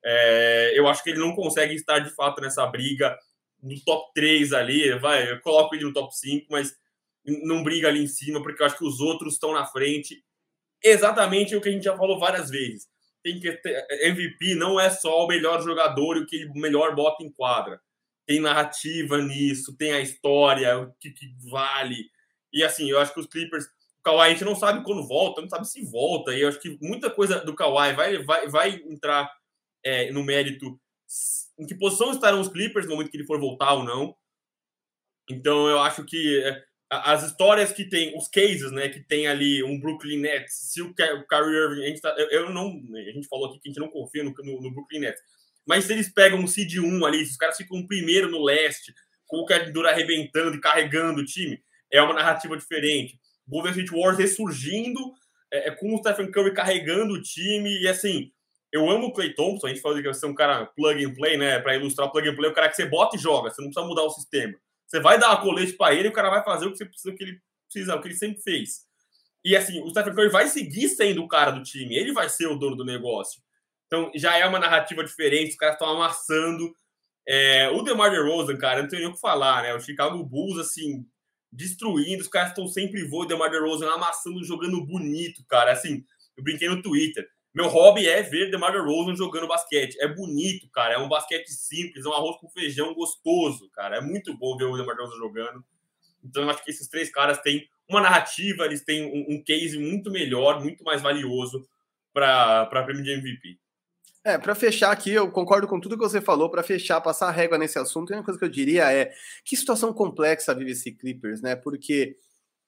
É, 0.03 0.71
eu 0.75 0.87
acho 0.87 1.03
que 1.03 1.09
ele 1.09 1.19
não 1.19 1.35
consegue 1.35 1.73
estar 1.73 1.99
de 1.99 2.09
fato 2.11 2.41
nessa 2.41 2.65
briga 2.67 3.17
no 3.61 3.79
top 3.83 4.11
3 4.13 4.53
ali, 4.53 4.97
vai, 4.99 5.31
eu 5.31 5.41
coloco 5.41 5.73
ele 5.73 5.83
no 5.83 5.93
top 5.93 6.15
5, 6.15 6.45
mas 6.49 6.75
não 7.43 7.63
briga 7.63 7.87
ali 7.87 8.03
em 8.03 8.07
cima, 8.07 8.41
porque 8.41 8.61
eu 8.61 8.65
acho 8.65 8.77
que 8.77 8.85
os 8.85 8.99
outros 8.99 9.33
estão 9.33 9.51
na 9.51 9.65
frente. 9.65 10.23
Exatamente 10.83 11.55
o 11.55 11.61
que 11.61 11.69
a 11.69 11.71
gente 11.71 11.83
já 11.83 11.97
falou 11.97 12.19
várias 12.19 12.49
vezes. 12.49 12.87
Tem 13.23 13.39
que 13.39 13.51
ter, 13.51 13.85
MVP 14.07 14.55
não 14.55 14.79
é 14.79 14.89
só 14.89 15.25
o 15.25 15.27
melhor 15.27 15.61
jogador 15.61 16.17
e 16.17 16.21
o 16.21 16.25
que 16.25 16.35
ele 16.35 16.51
melhor 16.53 16.95
bota 16.95 17.23
em 17.23 17.31
quadra. 17.31 17.81
Tem 18.27 18.39
narrativa 18.39 19.17
nisso, 19.19 19.75
tem 19.75 19.93
a 19.93 20.01
história, 20.01 20.77
o 20.77 20.93
que, 20.99 21.11
que 21.11 21.33
vale. 21.49 21.95
E 22.53 22.63
assim, 22.63 22.89
eu 22.89 22.99
acho 22.99 23.13
que 23.13 23.19
os 23.19 23.27
Clippers 23.27 23.65
o 23.65 24.03
Kawhi 24.03 24.27
a 24.27 24.29
gente 24.29 24.45
não 24.45 24.55
sabe 24.55 24.83
quando 24.83 25.07
volta, 25.07 25.41
não 25.41 25.49
sabe 25.49 25.67
se 25.67 25.83
volta. 25.89 26.33
E 26.33 26.41
eu 26.41 26.49
acho 26.49 26.59
que 26.59 26.77
muita 26.81 27.09
coisa 27.09 27.39
do 27.39 27.55
Kawhi 27.55 27.93
vai, 27.93 28.23
vai, 28.23 28.47
vai 28.47 28.75
entrar 28.85 29.29
é, 29.83 30.11
no 30.11 30.23
mérito 30.23 30.79
em 31.57 31.65
que 31.65 31.75
posição 31.75 32.11
estarão 32.11 32.39
os 32.39 32.49
Clippers 32.49 32.85
no 32.85 32.91
momento 32.91 33.09
que 33.09 33.17
ele 33.17 33.25
for 33.25 33.39
voltar 33.39 33.73
ou 33.73 33.83
não. 33.83 34.15
Então 35.29 35.67
eu 35.67 35.79
acho 35.79 36.05
que 36.05 36.41
é, 36.43 36.63
as 36.89 37.23
histórias 37.23 37.71
que 37.71 37.83
tem, 37.83 38.17
os 38.17 38.27
cases, 38.27 38.71
né, 38.71 38.87
que 38.89 39.01
tem 39.01 39.27
ali 39.27 39.63
um 39.63 39.79
Brooklyn 39.79 40.19
Nets, 40.19 40.53
se 40.53 40.81
o, 40.81 40.93
Kyrie 40.93 41.55
Irving, 41.55 41.83
a 41.83 41.87
gente, 41.87 42.01
tá, 42.01 42.15
eu, 42.17 42.29
eu, 42.29 42.49
não, 42.49 42.81
a 42.95 43.11
gente 43.11 43.27
falou 43.27 43.47
aqui 43.47 43.59
que 43.59 43.69
a 43.69 43.71
gente 43.71 43.81
não 43.81 43.89
confia 43.89 44.23
no, 44.23 44.31
no, 44.31 44.61
no, 44.61 44.73
Brooklyn 44.73 44.99
Nets, 44.99 45.21
mas 45.67 45.85
se 45.85 45.93
eles 45.93 46.09
pegam 46.09 46.39
um 46.39 46.47
seed 46.47 46.77
1 46.77 47.05
ali, 47.05 47.25
se 47.25 47.31
os 47.31 47.37
caras 47.37 47.57
ficam 47.57 47.85
primeiro 47.85 48.31
no 48.31 48.43
leste, 48.43 48.93
com 49.25 49.41
o 49.41 49.71
Durant 49.71 49.93
arrebentando 49.93 50.55
e 50.55 50.61
carregando 50.61 51.21
o 51.21 51.25
time, 51.25 51.61
é 51.91 52.01
uma 52.01 52.13
narrativa 52.13 52.55
diferente. 52.55 53.19
Golden 53.47 53.71
State 53.71 53.91
Warriors 53.91 54.17
ressurgindo, 54.17 54.99
é, 55.51 55.69
é, 55.69 55.71
com 55.71 55.93
o 55.93 55.97
Stephen 55.97 56.31
Curry 56.31 56.53
carregando 56.53 57.13
o 57.13 57.21
time, 57.21 57.81
e 57.81 57.87
assim, 57.87 58.31
eu 58.71 58.89
amo 58.89 59.07
o 59.07 59.13
Clay 59.13 59.33
Thompson, 59.33 59.67
a 59.67 59.69
gente 59.69 59.81
fala 59.81 60.01
que 60.01 60.07
você 60.07 60.25
é 60.25 60.29
um 60.29 60.35
cara 60.35 60.65
plug 60.65 61.05
and 61.05 61.13
play, 61.13 61.37
né? 61.37 61.59
Para 61.59 61.75
ilustrar 61.75 62.11
plug 62.11 62.27
and 62.27 62.35
play, 62.35 62.49
o 62.49 62.53
cara 62.53 62.69
que 62.69 62.75
você 62.75 62.85
bota 62.85 63.15
e 63.15 63.19
joga, 63.19 63.49
você 63.49 63.61
não 63.61 63.69
precisa 63.69 63.87
mudar 63.87 64.03
o 64.03 64.09
sistema. 64.09 64.53
Você 64.85 64.99
vai 64.99 65.19
dar 65.19 65.31
a 65.31 65.37
colete 65.37 65.73
para 65.73 65.93
ele 65.93 66.07
e 66.07 66.11
o 66.11 66.13
cara 66.13 66.29
vai 66.29 66.43
fazer 66.43 66.65
o 66.65 66.71
que 66.71 66.77
você 66.77 66.85
precisa, 66.85 67.13
o 67.13 67.17
que 67.17 67.23
ele 67.23 67.41
precisa, 67.69 67.95
o 67.95 68.01
que 68.01 68.07
ele 68.07 68.15
sempre 68.15 68.41
fez. 68.41 68.85
E 69.43 69.55
assim, 69.55 69.81
o 69.81 69.89
Stephen 69.89 70.13
Curry 70.13 70.29
vai 70.29 70.47
seguir 70.47 70.89
sendo 70.89 71.23
o 71.23 71.27
cara 71.27 71.51
do 71.51 71.63
time, 71.63 71.95
ele 71.95 72.11
vai 72.11 72.29
ser 72.29 72.47
o 72.47 72.55
dono 72.55 72.75
do 72.75 72.85
negócio. 72.85 73.41
Então 73.87 74.11
já 74.15 74.37
é 74.37 74.45
uma 74.45 74.59
narrativa 74.59 75.03
diferente, 75.03 75.51
os 75.51 75.57
caras 75.57 75.75
estão 75.75 75.89
amassando. 75.89 76.73
É, 77.27 77.69
o 77.69 77.81
DeMar 77.81 78.11
DeRozan, 78.11 78.57
cara, 78.57 78.81
não 78.81 78.89
tem 78.89 78.99
nem 78.99 79.09
o 79.09 79.13
que 79.13 79.19
falar, 79.19 79.63
né? 79.63 79.73
O 79.73 79.79
Chicago 79.79 80.23
Bulls, 80.23 80.59
assim, 80.59 81.05
destruindo, 81.51 82.21
os 82.21 82.27
caras 82.27 82.49
estão 82.49 82.67
sempre 82.67 83.03
voando, 83.03 83.25
o 83.25 83.27
DeMar 83.29 83.49
DeRozan 83.49 83.89
amassando, 83.91 84.43
jogando 84.43 84.85
bonito, 84.85 85.43
cara. 85.47 85.71
Assim, 85.71 86.05
eu 86.37 86.43
brinquei 86.43 86.69
no 86.69 86.81
Twitter. 86.81 87.27
Meu 87.53 87.67
hobby 87.67 88.07
é 88.07 88.21
ver 88.21 88.51
DeMar 88.51 88.71
DeRozan 88.71 89.15
jogando 89.15 89.47
basquete. 89.47 89.97
É 89.99 90.07
bonito, 90.07 90.69
cara. 90.69 90.93
É 90.93 90.97
um 90.97 91.09
basquete 91.09 91.47
simples, 91.49 92.05
é 92.05 92.09
um 92.09 92.13
arroz 92.13 92.37
com 92.37 92.49
feijão 92.49 92.93
gostoso, 92.93 93.69
cara. 93.71 93.97
É 93.97 94.01
muito 94.01 94.37
bom 94.37 94.55
ver 94.55 94.65
o 94.65 94.77
DeMar 94.77 94.95
DeRozan 94.95 95.17
jogando. 95.17 95.65
Então, 96.23 96.43
eu 96.43 96.49
acho 96.49 96.63
que 96.63 96.71
esses 96.71 96.87
três 96.87 97.09
caras 97.09 97.39
têm 97.41 97.67
uma 97.89 98.01
narrativa, 98.01 98.65
eles 98.65 98.83
têm 98.83 99.05
um, 99.05 99.35
um 99.35 99.43
case 99.43 99.77
muito 99.77 100.11
melhor, 100.11 100.61
muito 100.61 100.83
mais 100.83 101.01
valioso 101.01 101.67
para 102.13 102.65
prêmio 102.85 103.03
de 103.03 103.11
MVP. 103.11 103.57
É, 104.27 104.37
para 104.37 104.53
fechar 104.53 104.91
aqui, 104.91 105.13
eu 105.13 105.31
concordo 105.31 105.69
com 105.69 105.79
tudo 105.79 105.97
que 105.97 106.03
você 106.03 106.19
falou. 106.19 106.51
Para 106.51 106.61
fechar, 106.61 106.99
passar 106.99 107.29
a 107.29 107.31
régua 107.31 107.57
nesse 107.57 107.79
assunto, 107.79 108.11
a 108.11 108.17
única 108.17 108.25
coisa 108.25 108.37
que 108.37 108.43
eu 108.43 108.49
diria 108.49 108.91
é 108.91 109.13
que 109.45 109.55
situação 109.55 109.93
complexa 109.93 110.53
vive 110.53 110.71
esse 110.71 110.91
Clippers, 110.91 111.41
né? 111.41 111.55
Porque 111.55 112.17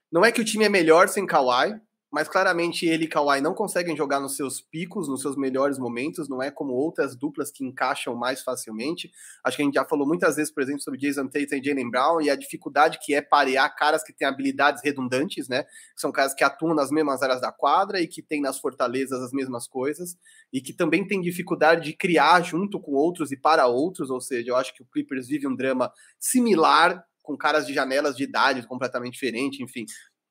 não 0.10 0.24
é 0.24 0.32
que 0.32 0.39
o 0.39 0.45
time 0.45 0.64
é 0.64 0.70
melhor 0.70 1.10
sem 1.10 1.26
Kawhi, 1.28 1.78
mas 2.12 2.28
claramente 2.28 2.86
ele 2.86 3.05
e 3.05 3.07
Kawhi 3.07 3.39
não 3.39 3.53
conseguem 3.53 3.95
jogar 3.95 4.20
nos 4.20 4.36
seus 4.36 4.60
picos, 4.60 5.07
nos 5.07 5.22
seus 5.22 5.36
melhores 5.36 5.78
momentos, 5.78 6.28
não 6.28 6.41
é 6.41 6.49
como 6.49 6.74
outras 6.74 7.16
duplas 7.16 7.51
que 7.51 7.64
encaixam 7.64 8.16
mais 8.16 8.41
facilmente. 8.41 9.12
Acho 9.43 9.57
que 9.57 9.62
a 9.62 9.66
gente 9.66 9.76
já 9.76 9.86
falou 9.86 10.07
muitas 10.07 10.36
vezes, 10.36 10.51
por 10.51 10.64
exemplo, 10.64 10.82
sobre 10.82 10.99
Jason 10.99 11.28
Tatum 11.28 11.55
e 11.55 11.64
Jalen 11.64 11.89
Brown 11.89 12.22
e 12.22 12.30
a 12.30 12.36
dificuldade 12.36 12.99
que 13.01 13.14
é 13.14 13.22
parear 13.22 13.76
caras 13.76 14.03
que 14.03 14.12
têm 14.12 14.28
habilidades 14.28 14.82
redundantes, 14.84 15.47
né? 15.47 15.64
Que 15.64 16.01
são 16.01 16.12
caras 16.12 16.34
que 16.34 16.43
atuam 16.43 16.74
nas 16.74 16.89
mesmas 16.89 17.22
áreas 17.22 17.41
da 17.41 17.51
quadra 17.51 18.01
e 18.01 18.07
que 18.07 18.24
têm 18.24 18.41
nas 18.41 18.60
fortalezas 18.60 19.22
as 19.22 19.32
mesmas 19.32 19.68
coisas 19.68 20.18
e 20.51 20.62
que 20.62 20.74
também 20.74 21.05
têm 21.05 21.22
dificuldade 21.22 21.84
de 21.84 21.93
criar 21.93 22.41
junto 22.41 22.80
com 22.80 22.93
outros 22.93 23.32
e 23.32 23.38
para 23.38 23.68
outros, 23.68 24.10
ou 24.10 24.20
seja, 24.20 24.49
eu 24.49 24.55
acho 24.55 24.74
que 24.74 24.82
o 24.82 24.86
Clippers 24.86 25.28
vive 25.28 25.47
um 25.47 25.55
drama 25.55 25.91
similar 26.20 27.05
com 27.30 27.38
caras 27.38 27.68
de 27.68 27.74
janelas 27.76 28.16
de 28.18 28.24
idade 28.24 28.66
completamente 28.66 29.14
diferente, 29.14 29.62
enfim, 29.62 29.86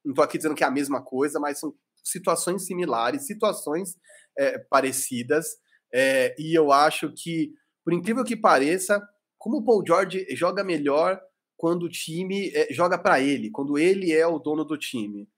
não 0.08 0.12
estou 0.12 0.24
aqui 0.24 0.38
dizendo 0.38 0.54
que 0.54 0.64
é 0.64 0.66
a 0.66 0.70
mesma 0.70 1.02
coisa, 1.02 1.38
mas 1.38 1.58
são 1.58 1.74
situações 2.02 2.64
similares, 2.64 3.26
situações 3.26 3.94
é, 4.38 4.58
parecidas. 4.58 5.46
É, 5.92 6.34
e 6.38 6.58
eu 6.58 6.72
acho 6.72 7.12
que, 7.14 7.52
por 7.84 7.92
incrível 7.92 8.24
que 8.24 8.34
pareça, 8.34 9.06
como 9.36 9.58
o 9.58 9.64
Paul 9.64 9.84
George 9.86 10.26
joga 10.30 10.64
melhor 10.64 11.20
quando 11.58 11.82
o 11.82 11.90
time 11.90 12.50
é, 12.54 12.72
joga 12.72 12.96
para 12.96 13.20
ele, 13.20 13.50
quando 13.50 13.76
ele 13.76 14.10
é 14.10 14.26
o 14.26 14.38
dono 14.38 14.64
do 14.64 14.78
time. 14.78 15.28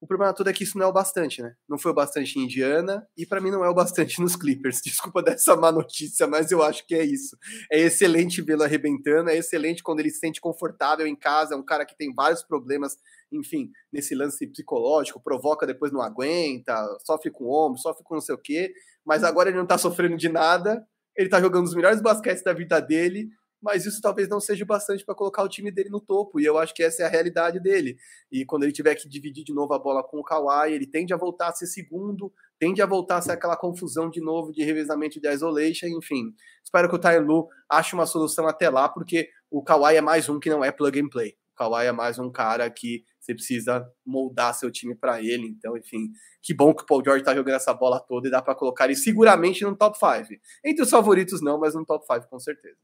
O 0.00 0.06
problema 0.06 0.32
todo 0.32 0.48
é 0.48 0.52
que 0.54 0.64
isso 0.64 0.78
não 0.78 0.86
é 0.86 0.88
o 0.88 0.92
bastante, 0.92 1.42
né? 1.42 1.54
Não 1.68 1.76
foi 1.76 1.90
o 1.92 1.94
bastante 1.94 2.38
em 2.38 2.44
Indiana 2.44 3.06
e 3.14 3.26
para 3.26 3.38
mim 3.38 3.50
não 3.50 3.62
é 3.62 3.68
o 3.68 3.74
bastante 3.74 4.18
nos 4.18 4.34
Clippers. 4.34 4.80
Desculpa 4.82 5.22
dessa 5.22 5.54
má 5.56 5.70
notícia, 5.70 6.26
mas 6.26 6.50
eu 6.50 6.62
acho 6.62 6.86
que 6.86 6.94
é 6.94 7.04
isso. 7.04 7.36
É 7.70 7.78
excelente 7.80 8.40
vê-lo 8.40 8.62
arrebentando, 8.62 9.28
é 9.28 9.36
excelente 9.36 9.82
quando 9.82 10.00
ele 10.00 10.08
se 10.08 10.20
sente 10.20 10.40
confortável 10.40 11.06
em 11.06 11.14
casa, 11.14 11.54
é 11.54 11.56
um 11.56 11.62
cara 11.62 11.84
que 11.84 11.94
tem 11.94 12.14
vários 12.14 12.42
problemas, 12.42 12.96
enfim, 13.32 13.70
nesse 13.92 14.14
lance 14.14 14.46
psicológico, 14.46 15.22
provoca 15.22 15.66
depois 15.66 15.92
não 15.92 16.02
aguenta, 16.02 16.74
sofre 17.04 17.30
com 17.30 17.44
o 17.44 17.66
ombro, 17.66 17.78
sofre 17.78 18.02
com 18.04 18.14
não 18.14 18.20
sei 18.20 18.34
o 18.34 18.38
quê, 18.38 18.72
mas 19.04 19.24
agora 19.24 19.48
ele 19.48 19.58
não 19.58 19.66
tá 19.66 19.78
sofrendo 19.78 20.16
de 20.16 20.28
nada, 20.28 20.84
ele 21.16 21.28
tá 21.28 21.40
jogando 21.40 21.66
os 21.66 21.74
melhores 21.74 22.00
basquetes 22.00 22.42
da 22.42 22.52
vida 22.52 22.80
dele, 22.80 23.28
mas 23.62 23.84
isso 23.84 24.00
talvez 24.00 24.28
não 24.28 24.40
seja 24.40 24.64
bastante 24.64 25.04
para 25.04 25.14
colocar 25.14 25.42
o 25.42 25.48
time 25.48 25.70
dele 25.70 25.90
no 25.90 26.00
topo, 26.00 26.40
e 26.40 26.44
eu 26.44 26.56
acho 26.56 26.74
que 26.74 26.82
essa 26.82 27.02
é 27.02 27.06
a 27.06 27.08
realidade 27.08 27.60
dele. 27.60 27.96
E 28.32 28.44
quando 28.44 28.62
ele 28.62 28.72
tiver 28.72 28.94
que 28.94 29.08
dividir 29.08 29.44
de 29.44 29.52
novo 29.52 29.74
a 29.74 29.78
bola 29.78 30.02
com 30.02 30.18
o 30.18 30.24
Kawhi, 30.24 30.72
ele 30.72 30.86
tende 30.86 31.12
a 31.12 31.16
voltar 31.16 31.48
a 31.48 31.54
ser 31.54 31.66
segundo, 31.66 32.32
tende 32.58 32.80
a 32.80 32.86
voltar 32.86 33.18
a 33.18 33.22
ser 33.22 33.32
aquela 33.32 33.56
confusão 33.56 34.08
de 34.08 34.20
novo 34.20 34.50
de 34.52 34.64
revezamento 34.64 35.20
de 35.20 35.28
isolation, 35.28 35.86
enfim. 35.88 36.32
Espero 36.64 36.88
que 36.88 36.94
o 36.94 36.98
Tyler 36.98 37.24
Lu 37.24 37.48
ache 37.68 37.94
uma 37.94 38.06
solução 38.06 38.46
até 38.46 38.70
lá, 38.70 38.88
porque 38.88 39.28
o 39.50 39.62
Kawhi 39.62 39.96
é 39.96 40.00
mais 40.00 40.28
um 40.28 40.40
que 40.40 40.48
não 40.48 40.64
é 40.64 40.72
plug 40.72 40.98
and 40.98 41.08
play. 41.08 41.34
O 41.54 41.56
Kawhi 41.56 41.86
é 41.86 41.92
mais 41.92 42.18
um 42.18 42.30
cara 42.30 42.70
que 42.70 43.04
você 43.20 43.34
precisa 43.34 43.86
moldar 44.04 44.54
seu 44.54 44.70
time 44.70 44.94
para 44.94 45.20
ele. 45.20 45.46
Então, 45.46 45.76
enfim, 45.76 46.10
que 46.42 46.54
bom 46.54 46.74
que 46.74 46.82
o 46.82 46.86
Paul 46.86 47.02
George 47.04 47.22
tá 47.22 47.34
jogando 47.34 47.56
essa 47.56 47.74
bola 47.74 48.00
toda 48.00 48.28
e 48.28 48.30
dá 48.30 48.40
para 48.40 48.54
colocar 48.54 48.86
ele 48.86 48.96
seguramente 48.96 49.62
no 49.64 49.76
top 49.76 49.98
5. 49.98 50.40
Entre 50.64 50.82
os 50.82 50.90
favoritos 50.90 51.40
não, 51.40 51.58
mas 51.58 51.74
no 51.74 51.84
top 51.84 52.04
5 52.06 52.28
com 52.28 52.38
certeza. 52.38 52.78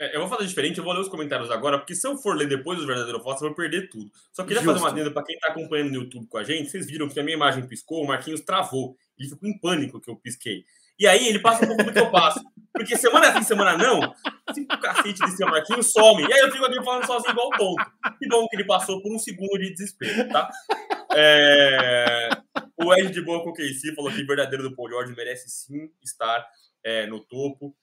É, 0.00 0.16
eu 0.16 0.20
vou 0.20 0.30
fazer 0.30 0.46
diferente, 0.46 0.78
eu 0.78 0.84
vou 0.84 0.94
ler 0.94 1.00
os 1.00 1.10
comentários 1.10 1.50
agora, 1.50 1.78
porque 1.78 1.94
se 1.94 2.08
eu 2.08 2.16
for 2.16 2.34
ler 2.34 2.48
depois 2.48 2.78
os 2.78 2.86
verdadeiros 2.86 3.22
votos, 3.22 3.42
eu 3.42 3.48
vou 3.48 3.56
perder 3.56 3.90
tudo. 3.90 4.10
Só 4.32 4.42
queria 4.44 4.62
Justo. 4.62 4.72
fazer 4.72 4.84
uma 4.84 4.90
adenda 4.90 5.10
para 5.10 5.22
quem 5.22 5.34
está 5.34 5.48
acompanhando 5.48 5.90
no 5.90 5.96
YouTube 5.96 6.26
com 6.26 6.38
a 6.38 6.42
gente. 6.42 6.70
Vocês 6.70 6.86
viram 6.86 7.06
que 7.06 7.20
a 7.20 7.22
minha 7.22 7.36
imagem 7.36 7.66
piscou, 7.66 8.02
o 8.02 8.06
Marquinhos 8.06 8.40
travou. 8.40 8.96
Ele 9.18 9.28
ficou 9.28 9.46
em 9.46 9.58
pânico 9.58 10.00
que 10.00 10.10
eu 10.10 10.16
pisquei. 10.16 10.64
E 11.00 11.06
aí 11.06 11.28
ele 11.28 11.38
passa 11.38 11.64
um 11.64 11.68
pouco 11.68 11.82
do 11.82 11.92
que 11.92 11.98
eu 11.98 12.10
passo. 12.10 12.40
Porque 12.72 12.96
semana 12.96 13.32
sim, 13.32 13.42
semana 13.42 13.76
não, 13.76 14.14
assim, 14.46 14.62
o 14.62 14.80
cacete 14.80 15.20
de 15.24 15.30
seu 15.32 15.48
Marquinhos 15.48 15.90
some. 15.90 16.22
E 16.22 16.32
aí 16.32 16.40
eu 16.40 16.52
fico 16.52 16.64
aqui 16.64 16.84
falando 16.84 17.06
sozinho 17.06 17.32
igual 17.32 17.50
tonto. 17.50 17.84
Que 18.18 18.28
bom 18.28 18.46
que 18.46 18.56
ele 18.56 18.64
passou 18.64 19.02
por 19.02 19.12
um 19.12 19.18
segundo 19.18 19.58
de 19.58 19.70
desespero, 19.70 20.28
tá? 20.28 20.48
É... 21.14 22.28
O 22.76 22.94
Ed 22.94 23.10
de 23.10 23.22
Boa 23.22 23.42
com 23.42 23.50
o 23.50 23.52
KC 23.52 23.94
falou 23.94 24.12
que 24.12 24.22
o 24.22 24.26
verdadeiro 24.26 24.62
do 24.62 24.76
Paul 24.76 24.88
George 24.88 25.14
merece 25.16 25.48
sim 25.48 25.90
estar 26.02 26.46
é, 26.84 27.06
no 27.06 27.20
topo. 27.20 27.74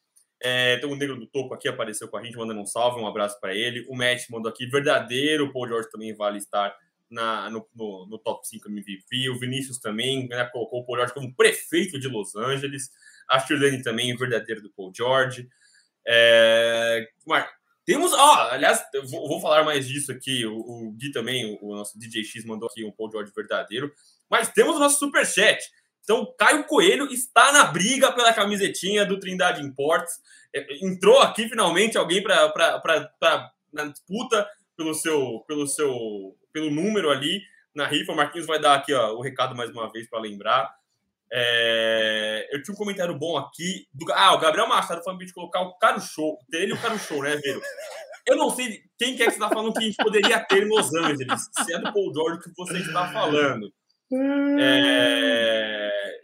É, 0.42 0.78
tem 0.78 0.90
um 0.90 0.96
negro 0.96 1.20
do 1.20 1.28
topo 1.28 1.54
aqui, 1.54 1.68
apareceu 1.68 2.08
com 2.08 2.18
a 2.18 2.24
gente, 2.24 2.38
mandando 2.38 2.62
um 2.62 2.66
salve, 2.66 3.02
um 3.02 3.08
abraço 3.08 3.40
para 3.42 3.56
ele. 3.56 3.86
O 3.90 3.96
Matt 3.96 4.30
mandou 4.30 4.50
aqui, 4.50 4.66
verdadeiro, 4.68 5.46
o 5.46 5.54
Paul 5.54 5.68
George 5.68 5.90
também 5.92 6.16
vale 6.16 6.38
estar 6.38 6.76
na, 7.10 7.50
no, 7.50 7.68
no, 7.76 8.08
no 8.08 8.18
top 8.20 8.48
5 8.48 8.70
MVP. 8.70 9.30
O 9.30 9.40
Vinícius 9.40 9.80
também 9.80 10.28
né, 10.28 10.46
colocou 10.46 10.82
o 10.82 10.86
Paul 10.86 10.98
George 10.98 11.14
como 11.14 11.36
prefeito 11.36 12.00
de 12.00 12.08
Los 12.08 12.36
Angeles. 12.36 12.90
A 13.30 13.40
Shirlene 13.40 13.82
também, 13.82 14.16
verdadeiro 14.16 14.62
do 14.62 14.70
Paul 14.72 14.92
George. 14.96 15.48
É, 16.06 17.08
Temos, 17.88 18.12
ó, 18.12 18.50
aliás, 18.52 18.84
eu 18.94 19.08
vou, 19.08 19.28
vou, 19.30 19.40
falar 19.40 19.64
mais 19.64 19.88
disso 19.88 20.12
aqui. 20.12 20.46
O, 20.46 20.58
o 20.58 20.92
Gui 20.92 21.10
também, 21.12 21.58
o, 21.62 21.68
o, 21.68 21.76
nosso 21.76 21.98
DJ 21.98 22.24
X, 22.24 22.44
mandou 22.44 22.68
aqui 22.68 22.84
um 22.84 22.92
Paul 22.92 23.10
George 23.10 23.32
verdadeiro. 23.34 23.94
Mas 24.30 24.50
temos 24.50 24.76
o 24.76 24.80
nosso 24.80 25.00
superchat. 25.00 25.64
Então, 26.04 26.34
Caio 26.38 26.66
Coelho 26.66 27.06
está 27.12 27.52
na 27.52 27.66
briga 27.66 28.12
pela 28.12 28.34
camisetinha 28.34 29.06
do 29.06 29.20
Trindade 29.20 29.62
Imports. 29.62 30.20
É, 30.54 30.86
entrou 30.86 31.20
aqui 31.20 31.48
finalmente 31.48 31.98
alguém 31.98 32.22
para 32.22 32.54
na 33.72 33.86
disputa 33.86 34.50
pelo 34.76 34.94
seu, 34.94 35.44
pelo 35.48 35.66
seu, 35.66 36.38
pelo 36.58 36.72
número 36.72 37.12
ali 37.12 37.44
na 37.76 37.86
rifa. 37.86 38.12
O 38.12 38.16
Marquinhos 38.16 38.48
vai 38.48 38.60
dar 38.60 38.74
aqui 38.74 38.92
ó, 38.94 39.14
o 39.14 39.22
recado 39.22 39.56
mais 39.56 39.70
uma 39.70 39.92
vez 39.92 40.10
para 40.10 40.20
lembrar. 40.20 40.76
É... 41.32 42.50
Eu 42.52 42.64
tinha 42.64 42.74
um 42.74 42.78
comentário 42.78 43.16
bom 43.16 43.38
aqui. 43.38 43.88
Do... 43.94 44.12
Ah, 44.12 44.34
o 44.34 44.40
Gabriel 44.40 44.68
Machado 44.68 45.04
falando 45.04 45.24
de 45.24 45.34
colocar 45.34 45.62
o 45.62 45.78
Caro 45.78 46.02
Show. 46.02 46.40
Ter 46.50 46.64
ele 46.64 46.74
o 46.74 46.82
Caro 46.82 46.98
Show, 46.98 47.22
né, 47.22 47.36
Vero? 47.36 47.62
Eu 48.26 48.36
não 48.36 48.50
sei 48.50 48.82
quem 48.98 49.16
quer 49.16 49.26
que 49.26 49.32
você 49.32 49.38
está 49.38 49.50
falando 49.50 49.72
que 49.72 49.80
a 49.80 49.84
gente 49.84 49.98
poderia 49.98 50.40
ter 50.40 50.64
em 50.64 50.70
Los 50.70 50.94
Angeles. 50.94 51.50
Se 51.64 51.74
é 51.74 51.80
do 51.80 51.94
Paul 51.94 52.14
George 52.14 52.42
que 52.42 52.52
você 52.58 52.80
está 52.80 53.12
falando. 53.12 53.72
É... 54.60 55.57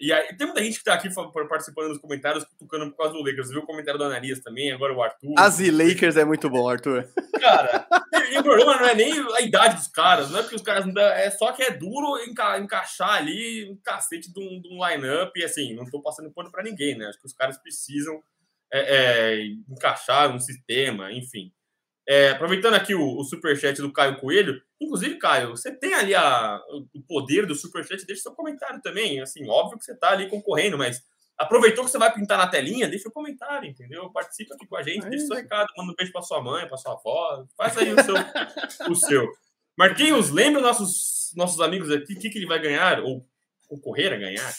E 0.04 0.12
aí, 0.12 0.36
tem 0.36 0.46
muita 0.46 0.62
gente 0.62 0.74
que 0.74 0.80
está 0.80 0.96
aqui 0.96 1.08
participando 1.48 1.88
dos 1.88 1.98
comentários, 1.98 2.46
tocando 2.60 2.92
por 2.92 2.98
causa 2.98 3.14
do 3.14 3.24
Lakers. 3.24 3.52
Viu 3.52 3.62
o 3.62 3.66
comentário 3.66 3.98
do 3.98 4.04
Ananias 4.04 4.42
também, 4.42 4.70
agora 4.70 4.94
o 4.94 5.02
Arthur. 5.02 5.34
As 5.38 5.60
Lakers 5.60 6.18
é 6.18 6.26
muito 6.26 6.50
bom, 6.50 6.68
Arthur. 6.68 7.08
Cara, 7.40 7.88
e, 8.14 8.34
e, 8.34 8.38
o 8.38 8.44
problema 8.44 8.76
não 8.76 8.86
é 8.86 8.96
nem 8.96 9.14
a 9.34 9.40
idade 9.40 9.76
dos 9.76 9.88
caras, 9.88 10.30
não 10.30 10.40
é 10.40 10.42
porque 10.42 10.58
os 10.58 10.62
caras. 10.62 10.86
É 11.16 11.32
só 11.32 11.54
que 11.54 11.64
é 11.64 11.72
duro 11.72 12.22
enca, 12.28 12.60
encaixar 12.60 13.12
ali 13.12 13.72
um 13.72 13.78
cacete 13.82 14.30
de 14.30 14.42
um, 14.42 14.62
um 14.74 14.86
line-up. 14.86 15.32
E 15.40 15.46
assim, 15.46 15.74
não 15.74 15.84
estou 15.84 16.02
passando 16.02 16.34
pano 16.34 16.52
para 16.52 16.64
ninguém, 16.64 16.98
né? 16.98 17.06
Acho 17.06 17.20
que 17.20 17.26
os 17.26 17.34
caras 17.34 17.58
precisam 17.58 18.22
é, 18.74 18.98
é, 18.98 19.46
encaixar 19.70 20.36
um 20.36 20.40
sistema, 20.40 21.14
enfim. 21.14 21.50
É, 22.08 22.32
aproveitando 22.32 22.74
aqui 22.74 22.94
o, 22.94 23.18
o 23.18 23.24
superchat 23.24 23.82
do 23.82 23.94
Caio 23.94 24.20
Coelho, 24.20 24.62
inclusive, 24.80 25.18
Caio, 25.18 25.52
você 25.52 25.72
tem 25.72 25.94
ali 25.94 26.14
a, 26.14 26.60
o 26.94 27.02
poder 27.08 27.46
do 27.46 27.56
superchat, 27.56 28.06
deixa 28.06 28.24
seu 28.24 28.34
comentário 28.34 28.82
também. 28.82 29.22
Assim, 29.22 29.48
óbvio 29.50 29.78
que 29.78 29.86
você 29.86 29.94
está 29.94 30.12
ali 30.12 30.30
concorrendo, 30.30 30.78
mas 30.78 31.02
aproveitou 31.38 31.86
que 31.86 31.92
você 31.92 31.98
vai 31.98 32.14
pintar 32.14 32.38
na 32.38 32.48
telinha, 32.48 32.90
deixa 32.90 33.08
o 33.08 33.12
comentário, 33.12 33.70
entendeu? 33.70 34.12
Participa 34.12 34.54
aqui 34.56 34.68
com 34.68 34.76
a 34.76 34.84
gente, 34.84 35.06
é 35.06 35.10
deixa 35.10 35.28
seu 35.28 35.36
recado, 35.36 35.68
manda 35.78 35.92
um 35.92 35.96
beijo 35.96 36.12
para 36.12 36.22
sua 36.22 36.42
mãe, 36.42 36.68
para 36.68 36.78
sua 36.78 36.94
avó, 36.94 37.46
faz 37.58 37.78
aí 37.78 37.94
o 37.94 38.04
seu. 38.04 38.16
o 38.92 38.96
seu. 38.96 39.28
Marquinhos, 39.78 40.30
lembra 40.30 40.62
nossos, 40.62 41.32
nossos 41.36 41.60
amigos 41.62 41.90
aqui 41.90 42.14
o 42.14 42.20
que, 42.20 42.30
que 42.30 42.38
ele 42.38 42.46
vai 42.46 42.60
ganhar, 42.60 43.00
ou 43.02 43.26
concorrer 43.68 44.14
a 44.14 44.18
ganhar? 44.18 44.54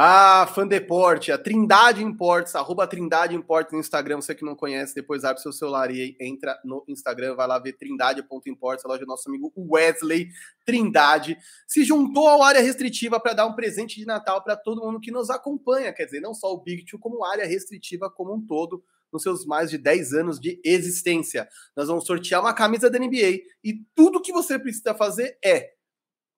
Ah, 0.00 0.46
Fandeporte, 0.54 1.32
a 1.32 1.36
Trindade 1.36 2.04
Imports, 2.04 2.54
arroba 2.54 2.86
Trindade 2.86 3.34
Imports 3.34 3.72
no 3.72 3.80
Instagram. 3.80 4.20
Você 4.20 4.32
que 4.32 4.44
não 4.44 4.54
conhece, 4.54 4.94
depois 4.94 5.24
abre 5.24 5.42
seu 5.42 5.52
celular 5.52 5.90
e 5.90 6.16
entra 6.20 6.56
no 6.64 6.84
Instagram, 6.86 7.34
vai 7.34 7.48
lá 7.48 7.58
ver 7.58 7.72
trindade.imports, 7.72 8.84
a 8.84 8.88
loja 8.88 9.00
do 9.00 9.08
nosso 9.08 9.28
amigo 9.28 9.52
Wesley 9.56 10.28
Trindade. 10.64 11.36
Se 11.66 11.82
juntou 11.82 12.28
ao 12.28 12.44
área 12.44 12.60
restritiva 12.60 13.18
para 13.18 13.32
dar 13.32 13.46
um 13.46 13.56
presente 13.56 13.98
de 13.98 14.06
Natal 14.06 14.40
para 14.44 14.54
todo 14.54 14.82
mundo 14.82 15.00
que 15.00 15.10
nos 15.10 15.30
acompanha, 15.30 15.92
quer 15.92 16.04
dizer, 16.04 16.20
não 16.20 16.32
só 16.32 16.52
o 16.52 16.62
Big 16.62 16.84
Two, 16.84 17.00
como 17.00 17.24
área 17.24 17.44
restritiva 17.44 18.08
como 18.08 18.32
um 18.32 18.40
todo 18.40 18.84
nos 19.12 19.24
seus 19.24 19.44
mais 19.44 19.68
de 19.68 19.78
10 19.78 20.12
anos 20.12 20.38
de 20.38 20.60
existência. 20.64 21.48
Nós 21.76 21.88
vamos 21.88 22.06
sortear 22.06 22.40
uma 22.40 22.54
camisa 22.54 22.88
da 22.88 23.00
NBA 23.00 23.40
e 23.64 23.84
tudo 23.96 24.22
que 24.22 24.30
você 24.30 24.60
precisa 24.60 24.94
fazer 24.94 25.36
é 25.44 25.72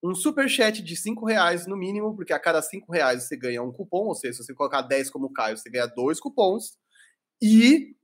um 0.03 0.15
super 0.15 0.49
chat 0.49 0.83
de 0.83 0.97
cinco 0.97 1.27
reais 1.27 1.67
no 1.67 1.77
mínimo, 1.77 2.15
porque 2.17 2.33
a 2.33 2.39
cada 2.39 2.63
cinco 2.63 2.93
reais 2.93 3.25
você 3.25 3.37
ganha 3.37 3.63
um 3.63 3.73
cupom, 3.73 4.07
ou 4.07 4.15
seja, 4.15 4.35
se 4.35 4.45
você 4.45 4.55
colocar 4.55 4.83
10 4.83 5.11
como 5.11 5.33
Caio, 5.33 5.57
você 5.57 5.69
ganha 5.69 5.87
dois 5.87 6.19
cupons. 6.19 6.79
E 7.43 7.95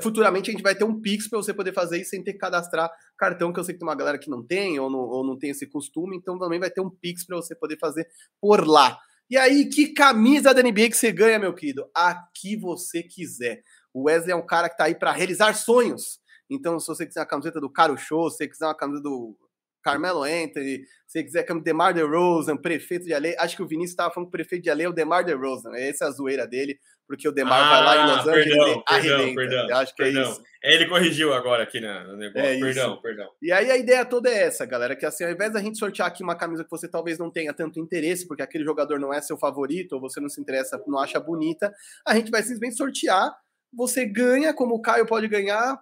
futuramente 0.00 0.50
a 0.50 0.52
gente 0.52 0.62
vai 0.62 0.74
ter 0.74 0.84
um 0.84 1.00
Pix 1.00 1.28
para 1.28 1.38
você 1.38 1.52
poder 1.52 1.72
fazer 1.72 2.00
isso 2.00 2.10
sem 2.10 2.22
ter 2.22 2.34
que 2.34 2.38
cadastrar 2.38 2.90
cartão, 3.18 3.52
que 3.52 3.58
eu 3.58 3.64
sei 3.64 3.74
que 3.74 3.80
tem 3.80 3.88
uma 3.88 3.96
galera 3.96 4.18
que 4.18 4.30
não 4.30 4.44
tem 4.46 4.78
ou 4.78 4.88
não, 4.88 5.00
ou 5.00 5.26
não 5.26 5.36
tem 5.36 5.50
esse 5.50 5.66
costume, 5.66 6.16
então 6.16 6.38
também 6.38 6.60
vai 6.60 6.70
ter 6.70 6.80
um 6.80 6.90
Pix 6.90 7.26
para 7.26 7.36
você 7.36 7.56
poder 7.56 7.78
fazer 7.78 8.06
por 8.40 8.66
lá. 8.66 8.98
E 9.28 9.36
aí, 9.36 9.68
que 9.68 9.92
camisa 9.92 10.52
da 10.52 10.62
NBA 10.62 10.90
que 10.90 10.96
você 10.96 11.12
ganha, 11.12 11.38
meu 11.38 11.54
querido? 11.54 11.88
A 11.96 12.16
que 12.34 12.56
você 12.56 13.00
quiser. 13.02 13.62
O 13.94 14.04
Wesley 14.04 14.32
é 14.32 14.36
um 14.36 14.44
cara 14.44 14.68
que 14.68 14.74
está 14.74 14.84
aí 14.84 14.94
para 14.94 15.12
realizar 15.12 15.54
sonhos. 15.54 16.20
Então, 16.48 16.80
se 16.80 16.88
você 16.88 17.06
quiser 17.06 17.20
a 17.20 17.26
camiseta 17.26 17.60
do 17.60 17.70
Caro 17.70 17.96
Show, 17.96 18.28
se 18.28 18.38
você 18.38 18.48
quiser 18.48 18.66
uma 18.66 18.74
camiseta 18.74 19.04
do 19.04 19.36
Carmelo 19.82 20.22
Anthony, 20.22 20.82
se 21.06 21.24
quiser, 21.24 21.44
como 21.44 21.62
Demar 21.62 21.92
DeRozan, 21.92 22.56
prefeito 22.56 23.04
de 23.04 23.14
Alê. 23.14 23.34
Acho 23.38 23.56
que 23.56 23.62
o 23.62 23.66
Vinícius 23.66 23.92
estava 23.92 24.12
falando 24.12 24.26
que 24.26 24.30
o 24.30 24.32
prefeito 24.32 24.62
de 24.62 24.70
Alê 24.70 24.84
é 24.84 24.88
o 24.88 24.92
Demar 24.92 25.24
DeRozan. 25.24 25.70
Essa 25.74 26.04
é 26.04 26.08
a 26.08 26.10
zoeira 26.10 26.46
dele, 26.46 26.78
porque 27.06 27.28
o 27.28 27.32
Demar 27.32 27.60
ah, 27.60 27.68
vai 27.68 27.84
lá 27.84 27.96
em 27.96 28.16
Los 28.16 28.26
Angeles 28.26 28.82
perdão, 28.88 29.28
e. 29.28 29.34
Perdão, 29.34 29.68
Eu 29.68 29.76
acho 29.76 29.94
que 29.94 30.02
é 30.02 30.04
perdão. 30.06 30.22
é 30.22 30.30
isso. 30.30 30.42
Ele 30.62 30.86
corrigiu 30.86 31.32
agora 31.32 31.62
aqui 31.62 31.80
no 31.80 32.16
negócio. 32.16 32.48
É 32.48 32.60
perdão, 32.60 32.92
isso. 32.92 33.02
perdão. 33.02 33.28
E 33.42 33.50
aí 33.50 33.70
a 33.70 33.76
ideia 33.76 34.04
toda 34.04 34.30
é 34.30 34.42
essa, 34.44 34.66
galera, 34.66 34.94
que 34.94 35.06
assim, 35.06 35.24
ao 35.24 35.30
invés 35.30 35.52
da 35.52 35.60
gente 35.60 35.78
sortear 35.78 36.06
aqui 36.06 36.22
uma 36.22 36.36
camisa 36.36 36.62
que 36.62 36.70
você 36.70 36.88
talvez 36.88 37.18
não 37.18 37.30
tenha 37.30 37.52
tanto 37.52 37.80
interesse, 37.80 38.28
porque 38.28 38.42
aquele 38.42 38.64
jogador 38.64 39.00
não 39.00 39.12
é 39.12 39.20
seu 39.20 39.36
favorito, 39.36 39.94
ou 39.94 40.00
você 40.00 40.20
não 40.20 40.28
se 40.28 40.40
interessa, 40.40 40.80
não 40.86 40.98
acha 40.98 41.18
bonita, 41.18 41.72
a 42.06 42.14
gente 42.14 42.30
vai 42.30 42.42
simplesmente 42.42 42.76
sortear. 42.76 43.34
Você 43.72 44.04
ganha, 44.04 44.52
como 44.52 44.74
o 44.74 44.82
Caio 44.82 45.06
pode 45.06 45.28
ganhar, 45.28 45.80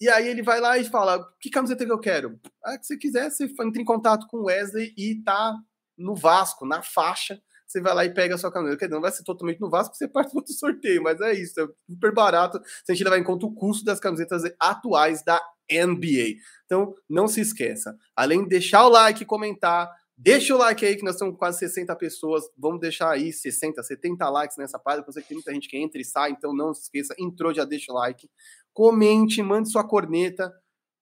e 0.00 0.08
aí 0.08 0.28
ele 0.28 0.42
vai 0.42 0.60
lá 0.60 0.78
e 0.78 0.84
fala: 0.84 1.26
que 1.40 1.50
camiseta 1.50 1.84
que 1.84 1.92
eu 1.92 1.98
quero? 1.98 2.38
Ah, 2.64 2.78
que 2.78 2.86
você 2.86 2.96
quiser, 2.96 3.30
você 3.30 3.44
entra 3.44 3.80
em 3.80 3.84
contato 3.84 4.26
com 4.28 4.38
o 4.38 4.44
Wesley 4.44 4.92
e 4.96 5.22
tá 5.22 5.54
no 5.96 6.14
Vasco, 6.14 6.66
na 6.66 6.82
faixa. 6.82 7.40
Você 7.66 7.80
vai 7.80 7.94
lá 7.94 8.04
e 8.04 8.14
pega 8.14 8.36
a 8.36 8.38
sua 8.38 8.52
camiseta. 8.52 8.78
Quer 8.78 8.84
dizer, 8.86 8.94
não 8.94 9.02
vai 9.02 9.10
ser 9.10 9.24
totalmente 9.24 9.60
no 9.60 9.68
Vasco, 9.68 9.94
você 9.94 10.06
participa 10.08 10.42
do 10.42 10.52
sorteio, 10.52 11.02
mas 11.02 11.20
é 11.20 11.32
isso, 11.32 11.60
é 11.60 11.66
super 11.90 12.12
barato. 12.12 12.60
Se 12.84 12.92
a 12.92 12.94
gente 12.94 13.04
levar 13.04 13.18
em 13.18 13.24
conta 13.24 13.46
o 13.46 13.54
custo 13.54 13.84
das 13.84 13.98
camisetas 13.98 14.42
atuais 14.60 15.24
da 15.24 15.40
NBA. 15.70 16.36
Então, 16.64 16.94
não 17.08 17.26
se 17.26 17.40
esqueça. 17.40 17.96
Além 18.14 18.42
de 18.42 18.48
deixar 18.48 18.86
o 18.86 18.88
like, 18.88 19.24
comentar, 19.24 19.90
Deixa 20.18 20.54
o 20.54 20.58
like 20.58 20.84
aí, 20.84 20.96
que 20.96 21.04
nós 21.04 21.14
estamos 21.14 21.36
quase 21.36 21.58
60 21.58 21.94
pessoas. 21.96 22.44
Vamos 22.56 22.80
deixar 22.80 23.10
aí 23.10 23.32
60, 23.32 23.82
70 23.82 24.28
likes 24.30 24.56
nessa 24.56 24.78
página. 24.78 25.04
Eu 25.06 25.12
sei 25.12 25.22
que 25.22 25.28
tem 25.28 25.36
muita 25.36 25.52
gente 25.52 25.68
que 25.68 25.76
entra 25.76 26.00
e 26.00 26.04
sai, 26.04 26.30
então 26.30 26.54
não 26.54 26.72
se 26.72 26.82
esqueça. 26.82 27.14
Entrou, 27.18 27.52
já 27.52 27.64
deixa 27.64 27.92
o 27.92 27.94
like 27.94 28.28
comente, 28.72 29.42
mande 29.42 29.70
sua 29.70 29.86
corneta. 29.86 30.52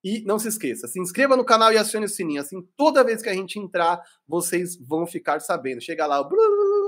E 0.04 0.22
não 0.24 0.38
se 0.38 0.48
esqueça, 0.48 0.86
se 0.86 1.00
inscreva 1.00 1.34
no 1.34 1.46
canal 1.46 1.72
e 1.72 1.78
acione 1.78 2.04
o 2.04 2.08
sininho. 2.08 2.42
Assim, 2.42 2.60
toda 2.76 3.02
vez 3.02 3.22
que 3.22 3.28
a 3.30 3.32
gente 3.32 3.58
entrar, 3.58 4.02
vocês 4.28 4.76
vão 4.76 5.06
ficar 5.06 5.40
sabendo. 5.40 5.80
Chega 5.80 6.06
lá, 6.06 6.22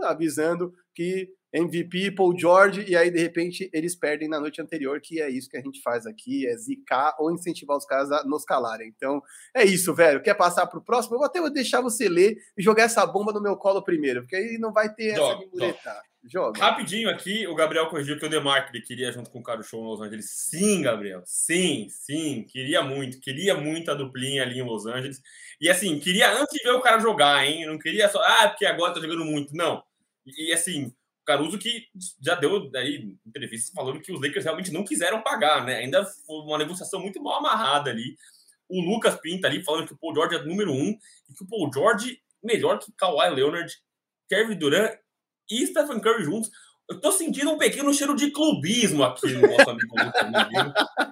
avisando 0.05 0.75
que 0.95 1.33
MVP, 1.57 2.13
Paul 2.13 2.39
George, 2.39 2.85
e 2.89 2.97
aí 2.97 3.11
de 3.11 3.19
repente 3.19 3.71
eles 3.73 3.95
perdem 3.95 4.29
na 4.29 4.39
noite 4.41 4.61
anterior, 4.61 5.01
que 5.01 5.21
é 5.21 5.31
isso 5.31 5.49
que 5.49 5.57
a 5.57 5.63
gente 5.63 5.81
faz 5.83 6.07
aqui, 6.07 6.47
é 6.47 6.57
zicar 6.57 7.15
ou 7.19 7.33
incentivar 7.33 7.77
os 7.77 7.87
caras 7.87 8.11
a 8.13 8.25
nos 8.25 8.45
calarem. 8.45 8.93
Então 8.95 9.23
é 9.55 9.65
isso, 9.65 9.95
velho. 9.95 10.23
Quer 10.23 10.35
passar 10.35 10.67
para 10.67 10.79
o 10.79 10.85
próximo? 10.85 11.15
Eu 11.15 11.19
vou 11.21 11.27
até 11.27 11.41
deixar 11.51 11.81
você 11.81 12.09
ler 12.09 12.37
e 12.57 12.63
jogar 12.63 12.85
essa 12.85 13.07
bomba 13.07 13.33
no 13.33 13.43
meu 13.43 13.57
colo 13.57 13.83
primeiro, 13.83 14.23
porque 14.23 14.37
aí 14.37 14.59
não 14.59 14.73
vai 14.73 14.93
ter 14.93 15.09
essa 15.09 15.35
de 15.39 15.47
muretar. 15.47 16.03
Joga. 16.29 16.61
Rapidinho 16.61 17.09
aqui, 17.09 17.47
o 17.47 17.55
Gabriel 17.55 17.89
corrigiu 17.89 18.19
que 18.19 18.27
o 18.27 18.29
Demarco 18.29 18.71
ele 18.75 18.83
queria 18.83 19.13
junto 19.13 19.31
com 19.31 19.39
o 19.39 19.43
Caro 19.43 19.63
Show 19.63 19.81
em 19.81 19.87
Los 19.87 20.01
Angeles. 20.01 20.29
Sim, 20.29 20.83
Gabriel. 20.83 21.23
Sim, 21.25 21.87
sim. 21.89 22.45
Queria 22.51 22.83
muito. 22.83 23.21
Queria 23.21 23.55
muito 23.55 23.93
a 23.93 23.95
duplinha 23.95 24.43
ali 24.43 24.59
em 24.59 24.67
Los 24.67 24.87
Angeles. 24.87 25.23
E 25.61 25.71
assim, 25.71 26.01
queria 26.01 26.33
antes 26.33 26.53
de 26.53 26.65
ver 26.65 26.73
o 26.73 26.81
cara 26.81 26.99
jogar, 26.99 27.47
hein? 27.47 27.65
Não 27.67 27.79
queria 27.79 28.09
só, 28.09 28.21
ah, 28.21 28.49
porque 28.49 28.67
agora 28.67 28.93
tá 28.93 29.01
jogando 29.01 29.25
muito. 29.25 29.55
Não. 29.55 29.85
E, 30.27 30.53
assim, 30.53 30.93
Caruso 31.27 31.59
que 31.59 31.89
já 32.23 32.37
deu 32.37 32.71
aí 32.75 33.13
entrevistas 33.27 33.73
falando 33.75 34.01
que 34.01 34.13
os 34.13 34.21
Lakers 34.21 34.45
realmente 34.45 34.73
não 34.73 34.85
quiseram 34.85 35.23
pagar, 35.23 35.65
né? 35.65 35.79
Ainda 35.79 36.05
foi 36.05 36.37
uma 36.43 36.57
negociação 36.57 37.01
muito 37.01 37.21
mal 37.21 37.39
amarrada 37.39 37.91
ali. 37.91 38.17
O 38.69 38.81
Lucas 38.81 39.17
Pinta 39.21 39.49
ali 39.49 39.63
falando 39.63 39.87
que 39.87 39.93
o 39.93 39.99
Paul 39.99 40.15
George 40.15 40.37
é 40.37 40.45
número 40.45 40.73
um 40.73 40.97
e 41.29 41.35
que 41.35 41.43
o 41.43 41.47
Paul 41.49 41.71
George 41.73 42.21
melhor 42.43 42.79
que 42.79 42.93
Kawhi 42.93 43.35
Leonard, 43.35 43.73
Kevin 44.29 44.57
Durant 44.57 44.93
e 45.51 45.67
Stephen 45.67 46.01
Curry 46.01 46.25
juntos. 46.25 46.51
Eu 46.89 47.01
tô 47.01 47.11
sentindo 47.11 47.51
um 47.51 47.59
pequeno 47.59 47.93
cheiro 47.93 48.15
de 48.15 48.31
clubismo 48.31 49.03
aqui 49.03 49.33
no 49.33 49.41
nosso 49.41 49.71
amigo 49.71 49.95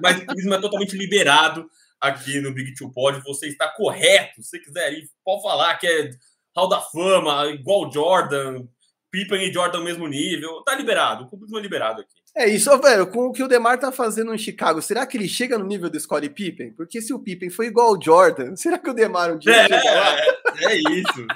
mas 0.01 0.19
o 0.19 0.27
clubismo 0.27 0.55
é 0.55 0.61
totalmente 0.61 0.97
liberado 0.97 1.69
aqui 2.01 2.41
no 2.41 2.55
Big 2.55 2.75
Two 2.75 2.93
Pod. 2.93 3.21
Você 3.25 3.49
está 3.49 3.69
correto. 3.69 4.41
Se 4.43 4.51
você 4.51 4.59
quiser 4.61 4.93
ir, 4.93 5.11
pode 5.25 5.43
falar 5.43 5.75
que 5.77 5.87
é 5.89 6.11
Hall 6.57 6.69
da 6.69 6.81
Fama, 6.81 7.47
igual 7.49 7.91
Jordan, 7.91 8.69
Pippen 9.15 9.49
e 9.49 9.53
Jordan 9.53 9.79
no 9.79 9.85
mesmo 9.85 10.09
nível. 10.09 10.61
Tá 10.65 10.75
liberado. 10.75 11.23
O 11.23 11.29
clubismo 11.29 11.57
é 11.57 11.63
liberado 11.63 12.01
aqui. 12.01 12.15
É 12.37 12.49
isso, 12.49 12.77
velho. 12.81 13.07
Com 13.07 13.27
o 13.27 13.33
que 13.33 13.45
o 13.45 13.49
Demar 13.49 13.79
tá 13.79 13.93
fazendo 13.93 14.35
em 14.35 14.39
Chicago, 14.39 14.83
será 14.83 15.07
que 15.07 15.17
ele 15.17 15.29
chega 15.29 15.57
no 15.57 15.65
nível 15.65 15.89
do 15.89 16.01
Scottie 16.01 16.29
Pippen? 16.29 16.73
Porque 16.73 17.01
se 17.01 17.15
o 17.15 17.21
Pippen 17.21 17.49
foi 17.49 17.67
igual 17.67 17.95
ao 17.95 18.03
Jordan, 18.03 18.57
será 18.59 18.77
que 18.77 18.91
o 18.91 18.93
Demar 18.93 19.31
um 19.31 19.39
dia 19.39 19.53
é? 19.53 19.67
É, 19.67 20.73
é 20.73 20.77
isso. 20.91 21.27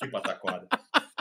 que 0.00 0.08
pataquada. 0.08 0.66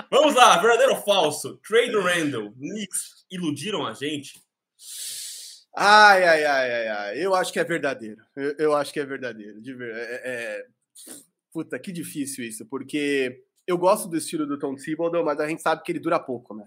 Vamos 0.10 0.36
lá, 0.36 0.58
verdadeiro 0.62 0.94
ou 0.94 1.02
falso? 1.02 1.60
Trade 1.68 1.98
Randall, 1.98 2.54
Knicks 2.54 3.26
iludiram 3.30 3.86
a 3.86 3.94
gente? 3.94 4.42
Ai, 5.76 6.24
ai, 6.24 6.46
ai, 6.46 6.72
ai, 6.72 6.88
ai. 6.88 7.26
Eu 7.26 7.36
acho 7.36 7.52
que 7.52 7.60
é 7.60 7.64
verdadeiro. 7.66 8.22
Eu, 8.38 8.56
eu 8.58 8.76
acho 8.76 8.94
que 8.94 9.02
é 9.02 9.06
verdadeiro. 9.06 9.62
De 9.62 9.74
ver... 9.74 9.94
é, 9.94 10.22
é... 10.24 10.66
Puta, 11.52 11.78
que 11.78 11.92
difícil 11.92 12.46
isso, 12.46 12.66
porque 12.66 13.44
eu 13.68 13.78
gosto 13.78 14.10
do 14.10 14.18
estilo 14.18 14.46
do 14.46 14.60
Tom 14.60 14.76
Thibodeau, 14.76 15.24
mas 15.24 15.40
a 15.40 15.48
gente 15.48 15.62
sabe 15.62 15.84
que 15.84 15.92
ele 15.92 16.00
dura 16.00 16.20
pouco, 16.20 16.56
né? 16.56 16.66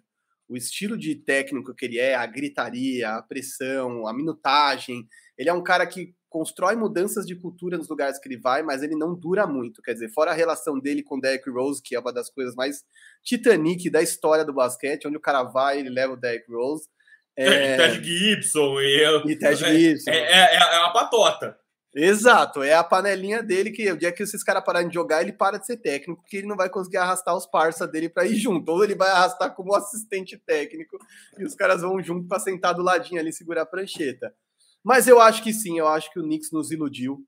o 0.49 0.57
estilo 0.57 0.97
de 0.97 1.15
técnico 1.15 1.75
que 1.75 1.87
ele 1.87 1.99
é, 1.99 2.15
a 2.15 2.27
gritaria, 2.27 3.11
a 3.11 3.23
pressão, 3.23 4.07
a 4.07 4.13
minutagem. 4.13 5.07
Ele 5.39 5.49
é 5.49 5.53
um 5.53 5.63
cara 5.63 5.87
que 5.87 6.15
constrói 6.29 6.77
mudanças 6.77 7.25
de 7.27 7.35
cultura 7.35 7.79
nos 7.79 7.89
lugares 7.89 8.19
que 8.19 8.29
ele 8.29 8.39
vai, 8.39 8.63
mas 8.63 8.83
ele 8.83 8.97
não 8.97 9.15
dura 9.15 9.47
muito. 9.47 9.81
Quer 9.83 9.95
dizer, 9.95 10.13
fora 10.13 10.33
a 10.33 10.35
relação 10.35 10.79
dele 10.79 11.03
com 11.03 11.17
o 11.17 11.21
Derrick 11.21 11.49
Rose, 11.49 11.83
que 11.83 11.95
é 11.95 12.01
uma 12.01 12.13
das 12.13 12.31
coisas 12.31 12.55
mais 12.55 12.85
Titanic 13.23 13.89
da 13.89 14.03
história 14.03 14.45
do 14.45 14.53
basquete, 14.53 15.07
onde 15.07 15.17
o 15.17 15.21
cara 15.21 15.45
vai, 15.45 15.79
ele 15.79 15.91
leva 15.91 16.13
o 16.13 16.17
Derrick 16.17 16.51
Rose. 16.51 16.89
É... 17.37 17.77
Ted 17.77 18.05
Gibson 18.05 18.81
e, 18.81 19.33
e 19.33 19.37
Ted 19.37 19.57
Gibson. 19.57 20.09
É, 20.09 20.19
é, 20.19 20.55
é, 20.55 20.79
uma 20.79 20.93
patota. 20.93 21.59
Exato, 21.97 22.61
é 22.61 22.75
a 22.75 22.83
panelinha 22.83 23.41
dele 23.41 23.71
que 23.71 23.93
o 23.93 23.97
dia 23.97 24.11
que 24.11 24.25
esses 24.25 24.43
caras 24.43 24.65
pararem 24.65 24.89
de 24.89 24.95
jogar, 24.95 25.23
ele 25.23 25.33
para 25.33 25.59
de 25.59 25.67
ser 25.67 25.77
técnico, 25.77 26.21
porque 26.23 26.39
ele 26.39 26.49
não 26.49 26.57
vai 26.57 26.69
conseguir 26.69 26.97
arrastar 26.97 27.37
os 27.37 27.47
parça 27.47 27.87
dele 27.87 28.09
para 28.09 28.27
ir 28.27 28.35
junto. 28.35 28.69
Ou 28.69 28.83
ele 28.83 28.97
vai 28.97 29.09
arrastar 29.11 29.55
como 29.55 29.75
assistente 29.77 30.37
técnico 30.37 30.99
e 31.39 31.45
os 31.45 31.55
caras 31.55 31.83
vão 31.83 32.03
junto 32.03 32.27
para 32.27 32.41
sentar 32.41 32.75
do 32.75 32.83
ladinho 32.83 33.21
ali 33.21 33.33
segurar 33.33 33.63
a 33.63 33.67
prancheta. 33.67 34.35
Mas 34.83 35.07
eu 35.07 35.21
acho 35.21 35.43
que 35.43 35.53
sim, 35.53 35.79
eu 35.79 35.87
acho 35.87 36.13
que 36.13 36.19
o 36.19 36.25
Knicks 36.25 36.51
nos 36.51 36.73
iludiu. 36.73 37.25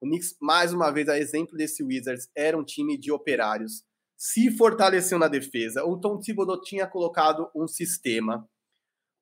O 0.00 0.06
Knicks, 0.06 0.36
mais 0.38 0.74
uma 0.74 0.90
vez, 0.90 1.08
a 1.08 1.18
exemplo 1.18 1.56
desse 1.56 1.82
Wizards, 1.82 2.28
era 2.36 2.58
um 2.58 2.64
time 2.64 2.98
de 2.98 3.10
operários. 3.10 3.84
Se 4.18 4.50
fortaleceu 4.50 5.18
na 5.18 5.28
defesa. 5.28 5.82
O 5.84 5.98
Tom 5.98 6.20
Thibodeau 6.20 6.60
tinha 6.60 6.86
colocado 6.86 7.50
um 7.54 7.66
sistema. 7.66 8.46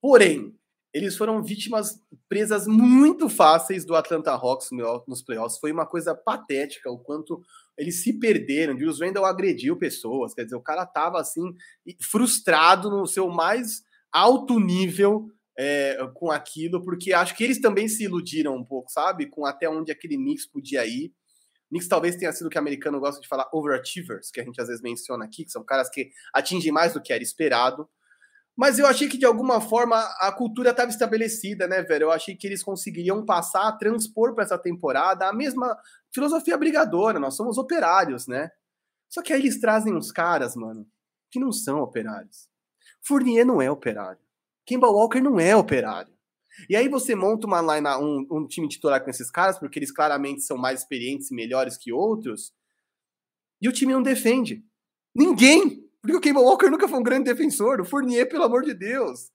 Porém, 0.01 0.59
eles 0.99 1.17
foram 1.17 1.41
vítimas 1.43 2.03
presas 2.29 2.67
muito 2.67 3.29
fáceis 3.29 3.85
do 3.85 3.95
Atlanta 3.95 4.33
Hawks 4.33 4.71
nos 5.07 5.23
playoffs. 5.23 5.59
Foi 5.59 5.71
uma 5.71 5.87
coisa 5.87 6.13
patética 6.15 6.91
o 6.91 6.99
quanto 6.99 7.41
eles 7.77 8.03
se 8.03 8.19
perderam. 8.19 8.77
Julius 8.77 9.01
Randle 9.01 9.25
agrediu 9.25 9.77
pessoas, 9.77 10.35
quer 10.35 10.43
dizer, 10.43 10.57
o 10.57 10.63
cara 10.63 10.85
tava 10.85 11.21
assim 11.21 11.55
frustrado 12.03 12.91
no 12.91 13.07
seu 13.07 13.31
mais 13.31 13.83
alto 14.13 14.59
nível 14.59 15.29
é, 15.57 15.99
com 16.15 16.33
aquilo, 16.33 16.83
porque 16.83 17.13
acho 17.13 17.37
que 17.37 17.45
eles 17.45 17.61
também 17.61 17.87
se 17.87 18.05
iludiram 18.05 18.57
um 18.57 18.65
pouco, 18.65 18.91
sabe? 18.91 19.27
Com 19.27 19.47
até 19.47 19.69
onde 19.69 19.93
aquele 19.93 20.17
Knicks 20.17 20.47
podia 20.47 20.85
ir. 20.85 21.13
Knicks 21.71 21.89
talvez 21.89 22.17
tenha 22.17 22.33
sido 22.33 22.49
o 22.49 22.51
que 22.51 22.59
o 22.59 22.61
americano 22.61 22.99
gosta 22.99 23.21
de 23.21 23.29
falar 23.29 23.49
overachievers, 23.53 24.33
que 24.33 24.41
a 24.41 24.45
gente 24.45 24.61
às 24.61 24.67
vezes 24.67 24.83
menciona 24.83 25.25
aqui, 25.25 25.45
que 25.45 25.53
são 25.53 25.65
caras 25.65 25.89
que 25.89 26.11
atingem 26.35 26.73
mais 26.73 26.95
do 26.95 27.01
que 27.01 27.13
era 27.13 27.23
esperado. 27.23 27.89
Mas 28.59 28.77
eu 28.77 28.89
achei 28.89 29.09
que 29.09 29.17
de 29.17 29.25
alguma 29.25 29.61
forma 29.61 29.97
a 30.19 30.33
cultura 30.33 30.71
estava 30.71 30.91
estabelecida, 30.91 31.69
né, 31.69 31.81
velho? 31.81 32.07
Eu 32.07 32.11
achei 32.11 32.35
que 32.35 32.45
eles 32.45 32.61
conseguiriam 32.61 33.25
passar, 33.25 33.71
transpor 33.79 34.35
para 34.35 34.43
essa 34.43 34.59
temporada 34.59 35.29
a 35.29 35.33
mesma 35.33 35.79
filosofia 36.13 36.59
brigadora. 36.59 37.21
Nós 37.21 37.37
somos 37.37 37.57
operários, 37.57 38.27
né? 38.27 38.51
Só 39.09 39.23
que 39.23 39.33
aí 39.33 39.39
eles 39.39 39.61
trazem 39.61 39.95
uns 39.95 40.11
caras, 40.11 40.57
mano, 40.57 40.85
que 41.31 41.39
não 41.39 41.53
são 41.53 41.79
operários. 41.79 42.49
Fournier 43.01 43.47
não 43.47 43.63
é 43.63 43.71
operário. 43.71 44.19
Kimball 44.67 44.93
Walker 44.93 45.21
não 45.21 45.39
é 45.39 45.55
operário. 45.55 46.13
E 46.69 46.75
aí 46.75 46.89
você 46.89 47.15
monta 47.15 47.47
uma 47.47 47.63
line, 47.63 47.89
um, 47.89 48.27
um 48.29 48.47
time 48.49 48.67
titular 48.67 49.05
com 49.05 49.09
esses 49.09 49.31
caras, 49.31 49.57
porque 49.57 49.79
eles 49.79 49.93
claramente 49.93 50.43
são 50.43 50.59
mais 50.59 50.81
experientes 50.81 51.31
e 51.31 51.35
melhores 51.35 51.77
que 51.77 51.93
outros, 51.93 52.53
e 53.63 53.69
o 53.69 53.73
time 53.73 53.93
não 53.93 54.03
defende. 54.03 54.65
Ninguém 55.15 55.88
porque 56.09 56.17
o 56.17 56.21
Kemba 56.21 56.41
Walker 56.41 56.71
nunca 56.71 56.89
foi 56.89 56.99
um 56.99 57.03
grande 57.03 57.25
defensor. 57.25 57.81
O 57.83 57.85
Fournier, 57.85 58.27
pelo 58.27 58.45
amor 58.45 58.63
de 58.63 58.73
Deus. 58.73 59.31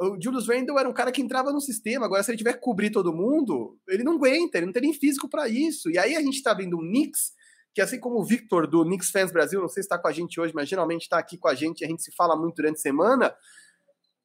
O 0.00 0.18
Julius 0.20 0.48
Randle 0.48 0.78
era 0.78 0.88
um 0.88 0.92
cara 0.92 1.12
que 1.12 1.20
entrava 1.20 1.52
no 1.52 1.60
sistema. 1.60 2.06
Agora, 2.06 2.22
se 2.22 2.30
ele 2.30 2.38
tiver 2.38 2.54
que 2.54 2.60
cobrir 2.60 2.90
todo 2.90 3.12
mundo, 3.12 3.78
ele 3.86 4.02
não 4.02 4.14
aguenta, 4.14 4.56
ele 4.56 4.66
não 4.66 4.72
tem 4.72 4.82
nem 4.82 4.94
físico 4.94 5.28
para 5.28 5.48
isso. 5.48 5.90
E 5.90 5.98
aí 5.98 6.16
a 6.16 6.22
gente 6.22 6.42
tá 6.42 6.54
vendo 6.54 6.76
um 6.76 6.80
Knicks, 6.80 7.32
que 7.74 7.82
assim 7.82 8.00
como 8.00 8.18
o 8.18 8.24
Victor 8.24 8.66
do 8.66 8.84
Knicks 8.84 9.10
Fans 9.10 9.30
Brasil, 9.30 9.60
não 9.60 9.68
sei 9.68 9.82
se 9.82 9.86
está 9.86 9.98
com 9.98 10.08
a 10.08 10.12
gente 10.12 10.40
hoje, 10.40 10.54
mas 10.54 10.68
geralmente 10.68 11.02
está 11.02 11.18
aqui 11.18 11.36
com 11.36 11.48
a 11.48 11.54
gente, 11.54 11.84
a 11.84 11.88
gente 11.88 12.02
se 12.02 12.10
fala 12.14 12.36
muito 12.36 12.56
durante 12.56 12.76
a 12.76 12.80
semana. 12.80 13.34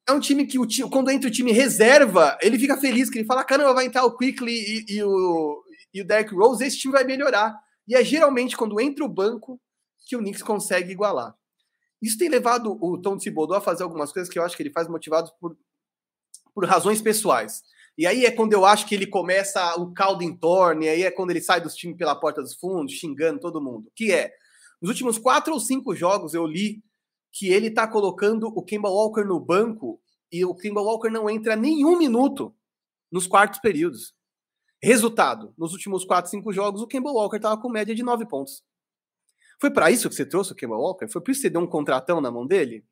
É 0.08 0.12
um 0.12 0.20
time 0.20 0.46
que, 0.46 0.58
o 0.58 0.66
time, 0.66 0.88
quando 0.88 1.10
entra 1.10 1.28
o 1.28 1.32
time 1.32 1.52
reserva, 1.52 2.36
ele 2.42 2.58
fica 2.58 2.78
feliz, 2.78 3.10
que 3.10 3.18
ele 3.18 3.26
fala: 3.26 3.44
caramba, 3.44 3.74
vai 3.74 3.86
entrar 3.86 4.04
o 4.04 4.16
Quickly 4.16 4.52
e, 4.52 4.96
e, 4.96 5.02
o, 5.02 5.62
e 5.92 6.00
o 6.02 6.06
Derrick 6.06 6.34
Rose, 6.34 6.64
esse 6.64 6.78
time 6.78 6.92
vai 6.92 7.04
melhorar. 7.04 7.54
E 7.86 7.94
é 7.94 8.04
geralmente 8.04 8.56
quando 8.56 8.80
entra 8.80 9.04
o 9.04 9.08
banco 9.08 9.60
que 10.06 10.16
o 10.16 10.20
Knicks 10.20 10.42
consegue 10.42 10.92
igualar. 10.92 11.34
Isso 12.04 12.18
tem 12.18 12.28
levado 12.28 12.76
o 12.82 12.98
Tom 13.00 13.16
Thibodeau 13.16 13.56
a 13.56 13.62
fazer 13.62 13.82
algumas 13.82 14.12
coisas 14.12 14.30
que 14.30 14.38
eu 14.38 14.42
acho 14.42 14.54
que 14.54 14.62
ele 14.62 14.72
faz 14.72 14.86
motivado 14.86 15.32
por, 15.40 15.56
por 16.54 16.66
razões 16.66 17.00
pessoais. 17.00 17.62
E 17.96 18.06
aí 18.06 18.26
é 18.26 18.30
quando 18.30 18.52
eu 18.52 18.66
acho 18.66 18.86
que 18.86 18.94
ele 18.94 19.06
começa 19.06 19.74
o 19.80 19.90
caldo 19.90 20.22
em 20.22 20.36
torno, 20.36 20.82
e 20.82 20.88
aí 20.90 21.02
é 21.02 21.10
quando 21.10 21.30
ele 21.30 21.40
sai 21.40 21.62
dos 21.62 21.74
times 21.74 21.96
pela 21.96 22.14
porta 22.14 22.42
dos 22.42 22.54
fundos, 22.56 22.92
xingando 22.92 23.40
todo 23.40 23.58
mundo. 23.58 23.90
Que 23.96 24.12
é, 24.12 24.34
nos 24.82 24.90
últimos 24.90 25.16
quatro 25.16 25.54
ou 25.54 25.58
cinco 25.58 25.94
jogos 25.94 26.34
eu 26.34 26.46
li 26.46 26.84
que 27.32 27.48
ele 27.48 27.70
tá 27.70 27.88
colocando 27.88 28.48
o 28.48 28.62
Kemba 28.62 28.90
Walker 28.90 29.24
no 29.24 29.40
banco 29.40 29.98
e 30.30 30.44
o 30.44 30.54
Kemba 30.54 30.82
Walker 30.82 31.08
não 31.08 31.30
entra 31.30 31.56
nenhum 31.56 31.96
minuto 31.96 32.54
nos 33.10 33.26
quartos 33.26 33.60
períodos. 33.60 34.14
Resultado, 34.82 35.54
nos 35.56 35.72
últimos 35.72 36.04
quatro, 36.04 36.30
cinco 36.30 36.52
jogos, 36.52 36.82
o 36.82 36.86
Kemba 36.86 37.10
Walker 37.10 37.40
tava 37.40 37.58
com 37.58 37.70
média 37.70 37.94
de 37.94 38.02
nove 38.02 38.26
pontos. 38.26 38.62
Foi 39.60 39.70
para 39.70 39.90
isso 39.90 40.08
que 40.08 40.14
você 40.14 40.26
trouxe 40.26 40.52
o 40.52 40.54
Kemba 40.54 40.76
Walker? 40.76 41.08
Foi 41.08 41.22
por 41.22 41.30
isso 41.30 41.40
que 41.40 41.48
você 41.48 41.50
deu 41.50 41.60
um 41.60 41.66
contratão 41.66 42.20
na 42.20 42.30
mão 42.30 42.46
dele? 42.46 42.84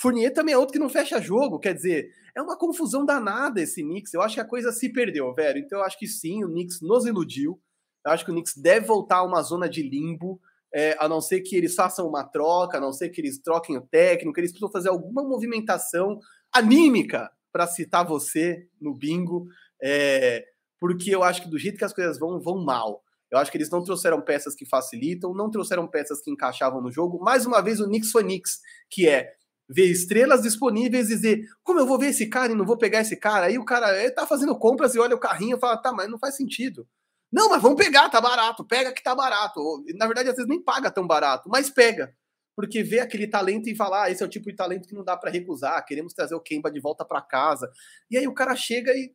Fournier 0.00 0.32
também 0.32 0.54
é 0.54 0.58
outro 0.58 0.72
que 0.72 0.78
não 0.78 0.88
fecha 0.88 1.20
jogo, 1.20 1.58
quer 1.58 1.74
dizer, 1.74 2.08
é 2.34 2.40
uma 2.40 2.56
confusão 2.56 3.04
danada 3.04 3.60
esse 3.60 3.82
Knicks. 3.82 4.14
Eu 4.14 4.22
acho 4.22 4.36
que 4.36 4.40
a 4.40 4.46
coisa 4.46 4.70
se 4.70 4.92
perdeu, 4.92 5.34
velho. 5.34 5.58
Então 5.58 5.78
eu 5.78 5.84
acho 5.84 5.98
que 5.98 6.06
sim, 6.06 6.44
o 6.44 6.48
Knicks 6.48 6.80
nos 6.80 7.04
iludiu. 7.04 7.60
Eu 8.06 8.12
acho 8.12 8.24
que 8.24 8.30
o 8.30 8.34
Knicks 8.34 8.56
deve 8.56 8.86
voltar 8.86 9.16
a 9.16 9.24
uma 9.24 9.42
zona 9.42 9.68
de 9.68 9.82
limbo, 9.82 10.40
é, 10.72 10.96
a 11.00 11.08
não 11.08 11.20
ser 11.20 11.40
que 11.40 11.56
eles 11.56 11.74
façam 11.74 12.06
uma 12.06 12.24
troca, 12.24 12.78
a 12.78 12.80
não 12.80 12.92
ser 12.92 13.08
que 13.08 13.20
eles 13.20 13.40
troquem 13.40 13.76
o 13.76 13.86
técnico, 13.86 14.38
eles 14.38 14.52
precisam 14.52 14.70
fazer 14.70 14.88
alguma 14.88 15.22
movimentação 15.22 16.18
anímica 16.52 17.28
para 17.52 17.66
citar 17.66 18.06
você 18.06 18.68
no 18.80 18.94
bingo, 18.94 19.46
é, 19.82 20.44
porque 20.78 21.12
eu 21.12 21.24
acho 21.24 21.42
que 21.42 21.48
do 21.48 21.58
jeito 21.58 21.78
que 21.78 21.84
as 21.84 21.92
coisas 21.92 22.18
vão, 22.18 22.40
vão 22.40 22.64
mal. 22.64 23.02
Eu 23.30 23.38
acho 23.38 23.50
que 23.50 23.58
eles 23.58 23.70
não 23.70 23.82
trouxeram 23.84 24.20
peças 24.22 24.54
que 24.54 24.64
facilitam, 24.64 25.34
não 25.34 25.50
trouxeram 25.50 25.86
peças 25.86 26.20
que 26.22 26.30
encaixavam 26.30 26.80
no 26.80 26.90
jogo. 26.90 27.18
Mais 27.18 27.44
uma 27.44 27.60
vez, 27.60 27.80
o 27.80 27.86
Knicks 27.86 28.10
foi 28.10 28.22
Knicks, 28.22 28.58
que 28.90 29.08
é 29.08 29.32
ver 29.68 29.86
estrelas 29.86 30.42
disponíveis 30.42 31.10
e 31.10 31.14
dizer 31.14 31.44
como 31.62 31.78
eu 31.78 31.86
vou 31.86 31.98
ver 31.98 32.06
esse 32.06 32.26
cara 32.26 32.52
e 32.52 32.54
não 32.54 32.64
vou 32.64 32.78
pegar 32.78 33.00
esse 33.00 33.16
cara. 33.16 33.46
Aí 33.46 33.58
o 33.58 33.64
cara 33.64 34.00
ele 34.00 34.10
tá 34.12 34.26
fazendo 34.26 34.58
compras 34.58 34.94
e 34.94 34.98
olha 34.98 35.14
o 35.14 35.20
carrinho 35.20 35.56
e 35.56 35.60
fala, 35.60 35.76
tá, 35.76 35.92
mas 35.92 36.08
não 36.08 36.18
faz 36.18 36.36
sentido. 36.36 36.88
Não, 37.30 37.50
mas 37.50 37.60
vamos 37.60 37.76
pegar, 37.76 38.08
tá 38.08 38.20
barato, 38.20 38.64
pega 38.64 38.92
que 38.92 39.02
tá 39.02 39.14
barato. 39.14 39.60
Na 39.96 40.06
verdade, 40.06 40.30
às 40.30 40.36
vezes 40.36 40.48
nem 40.48 40.62
paga 40.62 40.90
tão 40.90 41.06
barato, 41.06 41.48
mas 41.50 41.68
pega. 41.68 42.14
Porque 42.56 42.82
vê 42.82 43.00
aquele 43.00 43.28
talento 43.28 43.68
e 43.68 43.76
fala, 43.76 44.04
ah, 44.04 44.10
esse 44.10 44.22
é 44.22 44.26
o 44.26 44.28
tipo 44.28 44.50
de 44.50 44.56
talento 44.56 44.88
que 44.88 44.94
não 44.94 45.04
dá 45.04 45.16
para 45.16 45.30
recusar, 45.30 45.84
queremos 45.84 46.12
trazer 46.14 46.34
o 46.34 46.40
Kemba 46.40 46.70
de 46.70 46.80
volta 46.80 47.04
para 47.04 47.20
casa. 47.20 47.70
E 48.10 48.16
aí 48.16 48.26
o 48.26 48.34
cara 48.34 48.56
chega 48.56 48.90
e 48.92 49.14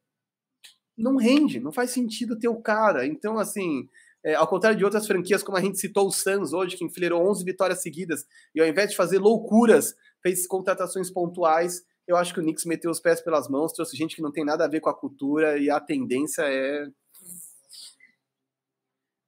não 0.98 1.18
rende, 1.18 1.60
não 1.60 1.72
faz 1.72 1.90
sentido 1.90 2.38
ter 2.38 2.48
o 2.48 2.62
cara. 2.62 3.06
Então, 3.06 3.38
assim, 3.40 3.90
é, 4.24 4.36
ao 4.36 4.48
contrário 4.48 4.78
de 4.78 4.86
outras 4.86 5.06
franquias, 5.06 5.44
como 5.44 5.58
a 5.58 5.62
gente 5.62 5.78
citou 5.78 6.08
o 6.08 6.12
Suns 6.12 6.54
hoje, 6.54 6.78
que 6.78 6.86
enfileirou 6.86 7.30
11 7.30 7.44
vitórias 7.44 7.82
seguidas, 7.82 8.26
e 8.56 8.62
ao 8.62 8.68
invés 8.68 8.92
de 8.92 8.96
fazer 8.96 9.20
loucuras, 9.20 9.96
fez 10.22 10.48
contratações 10.48 11.12
pontuais, 11.12 11.84
eu 12.08 12.16
acho 12.16 12.34
que 12.34 12.40
o 12.40 12.44
Knicks 12.44 12.66
meteu 12.66 12.90
os 12.90 13.00
pés 13.00 13.22
pelas 13.22 13.50
mãos, 13.50 13.74
trouxe 13.74 13.98
gente 13.98 14.16
que 14.16 14.22
não 14.22 14.32
tem 14.32 14.46
nada 14.46 14.64
a 14.64 14.68
ver 14.70 14.80
com 14.80 14.90
a 14.90 14.98
cultura, 14.98 15.58
e 15.58 15.70
a 15.70 15.80
tendência 15.80 16.44
é... 16.44 16.88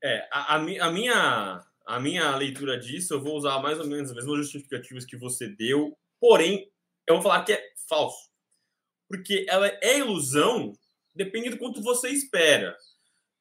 É, 0.02 0.28
a, 0.32 0.56
a, 0.56 0.58
a 0.58 0.92
minha, 0.92 1.66
a 1.86 2.00
minha 2.00 2.36
leitura 2.36 2.80
disso, 2.80 3.14
eu 3.14 3.22
vou 3.22 3.36
usar 3.36 3.60
mais 3.60 3.80
ou 3.80 3.88
menos 3.88 4.12
as 4.12 4.16
mesmas 4.16 4.38
justificativas 4.38 5.04
que 5.04 5.18
você 5.18 5.48
deu, 5.48 5.98
porém, 6.22 6.72
eu 7.08 7.16
vou 7.16 7.24
falar 7.24 7.44
que 7.44 7.54
é 7.54 7.62
falso. 7.90 8.30
Porque 9.10 9.46
ela 9.50 9.68
é 9.68 10.00
ilusão, 10.00 10.74
depende 11.14 11.50
do 11.50 11.58
quanto 11.58 11.82
você 11.82 12.10
espera 12.10 12.76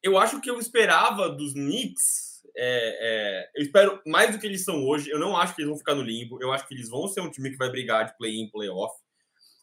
eu 0.05 0.19
acho 0.19 0.39
que 0.39 0.49
eu 0.51 0.59
esperava 0.59 1.27
dos 1.29 1.53
Knicks. 1.53 2.43
É, 2.55 2.61
é, 3.01 3.49
eu 3.55 3.63
espero 3.63 3.99
mais 4.05 4.31
do 4.31 4.39
que 4.39 4.45
eles 4.45 4.63
são 4.63 4.85
hoje. 4.85 5.09
Eu 5.09 5.17
não 5.17 5.35
acho 5.35 5.55
que 5.55 5.61
eles 5.61 5.69
vão 5.69 5.79
ficar 5.79 5.95
no 5.95 6.03
limbo. 6.03 6.37
Eu 6.39 6.53
acho 6.53 6.67
que 6.67 6.75
eles 6.75 6.87
vão 6.87 7.07
ser 7.07 7.21
um 7.21 7.31
time 7.31 7.49
que 7.49 7.57
vai 7.57 7.71
brigar 7.71 8.05
de 8.05 8.15
play-in, 8.15 8.47
play-off. 8.51 8.93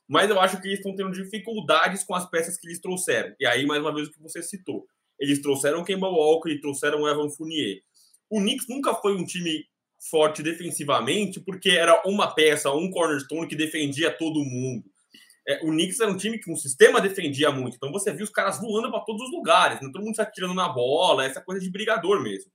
Mas 0.08 0.28
eu 0.28 0.40
acho 0.40 0.60
que 0.60 0.66
eles 0.66 0.80
estão 0.80 0.96
tendo 0.96 1.12
dificuldades 1.12 2.02
com 2.02 2.16
as 2.16 2.28
peças 2.28 2.58
que 2.58 2.66
eles 2.66 2.80
trouxeram. 2.80 3.32
E 3.38 3.46
aí, 3.46 3.64
mais 3.64 3.80
uma 3.80 3.94
vez, 3.94 4.08
o 4.08 4.10
que 4.10 4.20
você 4.20 4.42
citou. 4.42 4.84
Eles 5.16 5.40
trouxeram 5.40 5.84
Kemba 5.84 6.08
Walker 6.08 6.50
e 6.50 6.60
trouxeram 6.60 7.06
Evan 7.06 7.30
Fournier. 7.30 7.80
O 8.28 8.40
Knicks 8.40 8.66
nunca 8.68 8.94
foi 8.96 9.14
um 9.14 9.24
time 9.24 9.64
forte 10.10 10.42
defensivamente, 10.42 11.38
porque 11.38 11.70
era 11.70 12.02
uma 12.04 12.34
peça, 12.34 12.72
um 12.72 12.90
cornerstone 12.90 13.46
que 13.46 13.54
defendia 13.54 14.10
todo 14.10 14.44
mundo 14.44 14.91
é, 15.46 15.56
o 15.64 15.70
Knicks 15.70 15.98
era 16.00 16.10
um 16.10 16.16
time 16.16 16.38
que 16.38 16.50
um 16.50 16.56
sistema 16.56 17.00
defendia 17.00 17.50
muito. 17.50 17.76
Então 17.76 17.90
você 17.90 18.12
viu 18.12 18.24
os 18.24 18.30
caras 18.30 18.60
voando 18.60 18.90
para 18.90 19.00
todos 19.00 19.22
os 19.22 19.32
lugares, 19.32 19.80
né? 19.80 19.90
todo 19.92 20.04
mundo 20.04 20.14
se 20.14 20.22
atirando 20.22 20.54
na 20.54 20.68
bola, 20.68 21.24
essa 21.24 21.40
coisa 21.40 21.60
de 21.60 21.70
brigador 21.70 22.22
mesmo. 22.22 22.50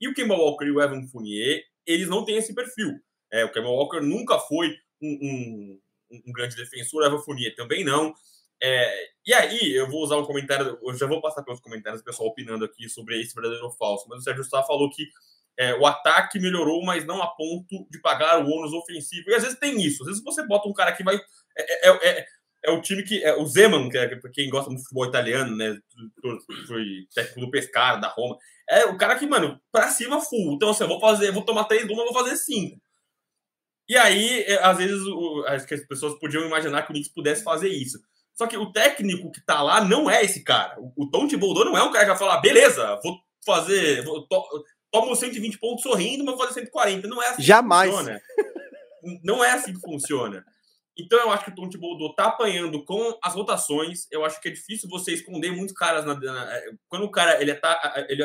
E 0.00 0.08
o 0.08 0.14
Kemba 0.14 0.34
Walker 0.34 0.66
e 0.66 0.70
o 0.70 0.80
Evan 0.80 1.06
Fournier, 1.06 1.64
eles 1.86 2.08
não 2.08 2.24
têm 2.24 2.36
esse 2.36 2.54
perfil. 2.54 2.92
É, 3.32 3.44
o 3.44 3.52
Kemba 3.52 3.68
Walker 3.68 4.00
nunca 4.00 4.38
foi 4.38 4.76
um, 5.00 5.80
um, 6.10 6.20
um 6.26 6.32
grande 6.32 6.56
defensor, 6.56 7.02
o 7.02 7.06
Evan 7.06 7.22
Fournier 7.22 7.54
também 7.56 7.82
não. 7.82 8.14
É, 8.62 9.10
e 9.26 9.34
aí, 9.34 9.72
eu 9.74 9.88
vou 9.88 10.02
usar 10.02 10.16
um 10.16 10.24
comentário, 10.24 10.78
eu 10.82 10.94
já 10.94 11.06
vou 11.06 11.20
passar 11.20 11.42
pelos 11.42 11.60
comentários, 11.60 12.00
o 12.00 12.04
pessoal 12.04 12.28
opinando 12.28 12.64
aqui 12.64 12.88
sobre 12.88 13.20
esse 13.20 13.34
verdadeiro 13.34 13.64
ou 13.64 13.72
falso, 13.72 14.06
mas 14.08 14.20
o 14.20 14.22
Sérgio 14.22 14.44
Sá 14.44 14.62
falou 14.62 14.90
que 14.90 15.08
é, 15.58 15.74
o 15.74 15.86
ataque 15.86 16.38
melhorou, 16.38 16.84
mas 16.84 17.06
não 17.06 17.22
a 17.22 17.28
ponto 17.28 17.86
de 17.90 18.00
pagar 18.00 18.44
o 18.44 18.48
ônus 18.48 18.72
ofensivo. 18.72 19.30
E 19.30 19.34
às 19.34 19.42
vezes 19.42 19.58
tem 19.58 19.80
isso. 19.80 20.02
Às 20.02 20.08
vezes 20.08 20.22
você 20.22 20.46
bota 20.46 20.68
um 20.68 20.74
cara 20.74 20.92
que 20.92 21.02
vai. 21.02 21.16
É, 21.56 21.88
é, 21.88 22.08
é, 22.08 22.26
é 22.64 22.70
o 22.70 22.82
time 22.82 23.02
que. 23.02 23.24
É, 23.24 23.34
o 23.34 23.46
Zeman, 23.46 23.88
que 23.88 23.96
é 23.96 24.20
quem 24.32 24.50
gosta 24.50 24.70
do 24.70 24.78
futebol 24.78 25.06
italiano, 25.06 25.56
né? 25.56 25.78
Foi 26.66 26.84
técnico 27.14 27.40
do 27.40 27.50
Pescara, 27.50 27.98
da 27.98 28.08
Roma. 28.08 28.36
É 28.68 28.84
o 28.84 28.98
cara 28.98 29.16
que, 29.16 29.26
mano, 29.26 29.58
pra 29.72 29.88
cima 29.88 30.20
full. 30.20 30.54
Então, 30.54 30.70
assim, 30.70 30.84
eu 30.84 30.88
vou 30.88 31.00
fazer, 31.00 31.32
vou 31.32 31.44
tomar 31.44 31.64
três 31.64 31.84
uma, 31.84 32.04
vou 32.04 32.14
fazer 32.14 32.36
cinco. 32.36 32.80
E 33.88 33.96
aí, 33.96 34.42
é, 34.42 34.62
às 34.62 34.76
vezes, 34.76 35.00
o, 35.06 35.44
acho 35.46 35.66
que 35.66 35.74
as 35.74 35.86
pessoas 35.86 36.18
podiam 36.18 36.44
imaginar 36.44 36.82
que 36.82 36.90
o 36.90 36.92
Knicks 36.92 37.12
pudesse 37.12 37.42
fazer 37.42 37.68
isso. 37.68 37.98
Só 38.34 38.46
que 38.46 38.56
o 38.56 38.70
técnico 38.70 39.30
que 39.32 39.40
tá 39.40 39.62
lá 39.62 39.80
não 39.80 40.10
é 40.10 40.22
esse 40.22 40.44
cara. 40.44 40.78
O, 40.78 40.92
o 41.04 41.10
Tom 41.10 41.26
Thibodeau 41.26 41.64
não 41.64 41.78
é 41.78 41.82
um 41.82 41.92
cara 41.92 42.04
que 42.04 42.10
vai 42.10 42.18
falar, 42.18 42.40
beleza, 42.40 43.00
vou 43.02 43.18
fazer, 43.44 44.02
vou, 44.02 44.26
to, 44.26 44.42
tomo 45.00 45.16
120 45.16 45.58
pontos 45.58 45.82
sorrindo, 45.82 46.24
mas 46.24 46.36
vou 46.36 46.46
fazer 46.46 46.60
140. 46.60 47.08
Não 47.08 47.22
é 47.22 47.28
assim 47.28 47.42
Jamais. 47.42 47.90
que 47.90 47.96
funciona. 47.96 48.22
Não 49.22 49.44
é 49.44 49.52
assim 49.52 49.72
que 49.72 49.80
funciona. 49.80 50.44
Então 50.98 51.18
eu 51.18 51.30
acho 51.30 51.44
que 51.44 51.50
o 51.50 51.54
Tom 51.54 51.68
Thibodeau 51.68 52.14
tá 52.14 52.26
apanhando 52.26 52.82
com 52.84 53.16
as 53.22 53.34
rotações. 53.34 54.06
Eu 54.10 54.24
acho 54.24 54.40
que 54.40 54.48
é 54.48 54.50
difícil 54.50 54.88
você 54.88 55.12
esconder 55.12 55.52
muitos 55.52 55.74
caras 55.74 56.04
na, 56.06 56.14
na 56.18 56.60
quando 56.88 57.04
o 57.04 57.10
cara 57.10 57.40
ele, 57.40 57.50
ataca, 57.50 58.06
ele 58.08 58.22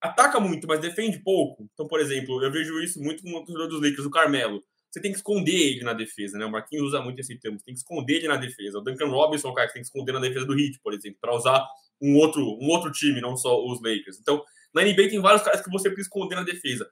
ataca 0.00 0.38
muito, 0.38 0.66
mas 0.68 0.80
defende 0.80 1.18
pouco. 1.18 1.68
Então, 1.74 1.88
por 1.88 2.00
exemplo, 2.00 2.42
eu 2.42 2.52
vejo 2.52 2.80
isso 2.80 3.02
muito 3.02 3.22
com 3.22 3.30
o 3.30 3.44
torcedor 3.44 3.68
dos 3.68 3.82
Lakers, 3.82 4.06
o 4.06 4.10
Carmelo. 4.10 4.62
Você 4.88 5.02
tem 5.02 5.10
que 5.10 5.18
esconder 5.18 5.54
ele 5.54 5.82
na 5.82 5.92
defesa, 5.92 6.38
né? 6.38 6.46
O 6.46 6.50
Marquinhos 6.50 6.86
usa 6.86 7.02
muito 7.02 7.18
esse 7.18 7.36
termo. 7.38 7.58
Você 7.58 7.64
tem 7.64 7.74
que 7.74 7.80
esconder 7.80 8.14
ele 8.14 8.28
na 8.28 8.36
defesa. 8.36 8.78
O 8.78 8.80
Duncan 8.80 9.08
Robinson 9.08 9.48
é 9.48 9.50
um 9.50 9.54
cara 9.54 9.66
que 9.66 9.74
tem 9.74 9.82
que 9.82 9.88
esconder 9.88 10.12
na 10.12 10.20
defesa 10.20 10.46
do 10.46 10.58
Heat, 10.58 10.80
por 10.82 10.94
exemplo, 10.94 11.18
para 11.20 11.34
usar 11.34 11.66
um 12.00 12.16
outro, 12.16 12.40
um 12.40 12.68
outro 12.68 12.90
time, 12.90 13.20
não 13.20 13.36
só 13.36 13.62
os 13.66 13.82
Lakers. 13.82 14.18
Então, 14.18 14.42
na 14.74 14.82
NBA 14.82 15.08
tem 15.08 15.20
vários 15.20 15.42
caras 15.42 15.60
que 15.60 15.70
você 15.70 15.88
precisa 15.88 16.08
esconder 16.08 16.36
na 16.36 16.42
defesa. 16.42 16.88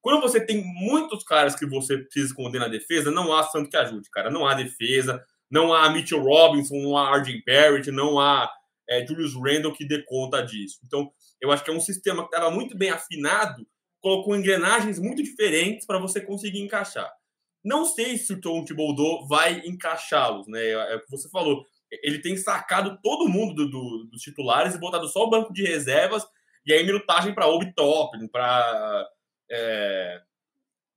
Quando 0.00 0.20
você 0.20 0.44
tem 0.44 0.64
muitos 0.64 1.22
caras 1.24 1.54
que 1.54 1.66
você 1.66 1.98
precisa 1.98 2.28
esconder 2.28 2.58
na 2.58 2.68
defesa, 2.68 3.10
não 3.10 3.32
há 3.32 3.42
santo 3.44 3.68
que 3.68 3.76
ajude, 3.76 4.08
cara. 4.10 4.30
Não 4.30 4.46
há 4.46 4.54
defesa, 4.54 5.22
não 5.50 5.74
há 5.74 5.90
Mitchell 5.90 6.22
Robinson, 6.22 6.76
não 6.76 6.96
há 6.96 7.16
RJ 7.18 7.42
Barrett, 7.46 7.90
não 7.90 8.18
há 8.18 8.50
é, 8.88 9.06
Julius 9.06 9.34
Randle 9.34 9.74
que 9.74 9.86
dê 9.86 10.02
conta 10.04 10.42
disso. 10.42 10.78
Então, 10.84 11.10
eu 11.40 11.52
acho 11.52 11.62
que 11.62 11.70
é 11.70 11.74
um 11.74 11.80
sistema 11.80 12.22
que 12.22 12.34
estava 12.34 12.50
muito 12.50 12.76
bem 12.76 12.90
afinado, 12.90 13.66
colocou 14.00 14.34
engrenagens 14.34 14.98
muito 14.98 15.22
diferentes 15.22 15.86
para 15.86 15.98
você 15.98 16.20
conseguir 16.20 16.60
encaixar. 16.60 17.10
Não 17.62 17.84
sei 17.84 18.16
se 18.16 18.32
o 18.32 18.40
Tom 18.40 18.64
Thibodeau 18.64 19.26
vai 19.28 19.60
encaixá-los, 19.66 20.46
né? 20.48 20.60
É, 20.60 20.94
é 20.94 20.96
o 20.96 21.00
que 21.00 21.10
você 21.10 21.28
falou. 21.28 21.64
Ele 22.02 22.20
tem 22.20 22.36
sacado 22.36 22.98
todo 23.02 23.28
mundo 23.28 23.54
do, 23.54 23.70
do, 23.70 24.04
dos 24.10 24.22
titulares 24.22 24.74
e 24.74 24.80
botado 24.80 25.06
só 25.08 25.24
o 25.24 25.30
banco 25.30 25.52
de 25.52 25.62
reservas 25.64 26.24
e 26.70 26.74
aí 26.74 26.84
minutagem 26.84 27.34
para 27.34 27.48
Obi 27.48 27.74
Toppin, 27.74 28.28
para 28.28 29.08
é... 29.50 30.20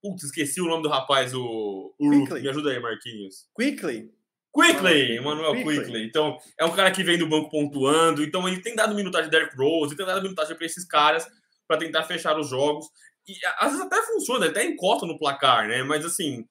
Putz, 0.02 0.24
esqueci 0.24 0.62
o 0.62 0.68
nome 0.68 0.84
do 0.84 0.90
rapaz, 0.90 1.34
o, 1.34 1.96
o 1.98 2.08
Luke. 2.08 2.34
Me 2.34 2.50
ajuda 2.50 2.72
aí, 2.72 2.80
Marquinhos. 2.80 3.48
Quickly. 3.56 4.12
Quickly, 4.54 5.18
Emmanuel 5.18 5.54
Quickly. 5.54 5.80
Quickly. 5.80 6.06
Então, 6.06 6.38
é 6.60 6.66
um 6.66 6.76
cara 6.76 6.92
que 6.92 7.04
vem 7.04 7.18
do 7.18 7.28
banco 7.28 7.50
pontuando. 7.50 8.22
Então, 8.22 8.48
ele 8.48 8.62
tem 8.62 8.76
dado 8.76 8.94
minutagem 8.94 9.30
de 9.30 9.36
Derrick 9.36 9.56
Rose, 9.58 9.96
tem 9.96 10.06
dado 10.06 10.22
minutagem 10.22 10.56
para 10.56 10.66
esses 10.66 10.86
caras 10.86 11.26
para 11.68 11.78
tentar 11.78 12.04
fechar 12.04 12.38
os 12.38 12.50
jogos. 12.50 12.86
E 13.28 13.34
às 13.58 13.72
vezes 13.72 13.86
até 13.86 14.02
funciona, 14.04 14.46
até 14.48 14.66
encosta 14.66 15.08
no 15.08 15.18
placar, 15.18 15.68
né? 15.68 15.82
Mas 15.82 16.06
assim, 16.06 16.46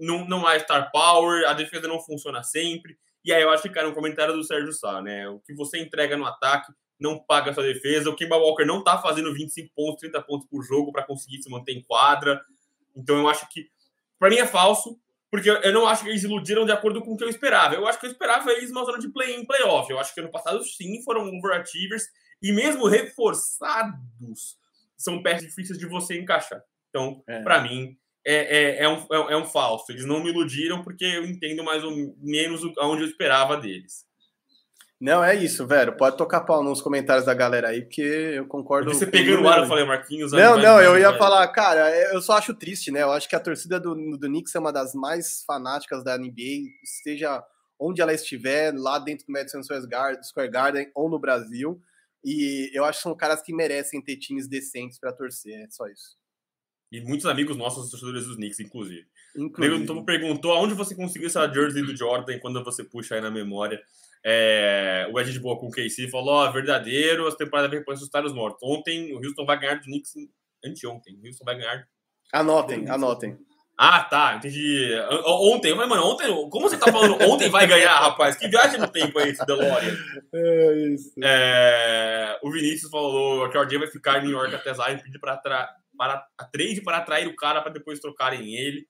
não, 0.00 0.26
não 0.26 0.46
há 0.46 0.58
star 0.58 0.90
power, 0.90 1.46
a 1.46 1.52
defesa 1.52 1.86
não 1.86 2.00
funciona 2.00 2.42
sempre. 2.42 2.96
E 3.22 3.32
aí 3.32 3.42
eu 3.42 3.50
acho 3.50 3.62
que, 3.62 3.68
cara, 3.68 3.88
um 3.88 3.94
comentário 3.94 4.34
do 4.34 4.42
Sérgio 4.42 4.72
Sá, 4.72 5.02
né? 5.02 5.28
O 5.28 5.38
que 5.40 5.54
você 5.54 5.78
entrega 5.78 6.16
no 6.16 6.24
ataque 6.24 6.72
não 6.98 7.18
paga 7.18 7.52
sua 7.52 7.62
defesa. 7.62 8.10
O 8.10 8.16
Kemba 8.16 8.36
Walker 8.36 8.64
não 8.64 8.82
tá 8.82 8.98
fazendo 8.98 9.32
25 9.32 9.72
pontos, 9.74 10.00
30 10.00 10.22
pontos 10.22 10.48
por 10.48 10.62
jogo 10.62 10.92
para 10.92 11.04
conseguir 11.04 11.42
se 11.42 11.50
manter 11.50 11.72
em 11.72 11.82
quadra. 11.82 12.40
Então 12.94 13.16
eu 13.18 13.28
acho 13.28 13.48
que, 13.48 13.68
para 14.18 14.30
mim, 14.30 14.36
é 14.36 14.46
falso, 14.46 14.98
porque 15.30 15.50
eu 15.50 15.72
não 15.72 15.86
acho 15.86 16.04
que 16.04 16.08
eles 16.08 16.22
iludiram 16.22 16.64
de 16.64 16.72
acordo 16.72 17.02
com 17.02 17.12
o 17.12 17.16
que 17.16 17.24
eu 17.24 17.28
esperava. 17.28 17.74
Eu 17.74 17.86
acho 17.86 18.00
que 18.00 18.06
eu 18.06 18.10
esperava 18.10 18.50
eles 18.52 18.70
uma 18.70 18.84
zona 18.84 18.98
de 18.98 19.08
play-in, 19.10 19.44
playoff. 19.44 19.90
Eu 19.90 19.98
acho 19.98 20.14
que 20.14 20.20
ano 20.20 20.30
passado, 20.30 20.62
sim, 20.64 21.02
foram 21.02 21.28
overachievers 21.28 22.04
e 22.42 22.52
mesmo 22.52 22.86
reforçados 22.86 24.56
são 24.96 25.22
peças 25.22 25.46
difíceis 25.46 25.78
de 25.78 25.86
você 25.86 26.18
encaixar. 26.18 26.62
Então, 26.88 27.22
é. 27.28 27.42
para 27.42 27.60
mim, 27.60 27.96
é, 28.24 28.34
é, 28.34 28.82
é, 28.84 28.88
um, 28.88 28.96
é, 28.96 29.32
é 29.34 29.36
um 29.36 29.44
falso. 29.44 29.92
Eles 29.92 30.06
não 30.06 30.22
me 30.22 30.30
iludiram 30.30 30.82
porque 30.82 31.04
eu 31.04 31.24
entendo 31.26 31.62
mais 31.62 31.84
ou 31.84 31.92
menos 32.18 32.62
aonde 32.78 33.02
eu 33.02 33.08
esperava 33.08 33.56
deles. 33.56 34.05
Não, 34.98 35.22
é 35.22 35.34
isso, 35.34 35.66
velho. 35.66 35.94
Pode 35.96 36.16
tocar 36.16 36.40
pau 36.40 36.62
nos 36.62 36.80
comentários 36.80 37.26
da 37.26 37.34
galera 37.34 37.68
aí, 37.68 37.82
porque 37.82 38.00
eu 38.00 38.46
concordo. 38.46 38.92
Você 38.92 39.06
pegou 39.06 39.40
no 39.40 39.48
ar, 39.48 39.58
eu 39.58 39.66
falei, 39.66 39.84
Marquinhos. 39.84 40.32
Não, 40.32 40.56
não, 40.56 40.80
eu 40.80 40.98
ia 40.98 41.12
falar, 41.18 41.46
cara, 41.48 41.90
eu 42.12 42.22
só 42.22 42.38
acho 42.38 42.54
triste, 42.54 42.90
né? 42.90 43.02
Eu 43.02 43.12
acho 43.12 43.28
que 43.28 43.36
a 43.36 43.40
torcida 43.40 43.78
do, 43.78 43.94
do 43.94 44.26
Knicks 44.26 44.54
é 44.54 44.58
uma 44.58 44.72
das 44.72 44.94
mais 44.94 45.44
fanáticas 45.46 46.02
da 46.02 46.16
NBA, 46.16 46.70
seja 47.02 47.44
onde 47.78 48.00
ela 48.00 48.14
estiver, 48.14 48.72
lá 48.74 48.98
dentro 48.98 49.26
do 49.26 49.32
Madison 49.32 49.60
Square 49.62 50.50
Garden 50.50 50.90
ou 50.94 51.10
no 51.10 51.18
Brasil. 51.18 51.78
E 52.24 52.70
eu 52.72 52.84
acho 52.84 52.98
que 52.98 53.02
são 53.02 53.16
caras 53.16 53.42
que 53.42 53.54
merecem 53.54 54.02
ter 54.02 54.16
times 54.16 54.48
decentes 54.48 54.98
para 54.98 55.12
torcer, 55.12 55.60
é 55.60 55.66
só 55.70 55.86
isso. 55.86 56.16
E 56.90 57.00
muitos 57.00 57.26
amigos 57.26 57.56
nossos, 57.56 57.90
torcedores 57.90 58.26
dos 58.26 58.36
Knicks, 58.36 58.60
inclusive. 58.60 59.06
inclusive. 59.36 59.82
Então 59.82 60.04
perguntou 60.04 60.52
aonde 60.52 60.74
você 60.74 60.94
conseguiu 60.94 61.26
essa 61.26 61.46
jersey 61.52 61.82
do 61.82 61.96
Jordan 61.96 62.38
quando 62.38 62.64
você 62.64 62.82
puxa 62.82 63.16
aí 63.16 63.20
na 63.20 63.30
memória. 63.30 63.82
É, 64.28 65.08
o 65.12 65.20
Ed 65.20 65.32
de 65.32 65.38
Boa 65.38 65.56
com 65.56 65.68
o 65.68 65.70
KC 65.70 66.08
falou: 66.08 66.34
ó, 66.34 66.50
verdadeiro, 66.50 67.28
as 67.28 67.36
temporadas 67.36 67.70
vem 67.70 67.84
para 67.84 67.94
ressuscitar 67.94 68.24
os 68.24 68.34
mortos. 68.34 68.58
Ontem 68.60 69.14
o 69.14 69.24
Houston 69.24 69.46
vai 69.46 69.56
ganhar 69.56 69.76
do 69.76 69.82
Knicks. 69.82 70.14
Anteontem, 70.64 71.16
o 71.22 71.24
Houston 71.24 71.44
vai 71.44 71.56
ganhar. 71.56 71.86
Anotem, 72.32 72.90
anotem. 72.90 73.38
Ah, 73.78 74.02
tá, 74.02 74.36
entendi. 74.36 74.90
Ontem, 75.26 75.74
mas, 75.74 75.86
mano, 75.86 76.02
ontem, 76.02 76.26
como 76.50 76.68
você 76.68 76.78
tá 76.78 76.90
falando 76.90 77.22
ontem 77.30 77.50
vai 77.50 77.66
ganhar, 77.66 78.00
rapaz? 78.00 78.34
Que 78.34 78.48
viagem 78.48 78.80
no 78.80 78.88
tempo 78.88 79.20
é 79.20 79.28
esse, 79.28 79.44
DeLorean? 79.46 79.96
É 80.32 80.72
isso. 80.88 81.12
É, 81.22 82.38
o 82.42 82.50
Vinícius 82.50 82.90
falou 82.90 83.48
que 83.50 83.56
o 83.56 83.62
RJ 83.62 83.78
vai 83.78 83.88
ficar 83.88 84.18
em 84.18 84.22
New 84.22 84.30
York 84.30 84.54
até 84.54 84.72
Zion 84.72 84.98
pedir 84.98 85.20
para, 85.20 85.36
para 85.36 86.26
a 86.38 86.44
trade 86.46 86.80
para 86.80 86.96
atrair 86.96 87.28
o 87.28 87.36
cara 87.36 87.60
para 87.60 87.70
depois 87.70 88.00
trocarem 88.00 88.54
ele. 88.54 88.86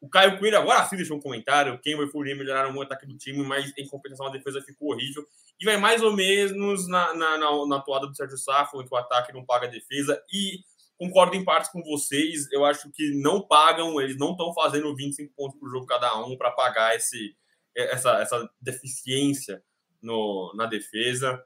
O 0.00 0.08
Caio 0.08 0.38
Coelho 0.38 0.58
agora 0.58 0.84
sim 0.86 0.96
deixou 0.96 1.16
um 1.16 1.20
comentário. 1.20 1.78
Quem 1.80 1.96
vai 1.96 2.06
Fournier 2.06 2.36
melhoraram 2.36 2.72
muito 2.72 2.88
o 2.88 2.92
ataque 2.92 3.06
do 3.06 3.16
time, 3.16 3.42
mas 3.44 3.72
em 3.76 3.86
compensação 3.86 4.26
a 4.26 4.30
defesa 4.30 4.62
ficou 4.62 4.92
horrível. 4.92 5.26
E 5.60 5.64
vai 5.64 5.76
mais 5.76 6.02
ou 6.02 6.14
menos 6.14 6.86
na, 6.86 7.12
na, 7.14 7.36
na, 7.36 7.66
na 7.66 7.80
toada 7.80 8.06
do 8.06 8.14
Sérgio 8.14 8.38
Safo, 8.38 8.82
que 8.84 8.94
o 8.94 8.96
ataque 8.96 9.32
não 9.32 9.44
paga 9.44 9.66
a 9.66 9.70
defesa. 9.70 10.22
E 10.32 10.60
concordo 10.96 11.34
em 11.34 11.44
partes 11.44 11.70
com 11.70 11.82
vocês. 11.82 12.50
Eu 12.52 12.64
acho 12.64 12.90
que 12.92 13.20
não 13.20 13.42
pagam, 13.42 14.00
eles 14.00 14.16
não 14.16 14.32
estão 14.32 14.54
fazendo 14.54 14.94
25 14.94 15.34
pontos 15.34 15.58
por 15.58 15.68
jogo 15.68 15.86
cada 15.86 16.16
um 16.24 16.36
para 16.36 16.52
pagar 16.52 16.94
esse, 16.94 17.36
essa, 17.74 18.20
essa 18.20 18.50
deficiência 18.60 19.62
no, 20.00 20.52
na 20.54 20.66
defesa. 20.66 21.42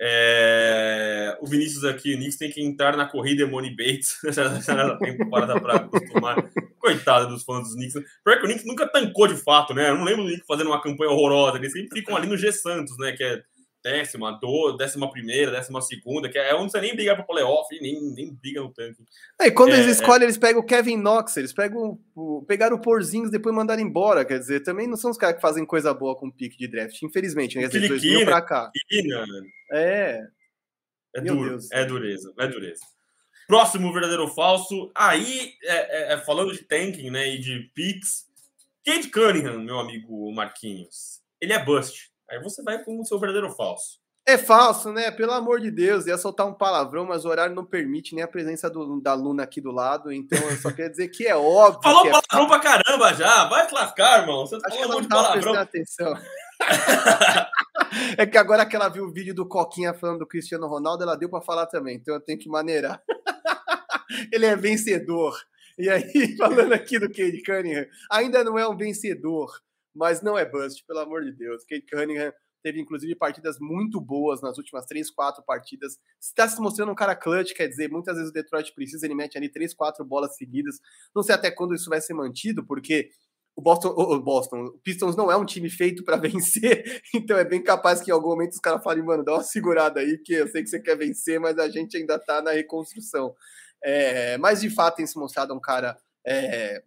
É... 0.00 1.36
O 1.42 1.46
Vinícius 1.46 1.84
aqui, 1.84 2.14
o 2.14 2.16
Knicks 2.16 2.38
tem 2.38 2.50
que 2.50 2.62
entrar 2.62 2.96
na 2.96 3.06
corrida 3.06 3.46
Money 3.46 3.76
Bates 3.76 4.16
nessa 4.24 4.96
temporada 4.96 5.60
para 5.60 5.76
acostumar. 5.76 6.50
Coitado 6.78 7.28
dos 7.28 7.44
fãs 7.44 7.64
dos 7.64 7.74
Knicks. 7.74 7.94
Pior 8.24 8.38
que 8.38 8.44
o 8.44 8.46
Knicks 8.46 8.64
nunca 8.64 8.86
tancou 8.86 9.26
de 9.26 9.36
fato, 9.36 9.74
né? 9.74 9.90
Eu 9.90 9.96
não 9.96 10.04
lembro 10.04 10.22
do 10.22 10.28
Knicks 10.28 10.46
fazendo 10.46 10.68
uma 10.68 10.80
campanha 10.80 11.10
horrorosa. 11.10 11.58
Eles 11.58 11.72
sempre 11.72 12.00
ficam 12.00 12.16
ali 12.16 12.26
no 12.26 12.36
G 12.36 12.50
Santos, 12.50 12.96
né? 12.98 13.12
Que 13.12 13.22
é 13.22 13.42
décima, 13.82 14.32
do, 14.38 14.76
décima 14.76 15.10
primeira, 15.10 15.50
décima 15.50 15.80
segunda, 15.80 16.28
que 16.28 16.38
é 16.38 16.54
onde 16.54 16.72
você 16.72 16.80
nem 16.80 16.94
briga 16.94 17.14
para 17.14 17.24
playoff, 17.24 17.68
nem, 17.80 18.00
nem 18.12 18.34
briga 18.34 18.60
no 18.60 18.72
tanque. 18.72 19.02
É, 19.40 19.46
e 19.46 19.50
quando 19.50 19.72
é, 19.72 19.80
eles 19.80 19.96
escolhem, 19.96 20.22
é... 20.22 20.24
eles 20.24 20.38
pegam 20.38 20.60
o 20.60 20.66
Kevin 20.66 20.96
Knox, 20.96 21.36
eles 21.36 21.52
pegam 21.52 21.98
o, 22.14 22.42
pegaram 22.46 22.76
o 22.76 22.80
Porzinhos 22.80 23.30
depois 23.30 23.54
mandaram 23.54 23.82
embora, 23.82 24.24
quer 24.24 24.38
dizer, 24.38 24.60
também 24.60 24.86
não 24.86 24.96
são 24.96 25.10
os 25.10 25.16
caras 25.16 25.36
que 25.36 25.42
fazem 25.42 25.64
coisa 25.64 25.94
boa 25.94 26.16
com 26.16 26.30
pique 26.30 26.58
de 26.58 26.68
draft, 26.68 27.00
infelizmente, 27.02 27.56
né? 27.56 27.68
Quer 27.68 27.78
dizer, 27.80 28.24
pra 28.24 28.42
cá. 28.42 28.70
é. 29.72 30.20
É 31.14 31.20
duro, 31.20 31.50
Deus. 31.50 31.70
é 31.72 31.84
dureza, 31.84 32.32
é 32.38 32.46
dureza. 32.46 32.80
Próximo 33.46 33.92
verdadeiro 33.92 34.22
ou 34.22 34.28
falso, 34.28 34.92
aí, 34.94 35.54
é, 35.64 36.12
é, 36.12 36.12
é, 36.12 36.18
falando 36.18 36.52
de 36.52 36.62
tanking, 36.62 37.10
né, 37.10 37.34
e 37.34 37.38
de 37.38 37.68
picks, 37.74 38.28
Cade 38.84 39.08
Cunningham, 39.08 39.58
meu 39.58 39.78
amigo 39.78 40.32
Marquinhos, 40.32 41.20
ele 41.40 41.52
é 41.52 41.62
bust. 41.62 42.10
Aí 42.30 42.40
você 42.40 42.62
vai 42.62 42.82
com 42.84 43.00
o 43.00 43.04
seu 43.04 43.18
verdadeiro 43.18 43.48
ou 43.48 43.54
falso. 43.54 43.98
É 44.26 44.38
falso, 44.38 44.92
né? 44.92 45.10
Pelo 45.10 45.32
amor 45.32 45.60
de 45.60 45.70
Deus, 45.70 46.06
ia 46.06 46.16
soltar 46.16 46.46
um 46.46 46.52
palavrão, 46.52 47.04
mas 47.04 47.24
o 47.24 47.28
horário 47.28 47.54
não 47.54 47.64
permite 47.64 48.14
nem 48.14 48.22
a 48.22 48.28
presença 48.28 48.70
do, 48.70 49.00
da 49.00 49.14
Luna 49.14 49.42
aqui 49.42 49.60
do 49.60 49.72
lado, 49.72 50.12
então 50.12 50.38
eu 50.38 50.56
só 50.56 50.70
queria 50.70 50.90
dizer 50.90 51.08
que 51.08 51.26
é 51.26 51.34
óbvio. 51.34 51.82
Falou 51.82 52.06
é 52.06 52.10
palavrão 52.10 52.46
pra 52.46 52.60
caramba 52.60 53.14
já, 53.14 53.48
vai 53.48 53.66
te 53.66 53.74
lascar, 53.74 54.20
irmão. 54.20 54.46
Você 54.46 54.60
falou 54.60 54.92
muito 54.92 55.08
palavrão. 55.08 55.54
atenção. 55.54 56.14
é 58.16 58.26
que 58.26 58.38
agora 58.38 58.66
que 58.66 58.76
ela 58.76 58.88
viu 58.88 59.06
o 59.06 59.12
vídeo 59.12 59.34
do 59.34 59.48
Coquinha 59.48 59.94
falando 59.94 60.20
do 60.20 60.26
Cristiano 60.26 60.68
Ronaldo, 60.68 61.02
ela 61.02 61.16
deu 61.16 61.28
para 61.28 61.40
falar 61.40 61.66
também, 61.66 61.96
então 61.96 62.14
eu 62.14 62.20
tenho 62.20 62.38
que 62.38 62.48
maneirar. 62.48 63.02
Ele 64.32 64.46
é 64.46 64.54
vencedor. 64.54 65.40
E 65.78 65.88
aí, 65.88 66.36
falando 66.36 66.72
aqui 66.72 66.98
do 66.98 67.08
Cade 67.08 67.42
Cunningham, 67.42 67.86
ainda 68.10 68.44
não 68.44 68.58
é 68.58 68.68
um 68.68 68.76
vencedor, 68.76 69.60
mas 69.94 70.22
não 70.22 70.38
é 70.38 70.44
bust, 70.44 70.84
pelo 70.86 71.00
amor 71.00 71.24
de 71.24 71.32
Deus. 71.32 71.64
Kate 71.64 71.86
Cunningham 71.86 72.32
teve 72.62 72.80
inclusive 72.80 73.14
partidas 73.14 73.56
muito 73.58 74.00
boas 74.00 74.40
nas 74.40 74.58
últimas 74.58 74.84
três, 74.86 75.10
quatro 75.10 75.42
partidas. 75.44 75.98
Está 76.20 76.46
se 76.48 76.60
mostrando 76.60 76.92
um 76.92 76.94
cara 76.94 77.16
clutch, 77.16 77.52
quer 77.52 77.68
dizer, 77.68 77.88
muitas 77.90 78.16
vezes 78.16 78.30
o 78.30 78.34
Detroit 78.34 78.74
precisa, 78.74 79.06
ele 79.06 79.14
mete 79.14 79.36
ali 79.36 79.48
três, 79.48 79.74
quatro 79.74 80.04
bolas 80.04 80.36
seguidas. 80.36 80.78
Não 81.14 81.22
sei 81.22 81.34
até 81.34 81.50
quando 81.50 81.74
isso 81.74 81.88
vai 81.88 82.00
ser 82.00 82.14
mantido, 82.14 82.64
porque 82.64 83.10
o 83.56 83.62
Boston, 83.62 83.88
o 83.88 84.20
Boston, 84.20 84.64
o 84.66 84.78
Pistons 84.78 85.16
não 85.16 85.30
é 85.30 85.36
um 85.36 85.44
time 85.44 85.68
feito 85.68 86.04
para 86.04 86.16
vencer, 86.18 87.02
então 87.14 87.36
é 87.36 87.44
bem 87.44 87.62
capaz 87.62 88.00
que 88.00 88.10
em 88.10 88.14
algum 88.14 88.30
momento 88.30 88.52
os 88.52 88.60
caras 88.60 88.82
falem, 88.82 89.04
mano, 89.04 89.24
dá 89.24 89.34
uma 89.34 89.42
segurada 89.42 90.00
aí, 90.00 90.18
que 90.18 90.34
eu 90.34 90.48
sei 90.48 90.62
que 90.62 90.68
você 90.68 90.80
quer 90.80 90.96
vencer, 90.96 91.38
mas 91.40 91.58
a 91.58 91.68
gente 91.68 91.96
ainda 91.96 92.18
tá 92.18 92.40
na 92.40 92.52
reconstrução. 92.52 93.34
É, 93.82 94.36
mas 94.38 94.60
de 94.60 94.68
fato 94.70 94.96
tem 94.96 95.06
se 95.06 95.18
mostrado 95.18 95.54
um 95.54 95.60
cara 95.60 95.96
é, 96.26 96.82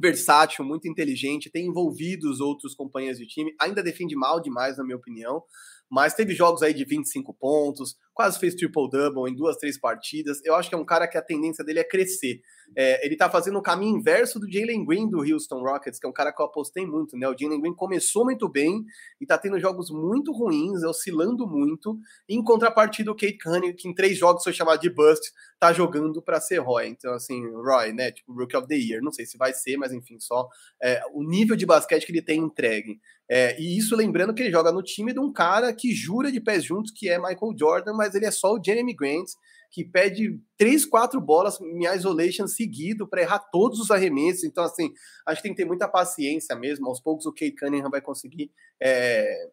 versátil, 0.00 0.64
muito 0.64 0.88
inteligente, 0.88 1.50
tem 1.50 1.66
envolvido 1.66 2.30
os 2.30 2.40
outros 2.40 2.74
companheiros 2.74 3.18
de 3.18 3.26
time, 3.26 3.54
ainda 3.60 3.82
defende 3.82 4.14
mal 4.14 4.40
demais, 4.40 4.76
na 4.76 4.84
minha 4.84 4.96
opinião, 4.96 5.42
mas 5.90 6.14
teve 6.14 6.34
jogos 6.34 6.62
aí 6.62 6.74
de 6.74 6.84
25 6.84 7.32
pontos, 7.34 7.96
quase 8.18 8.36
fez 8.36 8.52
triple-double 8.56 9.30
em 9.30 9.34
duas, 9.36 9.56
três 9.58 9.78
partidas. 9.78 10.44
Eu 10.44 10.56
acho 10.56 10.68
que 10.68 10.74
é 10.74 10.78
um 10.78 10.84
cara 10.84 11.06
que 11.06 11.16
a 11.16 11.22
tendência 11.22 11.64
dele 11.64 11.78
é 11.78 11.84
crescer. 11.84 12.40
É, 12.76 13.06
ele 13.06 13.16
tá 13.16 13.30
fazendo 13.30 13.60
o 13.60 13.62
caminho 13.62 13.96
inverso 13.96 14.40
do 14.40 14.50
Jalen 14.50 14.84
Green 14.84 15.08
do 15.08 15.18
Houston 15.18 15.60
Rockets, 15.60 16.00
que 16.00 16.06
é 16.06 16.10
um 16.10 16.12
cara 16.12 16.32
que 16.32 16.42
eu 16.42 16.46
apostei 16.46 16.84
muito, 16.84 17.16
né? 17.16 17.28
O 17.28 17.36
Jalen 17.38 17.60
Green 17.60 17.74
começou 17.76 18.24
muito 18.24 18.48
bem 18.48 18.84
e 19.20 19.24
tá 19.24 19.38
tendo 19.38 19.60
jogos 19.60 19.88
muito 19.88 20.32
ruins, 20.32 20.82
oscilando 20.82 21.46
muito. 21.46 21.96
Em 22.28 22.42
contrapartida, 22.42 23.12
o 23.12 23.14
Kate 23.14 23.38
Cunningham, 23.38 23.76
que 23.76 23.88
em 23.88 23.94
três 23.94 24.18
jogos 24.18 24.42
foi 24.42 24.52
chamado 24.52 24.80
de 24.80 24.90
bust, 24.90 25.32
tá 25.60 25.72
jogando 25.72 26.20
para 26.20 26.40
ser 26.40 26.58
Roy. 26.58 26.88
Então, 26.88 27.14
assim, 27.14 27.40
Roy, 27.52 27.92
né? 27.92 28.10
Tipo, 28.10 28.32
Rookie 28.32 28.56
of 28.56 28.66
the 28.66 28.74
Year. 28.74 29.00
Não 29.00 29.12
sei 29.12 29.26
se 29.26 29.38
vai 29.38 29.54
ser, 29.54 29.76
mas 29.76 29.92
enfim, 29.92 30.18
só 30.18 30.48
é, 30.82 31.00
o 31.14 31.22
nível 31.22 31.54
de 31.54 31.64
basquete 31.64 32.04
que 32.04 32.10
ele 32.10 32.22
tem 32.22 32.40
entregue. 32.40 32.98
É, 33.30 33.60
e 33.60 33.76
isso 33.76 33.94
lembrando 33.94 34.32
que 34.32 34.42
ele 34.42 34.50
joga 34.50 34.72
no 34.72 34.82
time 34.82 35.12
de 35.12 35.20
um 35.20 35.30
cara 35.30 35.70
que 35.74 35.92
jura 35.92 36.32
de 36.32 36.40
pés 36.40 36.64
juntos 36.64 36.90
que 36.90 37.10
é 37.10 37.18
Michael 37.18 37.54
Jordan, 37.58 37.92
mas 37.92 38.07
ele 38.14 38.26
é 38.26 38.30
só 38.30 38.54
o 38.54 38.62
Jeremy 38.64 38.94
Grant, 38.94 39.28
que 39.70 39.84
pede 39.84 40.40
três, 40.56 40.84
quatro 40.84 41.20
bolas 41.20 41.60
em 41.60 41.86
isolation 41.86 42.46
seguido 42.46 43.06
para 43.06 43.22
errar 43.22 43.38
todos 43.38 43.78
os 43.80 43.90
arremessos. 43.90 44.44
Então, 44.44 44.64
assim, 44.64 44.92
acho 45.26 45.42
que 45.42 45.48
tem 45.48 45.54
que 45.54 45.62
ter 45.62 45.66
muita 45.66 45.88
paciência 45.88 46.56
mesmo. 46.56 46.86
Aos 46.88 47.00
poucos 47.00 47.26
o 47.26 47.32
Kate 47.32 47.54
Cunningham 47.54 47.90
vai 47.90 48.00
conseguir 48.00 48.50
é, 48.80 49.50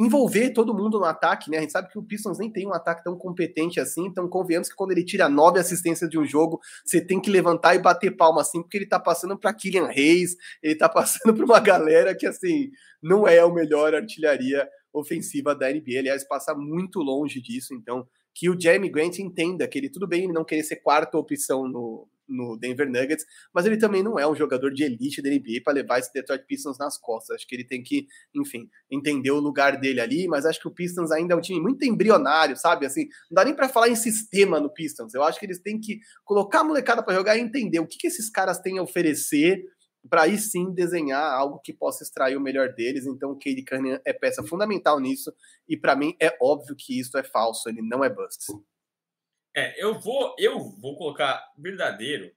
envolver 0.00 0.50
todo 0.50 0.74
mundo 0.74 0.98
no 0.98 1.04
ataque, 1.04 1.50
né? 1.50 1.58
A 1.58 1.60
gente 1.60 1.72
sabe 1.72 1.90
que 1.90 1.98
o 1.98 2.02
Pistons 2.02 2.38
nem 2.38 2.50
tem 2.50 2.66
um 2.66 2.72
ataque 2.72 3.04
tão 3.04 3.18
competente 3.18 3.78
assim, 3.78 4.06
então 4.06 4.26
convenhamos 4.26 4.70
que 4.70 4.74
quando 4.74 4.92
ele 4.92 5.04
tira 5.04 5.28
nove 5.28 5.60
assistências 5.60 6.08
de 6.08 6.18
um 6.18 6.24
jogo, 6.24 6.58
você 6.82 7.04
tem 7.04 7.20
que 7.20 7.30
levantar 7.30 7.74
e 7.74 7.78
bater 7.78 8.16
palma 8.16 8.40
assim, 8.40 8.62
porque 8.62 8.78
ele 8.78 8.86
tá 8.86 8.98
passando 8.98 9.38
para 9.38 9.52
Killian 9.52 9.88
Reis, 9.88 10.36
ele 10.62 10.74
tá 10.74 10.88
passando 10.88 11.34
para 11.34 11.44
uma 11.44 11.60
galera 11.60 12.16
que 12.16 12.26
assim, 12.26 12.70
não 13.02 13.28
é 13.28 13.40
a 13.40 13.48
melhor 13.48 13.94
artilharia 13.94 14.66
ofensiva 14.92 15.54
da 15.54 15.70
NBA, 15.70 15.98
aliás, 15.98 16.26
passa 16.26 16.54
muito 16.54 17.00
longe 17.00 17.40
disso, 17.40 17.74
então 17.74 18.06
que 18.34 18.48
o 18.48 18.58
Jeremy 18.58 18.90
Grant 18.90 19.18
entenda 19.18 19.66
que 19.66 19.78
ele 19.78 19.90
tudo 19.90 20.06
bem 20.06 20.24
ele 20.24 20.32
não 20.32 20.44
querer 20.44 20.62
ser 20.62 20.76
quarta 20.76 21.18
opção 21.18 21.68
no, 21.68 22.08
no 22.30 22.56
Denver 22.56 22.88
Nuggets, 22.88 23.24
mas 23.52 23.66
ele 23.66 23.76
também 23.76 24.02
não 24.02 24.18
é 24.18 24.26
um 24.26 24.34
jogador 24.34 24.72
de 24.72 24.84
elite 24.84 25.20
da 25.20 25.28
NBA 25.28 25.62
para 25.64 25.74
levar 25.74 25.98
esse 25.98 26.12
Detroit 26.12 26.46
Pistons 26.46 26.78
nas 26.78 26.96
costas. 26.96 27.36
Acho 27.36 27.46
que 27.46 27.54
ele 27.54 27.64
tem 27.64 27.82
que, 27.82 28.06
enfim, 28.34 28.68
entender 28.90 29.32
o 29.32 29.40
lugar 29.40 29.78
dele 29.78 30.00
ali, 30.00 30.28
mas 30.28 30.46
acho 30.46 30.60
que 30.60 30.68
o 30.68 30.74
Pistons 30.74 31.10
ainda 31.10 31.34
é 31.34 31.36
um 31.36 31.40
time 31.40 31.60
muito 31.60 31.84
embrionário, 31.84 32.56
sabe? 32.56 32.86
Assim, 32.86 33.06
não 33.30 33.34
dá 33.34 33.44
nem 33.44 33.54
para 33.54 33.68
falar 33.68 33.88
em 33.88 33.96
sistema 33.96 34.60
no 34.60 34.72
Pistons. 34.72 35.12
Eu 35.12 35.22
acho 35.24 35.38
que 35.38 35.46
eles 35.46 35.60
têm 35.60 35.80
que 35.80 35.98
colocar 36.24 36.60
a 36.60 36.64
molecada 36.64 37.02
para 37.02 37.14
jogar 37.14 37.36
e 37.36 37.40
entender 37.40 37.80
o 37.80 37.86
que, 37.86 37.98
que 37.98 38.06
esses 38.06 38.30
caras 38.30 38.60
têm 38.60 38.78
a 38.78 38.82
oferecer 38.82 39.62
para 40.08 40.22
aí 40.22 40.38
sim 40.38 40.72
desenhar 40.72 41.22
algo 41.32 41.60
que 41.60 41.72
possa 41.72 42.02
extrair 42.02 42.36
o 42.36 42.40
melhor 42.40 42.72
deles. 42.72 43.06
Então, 43.06 43.32
o 43.32 43.38
Cade 43.38 43.64
Cunningham 43.64 44.00
é 44.04 44.12
peça 44.12 44.42
fundamental 44.42 44.98
nisso, 44.98 45.32
e 45.68 45.76
para 45.76 45.96
mim 45.96 46.14
é 46.20 46.36
óbvio 46.40 46.76
que 46.76 46.98
isso 46.98 47.16
é 47.18 47.22
falso, 47.22 47.68
ele 47.68 47.82
não 47.82 48.02
é 48.04 48.08
bust. 48.08 48.52
É, 49.54 49.82
eu 49.82 49.98
vou, 49.98 50.34
eu 50.38 50.58
vou 50.80 50.96
colocar 50.96 51.44
verdadeiro, 51.58 52.30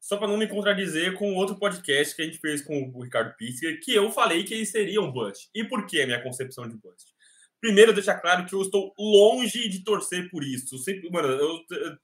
só 0.00 0.16
para 0.16 0.28
não 0.28 0.36
me 0.36 0.48
contradizer 0.48 1.14
com 1.14 1.34
outro 1.34 1.58
podcast 1.58 2.14
que 2.14 2.22
a 2.22 2.24
gente 2.24 2.38
fez 2.38 2.62
com 2.62 2.90
o 2.94 3.02
Ricardo 3.02 3.36
Pitzker, 3.36 3.80
que 3.80 3.94
eu 3.94 4.10
falei 4.10 4.44
que 4.44 4.54
ele 4.54 4.66
seria 4.66 5.00
um 5.00 5.12
bust. 5.12 5.48
E 5.54 5.64
por 5.64 5.86
que 5.86 6.00
a 6.00 6.06
minha 6.06 6.22
concepção 6.22 6.68
de 6.68 6.76
bust? 6.76 7.12
Primeiro, 7.60 7.92
deixar 7.92 8.20
claro 8.20 8.44
que 8.44 8.54
eu 8.54 8.62
estou 8.62 8.92
longe 8.98 9.68
de 9.68 9.84
torcer 9.84 10.28
por 10.28 10.42
isso. 10.42 10.76
Sempre, 10.78 11.08
mano, 11.10 11.28
eu, 11.28 11.60
eu 11.70 11.96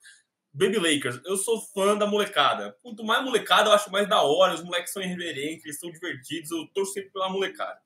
Baby 0.59 0.78
Lakers, 0.78 1.20
eu 1.24 1.36
sou 1.36 1.60
fã 1.60 1.97
da 1.97 2.05
molecada. 2.05 2.76
Quanto 2.82 3.05
mais 3.05 3.24
molecada, 3.24 3.70
eu 3.70 3.72
acho 3.72 3.93
mais 3.93 4.09
da 4.09 4.20
hora. 4.22 4.55
Os 4.55 4.64
moleques 4.64 4.93
são 4.93 5.01
irreverentes, 5.01 5.64
eles 5.64 5.78
são 5.78 5.89
divertidos. 5.89 6.51
Eu 6.51 6.66
torço 6.74 6.94
sempre 6.94 7.10
pela 7.12 7.28
molecada. 7.28 7.78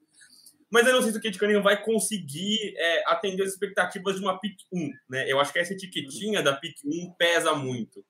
Mas 0.70 0.86
eu 0.86 0.94
não 0.94 1.02
sei 1.02 1.12
se 1.12 1.18
o 1.18 1.22
Kate 1.22 1.38
Cunningham 1.38 1.62
vai 1.62 1.84
conseguir 1.84 2.74
é, 2.78 3.04
atender 3.12 3.42
as 3.42 3.50
expectativas 3.50 4.16
de 4.16 4.22
uma 4.22 4.40
pick 4.40 4.56
1. 4.72 4.90
Né? 5.10 5.30
Eu 5.30 5.38
acho 5.38 5.52
que 5.52 5.58
essa 5.58 5.74
etiquetinha 5.74 6.42
da 6.42 6.54
pick 6.54 6.76
1 6.82 7.12
pesa 7.18 7.54
muito. 7.54 8.02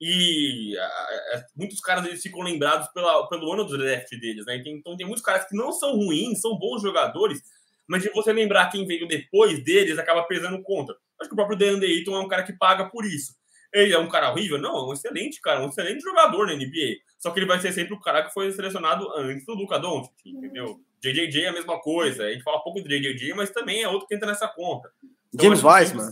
E 0.00 0.78
a, 0.78 0.84
a, 0.84 1.46
muitos 1.56 1.80
caras 1.80 2.06
eles 2.06 2.22
ficam 2.22 2.40
lembrados 2.40 2.86
pela, 2.94 3.28
pelo 3.28 3.52
ano 3.52 3.64
do 3.64 3.76
draft 3.76 4.10
deles. 4.10 4.46
Né? 4.46 4.62
Então 4.64 4.96
tem 4.96 5.06
muitos 5.06 5.24
caras 5.24 5.48
que 5.48 5.56
não 5.56 5.72
são 5.72 5.96
ruins, 5.96 6.40
são 6.40 6.56
bons 6.56 6.82
jogadores, 6.82 7.42
mas 7.84 8.00
de 8.00 8.10
você 8.10 8.32
lembrar 8.32 8.70
quem 8.70 8.86
veio 8.86 9.08
depois 9.08 9.64
deles 9.64 9.98
acaba 9.98 10.22
pesando 10.22 10.62
contra. 10.62 10.94
Acho 11.20 11.28
que 11.28 11.34
o 11.34 11.36
próprio 11.36 11.58
DeAndre 11.58 11.92
Ayton 11.92 12.14
é 12.14 12.20
um 12.20 12.28
cara 12.28 12.44
que 12.44 12.52
paga 12.52 12.88
por 12.88 13.04
isso. 13.04 13.34
Ele 13.74 13.92
é 13.92 13.98
um 13.98 14.08
cara 14.08 14.30
horrível? 14.30 14.56
Não, 14.56 14.76
é 14.76 14.88
um 14.88 14.92
excelente 14.92 15.40
cara, 15.40 15.60
um 15.60 15.68
excelente 15.68 16.00
jogador 16.00 16.46
na 16.46 16.54
NBA. 16.54 16.98
Só 17.18 17.32
que 17.32 17.40
ele 17.40 17.46
vai 17.46 17.58
ser 17.58 17.72
sempre 17.72 17.92
o 17.92 18.00
cara 18.00 18.22
que 18.22 18.32
foi 18.32 18.52
selecionado 18.52 19.10
antes 19.16 19.44
do 19.44 19.54
Luca 19.54 19.80
Doncic, 19.80 20.14
entendeu? 20.24 20.80
JJJ 21.02 21.42
é 21.42 21.48
a 21.48 21.52
mesma 21.52 21.80
coisa. 21.80 22.24
A 22.24 22.32
gente 22.32 22.44
fala 22.44 22.62
pouco 22.62 22.80
de 22.80 22.88
JJJ, 22.88 23.34
mas 23.34 23.50
também 23.50 23.82
é 23.82 23.88
outro 23.88 24.06
que 24.06 24.14
entra 24.14 24.28
nessa 24.28 24.46
conta. 24.46 24.90
Então, 25.32 25.44
James 25.44 25.64
Wiseman. 25.64 26.10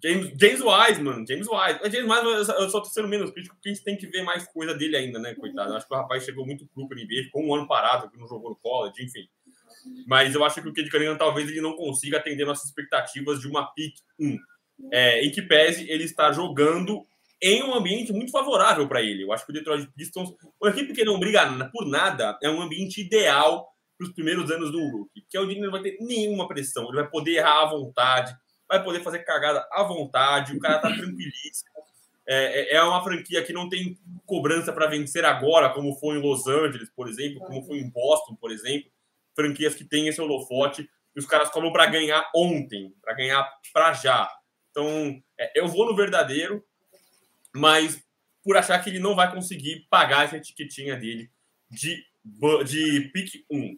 James, 0.00 0.32
James 0.40 0.60
Wiseman, 0.60 1.26
James 1.26 1.48
Wiseman. 1.48 1.90
James 1.90 2.08
Wiseman, 2.08 2.60
eu 2.60 2.70
só 2.70 2.80
tô 2.80 2.88
sendo 2.88 3.08
menos 3.08 3.32
crítico 3.32 3.56
porque 3.56 3.70
a 3.70 3.72
gente 3.72 3.84
tem 3.84 3.96
que 3.96 4.06
ver 4.06 4.22
mais 4.22 4.46
coisa 4.46 4.72
dele 4.72 4.96
ainda, 4.96 5.18
né, 5.18 5.34
coitado. 5.34 5.72
Eu 5.72 5.76
acho 5.76 5.88
que 5.88 5.92
o 5.92 5.96
rapaz 5.96 6.24
chegou 6.24 6.46
muito 6.46 6.68
cru 6.68 6.86
pra 6.86 6.96
NBA, 6.96 7.24
ficou 7.24 7.42
um 7.44 7.52
ano 7.52 7.66
parado, 7.66 8.08
que 8.08 8.16
não 8.16 8.28
jogou 8.28 8.50
no 8.50 8.56
college, 8.56 9.02
enfim. 9.02 9.28
Mas 10.06 10.34
eu 10.34 10.44
acho 10.44 10.62
que 10.62 10.68
o 10.68 10.72
Kid 10.72 10.88
Cunningham 10.90 11.16
talvez 11.16 11.48
ele 11.48 11.60
não 11.60 11.74
consiga 11.74 12.18
atender 12.18 12.44
nossas 12.44 12.66
expectativas 12.66 13.40
de 13.40 13.48
uma 13.48 13.66
pick 13.74 13.96
1 14.20 14.38
é, 14.92 15.24
em 15.24 15.30
que 15.30 15.42
pese 15.42 15.90
ele 15.90 16.04
está 16.04 16.32
jogando 16.32 17.04
em 17.40 17.62
um 17.62 17.74
ambiente 17.74 18.12
muito 18.12 18.32
favorável 18.32 18.88
para 18.88 19.02
ele. 19.02 19.22
Eu 19.22 19.32
acho 19.32 19.44
que 19.44 19.50
o 19.50 19.54
Detroit 19.54 19.88
Pistons, 19.96 20.34
uma 20.60 20.70
equipe 20.70 20.92
que 20.92 21.04
não 21.04 21.20
briga 21.20 21.46
por 21.72 21.86
nada, 21.86 22.36
é 22.42 22.50
um 22.50 22.60
ambiente 22.60 23.00
ideal 23.00 23.72
para 23.96 24.06
os 24.06 24.12
primeiros 24.12 24.50
anos 24.50 24.70
do 24.70 24.78
rookie, 24.90 25.24
que 25.28 25.36
é 25.36 25.40
onde 25.40 25.52
ele 25.52 25.60
não 25.60 25.72
vai 25.72 25.82
ter 25.82 25.96
nenhuma 26.00 26.46
pressão, 26.46 26.84
ele 26.84 26.96
vai 27.00 27.08
poder 27.08 27.36
errar 27.36 27.62
à 27.62 27.66
vontade, 27.66 28.36
vai 28.68 28.82
poder 28.82 29.02
fazer 29.02 29.20
cagada 29.20 29.66
à 29.72 29.82
vontade, 29.82 30.56
o 30.56 30.60
cara 30.60 30.78
tá 30.78 30.88
tranquilíssimo. 30.88 31.70
É, 32.30 32.74
é, 32.74 32.76
é 32.76 32.82
uma 32.82 33.02
franquia 33.02 33.42
que 33.42 33.54
não 33.54 33.68
tem 33.68 33.98
cobrança 34.26 34.72
para 34.72 34.86
vencer 34.86 35.24
agora, 35.24 35.70
como 35.70 35.96
foi 35.96 36.16
em 36.16 36.20
Los 36.20 36.46
Angeles, 36.46 36.90
por 36.94 37.08
exemplo, 37.08 37.40
como 37.40 37.62
foi 37.64 37.78
em 37.78 37.88
Boston, 37.88 38.36
por 38.38 38.52
exemplo. 38.52 38.90
Franquias 39.34 39.74
que 39.74 39.84
têm 39.84 40.08
esse 40.08 40.20
holofote 40.20 40.88
e 41.16 41.18
os 41.18 41.24
caras 41.24 41.48
cobram 41.48 41.72
para 41.72 41.86
ganhar 41.86 42.30
ontem, 42.34 42.92
para 43.00 43.14
ganhar 43.14 43.50
para 43.72 43.94
já. 43.94 44.28
Então, 44.78 45.20
é, 45.36 45.60
eu 45.60 45.66
vou 45.66 45.86
no 45.86 45.96
verdadeiro, 45.96 46.64
mas 47.52 48.00
por 48.44 48.56
achar 48.56 48.78
que 48.78 48.88
ele 48.88 49.00
não 49.00 49.16
vai 49.16 49.32
conseguir 49.32 49.86
pagar 49.90 50.24
essa 50.24 50.36
etiquetinha 50.36 50.96
dele 50.96 51.28
de, 51.68 52.00
de 52.64 53.10
pick 53.12 53.44
1. 53.50 53.76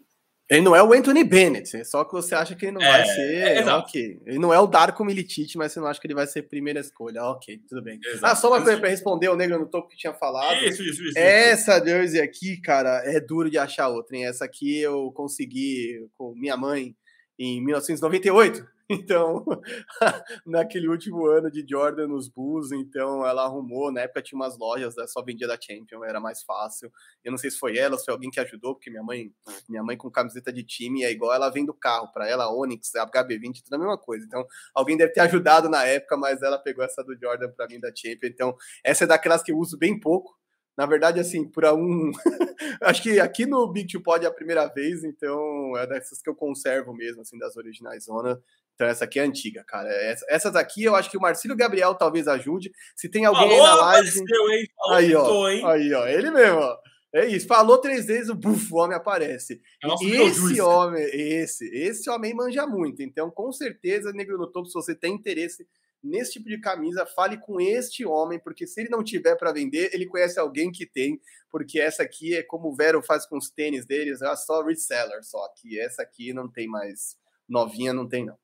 Ele 0.50 0.60
não 0.60 0.76
é 0.76 0.82
o 0.82 0.92
Anthony 0.92 1.24
Bennett, 1.24 1.84
só 1.84 2.04
que 2.04 2.12
você 2.12 2.34
acha 2.34 2.54
que 2.56 2.66
ele 2.66 2.72
não 2.72 2.82
é, 2.82 2.90
vai 2.90 3.06
ser. 3.06 3.34
É, 3.34 3.72
ok. 3.72 4.20
Ele 4.26 4.38
não 4.38 4.52
é 4.52 4.58
o 4.58 4.66
Darko 4.66 5.04
Milicic, 5.04 5.56
mas 5.56 5.72
você 5.72 5.80
não 5.80 5.86
acha 5.86 6.00
que 6.00 6.06
ele 6.06 6.14
vai 6.14 6.26
ser 6.26 6.42
primeira 6.42 6.80
escolha. 6.80 7.22
Ok, 7.22 7.62
tudo 7.68 7.80
bem. 7.80 7.98
Exato. 8.04 8.26
Ah, 8.26 8.34
só 8.34 8.48
uma 8.48 8.62
coisa 8.62 8.78
para 8.78 8.90
responder 8.90 9.28
o 9.28 9.36
negro 9.36 9.58
no 9.58 9.70
topo 9.70 9.88
que 9.88 9.96
tinha 9.96 10.12
falado. 10.12 10.62
Isso, 10.64 10.82
isso, 10.82 11.04
isso. 11.04 11.16
Essa 11.16 11.76
isso. 11.76 11.86
jersey 11.86 12.20
aqui, 12.20 12.60
cara, 12.60 13.00
é 13.06 13.20
duro 13.20 13.48
de 13.48 13.56
achar 13.56 13.88
outra. 13.88 14.16
Hein? 14.16 14.26
Essa 14.26 14.44
aqui 14.44 14.80
eu 14.80 15.10
consegui 15.12 16.06
com 16.18 16.34
minha 16.34 16.56
mãe 16.56 16.96
em 17.38 17.64
1998. 17.64 18.79
Então, 18.92 19.44
naquele 20.44 20.88
último 20.88 21.24
ano 21.28 21.48
de 21.48 21.64
Jordan 21.68 22.08
nos 22.08 22.28
Bulls, 22.28 22.72
então 22.72 23.24
ela 23.24 23.44
arrumou, 23.44 23.92
na 23.92 24.00
época 24.00 24.20
tinha 24.20 24.36
umas 24.36 24.58
lojas, 24.58 24.96
né, 24.96 25.06
só 25.06 25.22
vendia 25.22 25.46
da 25.46 25.56
Champion, 25.60 26.02
era 26.04 26.18
mais 26.18 26.42
fácil. 26.42 26.90
Eu 27.22 27.30
não 27.30 27.38
sei 27.38 27.52
se 27.52 27.58
foi 27.58 27.78
ela, 27.78 27.96
se 27.96 28.04
foi 28.04 28.12
alguém 28.12 28.30
que 28.30 28.40
ajudou, 28.40 28.74
porque 28.74 28.90
minha 28.90 29.04
mãe, 29.04 29.32
minha 29.68 29.84
mãe 29.84 29.96
com 29.96 30.10
camiseta 30.10 30.52
de 30.52 30.64
time 30.64 31.04
é 31.04 31.10
igual 31.12 31.32
ela 31.32 31.50
vem 31.50 31.64
do 31.64 31.72
carro, 31.72 32.10
para 32.12 32.28
ela 32.28 32.52
Onix, 32.52 32.90
HB20, 32.92 33.62
tudo 33.62 33.74
a 33.74 33.78
mesma 33.78 33.96
coisa. 33.96 34.24
Então, 34.26 34.44
alguém 34.74 34.96
deve 34.96 35.12
ter 35.12 35.20
ajudado 35.20 35.68
na 35.68 35.84
época, 35.84 36.16
mas 36.16 36.42
ela 36.42 36.58
pegou 36.58 36.84
essa 36.84 37.04
do 37.04 37.16
Jordan 37.16 37.52
para 37.52 37.68
mim 37.68 37.78
da 37.78 37.92
Champion. 37.94 38.28
Então, 38.28 38.56
essa 38.82 39.04
é 39.04 39.06
daquelas 39.06 39.40
que 39.40 39.52
eu 39.52 39.56
uso 39.58 39.78
bem 39.78 40.00
pouco, 40.00 40.36
na 40.80 40.86
verdade, 40.86 41.20
assim, 41.20 41.44
para 41.44 41.74
um. 41.74 42.10
Acho 42.80 43.02
que 43.02 43.20
aqui 43.20 43.44
no 43.44 43.70
Big 43.70 43.86
Two 43.86 44.02
Pod 44.02 44.24
é 44.24 44.28
a 44.28 44.32
primeira 44.32 44.66
vez, 44.66 45.04
então 45.04 45.76
é 45.76 45.86
dessas 45.86 46.22
que 46.22 46.30
eu 46.30 46.34
conservo 46.34 46.94
mesmo, 46.94 47.20
assim, 47.20 47.36
das 47.36 47.54
originais 47.54 48.04
zona. 48.04 48.40
Então 48.74 48.86
essa 48.86 49.04
aqui 49.04 49.20
é 49.20 49.22
antiga, 49.22 49.62
cara. 49.62 49.90
Essa, 49.90 50.24
essas 50.26 50.56
aqui 50.56 50.84
eu 50.84 50.96
acho 50.96 51.10
que 51.10 51.18
o 51.18 51.20
Marcílio 51.20 51.54
Gabriel 51.54 51.94
talvez 51.94 52.26
ajude. 52.26 52.72
Se 52.96 53.10
tem 53.10 53.26
alguém 53.26 53.42
Alô, 53.42 53.52
aí 53.52 53.60
na 53.60 53.74
live. 53.74 54.08
Apareceu, 54.08 54.50
hein? 54.50 54.68
aí, 54.88 55.14
ó, 55.14 55.48
hein? 55.50 55.62
aí, 55.66 55.92
ó, 55.92 56.06
ele 56.06 56.30
mesmo, 56.30 56.60
ó. 56.60 56.78
É 57.12 57.26
isso, 57.26 57.46
falou 57.46 57.76
três 57.76 58.06
vezes, 58.06 58.30
o, 58.30 58.34
buf, 58.34 58.72
o 58.72 58.78
homem 58.78 58.96
aparece. 58.96 59.60
É 59.84 60.06
esse 60.06 60.60
homem, 60.62 61.02
esse, 61.12 61.68
esse 61.74 62.08
homem 62.08 62.32
manja 62.32 62.66
muito. 62.66 63.02
Então, 63.02 63.30
com 63.30 63.52
certeza, 63.52 64.14
Negro 64.14 64.38
no 64.38 64.46
Topo, 64.46 64.66
se 64.66 64.72
você 64.72 64.94
tem 64.94 65.12
interesse 65.12 65.66
nesse 66.02 66.32
tipo 66.32 66.48
de 66.48 66.58
camisa, 66.58 67.06
fale 67.06 67.38
com 67.38 67.60
este 67.60 68.04
homem, 68.04 68.38
porque 68.38 68.66
se 68.66 68.80
ele 68.80 68.90
não 68.90 69.04
tiver 69.04 69.36
para 69.36 69.52
vender, 69.52 69.90
ele 69.92 70.06
conhece 70.06 70.38
alguém 70.38 70.70
que 70.70 70.86
tem, 70.86 71.20
porque 71.50 71.80
essa 71.80 72.02
aqui 72.02 72.34
é 72.34 72.42
como 72.42 72.68
o 72.68 72.74
Vero 72.74 73.02
faz 73.02 73.26
com 73.26 73.36
os 73.36 73.50
tênis 73.50 73.84
deles, 73.84 74.22
é 74.22 74.36
só 74.36 74.62
reseller, 74.62 75.22
só 75.22 75.46
que 75.56 75.78
essa 75.78 76.02
aqui 76.02 76.32
não 76.32 76.50
tem 76.50 76.66
mais 76.66 77.16
novinha, 77.48 77.92
não 77.92 78.08
tem 78.08 78.24
não. 78.24 78.38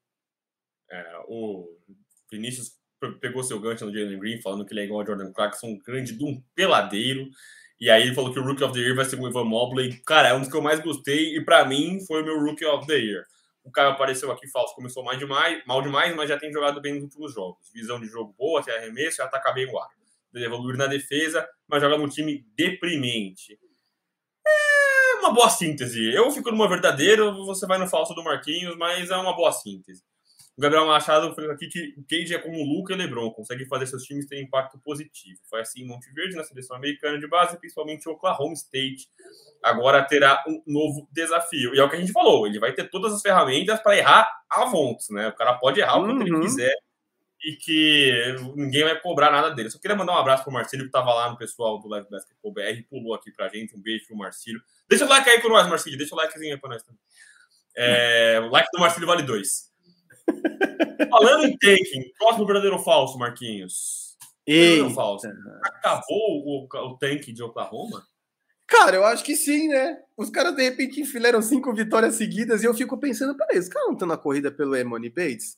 É, 0.91 1.25
o 1.29 1.67
Vinícius 2.31 2.77
pegou 3.21 3.43
seu 3.43 3.61
gancho 3.61 3.87
no 3.87 3.93
Jalen 3.93 4.19
Green, 4.19 4.41
falando 4.41 4.65
que 4.65 4.73
ele 4.73 4.81
é 4.81 4.85
igual 4.85 5.01
ao 5.01 5.07
Jordan 5.07 5.33
Clarkson, 5.33 5.69
um 5.69 5.79
grande 5.79 6.17
de 6.17 6.25
um 6.25 6.43
peladeiro. 6.55 7.29
E 7.79 7.91
aí 7.91 8.03
ele 8.03 8.15
falou 8.15 8.33
que 8.33 8.39
o 8.39 8.43
Rookie 8.43 8.65
of 8.65 8.73
the 8.73 8.81
Year 8.81 8.97
vai 8.97 9.05
ser 9.05 9.21
o 9.21 9.29
Ivan 9.29 9.45
Mobley. 9.45 10.01
Cara, 10.07 10.29
é 10.29 10.35
um 10.35 10.41
dos 10.41 10.49
que 10.49 10.57
eu 10.57 10.63
mais 10.63 10.81
gostei 10.81 11.37
e 11.37 11.45
para 11.45 11.65
mim 11.67 12.01
foi 12.07 12.23
o 12.23 12.25
meu 12.25 12.41
Rookie 12.41 12.65
of 12.65 12.87
the 12.87 12.97
Year. 12.97 13.27
O 13.67 13.73
cara 13.73 13.91
apareceu 13.91 14.31
aqui 14.31 14.47
falso, 14.47 14.77
começou 14.77 15.03
mais 15.03 15.19
demais, 15.19 15.61
mal 15.67 15.83
demais, 15.83 16.15
mas 16.15 16.29
já 16.29 16.39
tem 16.39 16.53
jogado 16.53 16.81
bem 16.81 16.95
nos 16.95 17.03
últimos 17.03 17.35
jogos. 17.35 17.69
Visão 17.75 17.99
de 17.99 18.07
jogo 18.07 18.33
boa, 18.39 18.63
tem 18.63 18.73
arremesso 18.73 19.21
e 19.21 19.23
ataca 19.23 19.53
bem 19.53 19.67
o 19.69 19.77
ar. 19.77 19.89
Deve 20.33 20.47
evoluir 20.47 20.77
na 20.77 20.87
defesa, 20.87 21.45
mas 21.67 21.83
joga 21.83 21.99
num 21.99 22.09
time 22.09 22.47
deprimente. 22.57 23.59
É 24.47 25.19
uma 25.19 25.33
boa 25.33 25.51
síntese. 25.51 26.15
Eu 26.15 26.31
fico 26.31 26.53
numa 26.53 26.69
verdadeira, 26.69 27.29
você 27.33 27.67
vai 27.67 27.77
no 27.77 27.89
falso 27.89 28.15
do 28.15 28.23
Marquinhos, 28.23 28.77
mas 28.77 29.11
é 29.11 29.17
uma 29.17 29.35
boa 29.35 29.51
síntese. 29.51 30.05
O 30.57 30.61
Gabriel 30.61 30.87
Machado 30.87 31.35
falou 31.35 31.51
aqui 31.51 31.69
que 31.69 31.95
o 31.99 32.05
Cage 32.09 32.35
é 32.35 32.39
como 32.39 32.59
o 32.59 32.65
Luca 32.65 32.95
e 32.95 32.97
o 32.97 32.99
LeBron, 32.99 33.31
consegue 33.31 33.67
fazer 33.67 33.87
seus 33.87 34.05
times 34.05 34.27
terem 34.27 34.45
impacto 34.45 34.79
positivo. 34.79 35.39
Foi 35.51 35.61
assim 35.61 35.83
em 35.83 35.87
Monte 35.87 36.11
Verde, 36.15 36.35
na 36.35 36.45
seleção 36.45 36.77
americana 36.77 37.19
de 37.19 37.27
base, 37.29 37.59
principalmente 37.59 38.09
o 38.09 38.13
Oklahoma 38.13 38.55
State. 38.55 39.07
Agora 39.63 40.03
terá 40.03 40.43
um 40.49 40.63
novo 40.67 41.07
desafio. 41.13 41.75
E 41.75 41.79
é 41.79 41.85
o 41.85 41.91
que 41.91 41.97
a 41.97 42.01
gente 42.01 42.13
falou, 42.13 42.47
ele 42.47 42.59
vai 42.59 42.73
ter 42.73 42.89
todas 42.89 43.13
as 43.13 43.21
ferramentas 43.21 43.81
para 43.81 43.99
errar 43.99 44.27
a 44.49 44.65
Vonts, 44.65 45.11
né? 45.11 45.29
O 45.29 45.35
cara 45.35 45.55
pode 45.55 45.79
errar 45.79 45.99
o 45.99 46.07
que 46.07 46.23
ele 46.23 46.33
uhum. 46.33 46.41
quiser 46.41 46.75
e 47.45 47.55
que 47.55 48.37
ninguém 48.57 48.85
vai 48.85 48.99
cobrar 48.99 49.31
nada 49.31 49.51
dele. 49.51 49.69
Só 49.69 49.79
queria 49.79 49.97
mandar 49.97 50.15
um 50.15 50.19
abraço 50.19 50.43
pro 50.43 50.53
Marcílio, 50.53 50.87
que 50.87 50.89
estava 50.89 51.13
lá 51.13 51.31
no 51.31 51.37
pessoal 51.37 51.79
do 51.79 51.87
Live 51.87 52.09
Basketball 52.11 52.53
BR, 52.53 52.83
pulou 52.89 53.15
aqui 53.15 53.31
pra 53.31 53.49
gente. 53.49 53.77
Um 53.77 53.81
beijo 53.81 54.07
pro 54.07 54.17
Marcílio. 54.17 54.63
Deixa 54.89 55.05
o 55.05 55.09
like 55.09 55.29
aí 55.29 55.39
pro 55.39 55.51
nós, 55.51 55.69
Marcílio. 55.69 55.99
Deixa 55.99 56.15
o 56.15 56.19
likezinho 56.19 56.55
aí 56.55 56.61
pra 56.61 56.71
nós 56.71 56.83
também. 56.83 57.01
É, 57.77 58.41
o 58.41 58.49
like 58.49 58.69
do 58.73 58.81
Marcílio 58.81 59.07
vale 59.07 59.23
dois. 59.23 59.71
Falando 61.11 61.47
em 61.47 61.57
tanking, 61.57 62.13
próximo 62.19 62.47
verdadeiro 62.47 62.77
ou 62.77 62.83
falso, 62.83 63.19
Marquinhos? 63.19 64.17
Verdadeiro 64.47 64.85
ou 64.85 64.91
falso? 64.91 65.27
Acabou 65.63 66.43
o, 66.45 66.67
o 66.67 66.99
tanque 66.99 67.33
de 67.33 67.43
Oklahoma? 67.43 68.07
Cara, 68.67 68.97
eu 68.97 69.05
acho 69.05 69.25
que 69.25 69.37
sim, 69.37 69.69
né? 69.69 69.99
Os 70.17 70.29
caras 70.29 70.55
de 70.57 70.63
repente 70.63 71.01
enfileram 71.01 71.41
cinco 71.41 71.73
vitórias 71.73 72.17
seguidas 72.17 72.63
e 72.63 72.67
eu 72.67 72.75
fico 72.75 72.99
pensando, 72.99 73.37
peraí, 73.37 73.59
os 73.59 73.69
caras 73.69 73.87
não 73.87 73.95
estão 73.95 74.09
na 74.09 74.17
corrida 74.17 74.51
pelo 74.51 74.75
Emony 74.75 75.09
Bates? 75.09 75.57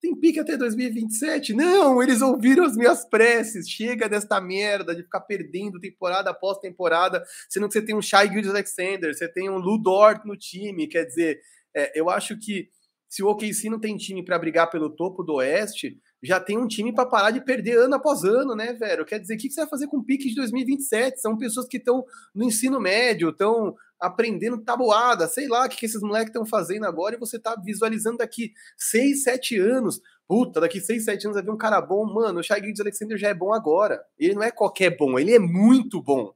Tem 0.00 0.14
pique 0.14 0.38
até 0.38 0.56
2027? 0.56 1.54
Não, 1.54 2.02
eles 2.02 2.22
ouviram 2.22 2.64
as 2.64 2.76
minhas 2.76 3.04
preces. 3.04 3.68
Chega 3.68 4.08
desta 4.08 4.40
merda 4.40 4.94
de 4.94 5.02
ficar 5.02 5.20
perdendo 5.20 5.80
temporada 5.80 6.30
após 6.30 6.58
temporada, 6.58 7.24
sendo 7.48 7.66
que 7.66 7.72
você 7.72 7.82
tem 7.82 7.96
um 7.96 8.02
Shai 8.02 8.28
Gildes 8.28 8.50
Alexander, 8.50 9.14
você 9.14 9.28
tem 9.28 9.50
um 9.50 9.58
Ludort 9.58 10.24
no 10.24 10.36
time. 10.36 10.86
Quer 10.86 11.04
dizer, 11.04 11.40
é, 11.74 11.98
eu 11.98 12.08
acho 12.08 12.38
que 12.38 12.70
se 13.08 13.22
o 13.22 13.28
OKC 13.28 13.70
não 13.70 13.80
tem 13.80 13.96
time 13.96 14.22
para 14.22 14.38
brigar 14.38 14.68
pelo 14.70 14.90
topo 14.90 15.22
do 15.22 15.34
Oeste, 15.34 15.98
já 16.22 16.38
tem 16.38 16.58
um 16.58 16.66
time 16.66 16.92
para 16.92 17.06
parar 17.06 17.30
de 17.30 17.40
perder 17.40 17.78
ano 17.78 17.94
após 17.94 18.22
ano, 18.24 18.54
né, 18.54 18.72
velho? 18.74 19.04
Quer 19.04 19.18
dizer, 19.18 19.34
o 19.34 19.38
que 19.38 19.50
você 19.50 19.60
vai 19.62 19.70
fazer 19.70 19.86
com 19.86 19.98
o 19.98 20.04
pique 20.04 20.28
de 20.28 20.34
2027? 20.34 21.20
São 21.20 21.36
pessoas 21.38 21.66
que 21.66 21.78
estão 21.78 22.04
no 22.34 22.44
ensino 22.44 22.78
médio, 22.78 23.30
estão 23.30 23.74
aprendendo 23.98 24.58
tabuada, 24.58 25.26
sei 25.26 25.48
lá 25.48 25.64
o 25.64 25.68
que, 25.68 25.86
esses 25.86 26.02
moleques 26.02 26.28
estão 26.28 26.44
fazendo 26.44 26.84
agora, 26.84 27.16
e 27.16 27.18
você 27.18 27.36
está 27.36 27.56
visualizando 27.56 28.18
daqui 28.18 28.52
6, 28.76 29.22
7 29.22 29.58
anos. 29.58 30.00
Puta, 30.26 30.60
daqui 30.60 30.80
6, 30.80 31.04
7 31.04 31.26
anos 31.26 31.34
vai 31.36 31.42
vir 31.42 31.50
um 31.50 31.56
cara 31.56 31.80
bom. 31.80 32.04
Mano, 32.04 32.40
o 32.40 32.42
Shai 32.42 32.60
Alexander 32.60 33.16
já 33.16 33.28
é 33.28 33.34
bom 33.34 33.54
agora. 33.54 34.02
Ele 34.18 34.34
não 34.34 34.42
é 34.42 34.50
qualquer 34.50 34.96
bom, 34.96 35.18
ele 35.18 35.32
é 35.32 35.38
muito 35.38 36.02
bom. 36.02 36.32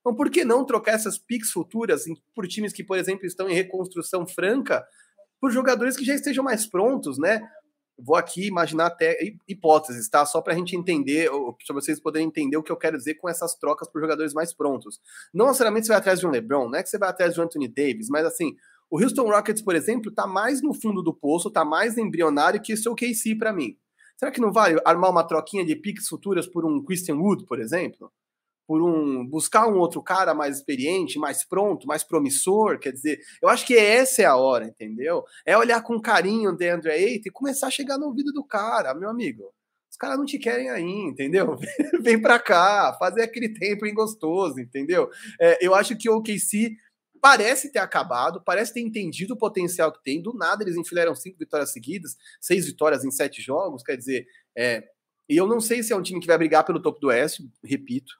Então, 0.00 0.14
por 0.14 0.30
que 0.30 0.44
não 0.44 0.64
trocar 0.64 0.92
essas 0.92 1.18
picks 1.18 1.50
futuras 1.50 2.04
por 2.34 2.46
times 2.46 2.72
que, 2.72 2.84
por 2.84 2.96
exemplo, 2.96 3.26
estão 3.26 3.48
em 3.48 3.54
reconstrução 3.54 4.26
franca 4.26 4.84
por 5.40 5.50
jogadores 5.50 5.96
que 5.96 6.04
já 6.04 6.14
estejam 6.14 6.44
mais 6.44 6.66
prontos, 6.66 7.18
né? 7.18 7.40
Vou 7.98 8.16
aqui 8.16 8.46
imaginar 8.46 8.86
até 8.86 9.16
hipóteses, 9.48 10.08
tá? 10.08 10.26
Só 10.26 10.42
para 10.42 10.52
a 10.52 10.56
gente 10.56 10.76
entender, 10.76 11.30
para 11.30 11.74
vocês 11.74 11.98
poderem 11.98 12.26
entender 12.26 12.56
o 12.56 12.62
que 12.62 12.70
eu 12.70 12.76
quero 12.76 12.98
dizer 12.98 13.14
com 13.14 13.28
essas 13.28 13.54
trocas 13.54 13.90
por 13.90 14.00
jogadores 14.00 14.34
mais 14.34 14.52
prontos. 14.54 15.00
Não 15.32 15.46
necessariamente 15.46 15.86
você 15.86 15.92
vai 15.92 15.98
atrás 15.98 16.20
de 16.20 16.26
um 16.26 16.30
LeBron, 16.30 16.68
não 16.68 16.78
é 16.78 16.82
que 16.82 16.90
você 16.90 16.98
vai 16.98 17.08
atrás 17.08 17.34
de 17.34 17.40
um 17.40 17.44
Anthony 17.44 17.68
Davis, 17.68 18.08
mas 18.10 18.26
assim, 18.26 18.54
o 18.90 19.02
Houston 19.02 19.28
Rockets, 19.30 19.62
por 19.62 19.74
exemplo, 19.74 20.12
tá 20.12 20.26
mais 20.26 20.62
no 20.62 20.74
fundo 20.74 21.02
do 21.02 21.14
poço, 21.14 21.50
tá 21.50 21.64
mais 21.64 21.96
embrionário 21.96 22.60
que 22.60 22.72
o 22.72 22.76
seu 22.76 22.94
KC 22.94 23.34
para 23.36 23.52
mim. 23.52 23.76
Será 24.16 24.30
que 24.30 24.40
não 24.40 24.52
vale 24.52 24.80
armar 24.84 25.10
uma 25.10 25.26
troquinha 25.26 25.64
de 25.64 25.76
picks 25.76 26.08
futuras 26.08 26.46
por 26.46 26.64
um 26.64 26.82
Christian 26.82 27.16
Wood, 27.16 27.44
por 27.46 27.60
exemplo? 27.60 28.10
Por 28.66 28.82
um 28.82 29.26
buscar 29.26 29.68
um 29.68 29.78
outro 29.78 30.02
cara 30.02 30.34
mais 30.34 30.56
experiente, 30.56 31.18
mais 31.18 31.46
pronto, 31.46 31.86
mais 31.86 32.02
promissor, 32.02 32.78
quer 32.78 32.92
dizer, 32.92 33.20
eu 33.40 33.48
acho 33.48 33.66
que 33.66 33.76
essa 33.76 34.22
é 34.22 34.24
a 34.24 34.36
hora, 34.36 34.66
entendeu? 34.66 35.22
É 35.46 35.56
olhar 35.56 35.82
com 35.82 36.00
carinho 36.00 36.50
o 36.50 36.56
Deandre 36.56 36.90
Ayton 36.90 37.28
e 37.28 37.32
começar 37.32 37.68
a 37.68 37.70
chegar 37.70 37.96
no 37.96 38.06
ouvido 38.06 38.32
do 38.32 38.44
cara, 38.44 38.94
meu 38.94 39.08
amigo. 39.08 39.44
Os 39.90 39.96
caras 39.96 40.18
não 40.18 40.26
te 40.26 40.38
querem 40.38 40.68
aí, 40.68 40.82
entendeu? 40.82 41.56
Vem 42.02 42.20
pra 42.20 42.38
cá, 42.38 42.94
fazer 42.98 43.22
aquele 43.22 43.48
tempo 43.48 43.86
gostoso, 43.94 44.60
entendeu? 44.60 45.08
É, 45.40 45.64
eu 45.64 45.74
acho 45.74 45.96
que 45.96 46.10
o 46.10 46.16
OKC 46.16 46.76
parece 47.20 47.72
ter 47.72 47.78
acabado, 47.78 48.42
parece 48.44 48.74
ter 48.74 48.80
entendido 48.80 49.34
o 49.34 49.38
potencial 49.38 49.92
que 49.92 50.02
tem. 50.02 50.20
Do 50.20 50.34
nada 50.34 50.62
eles 50.62 50.76
enfileram 50.76 51.14
cinco 51.14 51.38
vitórias 51.38 51.72
seguidas, 51.72 52.16
seis 52.40 52.66
vitórias 52.66 53.04
em 53.04 53.10
sete 53.10 53.40
jogos, 53.40 53.82
quer 53.82 53.96
dizer, 53.96 54.26
é, 54.56 54.84
e 55.28 55.36
eu 55.36 55.46
não 55.46 55.60
sei 55.60 55.82
se 55.82 55.92
é 55.92 55.96
um 55.96 56.02
time 56.02 56.20
que 56.20 56.26
vai 56.26 56.38
brigar 56.38 56.64
pelo 56.64 56.80
topo 56.80 57.00
do 57.00 57.08
Oeste, 57.08 57.42
repito, 57.64 58.12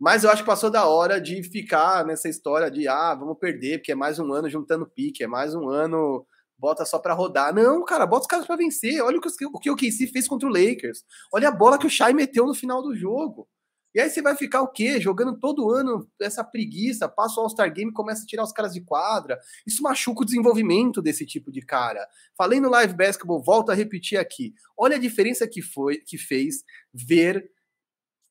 mas 0.00 0.24
eu 0.24 0.30
acho 0.30 0.42
que 0.42 0.48
passou 0.48 0.70
da 0.70 0.86
hora 0.86 1.20
de 1.20 1.42
ficar 1.42 2.04
nessa 2.04 2.28
história 2.28 2.70
de 2.70 2.88
ah, 2.88 3.14
vamos 3.14 3.38
perder, 3.38 3.78
porque 3.78 3.92
é 3.92 3.94
mais 3.94 4.18
um 4.18 4.32
ano 4.32 4.50
juntando 4.50 4.86
pique, 4.86 5.22
é 5.22 5.26
mais 5.26 5.54
um 5.54 5.68
ano, 5.68 6.26
bota 6.58 6.84
só 6.84 6.98
para 6.98 7.14
rodar. 7.14 7.54
Não, 7.54 7.84
cara, 7.84 8.06
bota 8.06 8.22
os 8.22 8.26
caras 8.26 8.46
para 8.46 8.56
vencer. 8.56 9.02
Olha 9.02 9.18
o 9.18 9.20
que 9.20 9.28
o, 9.44 9.58
que 9.58 9.70
o 9.70 9.76
KC 9.76 10.06
fez 10.08 10.26
contra 10.26 10.48
o 10.48 10.52
Lakers. 10.52 11.04
Olha 11.32 11.48
a 11.48 11.52
bola 11.52 11.78
que 11.78 11.86
o 11.86 11.90
Shai 11.90 12.12
meteu 12.12 12.46
no 12.46 12.54
final 12.54 12.82
do 12.82 12.94
jogo. 12.94 13.48
E 13.94 14.00
aí 14.00 14.10
você 14.10 14.20
vai 14.20 14.34
ficar 14.34 14.60
o 14.60 14.72
quê? 14.72 15.00
Jogando 15.00 15.38
todo 15.38 15.70
ano 15.70 16.10
essa 16.20 16.42
preguiça, 16.42 17.08
passa 17.08 17.38
o 17.38 17.44
All-Star 17.44 17.72
Game 17.72 17.92
começa 17.92 18.24
a 18.24 18.26
tirar 18.26 18.42
os 18.42 18.50
caras 18.50 18.72
de 18.72 18.80
quadra. 18.80 19.38
Isso 19.64 19.84
machuca 19.84 20.22
o 20.22 20.24
desenvolvimento 20.24 21.00
desse 21.00 21.24
tipo 21.24 21.52
de 21.52 21.60
cara. 21.60 22.04
Falei 22.36 22.60
no 22.60 22.68
Live 22.68 22.94
Basketball, 22.94 23.40
volto 23.40 23.70
a 23.70 23.74
repetir 23.74 24.18
aqui. 24.18 24.52
Olha 24.76 24.96
a 24.96 24.98
diferença 24.98 25.46
que 25.46 25.62
foi 25.62 25.98
que 25.98 26.18
fez 26.18 26.64
ver 26.92 27.48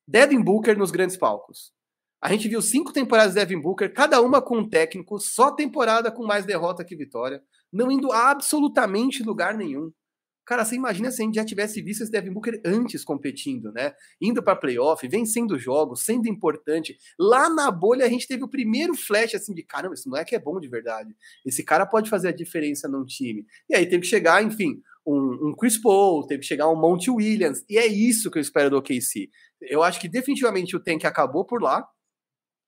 Devin 0.08 0.42
Booker 0.42 0.78
nos 0.78 0.92
grandes 0.92 1.18
palcos. 1.18 1.72
A 2.22 2.32
gente 2.32 2.48
viu 2.48 2.62
cinco 2.62 2.94
temporadas 2.94 3.34
de 3.34 3.40
Devin 3.40 3.60
Booker, 3.60 3.94
cada 3.94 4.22
uma 4.22 4.42
com 4.42 4.60
um 4.60 4.70
técnico, 4.70 5.20
só 5.20 5.52
temporada 5.52 6.12
com 6.12 6.26
mais 6.26 6.46
derrota 6.46 6.84
que 6.86 6.96
vitória, 6.96 7.44
não 7.72 7.92
indo 7.92 8.12
absolutamente 8.12 9.24
lugar 9.24 9.58
nenhum. 9.58 9.92
Cara, 10.46 10.66
você 10.66 10.76
imagina 10.76 11.10
se 11.10 11.22
a 11.22 11.26
gente 11.26 11.36
já 11.36 11.46
tivesse 11.46 11.82
visto 11.82 12.02
esse 12.02 12.12
Devin 12.12 12.32
Booker 12.32 12.62
antes 12.66 13.04
competindo, 13.04 13.72
né? 13.72 13.94
Indo 14.22 14.44
para 14.44 14.58
playoff, 14.58 15.08
vencendo 15.08 15.58
jogos, 15.58 16.04
sendo 16.04 16.28
importante. 16.28 16.98
Lá 17.18 17.50
na 17.50 17.72
bolha 17.72 18.06
a 18.06 18.10
gente 18.10 18.28
teve 18.28 18.44
o 18.44 18.50
primeiro 18.50 18.94
flash 18.94 19.36
assim 19.36 19.54
de 19.54 19.64
caramba, 19.64 19.94
esse 19.94 20.08
moleque 20.08 20.36
é 20.36 20.40
bom 20.40 20.60
de 20.60 20.68
verdade. 20.68 21.16
Esse 21.46 21.64
cara 21.64 21.86
pode 21.86 22.10
fazer 22.10 22.28
a 22.28 22.34
diferença 22.34 22.90
num 22.90 23.06
time. 23.06 23.46
E 23.70 23.76
aí 23.76 23.86
teve 23.86 24.02
que 24.02 24.08
chegar, 24.08 24.44
enfim, 24.44 24.82
um, 25.06 25.50
um 25.50 25.56
Chris 25.56 25.80
Paul, 25.80 26.26
teve 26.26 26.42
que 26.42 26.48
chegar 26.48 26.70
um 26.70 26.80
Monty 26.80 27.10
Williams. 27.10 27.64
E 27.70 27.78
é 27.78 27.86
isso 27.86 28.32
que 28.32 28.38
eu 28.38 28.42
espero 28.42 28.70
do 28.70 28.78
OKC. 28.78 29.30
Eu 29.62 29.84
acho 29.84 30.00
que 30.00 30.10
definitivamente 30.10 30.76
o 30.76 30.84
tank 30.84 31.06
acabou 31.06 31.46
por 31.46 31.62
lá. 31.62 31.86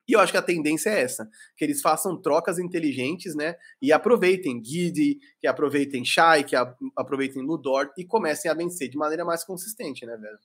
E 0.08 0.14
eu 0.14 0.20
acho 0.20 0.32
que 0.32 0.38
a 0.38 0.42
tendência 0.42 0.92
é 0.92 1.02
essa, 1.02 1.28
que 1.58 1.66
eles 1.66 1.82
façam 1.82 2.22
trocas 2.22 2.60
inteligentes, 2.60 3.36
né? 3.36 3.56
E 3.82 3.92
aproveitem 3.92 4.64
Giddy, 4.64 5.18
que 5.42 5.48
aproveitem 5.48 6.06
Shai, 6.06 6.44
que 6.44 6.56
aproveitem 6.96 7.42
Ludor 7.42 7.92
e 7.98 8.06
comecem 8.06 8.50
a 8.52 8.54
vencer 8.54 8.88
de 8.88 8.98
maneira 8.98 9.26
mais 9.26 9.44
consistente, 9.44 10.06
né, 10.06 10.16
velho? 10.16 10.38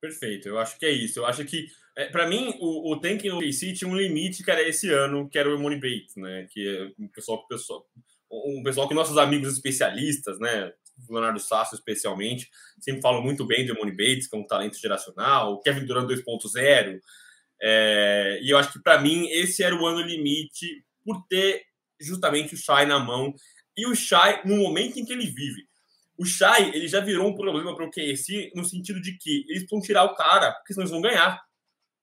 Perfeito, 0.00 0.48
eu 0.48 0.58
acho 0.58 0.76
que 0.80 0.84
é 0.84 0.90
isso. 0.90 1.20
Eu 1.20 1.26
acho 1.26 1.44
que, 1.44 1.68
é, 1.96 2.06
para 2.06 2.28
mim, 2.28 2.52
o, 2.58 2.92
o 2.92 3.00
tank 3.00 3.22
no 3.26 3.38
AC 3.38 3.72
tinha 3.72 3.88
um 3.88 3.96
limite 3.96 4.42
que 4.42 4.50
era 4.50 4.68
esse 4.68 4.92
ano, 4.92 5.28
que 5.28 5.38
era 5.38 5.54
o 5.54 5.60
Money 5.60 5.78
Bates, 5.78 6.16
né? 6.16 6.48
Que 6.50 6.66
é 6.66 6.92
um 6.98 7.06
pessoal, 7.06 7.46
pessoal, 7.46 7.86
um 8.32 8.64
pessoal 8.64 8.88
que 8.88 8.94
nossos 8.94 9.16
amigos 9.16 9.52
especialistas, 9.52 10.40
né? 10.40 10.72
Leonardo 11.08 11.40
Sasso 11.40 11.74
especialmente, 11.74 12.50
sempre 12.80 13.02
falam 13.02 13.22
muito 13.22 13.44
bem 13.46 13.66
do 13.66 13.74
Money 13.74 13.96
Bates, 13.96 14.26
que 14.26 14.36
é 14.36 14.38
um 14.38 14.46
talento 14.46 14.78
geracional, 14.78 15.60
Kevin 15.60 15.84
Durant 15.84 16.08
2.0. 16.08 17.00
É, 17.60 18.40
e 18.42 18.50
eu 18.50 18.58
acho 18.58 18.72
que 18.72 18.82
para 18.82 19.00
mim 19.00 19.28
esse 19.30 19.62
era 19.62 19.74
o 19.74 19.86
ano 19.86 20.00
limite 20.00 20.84
por 21.04 21.24
ter 21.28 21.62
justamente 22.00 22.54
o 22.54 22.58
Shai 22.58 22.86
na 22.86 22.98
mão 22.98 23.32
e 23.76 23.86
o 23.86 23.94
Shai 23.94 24.42
no 24.44 24.56
momento 24.56 24.98
em 24.98 25.04
que 25.04 25.12
ele 25.12 25.26
vive. 25.26 25.66
O 26.18 26.24
Shai 26.24 26.70
ele 26.74 26.88
já 26.88 27.00
virou 27.00 27.28
um 27.28 27.34
problema 27.34 27.74
para 27.74 27.84
o 27.84 27.90
QSC 27.90 28.52
no 28.54 28.64
sentido 28.64 29.00
de 29.00 29.16
que 29.16 29.44
eles 29.48 29.66
vão 29.68 29.80
tirar 29.80 30.04
o 30.04 30.14
cara, 30.14 30.52
porque 30.52 30.74
senão 30.74 30.82
eles 30.82 30.92
vão 30.92 31.00
ganhar. 31.00 31.40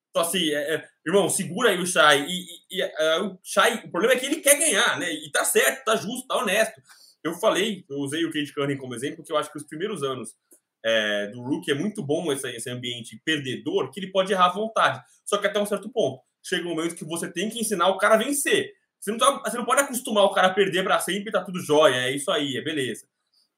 Então, 0.10 0.22
assim, 0.24 0.50
é, 0.50 0.76
é, 0.76 0.90
irmão, 1.06 1.30
segura 1.30 1.70
aí 1.70 1.80
o 1.80 1.86
Shai. 1.86 2.26
E, 2.26 2.42
e, 2.72 2.78
e 2.78 2.82
é, 2.82 3.22
o 3.22 3.38
Shai, 3.44 3.84
o 3.86 3.92
problema 3.92 4.14
é 4.14 4.20
que 4.20 4.26
ele 4.26 4.38
quer 4.38 4.58
ganhar, 4.58 4.98
né? 4.98 5.12
E 5.12 5.30
tá 5.32 5.46
certo, 5.46 5.86
tá 5.86 5.96
justo, 5.96 6.28
tá 6.28 6.38
honesto. 6.38 6.82
Eu 7.24 7.34
falei, 7.34 7.86
eu 7.90 7.98
usei 7.98 8.24
o 8.26 8.32
Kate 8.32 8.54
Cunningham 8.54 8.80
como 8.80 8.96
exemplo, 8.96 9.24
que 9.24 9.32
eu 9.32 9.38
acho 9.38 9.52
que 9.52 9.58
os 9.58 9.66
primeiros 9.66 10.04
anos 10.04 10.36
é, 10.84 11.28
do 11.28 11.42
Rookie 11.42 11.72
é 11.72 11.76
muito 11.76 12.02
bom 12.02 12.32
esse, 12.32 12.50
esse 12.50 12.70
ambiente 12.70 13.22
perdedor, 13.26 13.92
que 13.92 14.00
ele 14.00 14.12
pode 14.12 14.32
errar 14.32 14.48
à 14.48 14.54
vontade. 14.54 15.02
Só 15.26 15.38
que 15.38 15.48
até 15.48 15.60
um 15.60 15.66
certo 15.66 15.90
ponto. 15.90 16.22
Chega 16.42 16.66
um 16.66 16.76
momento 16.76 16.96
que 16.96 17.04
você 17.04 17.32
tem 17.32 17.50
que 17.50 17.60
ensinar 17.60 17.90
o 17.90 17.98
cara 17.98 18.16
a 18.16 18.18
vencer. 18.18 18.72
Você 19.00 19.12
não, 19.12 19.18
tá, 19.18 19.42
você 19.46 19.58
não 19.58 19.66
pode 19.66 19.82
acostumar 19.82 20.24
o 20.24 20.34
cara 20.34 20.48
a 20.48 20.54
perder 20.54 20.84
para 20.84 21.00
sempre, 21.00 21.32
tá 21.32 21.44
tudo 21.44 21.60
jóia, 21.60 21.96
é 21.96 22.12
isso 22.12 22.30
aí, 22.32 22.58
é 22.58 22.62
beleza. 22.62 23.08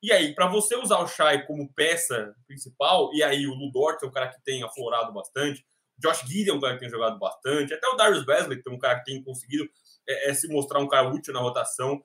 E 0.02 0.12
aí, 0.12 0.34
para 0.34 0.48
você 0.48 0.76
usar 0.76 1.00
o 1.00 1.08
Shai 1.08 1.46
como 1.46 1.72
peça 1.74 2.36
principal, 2.48 3.12
e 3.14 3.22
aí 3.22 3.46
o 3.46 3.54
Ludort 3.54 4.04
é 4.04 4.08
um 4.08 4.12
cara 4.12 4.30
que 4.30 4.44
tem 4.44 4.64
aflorado 4.64 5.14
bastante, 5.14 5.64
Josh 6.00 6.24
Gideon 6.28 6.56
é 6.56 6.58
um 6.58 6.60
cara 6.60 6.74
que 6.74 6.80
tem 6.80 6.90
jogado 6.90 7.20
bastante, 7.20 7.74
até 7.74 7.88
o 7.88 7.96
Darius 7.96 8.28
Wesley, 8.28 8.62
que 8.62 8.70
é 8.70 8.72
um 8.74 8.80
cara 8.80 9.00
que 9.00 9.06
tem 9.06 9.24
conseguido 9.24 9.70
é, 10.08 10.32
é, 10.32 10.34
se 10.34 10.48
mostrar 10.48 10.80
um 10.80 10.88
cara 10.88 11.08
útil 11.08 11.34
na 11.34 11.40
rotação. 11.40 12.04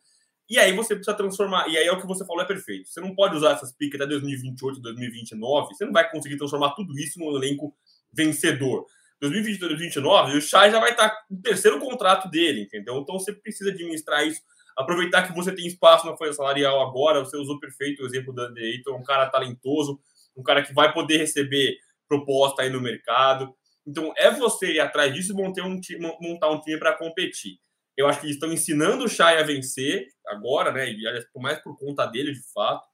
E 0.48 0.58
aí 0.58 0.72
você 0.72 0.94
precisa 0.94 1.16
transformar. 1.16 1.68
E 1.68 1.76
aí 1.76 1.86
é 1.86 1.92
o 1.92 2.00
que 2.00 2.06
você 2.06 2.24
falou, 2.24 2.42
é 2.42 2.46
perfeito. 2.46 2.88
Você 2.88 3.00
não 3.00 3.14
pode 3.14 3.36
usar 3.36 3.52
essas 3.52 3.72
piques 3.72 4.00
até 4.00 4.08
2028, 4.08 4.80
2029. 4.80 5.74
Você 5.74 5.84
não 5.84 5.92
vai 5.92 6.08
conseguir 6.10 6.36
transformar 6.36 6.70
tudo 6.74 6.96
isso 6.98 7.18
num 7.18 7.34
elenco 7.36 7.74
vencedor. 8.12 8.86
2020, 9.20 9.58
2029, 9.58 10.36
o 10.36 10.40
Shai 10.42 10.70
já 10.70 10.78
vai 10.78 10.90
estar 10.90 11.10
no 11.30 11.40
terceiro 11.40 11.80
contrato 11.80 12.28
dele, 12.28 12.62
entendeu? 12.62 12.98
Então 12.98 13.18
você 13.18 13.32
precisa 13.32 13.70
administrar 13.70 14.26
isso 14.26 14.42
aproveitar 14.76 15.26
que 15.26 15.34
você 15.34 15.54
tem 15.54 15.66
espaço 15.66 16.06
na 16.06 16.16
folha 16.16 16.34
salarial 16.34 16.82
agora, 16.82 17.20
você 17.20 17.36
usou 17.38 17.58
perfeito 17.58 18.02
o 18.02 18.06
exemplo 18.06 18.32
do 18.32 18.42
André 18.42 18.82
um 18.88 19.02
cara 19.02 19.26
talentoso, 19.30 19.98
um 20.36 20.42
cara 20.42 20.62
que 20.62 20.74
vai 20.74 20.92
poder 20.92 21.16
receber 21.16 21.78
proposta 22.06 22.62
aí 22.62 22.68
no 22.68 22.80
mercado. 22.80 23.54
Então, 23.86 24.12
é 24.16 24.30
você 24.30 24.74
ir 24.74 24.80
atrás 24.80 25.14
disso 25.14 25.32
e 25.32 25.34
montar 25.34 26.50
um 26.50 26.60
time 26.60 26.78
para 26.78 26.92
competir. 26.92 27.58
Eu 27.96 28.06
acho 28.06 28.20
que 28.20 28.30
estão 28.30 28.52
ensinando 28.52 29.04
o 29.04 29.08
Chay 29.08 29.38
a 29.38 29.42
vencer 29.42 30.06
agora, 30.26 30.70
né? 30.72 30.90
E 30.90 31.02
mais 31.40 31.58
por 31.62 31.78
conta 31.78 32.06
dele, 32.06 32.32
de 32.32 32.40
fato. 32.52 32.84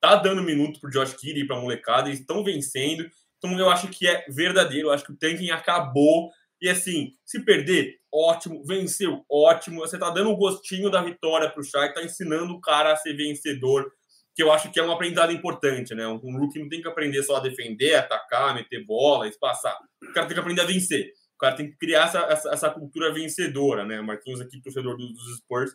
Tá 0.00 0.16
dando 0.16 0.42
minuto 0.42 0.80
pro 0.80 0.90
Josh 0.90 1.14
Kiri 1.14 1.46
para 1.46 1.60
molecada, 1.60 2.08
eles 2.08 2.20
estão 2.20 2.44
vencendo. 2.44 3.08
Então, 3.38 3.58
eu 3.58 3.70
acho 3.70 3.88
que 3.88 4.06
é 4.06 4.24
verdadeiro. 4.28 4.88
Eu 4.88 4.92
acho 4.92 5.04
que 5.04 5.12
o 5.12 5.16
tanking 5.16 5.50
acabou 5.50 6.30
e 6.64 6.68
assim, 6.70 7.12
se 7.26 7.44
perder, 7.44 7.98
ótimo. 8.10 8.64
Venceu, 8.64 9.22
ótimo. 9.30 9.80
Você 9.80 9.98
tá 9.98 10.08
dando 10.08 10.30
um 10.30 10.36
gostinho 10.36 10.90
da 10.90 11.02
vitória 11.02 11.50
pro 11.50 11.62
Shai, 11.62 11.92
tá 11.92 12.02
ensinando 12.02 12.54
o 12.54 12.60
cara 12.60 12.92
a 12.92 12.96
ser 12.96 13.14
vencedor, 13.14 13.90
que 14.34 14.42
eu 14.42 14.50
acho 14.50 14.72
que 14.72 14.80
é 14.80 14.82
um 14.82 14.90
aprendizado 14.90 15.30
importante, 15.30 15.94
né? 15.94 16.06
Um 16.08 16.38
rookie 16.38 16.58
não 16.58 16.70
tem 16.70 16.80
que 16.80 16.88
aprender 16.88 17.22
só 17.22 17.36
a 17.36 17.40
defender, 17.40 17.96
atacar, 17.96 18.54
meter 18.54 18.82
bola, 18.86 19.28
espaçar. 19.28 19.76
O 20.02 20.12
cara 20.14 20.26
tem 20.26 20.34
que 20.34 20.40
aprender 20.40 20.62
a 20.62 20.64
vencer. 20.64 21.12
Cara 21.44 21.56
tem 21.56 21.70
que 21.70 21.76
criar 21.76 22.04
essa, 22.04 22.18
essa, 22.20 22.50
essa 22.50 22.70
cultura 22.70 23.12
vencedora, 23.12 23.84
né? 23.84 24.00
O 24.00 24.04
Marquinhos 24.04 24.40
aqui, 24.40 24.60
torcedor 24.60 24.96
dos, 24.96 25.12
dos 25.12 25.36
Spurs, 25.38 25.72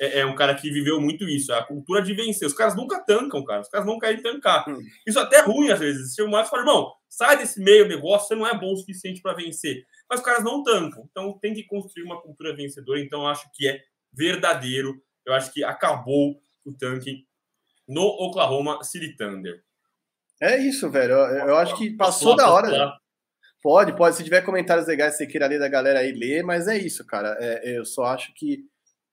é, 0.00 0.20
é, 0.20 0.26
um 0.26 0.34
cara 0.34 0.54
que 0.54 0.70
viveu 0.70 1.00
muito 1.00 1.28
isso, 1.28 1.52
a 1.52 1.62
cultura 1.62 2.00
de 2.00 2.14
vencer. 2.14 2.46
Os 2.46 2.54
caras 2.54 2.74
nunca 2.74 3.04
tancam, 3.04 3.44
cara. 3.44 3.60
Os 3.60 3.68
caras 3.68 3.86
não 3.86 3.98
querem 3.98 4.22
tancar. 4.22 4.68
Hum. 4.68 4.78
Isso 5.06 5.18
é 5.18 5.22
até 5.22 5.40
ruim, 5.40 5.70
às 5.70 5.78
vezes. 5.78 6.14
Se 6.14 6.22
o 6.22 6.30
Marcos 6.30 6.50
fala, 6.50 6.62
irmão, 6.62 6.92
sai 7.08 7.36
desse 7.36 7.60
meio 7.60 7.86
negócio, 7.86 8.28
você 8.28 8.34
não 8.34 8.46
é 8.46 8.58
bom 8.58 8.72
o 8.72 8.76
suficiente 8.76 9.20
para 9.20 9.34
vencer 9.34 9.84
mas 10.10 10.18
os 10.18 10.26
caras 10.26 10.42
não 10.42 10.64
tancam. 10.64 11.06
Então 11.08 11.38
tem 11.38 11.54
que 11.54 11.62
construir 11.62 12.02
uma 12.02 12.20
cultura 12.20 12.54
vencedora. 12.54 12.98
Então 12.98 13.20
eu 13.20 13.28
acho 13.28 13.48
que 13.54 13.68
é 13.68 13.80
verdadeiro. 14.12 15.00
Eu 15.24 15.32
acho 15.32 15.52
que 15.52 15.62
acabou 15.62 16.42
o 16.66 16.72
tanque 16.76 17.24
no 17.86 18.02
Oklahoma 18.02 18.82
City 18.82 19.16
Thunder. 19.16 19.62
É 20.42 20.58
isso, 20.58 20.90
velho. 20.90 21.12
Eu, 21.12 21.48
eu 21.48 21.56
acho 21.56 21.76
que 21.76 21.90
passou 21.90 22.34
da 22.34 22.50
hora. 22.50 22.98
Pode, 23.62 23.94
pode. 23.94 24.16
Se 24.16 24.24
tiver 24.24 24.40
comentários 24.42 24.86
legais, 24.86 25.16
você 25.16 25.26
queira 25.26 25.46
ler 25.46 25.58
da 25.58 25.68
galera 25.68 26.00
aí, 26.00 26.12
ler, 26.12 26.42
mas 26.42 26.66
é 26.66 26.78
isso, 26.78 27.04
cara. 27.06 27.36
É, 27.40 27.78
eu 27.78 27.84
só 27.84 28.04
acho 28.04 28.32
que 28.34 28.64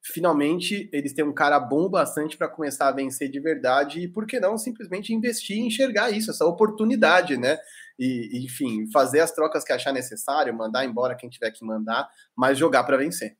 finalmente 0.01 0.89
eles 0.93 1.13
têm 1.13 1.25
um 1.25 1.33
cara 1.33 1.59
bom 1.59 1.89
bastante 1.89 2.37
para 2.37 2.47
começar 2.47 2.87
a 2.87 2.91
vencer 2.93 3.29
de 3.29 3.39
verdade 3.41 3.99
e 3.99 4.07
por 4.07 4.25
que 4.25 4.39
não 4.39 4.57
simplesmente 4.57 5.13
investir 5.13 5.57
e 5.57 5.67
enxergar 5.67 6.11
isso, 6.11 6.31
essa 6.31 6.45
oportunidade, 6.45 7.37
né? 7.37 7.57
E, 7.99 8.45
enfim, 8.45 8.89
fazer 8.91 9.19
as 9.19 9.31
trocas 9.31 9.63
que 9.65 9.73
achar 9.73 9.91
necessário, 9.91 10.55
mandar 10.55 10.85
embora 10.85 11.15
quem 11.15 11.29
tiver 11.29 11.51
que 11.51 11.65
mandar, 11.65 12.07
mas 12.35 12.57
jogar 12.57 12.83
para 12.83 12.95
vencer. 12.95 13.35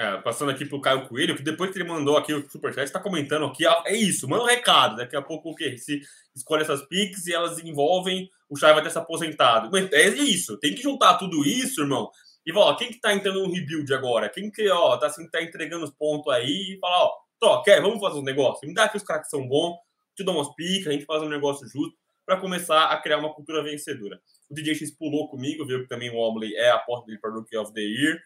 É, 0.00 0.16
passando 0.16 0.50
aqui 0.50 0.64
pro 0.64 0.80
Caio 0.80 1.06
Coelho, 1.06 1.36
que 1.36 1.42
depois 1.42 1.70
que 1.70 1.76
ele 1.78 1.86
mandou 1.86 2.16
aqui 2.16 2.32
o 2.32 2.50
Superchat, 2.50 2.86
está 2.86 2.98
comentando 2.98 3.44
aqui, 3.44 3.66
é 3.66 3.94
isso, 3.94 4.26
manda 4.26 4.44
um 4.44 4.46
recado, 4.46 4.96
daqui 4.96 5.14
a 5.14 5.20
pouco 5.20 5.50
o 5.50 5.54
quê? 5.54 5.76
Se 5.76 6.00
escolhe 6.34 6.62
essas 6.62 6.80
piques 6.86 7.26
e 7.26 7.34
elas 7.34 7.58
envolvem, 7.58 8.26
o 8.48 8.56
Chay 8.56 8.72
vai 8.72 8.82
ter 8.82 8.88
se 8.88 8.96
aposentado. 8.96 9.70
É 9.92 10.08
isso, 10.08 10.56
tem 10.56 10.74
que 10.74 10.80
juntar 10.80 11.18
tudo 11.18 11.46
isso, 11.46 11.82
irmão, 11.82 12.10
e 12.46 12.52
ó, 12.54 12.74
quem 12.76 12.88
que 12.88 12.98
tá 12.98 13.12
entrando 13.12 13.46
no 13.46 13.52
rebuild 13.52 13.92
agora? 13.92 14.30
Quem 14.30 14.50
que, 14.50 14.70
ó, 14.70 14.96
tá, 14.96 15.08
assim, 15.08 15.28
tá 15.28 15.42
entregando 15.42 15.84
os 15.84 15.90
pontos 15.90 16.32
aí 16.32 16.76
e 16.76 16.78
fala, 16.80 17.04
ó, 17.04 17.12
tô, 17.38 17.62
quer, 17.62 17.82
vamos 17.82 18.00
fazer 18.00 18.20
um 18.20 18.24
negócio? 18.24 18.66
Me 18.66 18.72
dá 18.72 18.84
aqui 18.84 18.96
os 18.96 19.02
caras 19.02 19.24
que 19.24 19.30
são 19.30 19.46
bons, 19.46 19.76
te 20.16 20.24
dou 20.24 20.34
umas 20.34 20.54
picas, 20.54 20.86
a 20.86 20.92
gente 20.92 21.04
faz 21.04 21.22
um 21.22 21.28
negócio 21.28 21.68
justo 21.68 21.94
para 22.24 22.38
começar 22.38 22.86
a 22.86 22.96
criar 22.96 23.18
uma 23.18 23.34
cultura 23.34 23.62
vencedora. 23.62 24.18
O 24.48 24.54
DJ 24.54 24.76
X 24.76 24.92
pulou 24.92 25.28
comigo, 25.28 25.66
viu 25.66 25.82
que 25.82 25.88
também 25.88 26.08
o 26.08 26.14
Wobbly 26.14 26.56
é 26.56 26.70
a 26.70 26.78
porta 26.78 27.04
dele 27.04 27.18
para 27.18 27.32
Rookie 27.32 27.58
of 27.58 27.74
the 27.74 27.82
Year. 27.82 28.18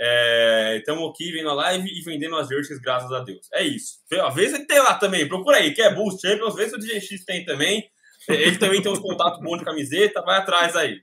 Estamos 0.00 1.04
é, 1.04 1.08
aqui 1.08 1.32
vendo 1.32 1.50
a 1.50 1.54
live 1.54 1.88
e 1.88 2.02
vendendo 2.02 2.36
as 2.36 2.48
jerseys, 2.48 2.78
graças 2.78 3.10
a 3.10 3.20
Deus. 3.20 3.48
É 3.52 3.64
isso. 3.64 3.98
Às 4.22 4.34
vezes 4.34 4.54
ele 4.54 4.66
tem 4.66 4.78
lá 4.78 4.94
também, 4.94 5.28
procura 5.28 5.56
aí, 5.56 5.74
quer 5.74 5.94
Boost 5.94 6.20
Champions, 6.20 6.50
às 6.50 6.54
vezes 6.54 6.72
o 6.72 6.78
DJ 6.78 7.00
X 7.00 7.24
tem 7.24 7.44
também. 7.44 7.90
Ele 8.28 8.58
também 8.58 8.82
tem 8.82 8.92
uns 8.92 8.98
contatos 8.98 9.40
bons 9.40 9.58
de 9.58 9.64
camiseta, 9.64 10.22
vai 10.22 10.38
atrás 10.38 10.76
aí. 10.76 11.00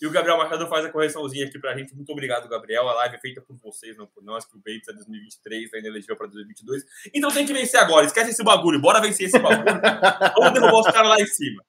E 0.00 0.06
o 0.06 0.10
Gabriel 0.12 0.38
Machado 0.38 0.66
faz 0.68 0.84
a 0.84 0.90
correçãozinha 0.90 1.46
aqui 1.46 1.58
pra 1.58 1.76
gente. 1.76 1.92
Muito 1.94 2.10
obrigado, 2.12 2.48
Gabriel. 2.48 2.88
A 2.88 2.94
live 2.94 3.16
é 3.16 3.18
feita 3.18 3.40
por 3.40 3.56
vocês, 3.56 3.96
não 3.96 4.06
por 4.06 4.22
nós, 4.22 4.44
que 4.44 4.56
o 4.56 4.58
Bates 4.58 4.88
é 4.88 4.92
2023, 4.92 5.74
ainda 5.74 5.88
elegeu 5.88 6.16
pra 6.16 6.28
2022. 6.28 6.84
Então 7.12 7.32
tem 7.32 7.44
que 7.44 7.52
vencer 7.52 7.80
agora. 7.80 8.06
Esquece 8.06 8.30
esse 8.30 8.44
bagulho. 8.44 8.80
Bora 8.80 9.00
vencer 9.00 9.26
esse 9.26 9.38
bagulho. 9.40 9.64
Vamos 10.38 10.52
derrubar 10.52 10.80
os 10.80 10.86
caras 10.86 11.10
lá 11.10 11.20
em 11.20 11.26
cima. 11.26 11.64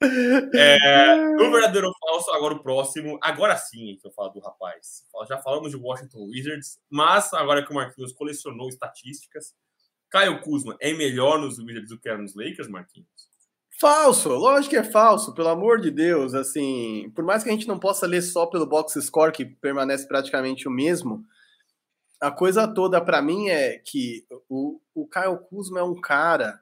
É, 0.00 1.16
o 1.40 1.50
verdadeiro 1.50 1.90
falso, 2.00 2.30
agora 2.32 2.54
o 2.54 2.62
próximo. 2.62 3.18
Agora 3.22 3.56
sim, 3.56 3.96
que 4.00 4.06
eu 4.06 4.12
falo 4.12 4.30
do 4.30 4.40
rapaz. 4.40 5.04
Já 5.28 5.38
falamos 5.38 5.70
de 5.70 5.76
Washington 5.76 6.26
Wizards, 6.26 6.78
mas 6.90 7.32
agora 7.32 7.64
que 7.64 7.70
o 7.70 7.74
Marquinhos 7.74 8.12
colecionou 8.12 8.68
estatísticas, 8.68 9.54
Caio 10.10 10.40
Kuzma 10.40 10.76
é 10.80 10.92
melhor 10.92 11.38
nos 11.38 11.58
Wizards 11.58 11.90
do 11.90 11.98
que 11.98 12.08
era 12.08 12.18
nos 12.18 12.34
Lakers, 12.34 12.68
Marquinhos? 12.68 13.08
Falso, 13.80 14.30
lógico 14.30 14.70
que 14.70 14.76
é 14.76 14.82
falso, 14.82 15.32
pelo 15.34 15.48
amor 15.48 15.80
de 15.80 15.90
Deus. 15.90 16.34
Assim, 16.34 17.12
por 17.14 17.24
mais 17.24 17.44
que 17.44 17.48
a 17.48 17.52
gente 17.52 17.68
não 17.68 17.78
possa 17.78 18.06
ler 18.06 18.22
só 18.22 18.46
pelo 18.46 18.66
box 18.66 19.00
score, 19.04 19.32
que 19.32 19.44
permanece 19.44 20.06
praticamente 20.08 20.66
o 20.66 20.70
mesmo, 20.70 21.24
a 22.20 22.30
coisa 22.30 22.66
toda 22.66 23.00
para 23.00 23.22
mim 23.22 23.48
é 23.48 23.78
que 23.78 24.26
o, 24.48 24.80
o 24.94 25.06
Kyle 25.06 25.38
Kuzma 25.48 25.80
é 25.80 25.82
um 25.82 26.00
cara. 26.00 26.60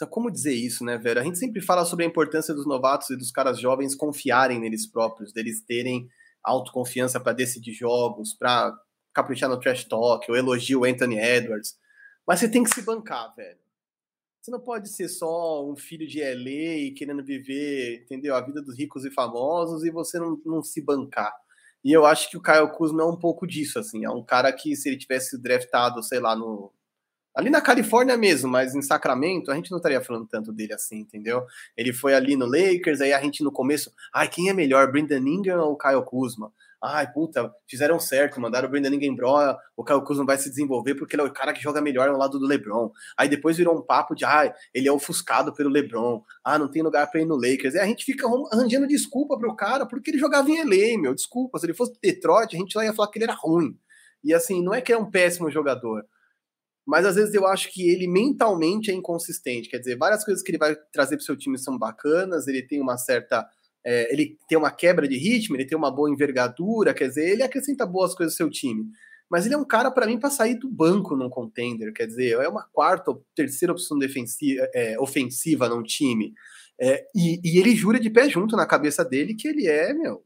Então, 0.00 0.08
como 0.08 0.30
dizer 0.30 0.54
isso, 0.54 0.84
né, 0.84 0.96
velho? 0.96 1.20
A 1.20 1.24
gente 1.24 1.38
sempre 1.38 1.60
fala 1.60 1.84
sobre 1.84 2.04
a 2.04 2.08
importância 2.08 2.54
dos 2.54 2.66
novatos 2.66 3.10
e 3.10 3.16
dos 3.16 3.30
caras 3.30 3.60
jovens 3.60 3.94
confiarem 3.94 4.58
neles 4.58 4.86
próprios, 4.86 5.32
deles 5.32 5.62
terem 5.62 6.08
autoconfiança 6.42 7.20
para 7.20 7.32
decidir 7.32 7.74
jogos, 7.74 8.32
para 8.32 8.74
caprichar 9.12 9.50
no 9.50 9.60
trash 9.60 9.84
talk, 9.84 10.30
ou 10.30 10.36
elogio 10.36 10.80
o 10.80 10.84
Anthony 10.84 11.18
Edwards. 11.18 11.76
Mas 12.26 12.40
você 12.40 12.48
tem 12.48 12.62
que 12.62 12.74
se 12.74 12.82
bancar, 12.82 13.34
velho 13.36 13.60
você 14.40 14.50
não 14.50 14.60
pode 14.60 14.88
ser 14.88 15.08
só 15.08 15.68
um 15.68 15.76
filho 15.76 16.06
de 16.06 16.20
LA 16.20 16.94
querendo 16.96 17.22
viver, 17.22 18.02
entendeu? 18.02 18.34
A 18.34 18.40
vida 18.40 18.62
dos 18.62 18.76
ricos 18.78 19.04
e 19.04 19.10
famosos 19.10 19.84
e 19.84 19.90
você 19.90 20.18
não, 20.18 20.40
não 20.44 20.62
se 20.62 20.80
bancar. 20.80 21.32
E 21.84 21.92
eu 21.92 22.06
acho 22.06 22.30
que 22.30 22.36
o 22.36 22.42
Kyle 22.42 22.72
Kuzma 22.72 23.02
é 23.02 23.06
um 23.06 23.18
pouco 23.18 23.46
disso, 23.46 23.78
assim. 23.78 24.04
É 24.04 24.10
um 24.10 24.24
cara 24.24 24.52
que, 24.52 24.74
se 24.76 24.88
ele 24.88 24.98
tivesse 24.98 25.40
draftado, 25.40 26.02
sei 26.02 26.20
lá, 26.20 26.34
no. 26.34 26.72
Ali 27.34 27.50
na 27.50 27.60
Califórnia 27.60 28.16
mesmo, 28.16 28.50
mas 28.50 28.74
em 28.74 28.82
Sacramento, 28.82 29.50
a 29.50 29.54
gente 29.54 29.70
não 29.70 29.78
estaria 29.78 30.00
falando 30.00 30.26
tanto 30.26 30.52
dele 30.52 30.72
assim, 30.72 30.98
entendeu? 30.98 31.44
Ele 31.76 31.92
foi 31.92 32.14
ali 32.14 32.36
no 32.36 32.46
Lakers, 32.46 33.00
aí 33.00 33.12
a 33.12 33.20
gente 33.20 33.44
no 33.44 33.52
começo, 33.52 33.92
ai, 34.12 34.28
quem 34.28 34.48
é 34.48 34.52
melhor, 34.52 34.90
Brendan 34.90 35.18
Ingram 35.18 35.60
ou 35.60 35.78
Kyle 35.78 36.04
Kuzma? 36.04 36.52
ai, 36.82 37.12
puta, 37.12 37.54
fizeram 37.68 38.00
certo, 38.00 38.40
mandaram 38.40 38.66
o 38.66 38.70
Brandon 38.70 38.94
Ingram 38.94 39.12
embora, 39.12 39.58
o 39.76 39.84
Kyle 39.84 40.02
Kuzma 40.02 40.24
vai 40.24 40.38
se 40.38 40.48
desenvolver 40.48 40.94
porque 40.94 41.14
ele 41.14 41.22
é 41.22 41.24
o 41.26 41.32
cara 41.32 41.52
que 41.52 41.62
joga 41.62 41.80
melhor 41.80 42.08
ao 42.08 42.16
lado 42.16 42.38
do 42.38 42.46
LeBron. 42.46 42.90
Aí 43.18 43.28
depois 43.28 43.56
virou 43.56 43.76
um 43.76 43.82
papo 43.82 44.14
de, 44.14 44.24
ai, 44.24 44.52
ele 44.72 44.88
é 44.88 44.92
ofuscado 44.92 45.52
pelo 45.52 45.68
LeBron, 45.68 46.22
ah, 46.42 46.58
não 46.58 46.70
tem 46.70 46.82
lugar 46.82 47.10
para 47.10 47.20
ir 47.20 47.26
no 47.26 47.36
Lakers. 47.36 47.74
E 47.74 47.78
a 47.78 47.84
gente 47.84 48.04
fica 48.04 48.26
arranjando 48.50 48.86
desculpa 48.86 49.38
pro 49.38 49.54
cara 49.54 49.84
porque 49.84 50.10
ele 50.10 50.18
jogava 50.18 50.48
em 50.50 50.62
LA, 50.62 50.98
meu, 50.98 51.14
desculpa, 51.14 51.58
se 51.58 51.66
ele 51.66 51.74
fosse 51.74 51.92
Detroit, 52.02 52.56
a 52.56 52.58
gente 52.58 52.76
lá 52.76 52.84
ia 52.84 52.94
falar 52.94 53.10
que 53.10 53.18
ele 53.18 53.24
era 53.24 53.34
ruim. 53.34 53.78
E 54.24 54.32
assim, 54.32 54.62
não 54.62 54.72
é 54.72 54.80
que 54.80 54.92
é 54.92 54.96
um 54.96 55.10
péssimo 55.10 55.50
jogador, 55.50 56.04
mas 56.86 57.06
às 57.06 57.16
vezes 57.16 57.34
eu 57.34 57.46
acho 57.46 57.72
que 57.72 57.88
ele 57.88 58.08
mentalmente 58.08 58.90
é 58.90 58.94
inconsistente. 58.94 59.68
Quer 59.68 59.78
dizer, 59.78 59.96
várias 59.96 60.24
coisas 60.24 60.42
que 60.42 60.50
ele 60.50 60.58
vai 60.58 60.76
trazer 60.92 61.16
para 61.16 61.22
o 61.22 61.26
seu 61.26 61.36
time 61.36 61.58
são 61.58 61.78
bacanas, 61.78 62.46
ele 62.48 62.62
tem 62.62 62.80
uma 62.80 62.96
certa 62.96 63.46
é, 63.84 64.12
ele 64.12 64.36
tem 64.48 64.58
uma 64.58 64.70
quebra 64.70 65.08
de 65.08 65.16
ritmo, 65.16 65.56
ele 65.56 65.64
tem 65.64 65.76
uma 65.76 65.90
boa 65.90 66.10
envergadura, 66.10 66.92
quer 66.92 67.08
dizer, 67.08 67.30
ele 67.30 67.42
acrescenta 67.42 67.86
boas 67.86 68.14
coisas 68.14 68.34
ao 68.34 68.36
seu 68.36 68.50
time. 68.50 68.84
Mas 69.30 69.46
ele 69.46 69.54
é 69.54 69.58
um 69.58 69.64
cara, 69.64 69.90
para 69.90 70.06
mim, 70.06 70.18
para 70.18 70.28
sair 70.28 70.56
do 70.56 70.68
banco 70.68 71.16
num 71.16 71.30
contender, 71.30 71.92
quer 71.92 72.06
dizer, 72.06 72.32
é 72.32 72.48
uma 72.48 72.64
quarta 72.72 73.12
ou 73.12 73.24
terceira 73.34 73.72
opção 73.72 73.96
defensiva, 73.96 74.68
é, 74.74 74.98
ofensiva 75.00 75.68
num 75.68 75.82
time. 75.82 76.34
É, 76.80 77.04
e, 77.14 77.40
e, 77.44 77.58
ele 77.58 77.76
jura 77.76 78.00
de 78.00 78.10
pé 78.10 78.28
junto 78.28 78.56
na 78.56 78.66
cabeça 78.66 79.04
dele 79.04 79.34
que 79.34 79.46
ele 79.46 79.68
é, 79.68 79.92
meu, 79.92 80.24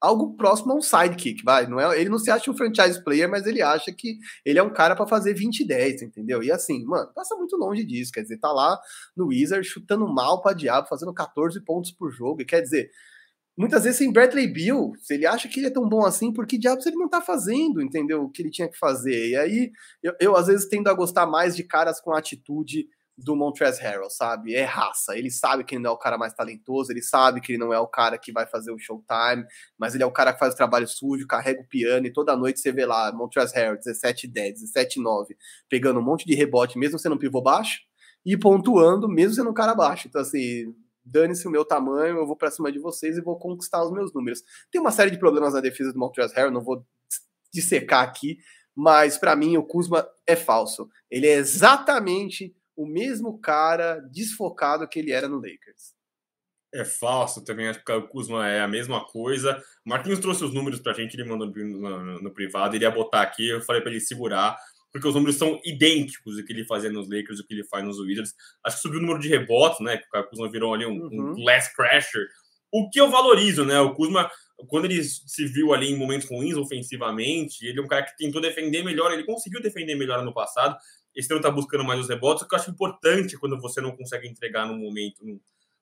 algo 0.00 0.36
próximo 0.36 0.72
a 0.72 0.76
um 0.76 0.82
sidekick, 0.82 1.42
vai. 1.44 1.66
Não 1.66 1.80
é, 1.80 2.00
ele 2.00 2.10
não 2.10 2.18
se 2.18 2.30
acha 2.30 2.50
um 2.50 2.56
franchise 2.56 3.02
player, 3.02 3.30
mas 3.30 3.46
ele 3.46 3.62
acha 3.62 3.92
que 3.92 4.18
ele 4.44 4.58
é 4.58 4.62
um 4.62 4.72
cara 4.72 4.94
para 4.94 5.06
fazer 5.06 5.34
20 5.34 5.60
e 5.60 5.66
10, 5.66 6.02
entendeu? 6.02 6.42
E 6.42 6.52
assim, 6.52 6.84
mano, 6.84 7.10
passa 7.14 7.34
muito 7.36 7.56
longe 7.56 7.84
disso. 7.84 8.12
Quer 8.12 8.22
dizer, 8.22 8.38
tá 8.38 8.52
lá 8.52 8.78
no 9.16 9.28
Wizard 9.28 9.66
chutando 9.66 10.06
mal 10.06 10.40
pra 10.40 10.52
diabo, 10.52 10.88
fazendo 10.88 11.12
14 11.14 11.60
pontos 11.64 11.90
por 11.90 12.10
jogo. 12.12 12.42
E 12.42 12.44
quer 12.44 12.60
dizer, 12.60 12.90
muitas 13.56 13.84
vezes 13.84 13.98
sem 13.98 14.12
Bradley 14.12 14.52
Bill, 14.52 14.92
se 15.00 15.14
ele 15.14 15.26
acha 15.26 15.48
que 15.48 15.58
ele 15.60 15.68
é 15.68 15.70
tão 15.70 15.88
bom 15.88 16.04
assim, 16.04 16.32
por 16.32 16.46
que 16.46 16.58
diabos 16.58 16.86
ele 16.86 16.96
não 16.96 17.08
tá 17.08 17.20
fazendo, 17.20 17.80
entendeu? 17.80 18.24
O 18.24 18.30
que 18.30 18.42
ele 18.42 18.50
tinha 18.50 18.68
que 18.68 18.78
fazer. 18.78 19.30
E 19.30 19.36
aí, 19.36 19.72
eu, 20.02 20.14
eu 20.20 20.36
às 20.36 20.46
vezes 20.46 20.68
tendo 20.68 20.88
a 20.88 20.94
gostar 20.94 21.26
mais 21.26 21.56
de 21.56 21.64
caras 21.64 22.00
com 22.00 22.12
atitude 22.12 22.86
do 23.16 23.34
Montrezl 23.34 23.80
Harrell, 23.80 24.10
sabe? 24.10 24.54
É 24.54 24.62
raça. 24.62 25.16
Ele 25.16 25.30
sabe 25.30 25.64
que 25.64 25.74
ele 25.74 25.82
não 25.82 25.90
é 25.90 25.94
o 25.94 25.98
cara 25.98 26.18
mais 26.18 26.34
talentoso, 26.34 26.92
ele 26.92 27.00
sabe 27.00 27.40
que 27.40 27.52
ele 27.52 27.58
não 27.58 27.72
é 27.72 27.80
o 27.80 27.86
cara 27.86 28.18
que 28.18 28.30
vai 28.30 28.46
fazer 28.46 28.70
o 28.70 28.78
showtime, 28.78 29.46
mas 29.78 29.94
ele 29.94 30.02
é 30.02 30.06
o 30.06 30.12
cara 30.12 30.32
que 30.32 30.38
faz 30.38 30.52
o 30.52 30.56
trabalho 30.56 30.86
sujo, 30.86 31.26
carrega 31.26 31.60
o 31.60 31.66
piano 31.66 32.06
e 32.06 32.12
toda 32.12 32.36
noite 32.36 32.60
você 32.60 32.70
vê 32.70 32.84
lá 32.84 33.10
Montrezl 33.12 33.54
Harrell 33.54 33.78
17 33.78 34.28
10, 34.28 34.60
17 34.60 35.00
9, 35.00 35.36
pegando 35.68 35.98
um 35.98 36.02
monte 36.02 36.26
de 36.26 36.34
rebote 36.34 36.78
mesmo 36.78 36.98
sendo 36.98 37.14
um 37.14 37.18
pivô 37.18 37.40
baixo 37.40 37.80
e 38.24 38.36
pontuando 38.36 39.08
mesmo 39.08 39.34
sendo 39.34 39.50
um 39.50 39.54
cara 39.54 39.74
baixo. 39.74 40.08
Então 40.08 40.20
assim, 40.20 40.74
dane-se 41.02 41.48
o 41.48 41.50
meu 41.50 41.64
tamanho, 41.64 42.18
eu 42.18 42.26
vou 42.26 42.36
para 42.36 42.50
cima 42.50 42.70
de 42.70 42.78
vocês 42.78 43.16
e 43.16 43.22
vou 43.22 43.38
conquistar 43.38 43.82
os 43.82 43.92
meus 43.92 44.12
números. 44.12 44.42
Tem 44.70 44.80
uma 44.80 44.90
série 44.90 45.10
de 45.10 45.18
problemas 45.18 45.54
na 45.54 45.60
defesa 45.60 45.92
do 45.92 45.98
Montrezl 45.98 46.34
Harrell, 46.34 46.50
não 46.50 46.62
vou 46.62 46.84
dissecar 47.50 48.04
aqui, 48.04 48.36
mas 48.74 49.16
para 49.16 49.34
mim 49.34 49.56
o 49.56 49.62
Kuzma 49.62 50.06
é 50.26 50.36
falso. 50.36 50.90
Ele 51.10 51.26
é 51.26 51.36
exatamente 51.36 52.54
o 52.76 52.86
mesmo 52.86 53.38
cara 53.38 54.00
desfocado 54.12 54.86
que 54.86 54.98
ele 54.98 55.12
era 55.12 55.28
no 55.28 55.36
Lakers. 55.36 55.96
É 56.74 56.84
falso 56.84 57.42
também, 57.42 57.68
acho 57.68 57.82
que 57.82 57.92
o 57.92 58.06
Kuzma 58.08 58.46
é 58.46 58.60
a 58.60 58.68
mesma 58.68 59.04
coisa. 59.06 59.56
O 59.84 59.88
Marquinhos 59.88 60.18
trouxe 60.18 60.44
os 60.44 60.52
números 60.52 60.80
pra 60.80 60.92
gente, 60.92 61.14
ele 61.14 61.28
mandou 61.28 61.46
no, 61.46 62.20
no, 62.20 62.34
privado, 62.34 62.76
ele 62.76 62.84
ia 62.84 62.90
botar 62.90 63.22
aqui, 63.22 63.48
eu 63.48 63.62
falei 63.62 63.80
para 63.80 63.90
ele 63.90 64.00
segurar, 64.00 64.58
porque 64.92 65.08
os 65.08 65.14
números 65.14 65.36
são 65.36 65.58
idênticos 65.64 66.36
do 66.36 66.44
que 66.44 66.52
ele 66.52 66.66
fazia 66.66 66.90
nos 66.90 67.08
Lakers, 67.08 67.38
do 67.38 67.46
que 67.46 67.54
ele 67.54 67.64
faz 67.64 67.84
nos 67.84 67.98
Wizards. 67.98 68.34
Acho 68.64 68.76
que 68.76 68.82
subiu 68.82 68.98
o 68.98 69.02
número 69.02 69.20
de 69.20 69.28
rebotes, 69.28 69.80
né? 69.80 69.96
Que 69.96 70.18
o 70.18 70.24
Kuzma 70.24 70.50
virou 70.50 70.74
ali 70.74 70.84
um, 70.84 71.00
uhum. 71.02 71.32
um 71.32 71.44
crasher. 71.74 72.26
O 72.72 72.90
que 72.90 73.00
eu 73.00 73.10
valorizo, 73.10 73.64
né? 73.64 73.80
O 73.80 73.94
Kuzma, 73.94 74.30
quando 74.68 74.86
ele 74.86 75.02
se 75.02 75.46
viu 75.46 75.72
ali 75.72 75.90
em 75.90 75.96
momentos 75.96 76.28
ruins 76.28 76.56
ofensivamente, 76.56 77.66
ele 77.66 77.78
é 77.78 77.82
um 77.82 77.86
cara 77.86 78.04
que 78.04 78.16
tentou 78.16 78.40
defender 78.40 78.82
melhor, 78.82 79.12
ele 79.12 79.24
conseguiu 79.24 79.62
defender 79.62 79.94
melhor 79.94 80.24
no 80.24 80.34
passado 80.34 80.76
esse 81.16 81.30
não 81.30 81.38
está 81.38 81.50
buscando 81.50 81.82
mais 81.82 81.98
os 81.98 82.08
rebotes, 82.08 82.42
o 82.42 82.48
que 82.48 82.54
eu 82.54 82.58
acho 82.58 82.70
importante 82.70 83.38
quando 83.38 83.58
você 83.58 83.80
não 83.80 83.96
consegue 83.96 84.28
entregar 84.28 84.66
num 84.66 84.78
momento, 84.78 85.24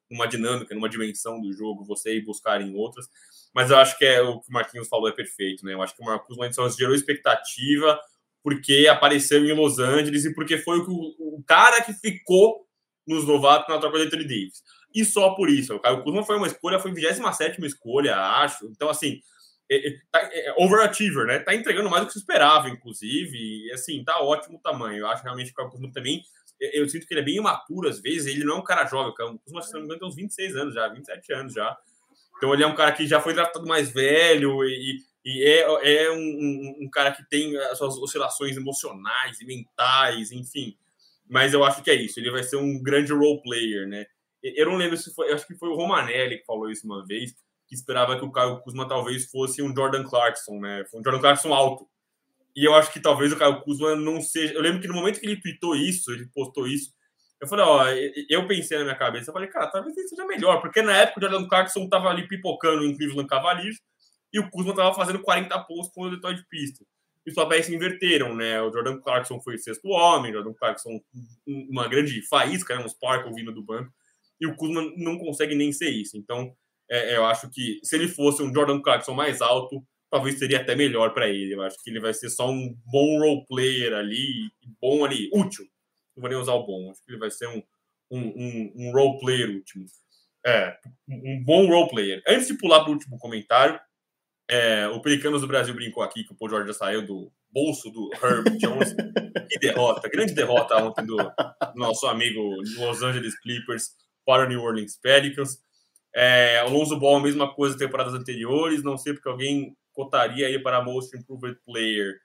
numa 0.09 0.27
dinâmica, 0.27 0.74
numa 0.74 0.89
dimensão 0.89 1.40
do 1.40 1.52
jogo, 1.52 1.85
você 1.85 2.16
ir 2.16 2.24
buscar 2.24 2.62
em 2.62 2.74
outras. 2.77 3.09
Mas 3.52 3.70
eu 3.70 3.77
acho 3.77 3.98
que 3.98 4.05
é 4.05 4.23
o 4.23 4.40
que 4.40 4.48
o 4.48 4.52
Marquinhos 4.52 4.89
falou 4.89 5.09
é 5.09 5.12
perfeito, 5.12 5.65
né? 5.65 5.74
Eu 5.74 5.82
acho 5.82 5.94
que 5.94 6.02
o 6.02 6.05
Marcos 6.05 6.36
Lançons 6.36 6.77
gerou 6.77 6.94
expectativa 6.94 8.01
porque 8.43 8.86
apareceu 8.89 9.44
em 9.44 9.52
Los 9.52 9.78
Angeles 9.78 10.24
e 10.24 10.35
porque 10.35 10.59
foi 10.59 10.78
o, 10.78 11.15
o 11.19 11.43
cara 11.47 11.82
que 11.82 11.93
ficou 11.94 12.65
nos 13.06 13.27
novatos 13.27 13.69
na 13.69 13.81
troca 13.81 13.98
de 13.98 14.05
Anthony 14.05 14.24
Davis. 14.24 14.62
E 14.94 15.05
só 15.05 15.31
por 15.35 15.51
isso. 15.51 15.74
O 15.74 15.81
Caio 15.81 16.02
Kuzma 16.02 16.23
foi 16.23 16.36
uma 16.36 16.47
escolha, 16.47 16.78
foi 16.78 16.93
27 16.93 17.65
escolha, 17.66 18.16
acho. 18.16 18.66
Então, 18.66 18.89
assim, 18.89 19.20
é, 19.70 19.88
é, 19.88 19.98
tá, 20.10 20.20
é, 20.32 20.48
é, 20.48 20.54
overachiever, 20.58 21.26
né? 21.26 21.38
Tá 21.38 21.54
entregando 21.54 21.88
mais 21.88 22.02
do 22.02 22.06
que 22.06 22.12
se 22.12 22.18
esperava, 22.18 22.68
inclusive. 22.68 23.36
E 23.66 23.72
assim, 23.72 24.04
tá 24.04 24.20
ótimo 24.20 24.58
o 24.58 24.60
tamanho. 24.60 24.98
Eu 24.98 25.06
acho 25.06 25.22
realmente 25.22 25.54
que 25.54 25.60
o 25.60 25.70
Kuzma 25.70 25.90
também. 25.92 26.22
Eu, 26.60 26.82
eu, 26.82 26.88
sinto 26.88 27.06
que 27.06 27.14
ele 27.14 27.20
é 27.20 27.24
bem 27.24 27.36
imaturo 27.36 27.88
às 27.88 28.00
vezes. 28.00 28.26
Ele 28.26 28.44
não 28.44 28.56
é 28.56 28.58
um 28.58 28.64
cara 28.64 28.86
jovem. 28.86 29.12
O 29.12 29.38
Kuzma, 29.38 29.62
se 29.62 29.72
não 29.72 29.80
me 29.80 29.86
engano, 29.86 30.00
tem 30.00 30.08
uns 30.08 30.16
26 30.16 30.56
anos 30.56 30.74
já, 30.74 30.88
27 30.88 31.32
anos 31.32 31.54
já. 31.54 31.76
Então 32.36 32.52
ele 32.52 32.62
é 32.62 32.66
um 32.66 32.74
cara 32.74 32.92
que 32.92 33.06
já 33.06 33.20
foi 33.20 33.32
draftado 33.32 33.66
mais 33.66 33.90
velho 33.90 34.64
e, 34.64 34.98
e 35.24 35.44
é, 35.44 36.04
é 36.04 36.10
um, 36.10 36.16
um, 36.16 36.76
um, 36.82 36.90
cara 36.90 37.12
que 37.12 37.26
tem 37.28 37.56
as 37.56 37.78
suas 37.78 37.96
oscilações 37.96 38.56
emocionais 38.56 39.40
e 39.40 39.46
mentais, 39.46 40.30
enfim. 40.30 40.76
Mas 41.28 41.54
eu 41.54 41.64
acho 41.64 41.82
que 41.82 41.90
é 41.90 41.94
isso. 41.94 42.20
Ele 42.20 42.30
vai 42.30 42.42
ser 42.42 42.56
um 42.56 42.82
grande 42.82 43.12
role 43.12 43.40
player, 43.40 43.88
né? 43.88 44.04
Eu 44.42 44.66
não 44.66 44.76
lembro 44.76 44.96
se 44.98 45.14
foi. 45.14 45.32
Acho 45.32 45.46
que 45.46 45.54
foi 45.54 45.70
o 45.70 45.74
Romanelli 45.74 46.38
que 46.38 46.44
falou 46.44 46.70
isso 46.70 46.84
uma 46.84 47.06
vez 47.06 47.34
que 47.74 47.78
esperava 47.80 48.16
que 48.16 48.24
o 48.24 48.30
Caio 48.30 48.60
Kuzma 48.60 48.86
talvez 48.86 49.30
fosse 49.30 49.60
um 49.60 49.74
Jordan 49.74 50.05
Clarkson, 50.05 50.60
né? 50.60 50.84
Foi 50.90 51.01
um 51.01 51.05
Jordan 51.05 51.20
Clarkson 51.20 51.52
alto. 51.52 51.88
E 52.56 52.64
eu 52.64 52.74
acho 52.74 52.92
que 52.92 53.01
talvez 53.01 53.32
o 53.32 53.36
Caio 53.36 53.60
Kuzma 53.62 53.96
não 53.96 54.20
seja. 54.20 54.55
Eu 54.55 54.62
lembro 54.62 54.80
que 54.80 54.86
no 54.86 54.94
momento 54.94 55.18
que 55.18 55.26
ele 55.26 55.40
tweetou 55.40 55.74
isso, 55.74 56.12
ele 56.12 56.26
postou 56.32 56.68
isso, 56.68 56.92
eu 57.40 57.48
falei, 57.48 57.64
ó, 57.64 57.84
eu 58.30 58.46
pensei 58.46 58.78
na 58.78 58.84
minha 58.84 58.96
cabeça, 58.96 59.28
eu 59.28 59.34
falei, 59.34 59.48
cara, 59.48 59.66
talvez 59.66 59.96
ele 59.96 60.09
seja 60.09 60.24
melhor, 60.24 60.60
porque 60.60 60.80
na 60.80 60.96
época 60.96 61.18
o 61.18 61.22
Jordan 61.22 61.48
Clarkson 61.48 61.88
tava 61.88 62.09
ali 62.09 62.26
pipocando 62.26 62.84
em 62.84 62.96
Cleveland 62.96 63.28
Cavaliers 63.28 63.80
e 64.32 64.38
o 64.38 64.48
Kuzma 64.51 64.74
tava 64.74 64.94
fazendo 64.94 65.20
40 65.20 65.59
pontos 65.64 65.90
com 65.92 66.02
o 66.02 66.10
Detroit 66.10 66.42
Pistons. 66.48 66.86
E 67.26 67.30
os 67.30 67.34
papéis 67.34 67.66
se 67.66 67.74
inverteram, 67.74 68.34
né? 68.34 68.60
O 68.62 68.72
Jordan 68.72 69.01
Clarkson 69.01 69.40
foi 69.40 69.56
o 69.56 69.59
sexto 69.59 69.88
homem, 69.88 70.30
o 70.30 70.34
Jordan 70.34 70.55
Clarkson 70.55 71.01
uma 71.46 71.88
grande 71.88 72.22
faísca, 72.28 72.76
né? 72.76 72.84
um 72.84 72.88
sparkle 72.88 73.34
vindo 73.34 73.52
do 73.52 73.62
banco, 73.62 73.92
e 74.40 74.46
o 74.46 74.56
Kuzma 74.56 74.82
não 74.96 75.18
consegue 75.18 75.55
nem 75.55 75.72
ser 75.72 75.90
isso. 75.90 76.16
Então, 76.16 76.55
é, 76.90 77.16
eu 77.16 77.24
acho 77.24 77.51
que 77.51 77.81
se 77.82 77.97
ele 77.97 78.09
fosse 78.09 78.43
um 78.43 78.52
Jordan 78.52 78.81
Clarkson 78.81 79.15
mais 79.15 79.40
alto, 79.40 79.82
talvez 80.11 80.39
seria 80.39 80.61
até 80.61 80.74
melhor 80.77 81.12
para 81.12 81.28
ele. 81.28 81.55
Eu 81.55 81.62
acho 81.62 81.82
que 81.82 81.90
ele 81.90 82.01
vai 82.01 82.15
ser 82.15 82.31
só 82.31 82.48
um 82.48 82.74
bom 82.85 83.19
role 83.19 83.44
player 83.47 83.94
ali, 83.94 84.51
bom 84.81 85.05
ali, 85.05 85.28
útil. 85.32 85.65
Não 86.16 86.20
vou 86.23 86.31
nem 86.31 86.39
usar 86.39 86.55
o 86.55 86.65
bom, 86.65 86.90
acho 86.90 87.05
que 87.05 87.11
ele 87.11 87.19
vai 87.19 87.31
ser 87.31 87.48
um, 87.48 87.62
um, 88.11 88.20
um, 88.20 88.73
um 88.77 88.93
role 88.93 89.19
player 89.19 89.51
último. 89.51 89.86
É, 90.47 90.77
um 91.09 91.43
bom 91.43 91.66
role 91.66 91.89
player. 91.89 92.23
Antes 92.28 92.48
de 92.48 92.59
pular 92.59 92.81
para 92.81 92.90
o 92.90 92.93
último 92.93 93.19
comentário, 93.19 93.81
é, 94.48 94.86
o 94.89 95.01
Pelicanos 95.01 95.40
do 95.40 95.48
Brasil 95.48 95.74
brincou 95.74 96.02
aqui 96.02 96.23
que 96.23 96.32
o 96.32 96.36
Paul 96.36 96.51
George 96.51 96.69
já 96.69 96.74
saiu 96.74 97.05
do 97.05 97.32
bolso 97.51 97.90
do 97.90 98.11
Herb 98.23 98.56
Jones. 98.59 98.94
que 99.51 99.59
derrota, 99.59 100.09
grande 100.09 100.35
derrota 100.35 100.77
ontem 100.77 101.06
do, 101.06 101.16
do 101.16 101.77
nosso 101.77 102.06
amigo 102.06 102.40
Los 102.77 103.02
Angeles 103.02 103.39
Clippers 103.40 103.90
para 104.27 104.44
o 104.44 104.48
New 104.48 104.62
Orleans 104.62 104.98
Pelicans. 105.01 105.63
É, 106.14 106.58
Alonso 106.58 106.98
Ball, 106.98 107.16
a 107.16 107.22
mesma 107.22 107.52
coisa 107.52 107.76
temporadas 107.76 108.14
anteriores. 108.14 108.82
Não 108.82 108.96
sei 108.96 109.14
porque 109.14 109.28
alguém 109.28 109.76
cotaria 109.92 110.46
aí 110.46 110.58
para 110.58 110.82
Most 110.82 111.16
Improved 111.16 111.58
Player. 111.64 112.20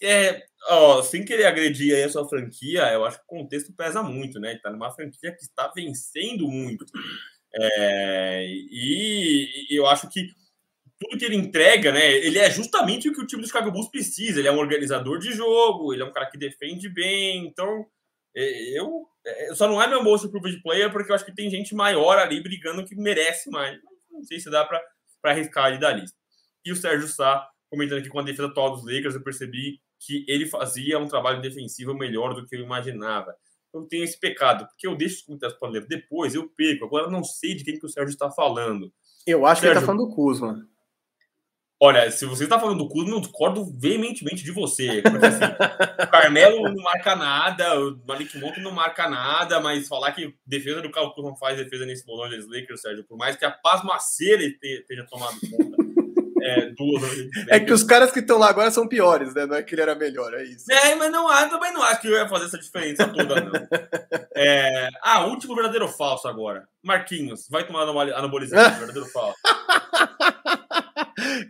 É, 0.00 0.44
ó, 0.68 1.02
sem 1.02 1.24
querer 1.24 1.46
agredir 1.46 1.94
aí 1.94 2.04
a 2.04 2.08
sua 2.08 2.28
franquia, 2.28 2.92
eu 2.92 3.04
acho 3.04 3.18
que 3.18 3.24
o 3.24 3.38
contexto 3.38 3.72
pesa 3.72 4.02
muito, 4.02 4.38
né? 4.38 4.54
Está 4.54 4.70
numa 4.70 4.92
franquia 4.92 5.32
que 5.32 5.42
está 5.42 5.68
vencendo 5.74 6.46
muito. 6.46 6.84
É, 7.54 8.46
e, 8.46 9.66
e 9.70 9.76
eu 9.76 9.86
acho 9.86 10.08
que 10.08 10.28
tudo 10.98 11.18
que 11.18 11.24
ele 11.24 11.36
entrega, 11.36 11.92
né? 11.92 12.12
Ele 12.12 12.38
é 12.38 12.50
justamente 12.50 13.08
o 13.08 13.14
que 13.14 13.20
o 13.20 13.26
time 13.26 13.42
do 13.42 13.48
Chicago 13.48 13.70
Bulls 13.70 13.88
precisa. 13.88 14.38
Ele 14.38 14.48
é 14.48 14.52
um 14.52 14.58
organizador 14.58 15.18
de 15.18 15.32
jogo, 15.32 15.92
ele 15.92 16.02
é 16.02 16.04
um 16.06 16.12
cara 16.12 16.26
que 16.30 16.38
defende 16.38 16.88
bem. 16.88 17.46
Então, 17.46 17.86
é, 18.36 18.78
eu 18.78 19.06
só 19.54 19.68
não 19.68 19.80
é 19.82 19.86
meu 19.86 20.02
moço 20.02 20.30
pro 20.30 20.40
de 20.40 20.62
player 20.62 20.90
porque 20.90 21.10
eu 21.10 21.14
acho 21.14 21.24
que 21.24 21.34
tem 21.34 21.50
gente 21.50 21.74
maior 21.74 22.18
ali 22.18 22.42
brigando 22.42 22.84
que 22.84 22.94
merece 22.94 23.50
mais. 23.50 23.78
Não 24.10 24.22
sei 24.24 24.40
se 24.40 24.50
dá 24.50 24.64
para 24.64 24.82
arriscar 25.24 25.66
ali 25.66 25.78
da 25.78 25.92
lista. 25.92 26.16
E 26.64 26.72
o 26.72 26.76
Sérgio 26.76 27.08
Sá, 27.08 27.48
comentando 27.70 27.98
aqui 27.98 28.08
com 28.08 28.18
a 28.18 28.22
defesa 28.22 28.48
atual 28.48 28.72
dos 28.72 28.84
Lakers, 28.84 29.14
eu 29.14 29.22
percebi 29.22 29.80
que 30.00 30.24
ele 30.28 30.46
fazia 30.46 30.98
um 30.98 31.08
trabalho 31.08 31.40
defensivo 31.40 31.94
melhor 31.94 32.34
do 32.34 32.46
que 32.46 32.56
eu 32.56 32.60
imaginava. 32.60 33.34
Eu 33.72 33.82
tenho 33.82 34.04
esse 34.04 34.18
pecado, 34.18 34.66
porque 34.66 34.86
eu 34.86 34.96
deixo 34.96 35.16
os 35.16 35.22
comentários 35.22 35.58
para 35.58 35.68
ler 35.68 35.86
depois, 35.86 36.34
eu 36.34 36.48
perco. 36.48 36.84
Agora 36.84 37.10
não 37.10 37.22
sei 37.22 37.54
de 37.54 37.64
quem 37.64 37.78
que 37.78 37.86
o 37.86 37.88
Sérgio 37.88 38.12
está 38.12 38.30
falando. 38.30 38.92
Eu 39.26 39.44
acho 39.44 39.60
Sérgio, 39.60 39.60
que 39.60 39.66
ele 39.66 39.84
está 39.84 39.86
falando 39.86 40.08
do 40.08 40.14
Kuzma. 40.14 40.68
Olha, 41.80 42.10
se 42.10 42.26
você 42.26 42.44
está 42.44 42.58
falando 42.58 42.78
do 42.78 42.88
Kuzma, 42.88 43.14
eu 43.14 43.20
discordo 43.20 43.64
veementemente 43.78 44.42
de 44.42 44.50
você. 44.50 45.00
Porque, 45.00 45.26
assim, 45.26 45.44
o 46.02 46.10
Carmelo 46.10 46.62
não 46.64 46.82
marca 46.82 47.14
nada, 47.14 47.80
o 47.80 47.96
Malik 48.06 48.36
Monk 48.36 48.60
não 48.60 48.72
marca 48.72 49.08
nada, 49.08 49.60
mas 49.60 49.86
falar 49.86 50.10
que 50.10 50.34
defesa 50.44 50.82
do 50.82 50.90
Carlos 50.90 51.14
Kuzma 51.14 51.36
faz 51.36 51.56
defesa 51.56 51.86
nesse 51.86 52.04
Los 52.04 52.26
Angeles 52.26 52.46
Lakers, 52.48 52.80
Sérgio, 52.80 53.04
por 53.04 53.16
mais 53.16 53.36
que 53.36 53.44
a 53.44 53.50
pasmaceira 53.52 54.42
esteja 54.42 55.06
tomado 55.08 55.38
conta, 55.48 55.76
é, 56.42 56.72
É 57.48 57.60
que 57.60 57.72
os 57.72 57.82
caras 57.82 58.10
que 58.10 58.20
estão 58.20 58.38
lá 58.38 58.48
agora 58.48 58.70
são 58.70 58.88
piores, 58.88 59.34
né? 59.34 59.46
Não 59.46 59.56
é 59.56 59.62
que 59.62 59.74
ele 59.74 59.82
era 59.82 59.94
melhor, 59.94 60.32
é 60.34 60.42
isso. 60.44 60.70
É, 60.70 60.94
mas 60.94 61.10
não, 61.12 61.32
eu 61.32 61.48
também 61.48 61.72
não 61.72 61.82
acho 61.82 62.00
que 62.00 62.08
eu 62.08 62.12
ia 62.12 62.28
fazer 62.28 62.46
essa 62.46 62.58
diferença 62.58 63.06
toda, 63.08 63.40
não. 63.40 63.52
É... 64.34 64.88
Ah, 65.02 65.26
último 65.26 65.54
verdadeiro 65.54 65.88
falso 65.88 66.26
agora. 66.26 66.68
Marquinhos, 66.82 67.48
vai 67.48 67.66
tomar 67.66 67.82
anabolizante, 67.82 68.78
verdadeiro 68.78 69.08
falso. 69.10 69.38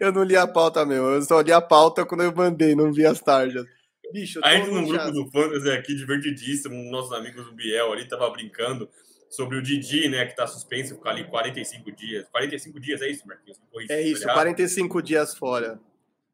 Eu 0.00 0.12
não 0.12 0.22
li 0.22 0.36
a 0.36 0.46
pauta 0.46 0.84
mesmo. 0.84 1.06
Eu 1.06 1.22
só 1.22 1.40
li 1.40 1.52
a 1.52 1.60
pauta 1.60 2.04
quando 2.04 2.22
eu 2.22 2.34
mandei, 2.34 2.74
não 2.74 2.92
vi 2.92 3.06
as 3.06 3.20
tarjas. 3.20 3.66
Bicho, 4.12 4.40
Aí 4.42 4.66
num 4.66 4.86
grupo 4.86 5.10
do 5.10 5.30
Fantasy 5.30 5.70
aqui, 5.70 5.94
divertidíssimo, 5.94 6.90
nossos 6.90 7.12
amigos 7.12 7.44
do 7.44 7.52
Biel 7.52 7.92
ali 7.92 8.08
tava 8.08 8.28
brincando 8.30 8.88
sobre 9.28 9.58
o 9.58 9.62
Didi, 9.62 10.08
né, 10.08 10.24
que 10.24 10.34
tá 10.34 10.46
suspenso, 10.46 10.94
ficar 10.94 11.10
ali 11.10 11.24
45 11.24 11.92
dias. 11.92 12.26
45 12.30 12.80
dias, 12.80 13.02
é 13.02 13.10
isso, 13.10 13.26
Marquinhos? 13.26 13.60
É 13.90 14.00
isso, 14.00 14.24
45 14.24 15.02
dias 15.02 15.36
fora. 15.36 15.78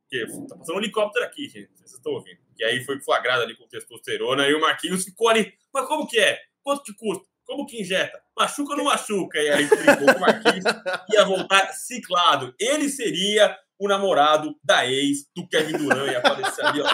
Que, 0.09 0.25
tá 0.49 0.57
passando 0.57 0.77
um 0.77 0.79
helicóptero 0.79 1.25
aqui, 1.25 1.49
gente, 1.49 1.71
vocês 1.75 1.93
estão 1.93 2.13
ouvindo. 2.13 2.39
E 2.57 2.65
aí 2.65 2.85
foi 2.85 3.01
flagrado 3.01 3.43
ali 3.43 3.57
com 3.57 3.67
testosterona, 3.67 4.47
e 4.49 4.55
o 4.55 4.61
Marquinhos 4.61 5.05
ficou 5.05 5.29
ali, 5.29 5.53
mas 5.73 5.87
como 5.89 6.07
que 6.07 6.19
é? 6.19 6.39
Quanto 6.63 6.85
que 6.85 6.95
custa? 6.95 7.27
Como 7.47 7.67
que 7.67 7.81
injeta? 7.81 8.21
Machuca 8.37 8.73
ou 8.73 8.79
não 8.79 8.85
machuca? 8.85 9.39
E 9.39 9.51
aí 9.51 9.65
o 9.67 10.21
Marquinhos 10.21 10.65
ia 11.13 11.25
voltar 11.25 11.73
ciclado. 11.73 12.55
Ele 12.59 12.89
seria 12.89 13.57
o 13.79 13.89
namorado 13.89 14.55
da 14.63 14.87
ex 14.87 15.29
do 15.35 15.47
Kevin 15.49 15.79
Durant 15.79 16.13
e 16.13 16.17
aparecer 16.17 16.65
ali, 16.65 16.81
ó, 16.81 16.89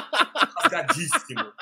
rasgadíssimo. 0.58 1.52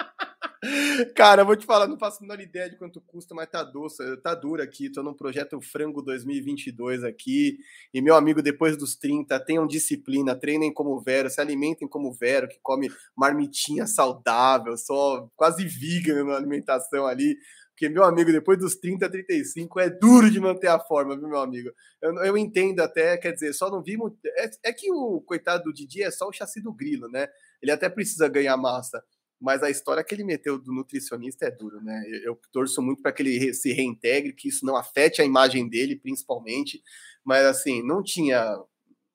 Cara, 1.15 1.43
eu 1.43 1.47
vou 1.47 1.55
te 1.55 1.65
falar, 1.65 1.87
não 1.87 1.99
faço 1.99 2.19
a 2.19 2.23
menor 2.23 2.41
ideia 2.41 2.69
de 2.69 2.77
quanto 2.77 3.01
custa, 3.01 3.33
mas 3.33 3.49
tá 3.49 3.63
doce, 3.63 4.17
tá 4.19 4.35
duro 4.35 4.61
aqui. 4.61 4.91
Tô 4.91 5.03
num 5.05 5.15
projeto 5.15 5.61
Frango 5.61 6.03
2022 6.03 7.05
aqui. 7.05 7.59
E 7.95 8.01
meu 8.01 8.17
amigo, 8.17 8.43
depois 8.43 8.77
dos 8.77 8.97
30, 8.97 9.39
tenham 9.45 9.67
disciplina, 9.67 10.35
treinem 10.35 10.73
como 10.73 11.01
Vero, 11.01 11.31
se 11.31 11.41
alimentem 11.41 11.87
como 11.87 12.13
Vero, 12.13 12.49
que 12.49 12.59
come 12.61 12.91
marmitinha 13.17 13.87
saudável, 13.87 14.77
só 14.77 15.29
quase 15.37 15.65
vegan 15.65 16.25
na 16.25 16.37
alimentação 16.37 17.07
ali. 17.07 17.37
Porque, 17.79 17.89
meu 17.89 18.03
amigo, 18.03 18.33
depois 18.33 18.59
dos 18.59 18.75
30, 18.75 19.09
35, 19.09 19.79
é 19.79 19.89
duro 19.89 20.29
de 20.29 20.41
manter 20.41 20.67
a 20.67 20.81
forma, 20.81 21.17
viu, 21.17 21.29
meu 21.29 21.39
amigo? 21.39 21.71
Eu, 22.03 22.13
eu 22.25 22.37
entendo 22.37 22.81
até, 22.81 23.17
quer 23.17 23.33
dizer, 23.33 23.53
só 23.53 23.71
não 23.71 23.81
vimos. 23.81 24.13
É, 24.37 24.51
é 24.65 24.73
que 24.73 24.91
o 24.91 25.21
coitado 25.21 25.63
do 25.65 25.73
Didi 25.73 26.03
é 26.03 26.11
só 26.11 26.27
o 26.27 26.33
chassi 26.33 26.61
do 26.61 26.73
grilo, 26.73 27.09
né? 27.09 27.29
Ele 27.63 27.71
até 27.71 27.89
precisa 27.89 28.29
ganhar 28.29 28.57
massa 28.57 29.01
mas 29.41 29.63
a 29.63 29.71
história 29.71 30.03
que 30.03 30.13
ele 30.13 30.25
meteu 30.25 30.59
do 30.59 30.73
nutricionista 30.73 31.47
é 31.47 31.51
duro, 31.53 31.81
né? 31.81 32.03
Eu, 32.09 32.33
eu 32.33 32.41
torço 32.53 32.83
muito 32.83 33.01
para 33.01 33.13
que 33.13 33.23
ele 33.23 33.55
se 33.55 33.73
reintegre, 33.73 34.33
que 34.33 34.49
isso 34.49 34.67
não 34.67 34.77
afete 34.77 35.23
a 35.23 35.25
imagem 35.25 35.69
dele, 35.69 35.95
principalmente. 35.95 36.83
Mas 37.25 37.45
assim, 37.47 37.81
não 37.83 38.03
tinha. 38.03 38.59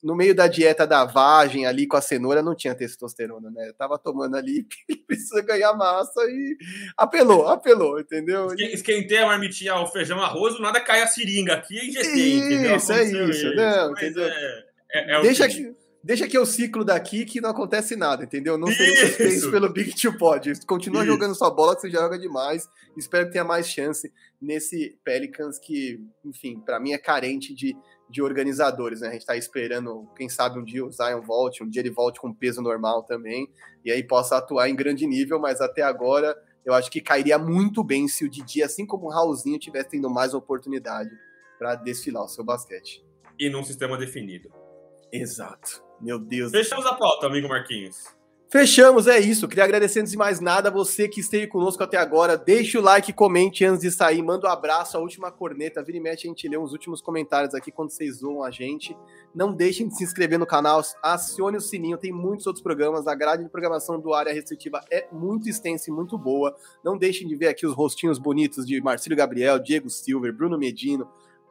No 0.03 0.15
meio 0.15 0.35
da 0.35 0.47
dieta 0.47 0.85
da 0.85 1.05
vagem 1.05 1.65
ali 1.65 1.88
com 1.88 1.95
a 1.95 2.01
cenoura, 2.01 2.41
não 2.41 2.53
tinha 2.53 2.75
testosterona, 2.75 3.49
né? 3.49 3.69
Eu 3.69 3.73
tava 3.73 3.97
tomando 3.97 4.35
ali, 4.35 4.67
ele 4.89 4.99
precisa 5.07 5.41
ganhar 5.41 5.73
massa 5.73 6.21
e 6.23 6.57
apelou, 6.97 7.47
apelou, 7.47 7.99
entendeu? 7.99 8.47
Esquentei 8.57 9.19
a 9.19 9.27
marmitinha, 9.27 9.75
o 9.75 9.88
feijão, 9.88 10.21
arroz, 10.21 10.55
do 10.55 10.61
nada 10.61 10.81
cai 10.81 11.01
a 11.01 11.07
seringa 11.07 11.53
aqui 11.53 11.75
e 11.75 11.89
injetei, 11.89 12.34
entendeu? 12.38 12.75
Isso, 12.75 12.91
é 12.91 13.03
isso, 13.03 13.23
isso. 13.30 13.55
Não, 13.55 13.91
entendeu? 13.91 14.25
É, 14.25 14.63
é, 14.93 15.15
é 15.15 15.21
Deixa 15.21 15.47
que 15.47 15.73
Deixa 16.03 16.27
que 16.27 16.38
eu 16.38 16.45
ciclo 16.45 16.84
daqui 16.84 17.23
que 17.23 17.39
não 17.39 17.51
acontece 17.51 17.95
nada, 17.95 18.25
entendeu? 18.25 18.57
Não 18.57 18.67
serei 18.67 18.93
suspenso 18.97 19.49
pelo 19.49 19.69
Big 19.71 19.95
Two 19.95 20.17
Pod. 20.17 20.53
Continua 20.65 21.01
Isso. 21.01 21.13
jogando 21.13 21.34
sua 21.34 21.49
bola, 21.49 21.75
que 21.75 21.81
você 21.81 21.89
joga 21.89 22.19
demais. 22.19 22.67
Espero 22.97 23.25
que 23.25 23.31
tenha 23.31 23.45
mais 23.45 23.69
chance 23.69 24.11
nesse 24.41 24.99
Pelicans 25.01 25.57
que, 25.57 26.01
enfim, 26.25 26.59
para 26.59 26.77
mim 26.77 26.91
é 26.91 26.97
carente 26.97 27.55
de, 27.55 27.73
de 28.14 28.22
organizadores, 28.22 29.02
né? 29.02 29.10
A 29.10 29.11
gente 29.11 29.26
tá 29.26 29.35
esperando, 29.35 30.07
quem 30.15 30.30
sabe 30.30 30.60
um 30.60 30.64
dia 30.64 30.85
o 30.85 30.91
Zion 30.91 31.19
volte, 31.19 31.64
um 31.64 31.69
dia 31.69 31.81
ele 31.81 31.90
volte 31.90 32.19
com 32.19 32.31
peso 32.31 32.61
normal 32.61 33.02
também, 33.03 33.49
e 33.84 33.91
aí 33.91 34.03
possa 34.03 34.38
atuar 34.38 34.69
em 34.69 34.76
grande 34.76 35.07
nível, 35.07 35.40
mas 35.40 35.60
até 35.60 35.81
agora 35.81 36.38
eu 36.64 36.73
acho 36.73 36.91
que 36.91 37.02
cairia 37.02 37.40
muito 37.40 37.84
bem 37.84 38.07
se 38.07 38.23
o 38.23 38.30
Didi, 38.30 38.61
assim 38.61 38.85
como 38.85 39.07
o 39.07 39.10
Raulzinho, 39.10 39.57
tivesse 39.57 39.90
tendo 39.90 40.10
mais 40.11 40.35
oportunidade 40.35 41.10
para 41.57 41.73
desfilar 41.73 42.23
o 42.23 42.27
seu 42.27 42.44
basquete. 42.44 43.03
E 43.40 43.49
num 43.49 43.64
sistema 43.64 43.98
definido. 43.98 44.53
Exato. 45.11 45.84
Meu 45.99 46.19
Deus. 46.19 46.52
Fechamos 46.52 46.85
a 46.85 46.94
pauta, 46.94 47.26
amigo 47.26 47.48
Marquinhos. 47.48 48.15
Fechamos, 48.53 49.07
é 49.07 49.19
isso. 49.19 49.47
Queria 49.47 49.63
agradecer 49.63 49.99
antes 49.99 50.11
de 50.11 50.17
mais 50.17 50.39
nada 50.39 50.69
você 50.69 51.09
que 51.09 51.19
esteve 51.19 51.47
conosco 51.47 51.81
até 51.81 51.97
agora. 51.97 52.38
Deixe 52.38 52.77
o 52.77 52.81
like, 52.81 53.11
comente 53.11 53.65
antes 53.65 53.81
de 53.81 53.89
sair, 53.89 54.21
manda 54.21 54.47
um 54.47 54.51
abraço, 54.51 54.95
a 54.95 54.99
última 54.99 55.31
corneta. 55.31 55.81
Vira 55.81 55.97
e 55.97 55.99
mexe, 55.99 56.27
a 56.27 56.30
gente 56.30 56.47
lê 56.47 56.55
os 56.55 56.71
últimos 56.71 57.01
comentários 57.01 57.55
aqui 57.55 57.71
quando 57.71 57.89
vocês 57.89 58.17
zoam 58.17 58.43
a 58.43 58.51
gente. 58.51 58.95
Não 59.34 59.51
deixem 59.51 59.88
de 59.88 59.97
se 59.97 60.03
inscrever 60.03 60.38
no 60.38 60.45
canal, 60.45 60.84
acione 61.01 61.57
o 61.57 61.59
sininho, 61.59 61.97
tem 61.97 62.11
muitos 62.11 62.45
outros 62.45 62.61
programas. 62.61 63.07
A 63.07 63.15
grade 63.15 63.43
de 63.43 63.49
programação 63.49 63.99
do 63.99 64.13
Área 64.13 64.31
Restritiva 64.31 64.85
é 64.91 65.07
muito 65.11 65.49
extensa 65.49 65.89
e 65.89 65.91
muito 65.91 66.15
boa. 66.15 66.55
Não 66.85 66.95
deixem 66.95 67.27
de 67.27 67.35
ver 67.35 67.47
aqui 67.47 67.65
os 67.65 67.73
rostinhos 67.73 68.19
bonitos 68.19 68.67
de 68.67 68.80
Marcílio 68.80 69.17
Gabriel, 69.17 69.57
Diego 69.57 69.89
Silver, 69.89 70.31
Bruno 70.31 70.59
Medino, 70.59 71.09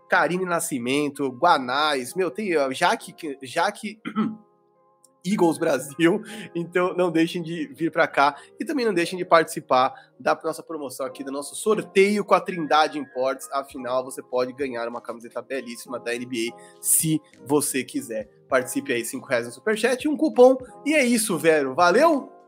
Karine 0.08 0.44
Nascimento, 0.44 1.30
Guanais, 1.30 2.14
meu, 2.14 2.30
tem 2.30 2.52
Jaque, 2.72 3.12
Jaque 3.42 4.00
Eagles 5.24 5.58
Brasil, 5.58 6.22
então 6.54 6.94
não 6.94 7.10
deixem 7.10 7.42
de 7.42 7.66
vir 7.74 7.90
para 7.90 8.06
cá 8.08 8.36
e 8.58 8.64
também 8.64 8.84
não 8.84 8.94
deixem 8.94 9.18
de 9.18 9.24
participar 9.24 9.94
da 10.18 10.38
nossa 10.42 10.62
promoção 10.62 11.06
aqui, 11.06 11.22
do 11.24 11.32
nosso 11.32 11.54
sorteio 11.54 12.24
com 12.24 12.34
a 12.34 12.40
Trindade 12.40 12.98
Imports, 12.98 13.48
afinal 13.52 14.04
você 14.04 14.22
pode 14.22 14.52
ganhar 14.52 14.88
uma 14.88 15.00
camiseta 15.00 15.40
belíssima 15.42 15.98
da 15.98 16.12
NBA 16.12 16.56
se 16.80 17.20
você 17.44 17.84
quiser. 17.84 18.28
Participe 18.48 18.92
aí, 18.92 19.04
5 19.04 19.26
reais 19.26 19.46
no 19.46 19.52
Superchat 19.52 20.06
um 20.08 20.16
cupom, 20.16 20.56
e 20.84 20.94
é 20.94 21.04
isso, 21.04 21.38
Vero, 21.38 21.74
valeu? 21.74 22.41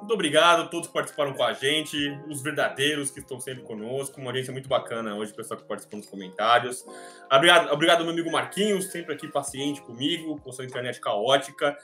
Muito 0.00 0.14
obrigado 0.14 0.62
a 0.62 0.66
todos 0.66 0.88
que 0.88 0.94
participaram 0.94 1.34
com 1.34 1.44
a 1.44 1.52
gente, 1.52 1.96
os 2.26 2.40
verdadeiros 2.42 3.10
que 3.10 3.20
estão 3.20 3.38
sempre 3.38 3.62
conosco, 3.62 4.18
uma 4.18 4.30
audiência 4.30 4.50
muito 4.50 4.68
bacana 4.68 5.14
hoje, 5.14 5.30
o 5.32 5.34
pessoal 5.36 5.60
que 5.60 5.66
participou 5.68 5.98
nos 5.98 6.08
comentários. 6.08 6.86
Obrigado, 7.30 7.70
obrigado 7.70 8.02
meu 8.02 8.12
amigo 8.12 8.32
Marquinhos, 8.32 8.86
sempre 8.86 9.14
aqui 9.14 9.28
paciente 9.28 9.82
comigo, 9.82 10.40
com 10.40 10.50
sua 10.52 10.64
internet 10.64 11.00
caótica. 11.00 11.76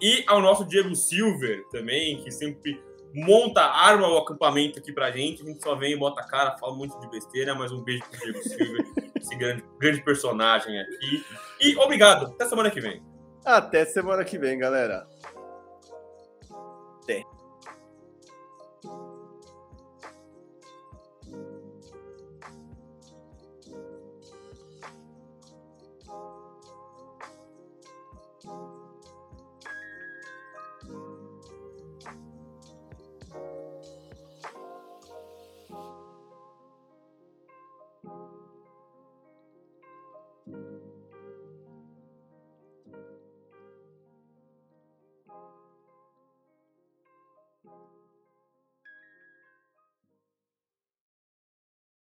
E 0.00 0.22
ao 0.28 0.40
nosso 0.40 0.64
Diego 0.64 0.94
Silver 0.94 1.64
também, 1.70 2.22
que 2.22 2.30
sempre 2.30 2.80
monta, 3.12 3.62
arma 3.62 4.08
o 4.08 4.18
acampamento 4.18 4.78
aqui 4.78 4.92
pra 4.92 5.10
gente. 5.10 5.42
A 5.42 5.46
gente 5.46 5.62
só 5.62 5.74
vem, 5.74 5.98
bota 5.98 6.20
a 6.20 6.26
cara, 6.26 6.56
fala 6.56 6.74
muito 6.76 6.98
de 7.00 7.08
besteira, 7.08 7.56
mas 7.56 7.72
um 7.72 7.82
beijo 7.82 8.04
pro 8.08 8.20
Diego 8.20 8.42
Silver, 8.42 8.86
esse 9.20 9.34
grande, 9.34 9.64
grande 9.80 10.00
personagem 10.02 10.80
aqui. 10.80 11.24
E 11.60 11.76
obrigado, 11.76 12.26
até 12.26 12.46
semana 12.46 12.70
que 12.70 12.80
vem. 12.80 13.02
Até 13.44 13.84
semana 13.84 14.24
que 14.24 14.38
vem, 14.38 14.58
galera. 14.58 15.06
Até. 17.02 17.33